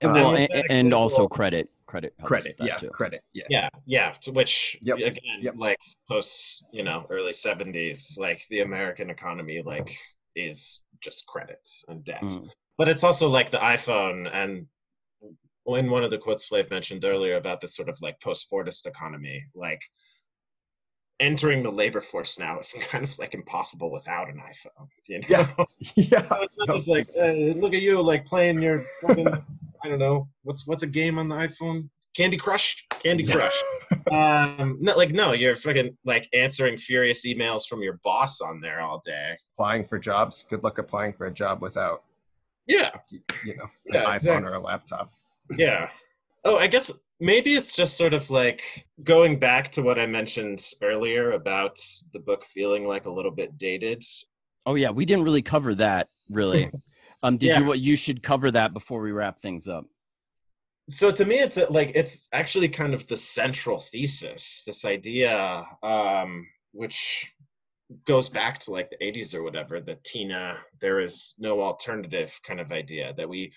and, 0.00 0.12
well, 0.12 0.36
and, 0.36 0.48
and 0.70 0.94
also 0.94 1.26
credit, 1.26 1.68
credit, 1.86 2.14
credit, 2.22 2.54
yeah, 2.60 2.76
too. 2.76 2.88
credit, 2.90 3.22
yeah, 3.32 3.46
yeah, 3.50 3.68
yeah. 3.84 4.14
Which 4.32 4.78
yep. 4.80 4.98
again, 4.98 5.40
yep. 5.40 5.54
like 5.56 5.78
post, 6.08 6.64
you 6.72 6.84
know, 6.84 7.04
early 7.10 7.32
seventies, 7.32 8.16
like 8.20 8.46
the 8.48 8.60
American 8.60 9.10
economy, 9.10 9.60
like 9.60 9.90
is 10.36 10.84
just 11.00 11.26
credits 11.26 11.84
and 11.88 12.04
debt. 12.04 12.22
Mm. 12.22 12.48
But 12.76 12.88
it's 12.88 13.02
also 13.02 13.28
like 13.28 13.50
the 13.50 13.58
iPhone 13.58 14.30
and 14.32 14.66
in 15.66 15.90
one 15.90 16.04
of 16.04 16.10
the 16.10 16.18
quotes 16.18 16.48
Flav 16.48 16.70
mentioned 16.70 17.04
earlier 17.04 17.36
about 17.36 17.60
this 17.60 17.74
sort 17.74 17.88
of 17.88 17.98
like 18.00 18.18
post-Fordist 18.20 18.86
economy, 18.86 19.44
like 19.54 19.80
entering 21.20 21.62
the 21.62 21.70
labor 21.70 22.00
force 22.00 22.38
now 22.38 22.58
is 22.58 22.72
kind 22.80 23.04
of 23.04 23.18
like 23.18 23.34
impossible 23.34 23.90
without 23.90 24.28
an 24.28 24.36
iPhone. 24.36 24.88
You 25.06 25.20
know? 25.20 25.26
Yeah, 25.30 25.48
yeah. 25.96 26.28
So 26.28 26.42
it's 26.42 26.58
no, 26.58 26.74
just 26.74 26.88
like 26.88 27.08
uh, 27.18 27.58
look 27.58 27.72
at 27.72 27.80
you 27.80 28.02
like 28.02 28.26
playing 28.26 28.60
your 28.60 28.84
fucking 29.00 29.26
I 29.26 29.88
don't 29.88 29.98
know 29.98 30.28
what's 30.42 30.66
what's 30.66 30.82
a 30.82 30.86
game 30.86 31.18
on 31.18 31.28
the 31.28 31.34
iPhone? 31.34 31.88
Candy 32.14 32.36
Crush. 32.36 32.84
Candy 33.02 33.26
Crush. 33.26 33.54
um, 34.10 34.76
no, 34.80 34.94
like 34.96 35.12
no, 35.12 35.32
you're 35.32 35.56
fucking 35.56 35.96
like 36.04 36.28
answering 36.34 36.76
furious 36.76 37.24
emails 37.24 37.66
from 37.66 37.80
your 37.80 37.98
boss 38.04 38.42
on 38.42 38.60
there 38.60 38.82
all 38.82 39.02
day. 39.06 39.36
Applying 39.54 39.86
for 39.86 39.98
jobs. 39.98 40.44
Good 40.50 40.62
luck 40.62 40.78
applying 40.78 41.14
for 41.14 41.26
a 41.26 41.32
job 41.32 41.62
without. 41.62 42.02
Yeah. 42.66 42.90
You 43.44 43.56
know, 43.56 43.64
an 43.64 43.70
yeah, 43.94 44.04
iPhone 44.04 44.16
exactly. 44.16 44.50
or 44.50 44.54
a 44.54 44.60
laptop. 44.60 45.10
Yeah. 45.56 45.88
Oh, 46.48 46.56
I 46.56 46.66
guess 46.66 46.90
maybe 47.20 47.50
it's 47.54 47.76
just 47.76 47.98
sort 47.98 48.14
of 48.14 48.30
like 48.30 48.86
going 49.04 49.38
back 49.38 49.70
to 49.72 49.82
what 49.82 49.98
I 49.98 50.06
mentioned 50.06 50.64
earlier 50.82 51.32
about 51.32 51.78
the 52.14 52.20
book 52.20 52.46
feeling 52.46 52.86
like 52.86 53.04
a 53.04 53.10
little 53.10 53.30
bit 53.30 53.58
dated. 53.58 54.02
Oh 54.64 54.74
yeah, 54.74 54.88
we 54.88 55.04
didn't 55.04 55.24
really 55.24 55.42
cover 55.42 55.74
that 55.74 56.08
really. 56.30 56.70
Um, 57.20 57.36
did 57.36 57.48
Yeah. 57.48 57.58
you 57.58 57.64
what 57.66 57.80
you 57.80 57.96
should 57.96 58.22
cover 58.22 58.48
that 58.52 58.72
before 58.72 59.00
we 59.00 59.10
wrap 59.10 59.40
things 59.40 59.66
up? 59.66 59.86
so 60.88 61.10
to 61.10 61.24
me 61.24 61.34
it's 61.40 61.58
like 61.68 61.92
it's 61.94 62.28
actually 62.32 62.68
kind 62.68 62.94
of 62.94 63.06
the 63.08 63.16
central 63.16 63.78
thesis 63.78 64.62
this 64.66 64.84
idea 64.84 65.66
um 65.82 66.46
which 66.72 67.30
goes 68.06 68.28
back 68.28 68.58
to 68.58 68.70
like 68.70 68.88
the 68.88 68.96
80s 69.04 69.34
or 69.34 69.42
whatever 69.42 69.80
the 69.80 69.98
tina 70.04 70.58
there 70.80 71.00
is 71.00 71.34
no 71.38 71.60
alternative 71.60 72.38
kind 72.46 72.60
of 72.60 72.72
idea 72.72 73.12
that 73.14 73.28
we 73.28 73.52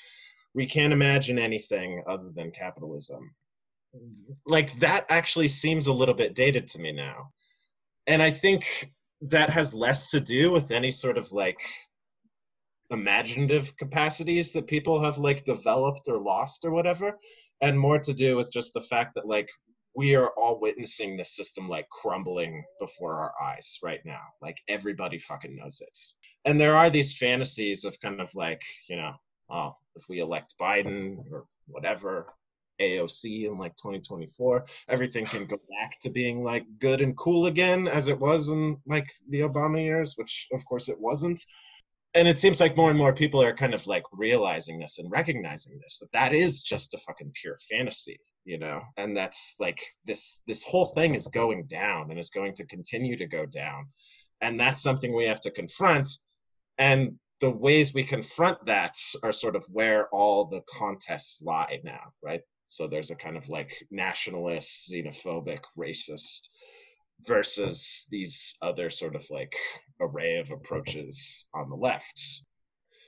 we 0.53 0.65
can't 0.65 0.93
imagine 0.93 1.39
anything 1.39 2.01
other 2.07 2.29
than 2.29 2.51
capitalism. 2.51 3.33
Like 4.45 4.77
that 4.79 5.05
actually 5.09 5.47
seems 5.47 5.87
a 5.87 5.93
little 5.93 6.15
bit 6.15 6.35
dated 6.35 6.67
to 6.69 6.79
me 6.79 6.91
now. 6.91 7.31
And 8.07 8.21
i 8.21 8.31
think 8.31 8.89
that 9.21 9.49
has 9.49 9.73
less 9.73 10.07
to 10.07 10.19
do 10.19 10.51
with 10.51 10.71
any 10.71 10.89
sort 10.89 11.17
of 11.17 11.31
like 11.31 11.59
imaginative 12.89 13.75
capacities 13.77 14.51
that 14.51 14.67
people 14.67 15.01
have 15.01 15.17
like 15.17 15.45
developed 15.45 16.07
or 16.07 16.17
lost 16.17 16.65
or 16.65 16.71
whatever 16.71 17.17
and 17.61 17.79
more 17.79 17.99
to 17.99 18.13
do 18.13 18.35
with 18.35 18.51
just 18.51 18.73
the 18.73 18.81
fact 18.81 19.13
that 19.15 19.27
like 19.27 19.47
we 19.95 20.15
are 20.15 20.31
all 20.37 20.59
witnessing 20.59 21.15
this 21.15 21.35
system 21.35 21.67
like 21.67 21.87
crumbling 21.89 22.63
before 22.79 23.15
our 23.15 23.33
eyes 23.41 23.77
right 23.83 23.99
now. 24.05 24.21
Like 24.41 24.57
everybody 24.67 25.19
fucking 25.19 25.55
knows 25.55 25.81
it. 25.81 25.99
And 26.45 26.59
there 26.59 26.77
are 26.77 26.89
these 26.89 27.17
fantasies 27.17 27.83
of 27.83 27.99
kind 27.99 28.21
of 28.21 28.33
like 28.33 28.61
you 28.89 28.95
know 28.95 29.13
oh 29.51 29.73
if 29.95 30.03
we 30.09 30.19
elect 30.19 30.55
biden 30.59 31.17
or 31.31 31.45
whatever 31.67 32.27
AOC 32.79 33.45
in 33.45 33.57
like 33.57 33.75
2024 33.75 34.65
everything 34.89 35.25
can 35.25 35.45
go 35.45 35.57
back 35.79 35.99
to 35.99 36.09
being 36.09 36.43
like 36.43 36.65
good 36.79 37.01
and 37.01 37.15
cool 37.17 37.45
again 37.45 37.87
as 37.87 38.07
it 38.07 38.19
was 38.19 38.49
in 38.49 38.77
like 38.87 39.11
the 39.29 39.41
Obama 39.41 39.79
years 39.83 40.13
which 40.15 40.47
of 40.51 40.65
course 40.65 40.89
it 40.89 40.99
wasn't. 40.99 41.41
And 42.13 42.27
it 42.27 42.39
seems 42.39 42.59
like 42.59 42.75
more 42.75 42.89
and 42.89 42.99
more 42.99 43.13
people 43.13 43.41
are 43.41 43.55
kind 43.55 43.73
of 43.73 43.87
like 43.87 44.03
realizing 44.11 44.79
this 44.79 44.99
and 44.99 45.09
recognizing 45.09 45.79
this 45.79 45.99
that 45.99 46.11
that 46.11 46.33
is 46.33 46.61
just 46.61 46.93
a 46.93 46.97
fucking 46.97 47.31
pure 47.35 47.57
fantasy 47.69 48.19
you 48.45 48.57
know? 48.57 48.81
And 48.97 49.15
that's 49.15 49.55
like 49.59 49.81
this 50.05 50.41
this 50.47 50.63
whole 50.63 50.87
thing 50.87 51.15
is 51.15 51.27
going 51.27 51.65
down 51.65 52.09
and 52.09 52.19
is 52.19 52.29
going 52.29 52.53
to 52.55 52.65
continue 52.65 53.17
to 53.17 53.27
go 53.27 53.45
down. 53.45 53.87
And 54.41 54.59
that's 54.59 54.81
something 54.81 55.15
we 55.15 55.25
have 55.25 55.41
to 55.41 55.51
confront. 55.51 56.09
And 56.77 57.19
the 57.41 57.49
ways 57.49 57.93
we 57.93 58.03
confront 58.03 58.63
that 58.65 58.95
are 59.23 59.31
sort 59.31 59.55
of 59.55 59.65
where 59.71 60.07
all 60.09 60.45
the 60.45 60.61
contests 60.69 61.41
lie 61.41 61.79
now 61.83 62.13
right? 62.23 62.41
So 62.67 62.87
there's 62.87 63.11
a 63.11 63.15
kind 63.15 63.35
of 63.35 63.49
like 63.49 63.85
nationalist 63.91 64.89
xenophobic 64.89 65.59
racist 65.77 66.47
versus 67.27 68.07
these 68.09 68.55
other 68.61 68.89
sort 68.89 69.15
of 69.15 69.25
like 69.29 69.53
array 69.99 70.37
of 70.37 70.51
approaches 70.51 71.47
on 71.53 71.69
the 71.69 71.75
left. 71.75 72.45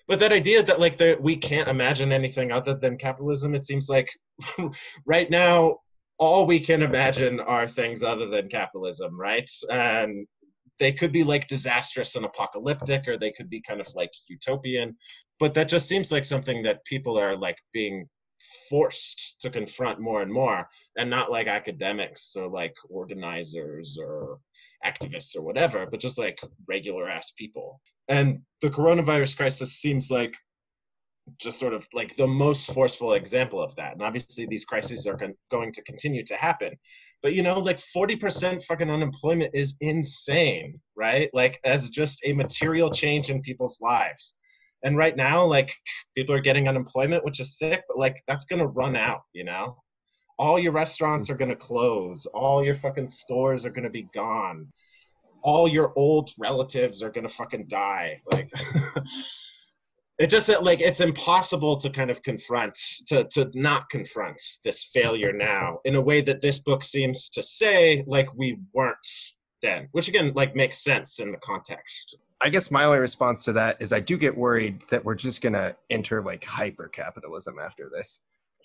But 0.07 0.19
that 0.19 0.33
idea 0.33 0.63
that 0.63 0.81
like 0.81 1.01
we 1.21 1.37
can't 1.37 1.69
imagine 1.69 2.11
anything 2.11 2.51
other 2.51 2.73
than 2.73 2.97
capitalism 2.97 3.55
it 3.55 3.65
seems 3.65 3.87
like 3.87 4.09
right 5.05 5.29
now 5.29 5.77
all 6.17 6.45
we 6.45 6.59
can 6.59 6.81
imagine 6.81 7.39
are 7.39 7.67
things 7.67 8.03
other 8.03 8.27
than 8.27 8.49
capitalism 8.49 9.17
right? 9.17 9.49
And 9.69 10.27
they 10.79 10.91
could 10.91 11.11
be 11.11 11.23
like 11.23 11.47
disastrous 11.47 12.15
and 12.15 12.25
apocalyptic 12.25 13.07
or 13.07 13.17
they 13.17 13.31
could 13.31 13.49
be 13.49 13.61
kind 13.61 13.79
of 13.79 13.87
like 13.95 14.11
utopian 14.27 14.95
but 15.39 15.53
that 15.53 15.67
just 15.67 15.87
seems 15.87 16.11
like 16.11 16.25
something 16.25 16.61
that 16.63 16.83
people 16.85 17.19
are 17.19 17.35
like 17.35 17.57
being 17.73 18.07
forced 18.69 19.39
to 19.39 19.49
confront 19.49 19.99
more 19.99 20.21
and 20.21 20.31
more 20.31 20.67
and 20.97 21.09
not 21.09 21.31
like 21.31 21.47
academics 21.47 22.35
or 22.35 22.47
like 22.47 22.73
organizers 22.89 23.97
or 23.99 24.39
activists 24.85 25.35
or 25.35 25.41
whatever 25.41 25.87
but 25.89 25.99
just 25.99 26.19
like 26.19 26.37
regular 26.67 27.09
ass 27.09 27.31
people. 27.37 27.79
And 28.09 28.39
the 28.61 28.69
coronavirus 28.69 29.37
crisis 29.37 29.79
seems 29.79 30.11
like 30.11 30.33
just 31.37 31.59
sort 31.59 31.73
of 31.73 31.87
like 31.93 32.15
the 32.15 32.27
most 32.27 32.73
forceful 32.73 33.13
example 33.13 33.61
of 33.61 33.75
that. 33.75 33.93
And 33.93 34.01
obviously 34.01 34.45
these 34.45 34.65
crises 34.65 35.07
are 35.07 35.17
con- 35.17 35.35
going 35.49 35.71
to 35.71 35.81
continue 35.83 36.23
to 36.25 36.35
happen. 36.35 36.75
But 37.21 37.33
you 37.33 37.43
know 37.43 37.59
like 37.59 37.79
40% 37.79 38.63
fucking 38.65 38.89
unemployment 38.89 39.51
is 39.53 39.77
insane 39.81 40.79
right? 40.95 41.29
Like 41.33 41.59
as 41.63 41.89
just 41.89 42.19
a 42.25 42.33
material 42.33 42.91
change 42.91 43.29
in 43.29 43.41
people's 43.41 43.79
lives. 43.81 44.35
And 44.83 44.97
right 44.97 45.15
now 45.15 45.45
like 45.45 45.73
people 46.15 46.35
are 46.35 46.41
getting 46.41 46.67
unemployment 46.67 47.23
which 47.23 47.39
is 47.39 47.57
sick 47.57 47.83
but 47.87 47.97
like 47.97 48.21
that's 48.27 48.45
gonna 48.45 48.67
run 48.67 48.95
out 48.95 49.21
you 49.33 49.45
know? 49.45 49.77
All 50.39 50.59
your 50.59 50.73
restaurants 50.73 51.29
are 51.29 51.37
gonna 51.37 51.55
close. 51.55 52.25
All 52.27 52.63
your 52.63 52.75
fucking 52.75 53.07
stores 53.07 53.65
are 53.65 53.71
gonna 53.71 53.89
be 53.89 54.07
gone. 54.13 54.67
All 55.41 55.67
your 55.67 55.93
old 55.95 56.31
relatives 56.37 57.01
are 57.01 57.11
gonna 57.11 57.29
fucking 57.29 57.67
die. 57.67 58.21
Like 58.31 58.51
it 60.19 60.27
just 60.27 60.49
like 60.61 60.79
it's 60.81 60.99
impossible 60.99 61.77
to 61.77 61.89
kind 61.89 62.11
of 62.11 62.21
confront 62.23 62.77
to 63.07 63.23
to 63.25 63.49
not 63.55 63.89
confront 63.89 64.39
this 64.63 64.89
failure 64.93 65.33
now 65.35 65.79
in 65.85 65.95
a 65.95 66.01
way 66.01 66.21
that 66.21 66.41
this 66.41 66.59
book 66.59 66.83
seems 66.83 67.29
to 67.29 67.41
say 67.41 68.03
like 68.07 68.27
we 68.35 68.57
weren't 68.73 68.97
then 69.61 69.87
which 69.91 70.07
again 70.07 70.31
like 70.35 70.55
makes 70.55 70.83
sense 70.83 71.19
in 71.19 71.31
the 71.31 71.37
context 71.39 72.17
I 72.41 72.49
guess 72.49 72.69
my 72.69 72.83
only 72.83 72.99
response 72.99 73.45
to 73.45 73.53
that 73.53 73.77
is 73.81 73.93
I 73.93 74.01
do 74.01 74.17
get 74.17 74.37
worried 74.37 74.81
that 74.89 75.05
we're 75.05 75.15
just 75.15 75.41
going 75.41 75.53
to 75.53 75.73
enter 75.89 76.21
like 76.21 76.43
hyper 76.43 76.89
capitalism 76.89 77.55
after 77.57 77.89
this. 77.95 78.19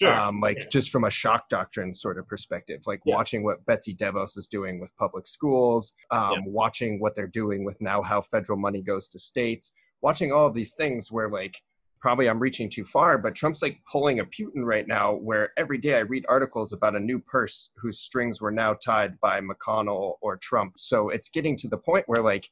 Um, 0.04 0.40
like 0.40 0.58
Yeah. 0.58 0.64
just 0.72 0.90
from 0.90 1.04
a 1.04 1.10
shock 1.10 1.48
doctrine 1.48 1.92
sort 1.94 2.18
of 2.18 2.26
perspective, 2.26 2.80
like 2.88 3.00
Yeah. 3.04 3.14
watching 3.14 3.44
what 3.44 3.64
Betsy 3.66 3.94
DeVos 3.94 4.36
is 4.36 4.48
doing 4.48 4.80
with 4.80 4.90
public 4.96 5.28
schools, 5.28 5.94
um, 6.10 6.32
Yeah. 6.32 6.38
watching 6.46 6.98
what 6.98 7.14
they're 7.14 7.28
doing 7.28 7.64
with 7.64 7.80
now 7.80 8.02
how 8.02 8.20
federal 8.20 8.58
money 8.58 8.82
goes 8.82 9.08
to 9.10 9.18
states, 9.20 9.72
watching 10.00 10.32
all 10.32 10.46
of 10.46 10.54
these 10.54 10.74
things 10.74 11.10
where 11.10 11.28
like 11.28 11.56
probably 12.00 12.28
I'm 12.28 12.38
reaching 12.38 12.70
too 12.70 12.84
far, 12.84 13.18
but 13.18 13.34
Trump's 13.34 13.62
like 13.62 13.80
pulling 13.90 14.20
a 14.20 14.24
Putin 14.24 14.64
right 14.64 14.86
now 14.86 15.14
where 15.14 15.52
every 15.56 15.78
day 15.78 15.94
I 15.94 16.00
read 16.00 16.24
articles 16.28 16.72
about 16.72 16.94
a 16.94 17.00
new 17.00 17.18
purse 17.18 17.70
whose 17.76 17.98
strings 17.98 18.40
were 18.40 18.52
now 18.52 18.74
tied 18.74 19.18
by 19.20 19.40
McConnell 19.40 20.14
or 20.20 20.36
Trump. 20.36 20.74
So 20.76 21.08
it's 21.08 21.28
getting 21.28 21.56
to 21.56 21.68
the 21.68 21.76
point 21.76 22.08
where 22.08 22.22
like 22.22 22.48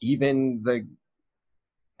even 0.00 0.62
the 0.62 0.86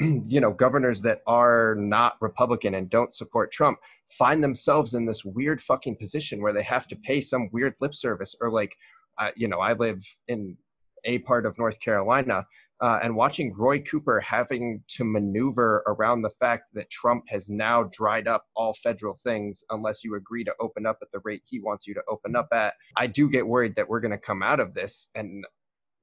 you 0.00 0.40
know 0.40 0.52
governors 0.52 1.02
that 1.02 1.22
are 1.26 1.74
not 1.76 2.16
republican 2.20 2.76
and 2.76 2.88
don't 2.88 3.12
support 3.12 3.50
trump 3.50 3.78
find 4.06 4.42
themselves 4.42 4.94
in 4.94 5.04
this 5.04 5.24
weird 5.24 5.60
fucking 5.60 5.96
position 5.96 6.40
where 6.40 6.52
they 6.52 6.62
have 6.62 6.86
to 6.86 6.94
pay 6.94 7.20
some 7.20 7.48
weird 7.52 7.74
lip 7.80 7.92
service 7.92 8.36
or 8.40 8.48
like 8.48 8.76
uh, 9.18 9.30
you 9.34 9.48
know 9.48 9.58
i 9.58 9.72
live 9.72 10.00
in 10.28 10.56
a 11.04 11.18
part 11.20 11.46
of 11.46 11.58
north 11.58 11.80
carolina 11.80 12.44
uh, 12.80 13.00
and 13.02 13.16
watching 13.16 13.52
roy 13.56 13.80
cooper 13.80 14.20
having 14.20 14.82
to 14.86 15.04
maneuver 15.04 15.82
around 15.86 16.22
the 16.22 16.30
fact 16.30 16.64
that 16.74 16.90
trump 16.90 17.24
has 17.28 17.48
now 17.48 17.84
dried 17.92 18.28
up 18.28 18.44
all 18.54 18.72
federal 18.74 19.14
things 19.14 19.64
unless 19.70 20.04
you 20.04 20.14
agree 20.14 20.44
to 20.44 20.54
open 20.60 20.86
up 20.86 20.98
at 21.02 21.08
the 21.12 21.20
rate 21.24 21.42
he 21.48 21.60
wants 21.60 21.86
you 21.86 21.94
to 21.94 22.02
open 22.08 22.36
up 22.36 22.48
at 22.52 22.74
i 22.96 23.06
do 23.06 23.28
get 23.28 23.46
worried 23.46 23.74
that 23.76 23.88
we're 23.88 24.00
going 24.00 24.10
to 24.10 24.18
come 24.18 24.42
out 24.42 24.60
of 24.60 24.74
this 24.74 25.08
and 25.14 25.44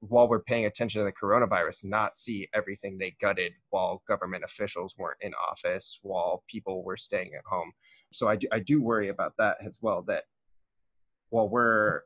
while 0.00 0.28
we're 0.28 0.42
paying 0.42 0.66
attention 0.66 1.00
to 1.00 1.04
the 1.04 1.12
coronavirus, 1.12 1.84
not 1.84 2.16
see 2.16 2.48
everything 2.54 2.98
they 2.98 3.16
gutted 3.20 3.52
while 3.70 4.02
government 4.06 4.44
officials 4.44 4.94
weren't 4.98 5.18
in 5.20 5.32
office, 5.50 5.98
while 6.02 6.44
people 6.48 6.84
were 6.84 6.96
staying 6.96 7.32
at 7.36 7.44
home. 7.46 7.72
So 8.12 8.28
I 8.28 8.36
do, 8.36 8.46
I 8.52 8.58
do 8.60 8.82
worry 8.82 9.08
about 9.08 9.32
that 9.38 9.56
as 9.64 9.78
well. 9.80 10.02
That 10.06 10.24
while 11.30 11.48
we're 11.48 12.02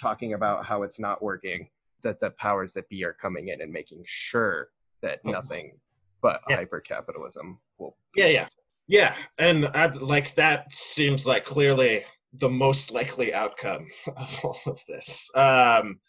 talking 0.00 0.32
about 0.32 0.64
how 0.64 0.82
it's 0.82 1.00
not 1.00 1.22
working, 1.22 1.68
that 2.04 2.20
the 2.20 2.30
powers 2.30 2.72
that 2.74 2.88
be 2.88 3.02
are 3.04 3.12
coming 3.12 3.48
in 3.48 3.60
and 3.60 3.72
making 3.72 4.02
sure 4.06 4.68
that 5.02 5.24
nothing 5.24 5.78
but 6.22 6.40
Yeah. 6.48 6.56
hyper 6.56 6.80
capitalism 6.80 7.58
will. 7.78 7.96
Yeah, 8.16 8.26
yeah. 8.26 8.48
Yeah, 8.86 9.16
and 9.38 9.66
I, 9.68 9.86
like 9.86 10.34
that 10.36 10.70
seems 10.72 11.26
like 11.26 11.44
clearly 11.44 12.04
the 12.34 12.48
most 12.50 12.90
likely 12.90 13.32
outcome 13.34 13.86
of 14.16 14.40
all 14.44 14.58
of 14.66 14.80
this. 14.86 15.30
Um, 15.34 16.00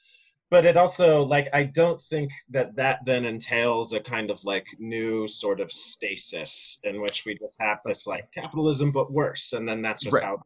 but 0.52 0.66
it 0.66 0.78
also 0.78 1.24
like 1.24 1.48
I 1.54 1.64
don't 1.64 2.02
think 2.02 2.32
that 2.50 2.76
that 2.76 3.00
then 3.06 3.26
entails 3.26 3.94
a 3.94 4.00
kind 4.00 4.30
of 4.30 4.44
like 4.44 4.68
new 4.78 5.28
sort 5.28 5.60
of 5.62 5.72
stasis 5.72 6.80
in 6.84 7.02
which 7.02 7.26
we 7.26 7.38
just 7.38 7.60
have 7.62 7.80
this 7.86 8.06
like 8.06 8.30
capitalism 8.34 8.92
but 8.92 9.12
worse, 9.12 9.54
and 9.54 9.68
then 9.68 9.82
that's 9.82 10.04
just 10.04 10.16
Right. 10.16 10.24
how 10.24 10.42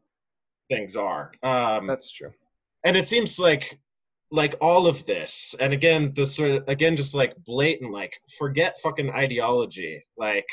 things 0.70 0.94
are. 0.96 1.32
Um, 1.42 1.86
That's 1.86 2.12
true. 2.12 2.32
and 2.84 2.96
it 2.96 3.08
seems 3.08 3.38
like 3.40 3.78
like 4.32 4.54
all 4.60 4.86
of 4.86 5.04
this 5.06 5.54
and 5.60 5.72
again 5.72 6.12
the 6.14 6.24
sort 6.24 6.50
of 6.52 6.64
again 6.68 6.96
just 6.96 7.14
like 7.14 7.34
blatant 7.44 7.90
like 7.90 8.16
forget 8.38 8.78
fucking 8.80 9.10
ideology 9.10 10.00
like 10.16 10.46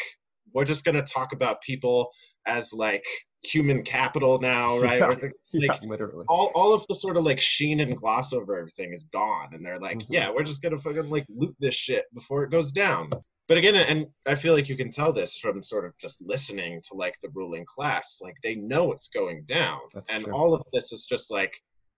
we're 0.54 0.66
just 0.66 0.84
gonna 0.84 1.02
talk 1.04 1.34
about 1.34 1.62
people 1.62 2.10
as 2.48 2.74
like 2.74 3.06
human 3.44 3.84
capital 3.84 4.40
now 4.40 4.80
right 4.88 5.00
Yeah. 5.00 5.08
Like 5.08 5.32
yeah, 5.54 5.78
literally. 5.84 6.26
all, 6.28 6.52
all 6.56 6.74
of 6.74 6.84
the 6.90 6.96
sort 6.96 7.18
of 7.18 7.24
like 7.24 7.40
sheen 7.40 7.80
and 7.82 7.96
gloss 7.96 8.34
over 8.34 8.58
everything 8.58 8.92
is 8.94 9.04
gone 9.06 9.50
and 9.54 9.64
they're 9.66 9.80
like 9.80 10.00
Mhm. 10.00 10.08
yeah 10.10 10.30
we're 10.32 10.44
just 10.44 10.62
gonna 10.64 10.78
fucking 10.78 11.10
like 11.10 11.26
loot 11.30 11.56
this 11.60 11.76
shit 11.76 12.06
before 12.16 12.44
it 12.44 12.50
goes 12.52 12.72
down 12.72 13.10
but 13.48 13.58
again 13.58 13.76
and 13.76 14.08
i 14.26 14.34
feel 14.34 14.54
like 14.56 14.68
you 14.70 14.76
can 14.76 14.90
tell 14.90 15.14
this 15.14 15.38
from 15.38 15.62
sort 15.62 15.86
of 15.86 15.96
just 16.00 16.20
listening 16.22 16.82
to 16.88 16.96
like 16.96 17.16
the 17.22 17.30
ruling 17.36 17.66
class 17.66 18.20
like 18.22 18.36
they 18.44 18.56
know 18.56 18.92
it's 18.92 19.08
going 19.10 19.44
down 19.46 19.80
That's 19.94 20.10
and 20.12 20.24
true. 20.24 20.34
all 20.34 20.54
of 20.56 20.64
this 20.74 20.92
is 20.92 21.06
just 21.06 21.30
like 21.32 21.54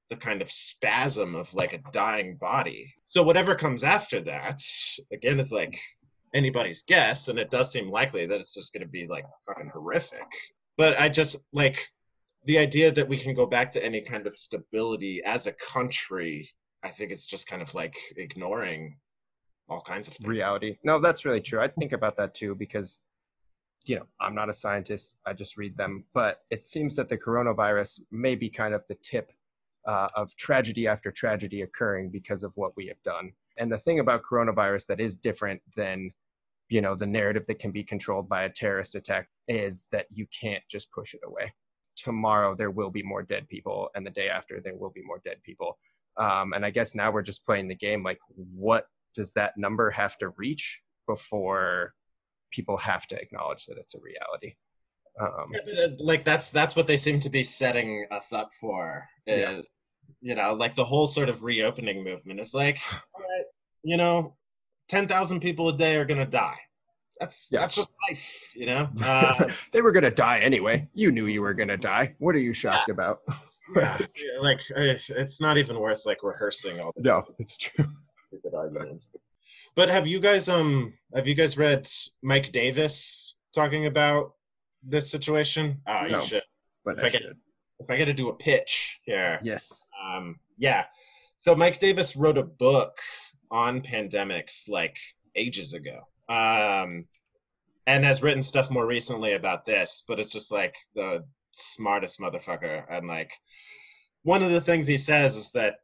the 0.09 0.15
kind 0.15 0.41
of 0.41 0.51
spasm 0.51 1.35
of 1.35 1.53
like 1.53 1.73
a 1.73 1.91
dying 1.91 2.37
body 2.39 2.93
so 3.05 3.21
whatever 3.21 3.55
comes 3.55 3.83
after 3.83 4.21
that 4.21 4.59
again 5.11 5.39
is 5.39 5.51
like 5.51 5.79
anybody's 6.33 6.83
guess, 6.83 7.27
and 7.27 7.39
it 7.39 7.49
does 7.49 7.71
seem 7.71 7.89
likely 7.89 8.25
that 8.25 8.39
it's 8.39 8.53
just 8.53 8.73
going 8.73 8.83
to 8.83 8.89
be 8.89 9.07
like 9.07 9.25
fucking 9.45 9.71
horrific. 9.73 10.27
But 10.77 10.99
I 10.99 11.09
just 11.09 11.37
like 11.53 11.87
the 12.45 12.57
idea 12.57 12.91
that 12.91 13.07
we 13.07 13.17
can 13.17 13.33
go 13.33 13.45
back 13.45 13.71
to 13.73 13.83
any 13.83 14.01
kind 14.01 14.27
of 14.27 14.37
stability 14.37 15.21
as 15.23 15.47
a 15.47 15.53
country. 15.53 16.49
I 16.83 16.89
think 16.89 17.11
it's 17.11 17.27
just 17.27 17.47
kind 17.47 17.61
of 17.61 17.73
like 17.75 17.95
ignoring 18.15 18.97
all 19.67 19.81
kinds 19.81 20.07
of 20.07 20.13
things. 20.15 20.29
reality. 20.29 20.77
No, 20.83 20.99
that's 20.99 21.25
really 21.25 21.41
true. 21.41 21.59
I 21.59 21.67
think 21.67 21.91
about 21.91 22.15
that 22.17 22.33
too 22.33 22.55
because, 22.55 23.01
you 23.85 23.97
know, 23.97 24.05
I'm 24.21 24.33
not 24.33 24.49
a 24.49 24.53
scientist. 24.53 25.15
I 25.25 25.33
just 25.33 25.57
read 25.57 25.75
them, 25.75 26.05
but 26.13 26.41
it 26.49 26.65
seems 26.65 26.95
that 26.95 27.09
the 27.09 27.17
coronavirus 27.17 27.99
may 28.11 28.35
be 28.35 28.49
kind 28.49 28.73
of 28.73 28.87
the 28.87 28.95
tip 28.95 29.31
uh, 29.87 30.07
of 30.15 30.35
tragedy 30.35 30.87
after 30.87 31.11
tragedy 31.11 31.61
occurring 31.61 32.09
because 32.09 32.43
of 32.43 32.53
what 32.55 32.73
we 32.75 32.87
have 32.87 33.01
done. 33.03 33.31
And 33.57 33.71
the 33.71 33.77
thing 33.77 33.99
about 33.99 34.23
coronavirus 34.29 34.87
that 34.87 34.99
is 34.99 35.17
different 35.17 35.61
than, 35.75 36.11
you 36.69 36.81
know, 36.81 36.95
the 36.95 37.07
narrative 37.07 37.45
that 37.47 37.59
can 37.59 37.71
be 37.71 37.83
controlled 37.83 38.29
by 38.29 38.43
a 38.43 38.49
terrorist 38.49 38.95
attack 38.95 39.29
is 39.47 39.87
that 39.91 40.05
you 40.11 40.27
can't 40.39 40.63
just 40.69 40.91
push 40.91 41.13
it 41.13 41.21
away. 41.25 41.53
Tomorrow 41.95 42.55
there 42.55 42.71
will 42.71 42.89
be 42.89 43.03
more 43.03 43.23
dead 43.23 43.49
people, 43.49 43.89
and 43.95 44.05
the 44.05 44.11
day 44.11 44.29
after 44.29 44.61
there 44.61 44.75
will 44.75 44.91
be 44.91 45.03
more 45.03 45.21
dead 45.25 45.37
people. 45.43 45.77
Um, 46.17 46.53
and 46.53 46.65
I 46.65 46.69
guess 46.69 46.95
now 46.95 47.11
we're 47.11 47.21
just 47.21 47.45
playing 47.45 47.67
the 47.67 47.75
game 47.75 48.03
like, 48.03 48.19
what 48.35 48.85
does 49.15 49.33
that 49.33 49.57
number 49.57 49.89
have 49.91 50.17
to 50.19 50.29
reach 50.37 50.81
before 51.07 51.93
people 52.51 52.77
have 52.77 53.07
to 53.07 53.19
acknowledge 53.19 53.65
that 53.65 53.77
it's 53.77 53.95
a 53.95 53.99
reality? 53.99 54.55
Um, 55.19 55.51
Yeah, 55.53 55.59
but, 55.65 55.77
uh, 55.83 55.89
like 55.99 56.23
that's 56.23 56.49
that's 56.51 56.75
what 56.75 56.87
they 56.87 56.97
seem 56.97 57.19
to 57.19 57.29
be 57.29 57.43
setting 57.43 58.05
us 58.11 58.31
up 58.33 58.51
for 58.59 59.07
is 59.27 59.39
Yeah. 59.41 59.61
you 60.21 60.35
know 60.35 60.53
like 60.53 60.75
the 60.75 60.85
whole 60.85 61.07
sort 61.07 61.29
of 61.29 61.43
reopening 61.43 62.03
movement 62.03 62.39
is 62.39 62.53
like 62.53 62.79
right, 63.17 63.45
you 63.83 63.97
know 63.97 64.35
10,000 64.87 65.39
people 65.39 65.69
a 65.69 65.77
day 65.77 65.97
are 65.97 66.05
going 66.05 66.19
to 66.19 66.25
die 66.25 66.57
that's 67.19 67.49
Yeah. 67.51 67.59
that's 67.61 67.75
just 67.75 67.91
life 68.09 68.51
you 68.55 68.65
know 68.65 68.89
uh, 69.03 69.49
they 69.73 69.81
were 69.81 69.91
going 69.91 70.03
to 70.03 70.11
die 70.11 70.39
anyway. 70.39 70.87
You 70.93 71.11
knew 71.11 71.25
you 71.27 71.41
were 71.41 71.53
going 71.53 71.67
to 71.69 71.77
die. 71.77 72.15
What 72.19 72.33
are 72.35 72.39
you 72.39 72.53
shocked 72.53 72.89
about? 72.89 73.19
yeah, 73.75 73.97
like 74.39 74.61
it's 74.69 75.41
not 75.41 75.57
even 75.57 75.79
worth 75.79 76.05
like 76.05 76.23
rehearsing 76.23 76.79
all 76.79 76.91
the 76.95 77.03
no, 77.03 77.23
it's 77.37 77.57
true. 77.57 77.85
arguments 78.53 79.11
but 79.75 79.89
have 79.89 80.07
you 80.07 80.19
guys 80.19 80.47
um 80.49 80.93
have 81.13 81.27
you 81.27 81.35
guys 81.35 81.57
read 81.57 81.87
Mike 82.23 82.51
Davis 82.51 83.35
talking 83.53 83.85
about 83.85 84.33
this 84.83 85.09
situation 85.09 85.79
oh 85.87 86.05
you 86.05 86.25
should 86.25 86.43
But 86.85 86.97
If 86.97 87.03
I 87.03 87.07
I 87.07 87.09
get- 87.09 87.21
should. 87.21 87.37
if 87.79 87.89
I 87.89 87.95
get 87.97 88.05
to 88.05 88.13
do 88.13 88.29
a 88.29 88.33
pitch 88.35 88.99
here 89.03 89.39
Yes. 89.43 89.81
Um, 90.03 90.39
yeah. 90.57 90.85
So 91.37 91.55
Mike 91.55 91.79
Davis 91.79 92.15
wrote 92.15 92.37
a 92.37 92.43
book 92.43 92.97
on 93.51 93.81
pandemics 93.81 94.67
like 94.69 94.97
ages 95.35 95.73
ago. 95.73 95.99
Um, 96.29 97.05
and 97.87 98.05
has 98.05 98.21
written 98.21 98.41
stuff 98.41 98.69
more 98.69 98.85
recently 98.85 99.33
about 99.33 99.65
this, 99.65 100.03
but 100.07 100.19
it's 100.19 100.31
just 100.31 100.51
like 100.51 100.75
the 100.95 101.25
smartest 101.51 102.19
motherfucker. 102.19 102.83
And 102.89 103.07
like 103.07 103.31
one 104.23 104.43
of 104.43 104.51
the 104.51 104.61
things 104.61 104.85
he 104.85 104.97
says 104.97 105.35
is 105.35 105.51
that 105.51 105.77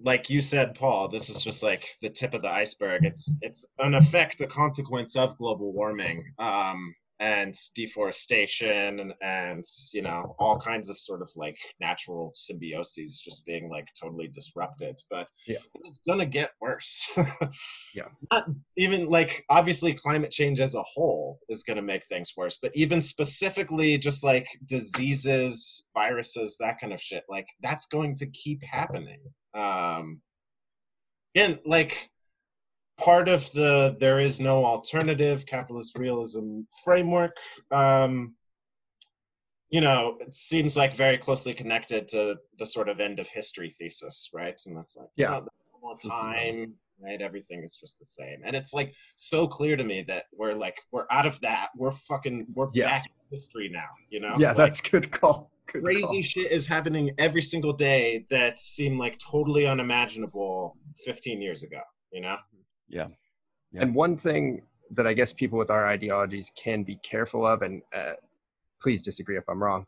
like 0.00 0.28
you 0.28 0.40
said, 0.40 0.74
Paul, 0.74 1.08
this 1.08 1.30
is 1.30 1.40
just 1.42 1.62
like 1.62 1.86
the 2.02 2.10
tip 2.10 2.34
of 2.34 2.42
the 2.42 2.50
iceberg. 2.50 3.04
It's 3.04 3.34
it's 3.42 3.64
an 3.78 3.94
effect, 3.94 4.40
a 4.40 4.46
consequence 4.46 5.14
of 5.16 5.38
global 5.38 5.72
warming. 5.72 6.24
Um, 6.38 6.94
and 7.18 7.54
deforestation 7.74 9.12
and, 9.22 9.64
you 9.92 10.02
know 10.02 10.34
all 10.38 10.58
kinds 10.58 10.90
of 10.90 10.98
sort 10.98 11.22
of 11.22 11.30
like 11.34 11.56
natural 11.80 12.32
symbioses 12.34 13.20
just 13.22 13.44
being 13.46 13.70
like 13.70 13.86
totally 13.98 14.28
disrupted 14.28 15.00
but 15.10 15.28
Yeah. 15.46 15.58
it's 15.84 16.00
gonna 16.06 16.26
get 16.26 16.52
worse 16.60 17.08
Yeah. 17.94 18.08
not 18.30 18.48
even 18.76 19.06
like 19.06 19.44
obviously 19.48 19.94
climate 19.94 20.30
change 20.30 20.60
as 20.60 20.74
a 20.74 20.82
whole 20.82 21.38
is 21.48 21.62
gonna 21.62 21.82
make 21.82 22.04
things 22.06 22.32
worse 22.36 22.58
but 22.60 22.72
even 22.74 23.00
specifically 23.00 23.96
just 23.96 24.22
like 24.22 24.46
diseases 24.66 25.88
viruses 25.94 26.56
that 26.60 26.78
kind 26.80 26.92
of 26.92 27.00
shit 27.00 27.24
like 27.28 27.48
that's 27.62 27.86
going 27.86 28.14
to 28.16 28.26
keep 28.30 28.62
happening 28.62 29.20
um 29.54 30.20
and 31.34 31.58
like 31.64 32.10
part 32.98 33.28
of 33.28 33.50
the 33.52 33.96
there 34.00 34.20
is 34.20 34.40
no 34.40 34.64
alternative 34.64 35.44
capitalist 35.46 35.96
realism 35.98 36.60
framework 36.84 37.36
um 37.70 38.34
you 39.68 39.80
know 39.80 40.16
it 40.20 40.32
seems 40.34 40.76
like 40.76 40.94
very 40.94 41.18
closely 41.18 41.52
connected 41.52 42.08
to 42.08 42.36
the 42.58 42.66
sort 42.66 42.88
of 42.88 43.00
end 43.00 43.18
of 43.18 43.28
history 43.28 43.70
thesis 43.70 44.30
right 44.32 44.60
and 44.66 44.76
that's 44.76 44.96
like 44.96 45.08
Yeah. 45.16 45.36
oh, 45.36 45.40
there's 45.40 46.02
no 46.04 46.10
time 46.10 46.72
right 47.02 47.20
everything 47.20 47.62
is 47.62 47.76
just 47.78 47.98
the 47.98 48.04
same 48.06 48.40
and 48.44 48.56
it's 48.56 48.72
like 48.72 48.94
so 49.16 49.46
clear 49.46 49.76
to 49.76 49.84
me 49.84 50.02
that 50.08 50.24
we're 50.32 50.54
like 50.54 50.78
we're 50.92 51.06
out 51.10 51.26
of 51.26 51.38
that 51.42 51.68
we're 51.76 51.92
fucking 51.92 52.46
we're 52.54 52.68
Yeah. 52.72 52.86
back 52.88 53.04
in 53.06 53.12
history 53.30 53.68
now 53.68 53.88
you 54.08 54.20
know 54.20 54.36
Yeah, 54.38 54.48
Like, 54.48 54.56
that's 54.56 54.80
good 54.80 55.10
call. 55.10 55.50
Good 55.72 55.82
crazy 55.82 56.00
call. 56.06 56.22
shit 56.22 56.52
is 56.52 56.66
happening 56.66 57.10
every 57.18 57.42
single 57.42 57.72
day 57.74 58.24
that 58.30 58.58
seemed 58.58 58.98
like 58.98 59.18
totally 59.18 59.66
unimaginable 59.66 60.76
15 61.04 61.42
years 61.42 61.62
ago 61.64 61.80
you 62.12 62.20
know 62.22 62.36
Yeah. 62.88 63.08
And 63.74 63.94
one 63.94 64.16
thing 64.16 64.62
that 64.92 65.06
I 65.06 65.12
guess 65.12 65.32
people 65.32 65.58
with 65.58 65.70
our 65.70 65.86
ideologies 65.86 66.50
can 66.56 66.82
be 66.82 66.96
careful 67.02 67.46
of, 67.46 67.62
and 67.62 67.82
uh, 67.94 68.14
please 68.80 69.02
disagree 69.02 69.36
if 69.36 69.44
I'm 69.48 69.62
wrong, 69.62 69.84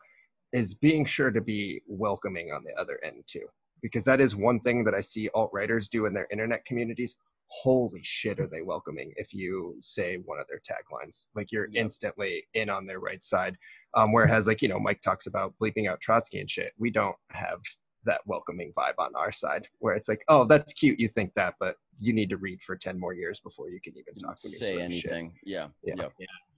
is 0.51 0.75
being 0.75 1.05
sure 1.05 1.31
to 1.31 1.41
be 1.41 1.81
welcoming 1.87 2.51
on 2.51 2.63
the 2.63 2.79
other 2.79 2.99
end 3.03 3.23
too. 3.25 3.47
Because 3.81 4.03
that 4.03 4.19
is 4.19 4.35
one 4.35 4.59
thing 4.59 4.83
that 4.83 4.93
I 4.93 4.99
see 4.99 5.29
alt-righters 5.33 5.89
do 5.89 6.05
in 6.05 6.13
their 6.13 6.27
internet 6.31 6.65
communities. 6.65 7.15
Holy 7.47 8.01
shit, 8.03 8.39
are 8.39 8.47
they 8.47 8.61
welcoming 8.61 9.11
if 9.15 9.33
you 9.33 9.75
say 9.79 10.17
one 10.17 10.39
of 10.39 10.45
their 10.47 10.59
taglines? 10.59 11.27
Like 11.33 11.51
you're 11.51 11.69
Yeah. 11.71 11.81
instantly 11.81 12.45
in 12.53 12.69
on 12.69 12.85
their 12.85 12.99
right 12.99 13.23
side. 13.23 13.57
Um, 13.95 14.11
whereas, 14.11 14.45
like, 14.45 14.61
you 14.61 14.67
know, 14.67 14.79
Mike 14.79 15.01
talks 15.01 15.25
about 15.25 15.55
bleeping 15.59 15.89
out 15.89 16.01
Trotsky 16.01 16.39
and 16.39 16.49
shit. 16.49 16.73
We 16.77 16.91
don't 16.91 17.15
have 17.31 17.61
that 18.03 18.21
welcoming 18.27 18.71
vibe 18.77 18.99
on 18.99 19.15
our 19.15 19.31
side 19.31 19.67
where 19.79 19.95
it's 19.95 20.07
like, 20.09 20.23
oh, 20.27 20.45
that's 20.45 20.73
cute. 20.73 20.99
You 20.99 21.07
think 21.07 21.33
that, 21.35 21.55
but 21.59 21.77
you 21.99 22.13
need 22.13 22.29
to 22.29 22.37
read 22.37 22.61
for 22.61 22.75
10 22.75 22.99
more 22.99 23.13
years 23.13 23.39
before 23.39 23.69
you 23.69 23.79
can 23.81 23.93
even 23.97 24.15
talk 24.15 24.37
to 24.39 24.47
me. 24.49 24.55
say 24.55 24.67
sort 24.75 24.81
of 24.85 24.93
shit. 24.93 25.11
anything. 25.11 25.33
Yeah. 25.43 25.67
Yeah. 25.83 26.07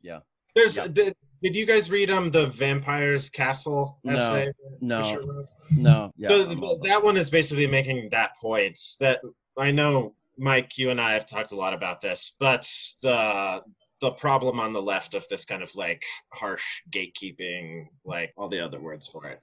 Yeah. 0.01 0.19
There's 0.55 0.77
Yeah. 0.77 0.87
did, 0.87 1.15
did 1.41 1.55
you 1.55 1.65
guys 1.65 1.89
read 1.89 2.09
um 2.11 2.29
the 2.31 2.47
Vampire's 2.47 3.29
Castle 3.29 3.99
No. 4.03 4.13
essay? 4.13 4.45
that 4.45 4.81
No. 4.81 5.03
Fisher? 5.03 5.45
No. 5.71 6.11
Yeah. 6.17 6.29
So 6.29 6.41
I'm 6.41 6.47
th- 6.49 6.59
all 6.61 6.75
about 6.75 6.83
that 6.87 7.03
one 7.03 7.17
is 7.17 7.29
basically 7.29 7.67
making 7.67 8.09
that 8.11 8.35
point 8.37 8.77
that 8.99 9.21
I 9.57 9.71
know 9.71 10.13
Mike, 10.37 10.77
you 10.77 10.89
and 10.89 10.99
I 10.99 11.13
have 11.13 11.25
talked 11.25 11.51
a 11.51 11.55
lot 11.55 11.73
about 11.73 12.01
this, 12.01 12.35
but 12.39 12.69
the 13.01 13.61
the 14.01 14.11
problem 14.11 14.59
on 14.59 14.73
the 14.73 14.81
left 14.81 15.13
of 15.13 15.27
this 15.27 15.45
kind 15.45 15.61
of 15.61 15.73
like 15.75 16.03
harsh 16.33 16.63
gatekeeping, 16.89 17.85
like 18.03 18.33
all 18.35 18.49
the 18.49 18.59
other 18.59 18.81
words 18.81 19.07
for 19.07 19.27
it. 19.27 19.39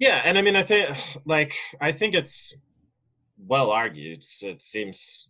Yeah, 0.00 0.20
and 0.24 0.36
I 0.36 0.42
mean 0.42 0.56
I 0.56 0.62
think 0.64 0.96
like 1.24 1.54
I 1.80 1.92
think 1.92 2.14
it's 2.14 2.56
well 3.38 3.70
argued. 3.70 4.24
It 4.42 4.60
seems 4.62 5.28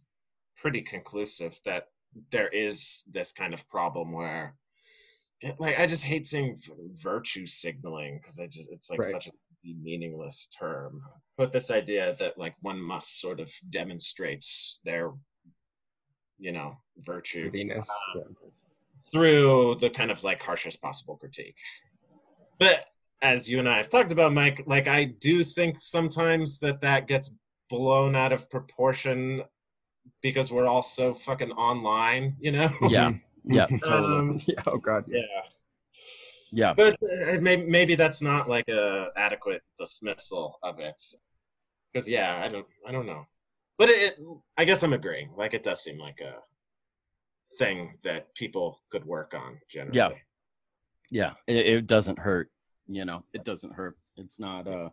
pretty 0.62 0.80
conclusive 0.80 1.58
that 1.64 1.88
there 2.30 2.48
is 2.48 3.02
this 3.10 3.32
kind 3.32 3.52
of 3.52 3.66
problem 3.68 4.12
where 4.12 4.54
like 5.58 5.78
I 5.80 5.86
just 5.86 6.04
hate 6.04 6.26
saying 6.28 6.56
virtue 7.02 7.46
signaling 7.46 8.20
because 8.22 8.38
I 8.38 8.46
just 8.46 8.70
it's 8.70 8.88
like 8.88 9.00
Right. 9.00 9.10
such 9.10 9.26
a 9.26 9.32
meaningless 9.64 10.48
term. 10.56 11.02
But 11.36 11.50
this 11.50 11.72
idea 11.72 12.14
that 12.20 12.38
like 12.38 12.54
one 12.60 12.80
must 12.80 13.20
sort 13.20 13.40
of 13.40 13.52
demonstrate 13.70 14.46
their 14.84 15.12
you 16.38 16.52
know 16.52 16.76
virtue 16.98 17.46
Worthiness. 17.46 17.88
Uh, 18.14 18.18
yeah. 18.20 18.48
through 19.10 19.76
the 19.80 19.90
kind 19.90 20.12
of 20.12 20.22
like 20.22 20.40
harshest 20.40 20.80
possible 20.80 21.16
critique. 21.16 21.56
But 22.60 22.88
as 23.20 23.48
you 23.48 23.58
and 23.58 23.68
I 23.68 23.78
have 23.78 23.88
talked 23.88 24.12
about, 24.12 24.32
Mike, 24.32 24.62
like 24.66 24.86
I 24.86 25.04
do 25.04 25.42
think 25.42 25.80
sometimes 25.80 26.60
that 26.60 26.80
that 26.82 27.08
gets 27.08 27.34
blown 27.68 28.14
out 28.14 28.32
of 28.32 28.48
proportion 28.48 29.42
because 30.22 30.50
we're 30.50 30.66
all 30.66 30.82
so 30.82 31.12
fucking 31.14 31.52
online, 31.52 32.36
you 32.40 32.52
know? 32.52 32.70
Yeah. 32.88 33.12
Yeah. 33.44 33.66
totally. 33.66 34.18
Um, 34.18 34.40
yeah. 34.46 34.62
Oh 34.68 34.78
God. 34.78 35.04
Yeah. 35.08 35.18
yeah. 35.18 35.42
Yeah. 36.52 36.74
But 36.74 36.96
uh, 37.02 37.40
maybe, 37.40 37.64
maybe 37.64 37.94
that's 37.96 38.22
not 38.22 38.48
like 38.48 38.68
a 38.68 39.08
adequate 39.16 39.62
dismissal 39.76 40.60
of 40.62 40.78
it. 40.78 40.94
Because 41.92 42.08
yeah, 42.08 42.40
I 42.40 42.46
don't, 42.46 42.66
I 42.86 42.92
don't 42.92 43.06
know. 43.06 43.26
But 43.78 43.88
it, 43.88 44.16
I 44.56 44.64
guess 44.64 44.84
I'm 44.84 44.92
agreeing. 44.92 45.30
Like 45.36 45.54
it 45.54 45.64
does 45.64 45.82
seem 45.82 45.98
like 45.98 46.20
a 46.20 46.36
thing 47.58 47.98
that 48.04 48.32
people 48.36 48.80
could 48.92 49.04
work 49.04 49.34
on 49.34 49.58
generally. 49.68 49.96
Yeah. 49.96 50.10
Yeah. 51.10 51.32
It, 51.48 51.66
it 51.66 51.86
doesn't 51.88 52.18
hurt. 52.20 52.48
You 52.86 53.04
know, 53.04 53.24
it 53.32 53.44
doesn't 53.44 53.72
hurt. 53.72 53.96
It's 54.16 54.38
not. 54.38 54.68
Uh, 54.68 54.90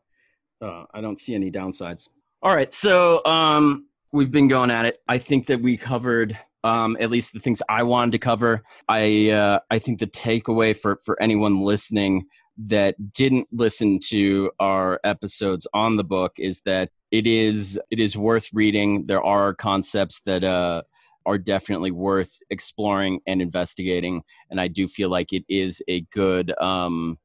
uh, 0.59 0.85
I 0.91 1.01
don't 1.01 1.19
see 1.19 1.35
any 1.35 1.51
downsides. 1.51 2.09
All 2.41 2.55
right. 2.55 2.73
So 2.73 3.23
um, 3.25 3.88
we've 4.11 4.31
been 4.31 4.47
going 4.47 4.71
at 4.71 4.85
it. 4.85 5.01
I 5.07 5.17
think 5.17 5.47
that 5.47 5.61
we 5.61 5.77
covered 5.77 6.37
um, 6.63 6.97
at 6.99 7.09
least 7.09 7.33
the 7.33 7.39
things 7.39 7.61
I 7.69 7.83
wanted 7.83 8.11
to 8.11 8.19
cover. 8.19 8.63
I 8.87 9.29
uh, 9.29 9.59
I 9.69 9.79
think 9.79 9.99
the 9.99 10.07
takeaway 10.07 10.75
for 10.75 10.97
for 11.05 11.21
anyone 11.21 11.61
listening 11.61 12.25
that 12.67 13.13
didn't 13.13 13.47
listen 13.51 13.99
to 14.09 14.51
our 14.59 14.99
episodes 15.05 15.65
on 15.73 15.95
the 15.95 16.03
book 16.03 16.33
is 16.37 16.61
that 16.65 16.89
it 17.11 17.25
is 17.25 17.79
it 17.89 17.99
is 17.99 18.17
worth 18.17 18.49
reading. 18.53 19.05
There 19.05 19.23
are 19.23 19.53
concepts 19.53 20.21
that 20.25 20.43
uh, 20.43 20.83
are 21.25 21.37
definitely 21.37 21.91
worth 21.91 22.39
exploring 22.49 23.19
and 23.27 23.41
investigating. 23.41 24.23
And 24.49 24.59
I 24.59 24.67
do 24.67 24.87
feel 24.87 25.09
like 25.09 25.31
it 25.31 25.43
is 25.47 25.81
a 25.87 26.01
good 26.11 26.51
um, 26.59 27.19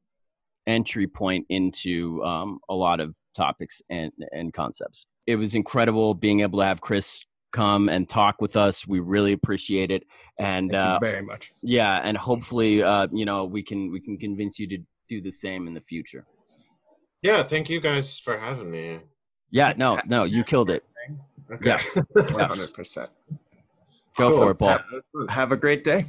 entry 0.67 1.07
point 1.07 1.45
into 1.49 2.23
um, 2.23 2.59
a 2.69 2.75
lot 2.75 2.99
of 2.99 3.15
topics 3.33 3.81
and, 3.89 4.11
and 4.31 4.53
concepts. 4.53 5.07
It 5.27 5.35
was 5.37 5.55
incredible 5.55 6.13
being 6.13 6.41
able 6.41 6.59
to 6.59 6.65
have 6.65 6.81
Chris 6.81 7.21
come 7.51 7.89
and 7.89 8.07
talk 8.07 8.41
with 8.41 8.55
us. 8.55 8.85
We 8.87 8.99
really 8.99 9.33
appreciate 9.33 9.89
it. 9.91 10.03
And 10.39 10.71
Thank 10.71 10.83
uh, 10.83 10.99
you 11.01 11.07
very 11.07 11.21
much. 11.21 11.53
yeah, 11.61 12.01
and 12.03 12.17
hopefully, 12.17 12.83
uh, 12.83 13.07
you 13.11 13.25
know, 13.25 13.45
we 13.45 13.63
can 13.63 13.91
we 13.91 13.99
can 13.99 14.17
convince 14.17 14.59
you 14.59 14.67
to 14.67 14.77
do 15.07 15.21
the 15.21 15.31
same 15.31 15.67
in 15.67 15.73
the 15.73 15.81
future. 15.81 16.25
Yeah, 17.21 17.43
thank 17.43 17.69
you 17.69 17.79
guys 17.79 18.19
for 18.19 18.37
having 18.37 18.69
me. 18.69 18.99
Yeah, 19.51 19.73
no, 19.77 19.99
no, 20.07 20.25
you 20.25 20.43
killed 20.43 20.69
it. 20.69 20.83
Okay. 21.51 21.69
Yeah. 21.69 22.01
One 22.33 22.49
hundred 22.49 22.73
percent. 22.73 23.09
Go 24.17 24.29
Cool. 24.29 24.37
for 24.39 24.51
it, 24.51 24.55
Paul. 24.55 24.69
Yeah, 24.69 24.77
that 24.77 24.93
was 24.93 25.03
fun. 25.13 25.27
Have 25.35 25.51
a 25.51 25.57
great 25.57 25.83
day. 25.83 26.05